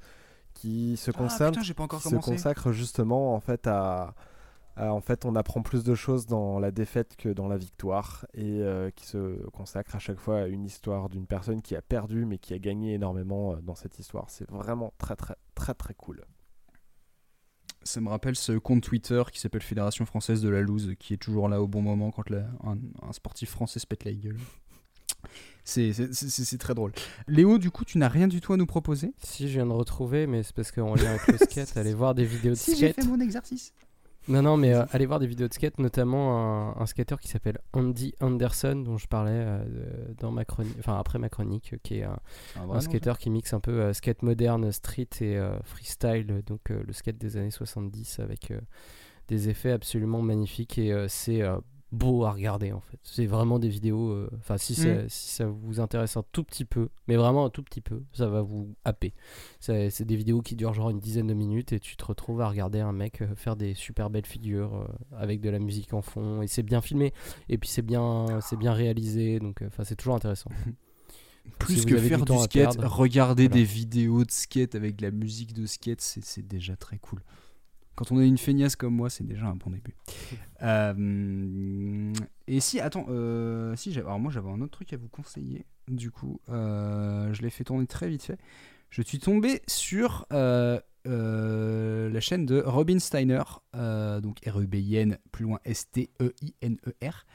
qui 0.53 0.97
se 0.97 1.11
consacre, 1.11 1.43
Ah, 1.43 1.49
putain, 1.51 1.61
j'ai 1.61 1.73
pas 1.73 1.83
encore 1.83 2.01
qui 2.01 2.09
se 2.09 2.15
consacre 2.15 2.71
justement 2.71 3.35
en 3.35 3.39
fait 3.39 3.67
à- 3.67 4.13
en 4.77 5.01
fait 5.01 5.25
on 5.25 5.35
apprend 5.35 5.61
plus 5.61 5.83
de 5.83 5.93
choses 5.95 6.25
dans 6.25 6.57
la 6.59 6.71
défaite 6.71 7.15
que 7.17 7.29
dans 7.29 7.47
la 7.47 7.57
victoire 7.57 8.25
et 8.33 8.61
euh, 8.61 8.89
qui 8.91 9.05
se 9.07 9.45
consacre 9.49 9.95
à 9.95 9.99
chaque 9.99 10.19
fois 10.19 10.41
à 10.41 10.47
une 10.47 10.63
histoire 10.63 11.09
d'une 11.09 11.25
personne 11.27 11.61
qui 11.61 11.75
a 11.75 11.81
perdu 11.81 12.25
mais 12.25 12.37
qui 12.37 12.53
a 12.53 12.59
gagné 12.59 12.93
énormément 12.93 13.53
euh, 13.53 13.55
dans 13.61 13.75
cette 13.75 13.99
histoire. 13.99 14.29
C'est 14.29 14.49
vraiment 14.49 14.93
très 14.97 15.15
très 15.17 15.35
très 15.55 15.73
très 15.73 15.93
cool. 15.93 16.21
Ça 17.83 18.01
me 18.01 18.09
rappelle 18.09 18.35
ce 18.35 18.53
compte 18.53 18.81
Twitter 18.83 19.23
qui 19.31 19.39
s'appelle 19.39 19.61
Fédération 19.63 20.05
Française 20.05 20.41
de 20.41 20.49
la 20.49 20.61
Loose, 20.61 20.93
qui 20.99 21.13
est 21.13 21.17
toujours 21.17 21.47
là 21.49 21.61
au 21.61 21.67
bon 21.67 21.81
moment 21.81 22.11
quand 22.11 22.29
la- 22.29 22.49
un, 22.63 22.77
un 23.01 23.13
sportif 23.13 23.49
français 23.49 23.79
se 23.79 23.87
pète 23.87 24.03
la 24.05 24.13
gueule. 24.13 24.37
C'est 25.63 26.57
très 26.57 26.73
drôle. 26.73 26.91
Léo, 27.27 27.57
du 27.57 27.69
coup, 27.71 27.85
tu 27.85 27.97
n'as 27.97 28.07
rien 28.07 28.27
du 28.27 28.41
tout 28.41 28.53
à 28.53 28.57
nous 28.57 28.65
proposer? 28.65 29.13
Si, 29.23 29.47
je 29.47 29.53
viens 29.53 29.65
de 29.67 29.71
retrouver, 29.71 30.25
mais 30.27 30.41
c'est 30.43 30.55
parce 30.55 30.71
qu'en 30.71 30.95
lien 30.95 31.09
avec 31.11 31.27
le 31.27 31.37
skate, 31.37 31.75
allez 31.77 31.93
voir 31.93 32.15
des 32.15 32.25
vidéos 32.25 32.51
de 32.51 32.55
Si, 32.57 32.75
j'ai 32.75 32.91
skate. 32.91 33.03
fait 33.05 33.09
mon 33.09 33.19
exercice. 33.19 33.73
Non, 34.29 34.43
non, 34.43 34.57
mais 34.57 34.75
euh, 34.75 34.85
allez 34.91 35.07
voir 35.07 35.17
des 35.19 35.25
vidéos 35.25 35.47
de 35.47 35.53
skate, 35.53 35.79
notamment 35.79 36.37
un, 36.37 36.79
un 36.79 36.85
skater 36.85 37.15
qui 37.19 37.27
s'appelle 37.27 37.57
Andy 37.73 38.13
Anderson, 38.21 38.75
dont 38.85 38.99
je 38.99 39.07
parlais 39.07 39.31
euh, 39.33 39.63
dans 40.19 40.31
ma 40.31 40.45
chronique, 40.45 40.75
enfin 40.77 40.99
après 40.99 41.17
ma 41.17 41.29
chronique, 41.29 41.73
euh, 41.73 41.77
qui 41.81 41.97
est 41.97 42.03
un, 42.03 42.19
nom, 42.67 42.79
skater 42.79 43.13
qui 43.17 43.31
mixe 43.31 43.53
un 43.53 43.59
peu 43.59 43.81
euh, 43.81 43.93
skate 43.93 44.21
moderne, 44.21 44.71
street 44.71 45.09
et 45.21 45.39
freestyle, 45.63 46.43
donc 46.45 46.69
le 46.69 46.93
skate 46.93 47.17
des 47.17 47.37
années 47.37 47.49
70 47.49 48.19
avec 48.19 48.53
des 49.27 49.49
effets 49.49 49.71
absolument 49.71 50.21
magnifiques 50.21 50.77
et 50.77 51.05
c'est 51.07 51.41
beau 51.91 52.23
à 52.25 52.31
regarder 52.31 52.71
en 52.71 52.81
fait. 52.81 52.99
C'est 53.03 53.25
vraiment 53.25 53.57
des 53.57 53.67
vidéos, 53.69 54.09
euh, 54.11 54.29
enfin 54.37 54.57
si, 54.57 54.75
ça- 54.75 55.03
Mm. 55.03 55.09
si 55.09 55.29
ça 55.29 55.45
vous 55.47 55.79
intéresse 55.79 56.17
un 56.17 56.23
tout 56.31 56.43
petit 56.43 56.65
peu, 56.65 56.89
mais 57.07 57.15
vraiment 57.15 57.45
un 57.45 57.49
tout 57.49 57.63
petit 57.63 57.81
peu, 57.81 58.03
ça 58.13 58.27
va 58.27 58.41
vous 58.41 58.75
happer. 58.85 59.13
C'est 59.59 60.03
des 60.03 60.15
vidéos 60.15 60.41
qui 60.41 60.55
durent 60.55 60.73
genre 60.73 60.89
une 60.91 60.99
dizaine 60.99 61.27
de 61.27 61.33
minutes 61.33 61.73
et 61.73 61.79
tu 61.79 61.95
te 61.97 62.05
retrouves 62.05 62.41
à 62.41 62.47
regarder 62.49 62.79
un 62.79 62.91
mec 62.93 63.21
euh, 63.21 63.33
faire 63.35 63.55
des 63.55 63.73
super 63.73 64.09
belles 64.09 64.25
figures 64.27 64.75
euh, 64.75 64.85
avec 65.17 65.41
de 65.41 65.49
la 65.49 65.57
musique 65.59 65.93
en 65.93 66.01
fond 66.03 66.41
et 66.43 66.47
c'est 66.47 66.63
bien 66.63 66.81
filmé 66.81 67.11
et 67.49 67.57
puis 67.57 67.69
c'est 67.69 67.81
bien, 67.81 68.39
c'est 68.41 68.57
bien 68.57 68.73
réalisé 68.73 69.39
donc 69.39 69.63
enfin 69.65 69.83
c'est 69.83 69.95
toujours 69.95 70.15
intéressant. 70.15 70.49
Plus 71.57 71.79
Si 71.79 71.85
que 71.85 71.97
faire 71.97 72.23
du 72.25 72.37
skate, 72.37 72.51
perdre, 72.51 72.85
regarder 72.87 73.47
voilà. 73.47 73.61
des 73.61 73.63
vidéos 73.63 74.23
de 74.23 74.29
skate 74.31 74.75
avec 74.75 74.97
de 74.97 75.01
la 75.01 75.09
musique 75.11 75.53
de 75.53 75.65
skate, 75.65 75.99
c'est 76.01 76.45
déjà 76.47 76.75
très 76.75 76.99
cool. 76.99 77.23
Quand 77.99 78.13
on 78.13 78.21
est 78.21 78.27
une 78.29 78.37
feignasse 78.37 78.77
comme 78.77 78.95
moi, 78.95 79.09
c'est 79.09 79.27
déjà 79.27 79.47
un 79.47 79.55
bon 79.55 79.71
début. 79.71 79.93
Euh, 80.61 82.11
et 82.47 82.59
si, 82.59 82.81
attends, 82.81 83.05
euh, 83.07 83.73
si, 83.77 83.97
alors 83.97 84.19
moi 84.19 84.29
j'avais 84.29 84.49
un 84.49 84.59
autre 84.59 84.71
truc 84.71 84.91
à 84.91 84.97
vous 84.97 85.07
conseiller. 85.07 85.65
Du 85.87 86.11
coup, 86.11 86.41
euh, 86.49 87.33
je 87.33 87.41
l'ai 87.41 87.49
fait 87.49 87.63
tourner 87.63 87.87
très 87.87 88.09
vite 88.09 88.23
fait. 88.23 88.37
Je 88.89 89.01
suis 89.01 89.19
tombé 89.19 89.61
sur 89.67 90.25
la 90.29 90.81
chaîne 92.19 92.45
de 92.45 92.61
Robin 92.65 92.99
Steiner, 92.99 93.43
donc 93.73 94.41
R-E-B-I-N, 94.45 95.17
plus 95.31 95.45
loin 95.45 95.61
S-T-E-I-N-E-R, 95.63 97.25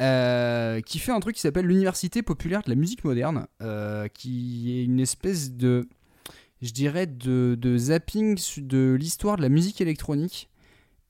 euh, 0.00 0.80
qui 0.80 1.00
fait 1.00 1.10
un 1.10 1.18
truc 1.18 1.34
qui 1.34 1.40
s'appelle 1.40 1.66
l'Université 1.66 2.22
populaire 2.22 2.62
de 2.62 2.70
la 2.70 2.76
musique 2.76 3.02
moderne, 3.02 3.48
euh, 3.62 4.06
qui 4.06 4.78
est 4.78 4.84
une 4.84 5.00
espèce 5.00 5.52
de, 5.52 5.88
je 6.60 6.72
dirais, 6.72 7.06
de, 7.06 7.56
de 7.58 7.78
zapping 7.78 8.38
de 8.58 8.96
l'histoire 8.98 9.36
de 9.36 9.42
la 9.42 9.48
musique 9.48 9.80
électronique. 9.80 10.48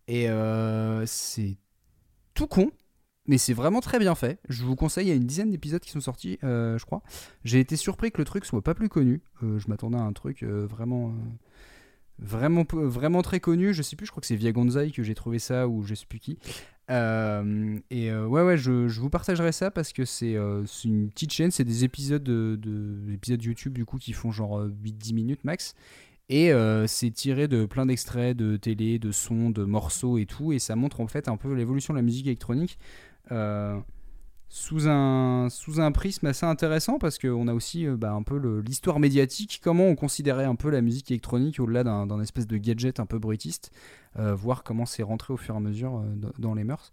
Et 0.07 0.29
euh, 0.29 1.05
c'est 1.07 1.57
tout 2.35 2.47
con, 2.47 2.71
mais 3.27 3.39
c'est 3.39 3.53
vraiment 3.53 3.81
très 3.81 3.99
bien 3.99 4.15
fait. 4.15 4.41
Je 4.49 4.65
vous 4.65 4.77
conseille, 4.77 5.07
il 5.07 5.11
y 5.11 5.13
a 5.13 5.17
une 5.17 5.27
dizaine 5.27 5.51
d'épisodes 5.51 5.81
qui 5.83 5.91
sont 5.91 6.01
sortis, 6.01 6.39
euh, 6.45 6.79
je 6.79 6.87
crois. 6.87 7.03
J'ai 7.45 7.61
été 7.61 7.77
surpris 7.77 8.11
que 8.11 8.19
le 8.19 8.25
truc 8.25 8.45
soit 8.45 8.63
pas 8.63 8.75
plus 8.75 8.89
connu. 8.89 9.23
Euh, 9.43 9.59
je 9.59 9.69
m'attendais 9.69 9.99
à 9.99 10.03
un 10.03 10.13
truc 10.13 10.43
vraiment, 10.43 11.13
vraiment, 12.19 12.65
vraiment 12.71 13.23
très 13.23 13.41
connu. 13.41 13.73
Je 13.75 13.83
sais 13.83 13.97
plus, 13.97 14.07
je 14.07 14.11
crois 14.11 14.21
que 14.21 14.27
c'est 14.27 14.37
via 14.37 14.53
Gonzai 14.53 14.91
que 14.91 15.03
j'ai 15.03 15.15
trouvé 15.15 15.39
ça 15.39 15.69
ou 15.69 15.83
je 15.83 15.95
sais 15.95 16.07
plus 16.07 16.19
qui. 16.19 16.39
Euh, 16.91 17.79
et 17.91 18.11
euh, 18.11 18.27
ouais, 18.27 18.43
ouais, 18.43 18.57
je, 18.57 18.89
je 18.89 19.01
vous 19.01 19.11
partagerai 19.11 19.53
ça 19.53 19.71
parce 19.71 19.93
que 19.93 20.05
c'est 20.05 20.35
euh, 20.37 20.65
une 20.85 21.11
petite 21.11 21.33
chaîne, 21.33 21.51
c'est 21.51 21.65
des 21.65 21.85
épisodes 21.85 22.23
de, 22.23 22.59
de- 22.61 22.99
des 23.07 23.15
épisodes 23.15 23.43
YouTube 23.43 23.75
du 23.75 23.85
coup 23.85 23.99
qui 23.99 24.13
font 24.15 24.31
genre 24.33 24.59
euh, 24.61 24.73
8-10 24.85 25.15
minutes 25.15 25.45
max. 25.45 25.75
Et 26.31 26.53
euh, 26.53 26.87
c'est 26.87 27.11
tiré 27.11 27.49
de 27.49 27.65
plein 27.65 27.87
d'extraits 27.87 28.37
de 28.37 28.57
télé, 28.59 28.99
de 28.99 29.13
sons, 29.13 29.49
de 29.51 29.65
morceaux 29.65 30.19
et 30.19 30.27
tout. 30.27 30.53
Et 30.53 30.59
ça 30.59 30.77
montre 30.77 31.01
en 31.01 31.07
fait 31.07 31.29
un 31.29 31.37
peu 31.39 31.53
l'évolution 31.55 31.95
de 31.95 31.99
la 31.99 32.03
musique 32.03 32.27
électronique 32.27 32.79
euh, 33.33 33.79
sous, 34.51 34.89
un, 34.89 35.49
sous 35.51 35.81
un 35.81 35.93
prisme 35.93 36.27
assez 36.27 36.47
intéressant 36.47 36.99
parce 36.99 37.19
qu'on 37.19 37.49
a 37.49 37.55
aussi 37.55 37.87
euh, 37.87 37.97
bah, 37.97 38.13
un 38.13 38.23
peu 38.23 38.39
l'histoire 38.61 38.99
médiatique, 38.99 39.61
comment 39.63 39.85
on 39.87 39.95
considérait 39.95 40.45
un 40.45 40.55
peu 40.55 40.71
la 40.71 40.81
musique 40.81 41.11
électronique 41.11 41.61
au-delà 41.61 41.85
d'un 41.85 42.07
d'un 42.07 42.21
espèce 42.21 42.47
de 42.47 42.57
gadget 42.57 42.99
un 43.01 43.07
peu 43.07 43.19
brutiste, 43.19 43.71
euh, 44.19 44.35
voir 44.35 44.63
comment 44.63 44.87
c'est 44.87 45.03
rentré 45.03 45.35
au 45.35 45.37
fur 45.37 45.55
et 45.55 45.59
à 45.59 45.61
mesure 45.61 45.99
euh, 45.99 46.31
dans- 46.39 46.55
les 46.55 46.65
mœurs. 46.65 46.91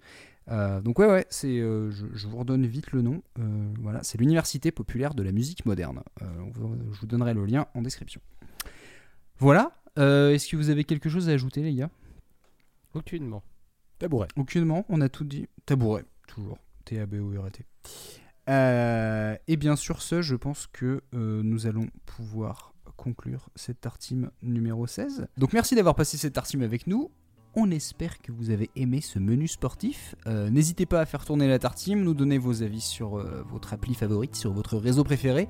Euh, 0.52 0.80
donc 0.82 1.00
ouais 1.00 1.08
ouais, 1.08 1.26
c'est, 1.30 1.60
euh, 1.60 1.90
je, 1.92 2.06
je 2.14 2.28
vous 2.28 2.38
redonne 2.38 2.66
vite 2.68 2.92
le 2.92 3.02
nom. 3.02 3.24
Euh, 3.40 3.74
voilà, 3.82 4.04
c'est 4.04 4.20
l'Université 4.20 4.72
populaire 4.72 5.14
de 5.16 5.24
la 5.24 5.32
musique 5.32 5.66
moderne. 5.66 6.04
Euh, 6.22 6.26
vous- 6.54 6.76
je 6.94 7.00
vous 7.00 7.08
donnerai 7.08 7.34
le 7.34 7.46
lien 7.46 7.66
en 7.74 7.82
description. 7.82 8.22
Voilà. 9.40 9.72
Euh, 9.98 10.34
Est-ce 10.34 10.48
que 10.50 10.58
vous 10.58 10.70
avez 10.70 10.84
quelque 10.84 11.10
chose 11.10 11.30
à 11.30 11.32
ajouter, 11.32 11.62
les 11.64 11.74
gars? 11.74 11.90
Aucunement. 12.94 13.44
Tabouret. 13.98 14.28
Aucunement, 14.36 14.86
on 14.90 15.00
a 15.02 15.08
tout 15.10 15.24
dit. 15.24 15.48
Tabouret, 15.66 16.04
toujours. 16.28 16.58
Euh, 18.50 19.36
et 19.48 19.58
bien 19.58 19.76
sur 19.76 20.02
ce, 20.02 20.22
je 20.22 20.36
pense 20.36 20.68
que 20.68 21.02
euh, 21.14 21.42
nous 21.44 21.68
allons 21.68 21.88
pouvoir 22.06 22.74
conclure 22.96 23.50
cette 23.56 23.82
tartime 23.82 24.30
numéro 24.42 24.88
16. 24.88 25.28
Donc 25.38 25.54
merci 25.54 25.76
d'avoir 25.76 25.96
passé 25.96 26.18
cette 26.18 26.34
tartime 26.34 26.62
avec 26.62 26.88
nous. 26.88 27.12
On 27.58 27.72
espère 27.72 28.22
que 28.22 28.32
vous 28.34 28.50
avez 28.50 28.70
aimé 28.76 29.00
ce 29.00 29.18
menu 29.18 29.48
sportif. 29.48 30.16
Euh, 30.28 30.50
N'hésitez 30.50 30.86
pas 30.86 31.00
à 31.00 31.06
faire 31.06 31.24
tourner 31.24 31.48
la 31.48 31.58
tartime, 31.58 32.04
nous 32.04 32.14
donner 32.14 32.38
vos 32.38 32.64
avis 32.64 32.82
sur 32.82 33.18
votre 33.50 33.74
appli 33.74 33.94
favorite, 33.94 34.36
sur 34.36 34.52
votre 34.52 34.78
réseau 34.78 35.06
préféré, 35.06 35.48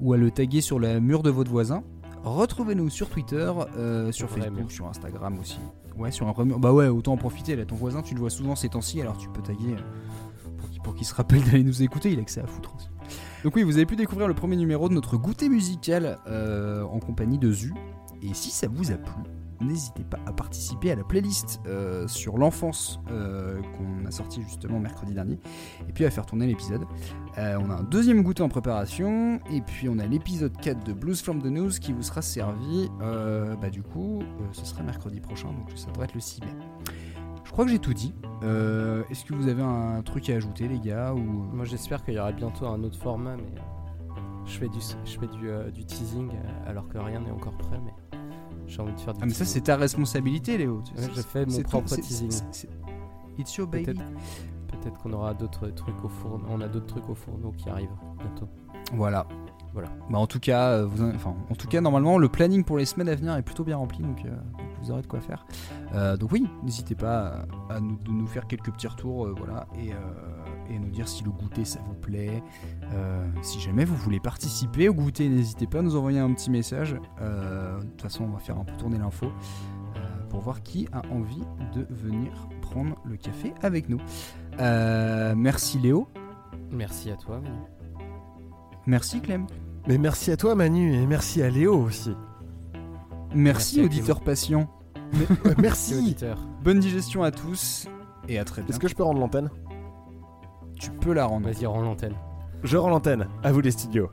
ou 0.00 0.12
à 0.12 0.16
le 0.16 0.30
taguer 0.30 0.60
sur 0.60 0.78
le 0.78 1.00
mur 1.00 1.22
de 1.22 1.30
votre 1.30 1.50
voisin. 1.50 1.82
Retrouvez-nous 2.22 2.90
sur 2.90 3.10
Twitter, 3.10 3.52
sur 4.12 4.30
Facebook, 4.30 4.56
mur. 4.56 4.70
sur 4.70 4.86
Instagram 4.86 5.38
aussi. 5.40 5.58
Ouais, 5.96 6.12
sur 6.12 6.28
un 6.28 6.44
mur. 6.44 6.60
Bah 6.60 6.72
ouais, 6.72 6.86
autant 6.86 7.14
en 7.14 7.16
profiter. 7.16 7.56
Là, 7.56 7.64
ton 7.64 7.74
voisin, 7.74 8.02
tu 8.02 8.14
le 8.14 8.20
vois 8.20 8.30
souvent 8.30 8.54
ces 8.54 8.68
temps-ci, 8.68 9.00
alors 9.00 9.18
tu 9.18 9.28
peux 9.28 9.42
taguer 9.42 9.74
pour 10.88 10.94
qu'il- 10.96 11.06
se 11.06 11.14
rappelle 11.14 11.42
d'aller 11.44 11.64
nous 11.64 11.82
écouter. 11.82 12.12
Il 12.12 12.18
a 12.20 12.22
que 12.24 12.30
ça 12.30 12.42
à 12.42 12.46
foutre 12.46 12.74
aussi. 12.76 12.88
Donc 13.44 13.54
oui, 13.56 13.62
vous 13.62 13.76
avez 13.76 13.86
pu 13.86 13.96
découvrir 13.96 14.26
le 14.28 14.34
premier 14.34 14.56
numéro 14.56 14.88
de 14.88 14.94
notre 14.94 15.16
goûter 15.16 15.48
musical 15.48 16.18
euh, 16.26 16.82
en 16.84 16.98
compagnie 16.98 17.38
de 17.38 17.52
Zu. 17.52 17.72
Et 18.22 18.34
si 18.34 18.50
ça 18.50 18.66
vous 18.68 18.90
a 18.90 18.96
plu, 18.96 19.12
n'hésitez 19.60 20.02
pas 20.04 20.18
à 20.26 20.32
participer 20.32 20.90
à 20.90 20.96
la 20.96 21.04
playlist 21.04 21.60
euh, 21.66 22.08
sur 22.08 22.36
l'enfance 22.38 23.00
euh, 23.10 23.60
qu'on 23.76 24.06
a 24.06 24.10
sorti 24.10 24.42
justement 24.42 24.80
mercredi 24.80 25.14
dernier, 25.14 25.38
et 25.88 25.92
puis 25.92 26.04
à 26.04 26.10
faire 26.10 26.26
tourner 26.26 26.46
l'épisode. 26.46 26.84
On 27.36 27.70
a 27.70 27.74
un 27.74 27.82
deuxième 27.84 28.22
goûter 28.22 28.42
en 28.42 28.48
préparation, 28.48 29.38
et 29.52 29.60
puis 29.60 29.88
on 29.88 29.98
a 30.00 30.06
l'épisode 30.06 30.56
4 30.60 30.84
de 30.84 30.92
Blues 30.92 31.20
from 31.22 31.40
the 31.40 31.46
News 31.46 31.70
qui 31.80 31.92
vous 31.92 32.02
sera 32.02 32.22
servi, 32.22 32.88
bah 32.98 33.70
du 33.70 33.82
coup, 33.82 34.20
ce 34.52 34.64
sera 34.64 34.82
mercredi 34.82 35.20
prochain, 35.20 35.48
donc 35.48 35.70
ça 35.76 35.86
devrait 35.92 36.06
être 36.06 36.14
le 36.14 36.20
6 36.20 36.40
mai. 36.40 36.48
Je 37.48 37.52
crois 37.52 37.64
que 37.64 37.70
j'ai 37.70 37.78
tout 37.78 37.94
dit. 37.94 38.14
Euh, 38.44 39.02
Est-ce 39.10 39.24
que 39.24 39.34
vous 39.34 39.48
avez 39.48 39.62
un 39.62 40.02
truc 40.02 40.28
à 40.30 40.34
ajouter, 40.34 40.68
les 40.68 40.78
gars 40.78 41.14
ou... 41.14 41.18
Moi 41.20 41.64
j'espère 41.64 42.04
qu'il 42.04 42.14
y 42.14 42.18
aura 42.20 42.30
bientôt 42.30 42.66
un 42.66 42.84
autre 42.84 42.98
format, 42.98 43.36
mais 43.36 43.58
euh, 43.58 44.12
je 44.44 44.58
fais 44.58 44.68
du, 44.68 44.78
je 45.04 45.18
fais 45.18 45.26
du, 45.26 45.48
euh, 45.48 45.70
du 45.70 45.84
teasing 45.84 46.28
euh, 46.30 46.70
alors 46.70 46.86
que 46.88 46.98
rien 46.98 47.20
n'est 47.20 47.30
encore 47.30 47.56
prêt, 47.56 47.80
mais 47.84 48.18
j'ai 48.66 48.80
envie 48.80 48.92
de 48.92 49.00
faire 49.00 49.14
du 49.14 49.20
Ah 49.22 49.26
mais 49.26 49.32
ça 49.32 49.44
c'est 49.46 49.62
ta 49.62 49.76
responsabilité 49.76 50.58
Léo. 50.58 50.82
Tu- 50.84 50.92
Ouais, 51.00 51.08
je 51.14 51.20
fais 51.22 51.46
mon 51.46 51.56
ton- 51.56 51.62
propre 51.62 51.88
c'est- 51.88 52.02
teasing. 52.02 52.30
It's 53.38 53.56
your 53.56 53.66
baby. 53.66 53.94
Peut-être 54.68 54.98
qu'on 54.98 55.12
aura 55.14 55.32
d'autres 55.34 55.68
trucs 55.68 56.04
au 56.04 56.08
four. 56.08 56.40
On 56.50 56.60
a 56.60 56.68
d'autres 56.68 56.86
trucs 56.86 57.08
au 57.08 57.14
fourneau 57.14 57.52
qui 57.56 57.68
arrivent 57.70 57.88
bientôt. 58.18 58.48
Voilà. 58.92 59.26
Voilà. 59.72 59.88
Bah 60.10 60.18
en 60.18 60.26
tout 60.26 60.40
cas, 60.40 60.70
euh, 60.72 60.86
vous, 60.86 61.02
en- 61.02 61.14
enfin, 61.14 61.34
en 61.50 61.54
tout 61.54 61.66
cas 61.68 61.80
normalement 61.80 62.18
le 62.18 62.28
planning 62.28 62.62
pour 62.62 62.76
les 62.78 62.84
semaines 62.84 63.08
à 63.08 63.14
venir 63.14 63.34
est 63.36 63.42
plutôt 63.42 63.64
bien 63.64 63.76
rempli 63.78 64.00
donc, 64.02 64.22
euh, 64.24 64.30
vous 64.82 64.90
aurez 64.90 65.02
de 65.02 65.06
quoi 65.06 65.20
faire. 65.20 65.46
Euh, 65.94 66.16
donc 66.16 66.32
oui, 66.32 66.46
n'hésitez 66.62 66.94
pas 66.94 67.46
à, 67.70 67.80
nous, 67.80 67.96
de 67.98 68.10
nous 68.10 68.26
faire 68.26 68.46
quelques 68.46 68.70
petits 68.72 68.88
retours, 68.88 69.26
euh, 69.26 69.34
voilà, 69.36 69.66
et, 69.74 69.92
euh, 69.92 69.96
et 70.70 70.78
nous 70.78 70.90
dire 70.90 71.08
si 71.08 71.24
le 71.24 71.30
goûter 71.30 71.64
ça 71.64 71.80
vous 71.86 71.94
plaît. 71.94 72.42
Euh, 72.92 73.26
si 73.42 73.60
jamais 73.60 73.84
vous 73.84 73.96
voulez 73.96 74.20
participer 74.20 74.88
au 74.88 74.94
goûter, 74.94 75.28
n'hésitez 75.28 75.66
pas 75.66 75.78
à 75.80 75.82
nous 75.82 75.96
envoyer 75.96 76.18
un 76.18 76.32
petit 76.32 76.50
message. 76.50 76.96
Euh, 77.20 77.78
de 77.78 77.84
toute 77.84 78.02
façon, 78.02 78.24
on 78.24 78.28
va 78.32 78.38
faire 78.38 78.58
un 78.58 78.64
peu 78.64 78.76
tourner 78.76 78.98
l'info 78.98 79.26
euh, 79.26 79.98
pour 80.28 80.40
voir 80.40 80.62
qui 80.62 80.88
a 80.92 81.02
envie 81.12 81.42
de 81.74 81.86
venir 81.90 82.48
prendre 82.60 82.96
le 83.04 83.16
café 83.16 83.54
avec 83.62 83.88
nous. 83.88 83.98
Euh, 84.60 85.34
merci 85.36 85.78
Léo. 85.78 86.08
Merci 86.70 87.10
à 87.10 87.16
toi, 87.16 87.40
Manu. 87.40 87.58
Merci 88.86 89.20
Clem. 89.20 89.46
Mais 89.86 89.98
merci 89.98 90.30
à 90.30 90.36
toi 90.36 90.54
Manu 90.54 90.94
et 90.94 91.06
merci 91.06 91.42
à 91.42 91.48
Léo 91.48 91.76
aussi. 91.78 92.14
Merci, 93.34 93.82
auditeur 93.82 94.20
patient. 94.20 94.68
Merci. 95.58 95.94
auditeur. 95.94 96.38
Bonne 96.62 96.80
digestion 96.80 97.22
à 97.22 97.30
tous 97.30 97.86
et 98.28 98.38
à 98.38 98.44
très 98.44 98.62
bientôt. 98.62 98.72
Est-ce 98.72 98.80
que 98.80 98.88
je 98.88 98.94
peux 98.94 99.02
rendre 99.02 99.20
l'antenne? 99.20 99.50
Tu 100.78 100.90
peux 100.90 101.12
la 101.12 101.26
rendre 101.26 101.46
Vas-y, 101.46 101.66
rends 101.66 101.82
l'antenne. 101.82 102.14
Je 102.62 102.76
rends 102.76 102.90
l'antenne. 102.90 103.28
À 103.42 103.52
vous 103.52 103.60
les 103.60 103.70
studios. 103.70 104.10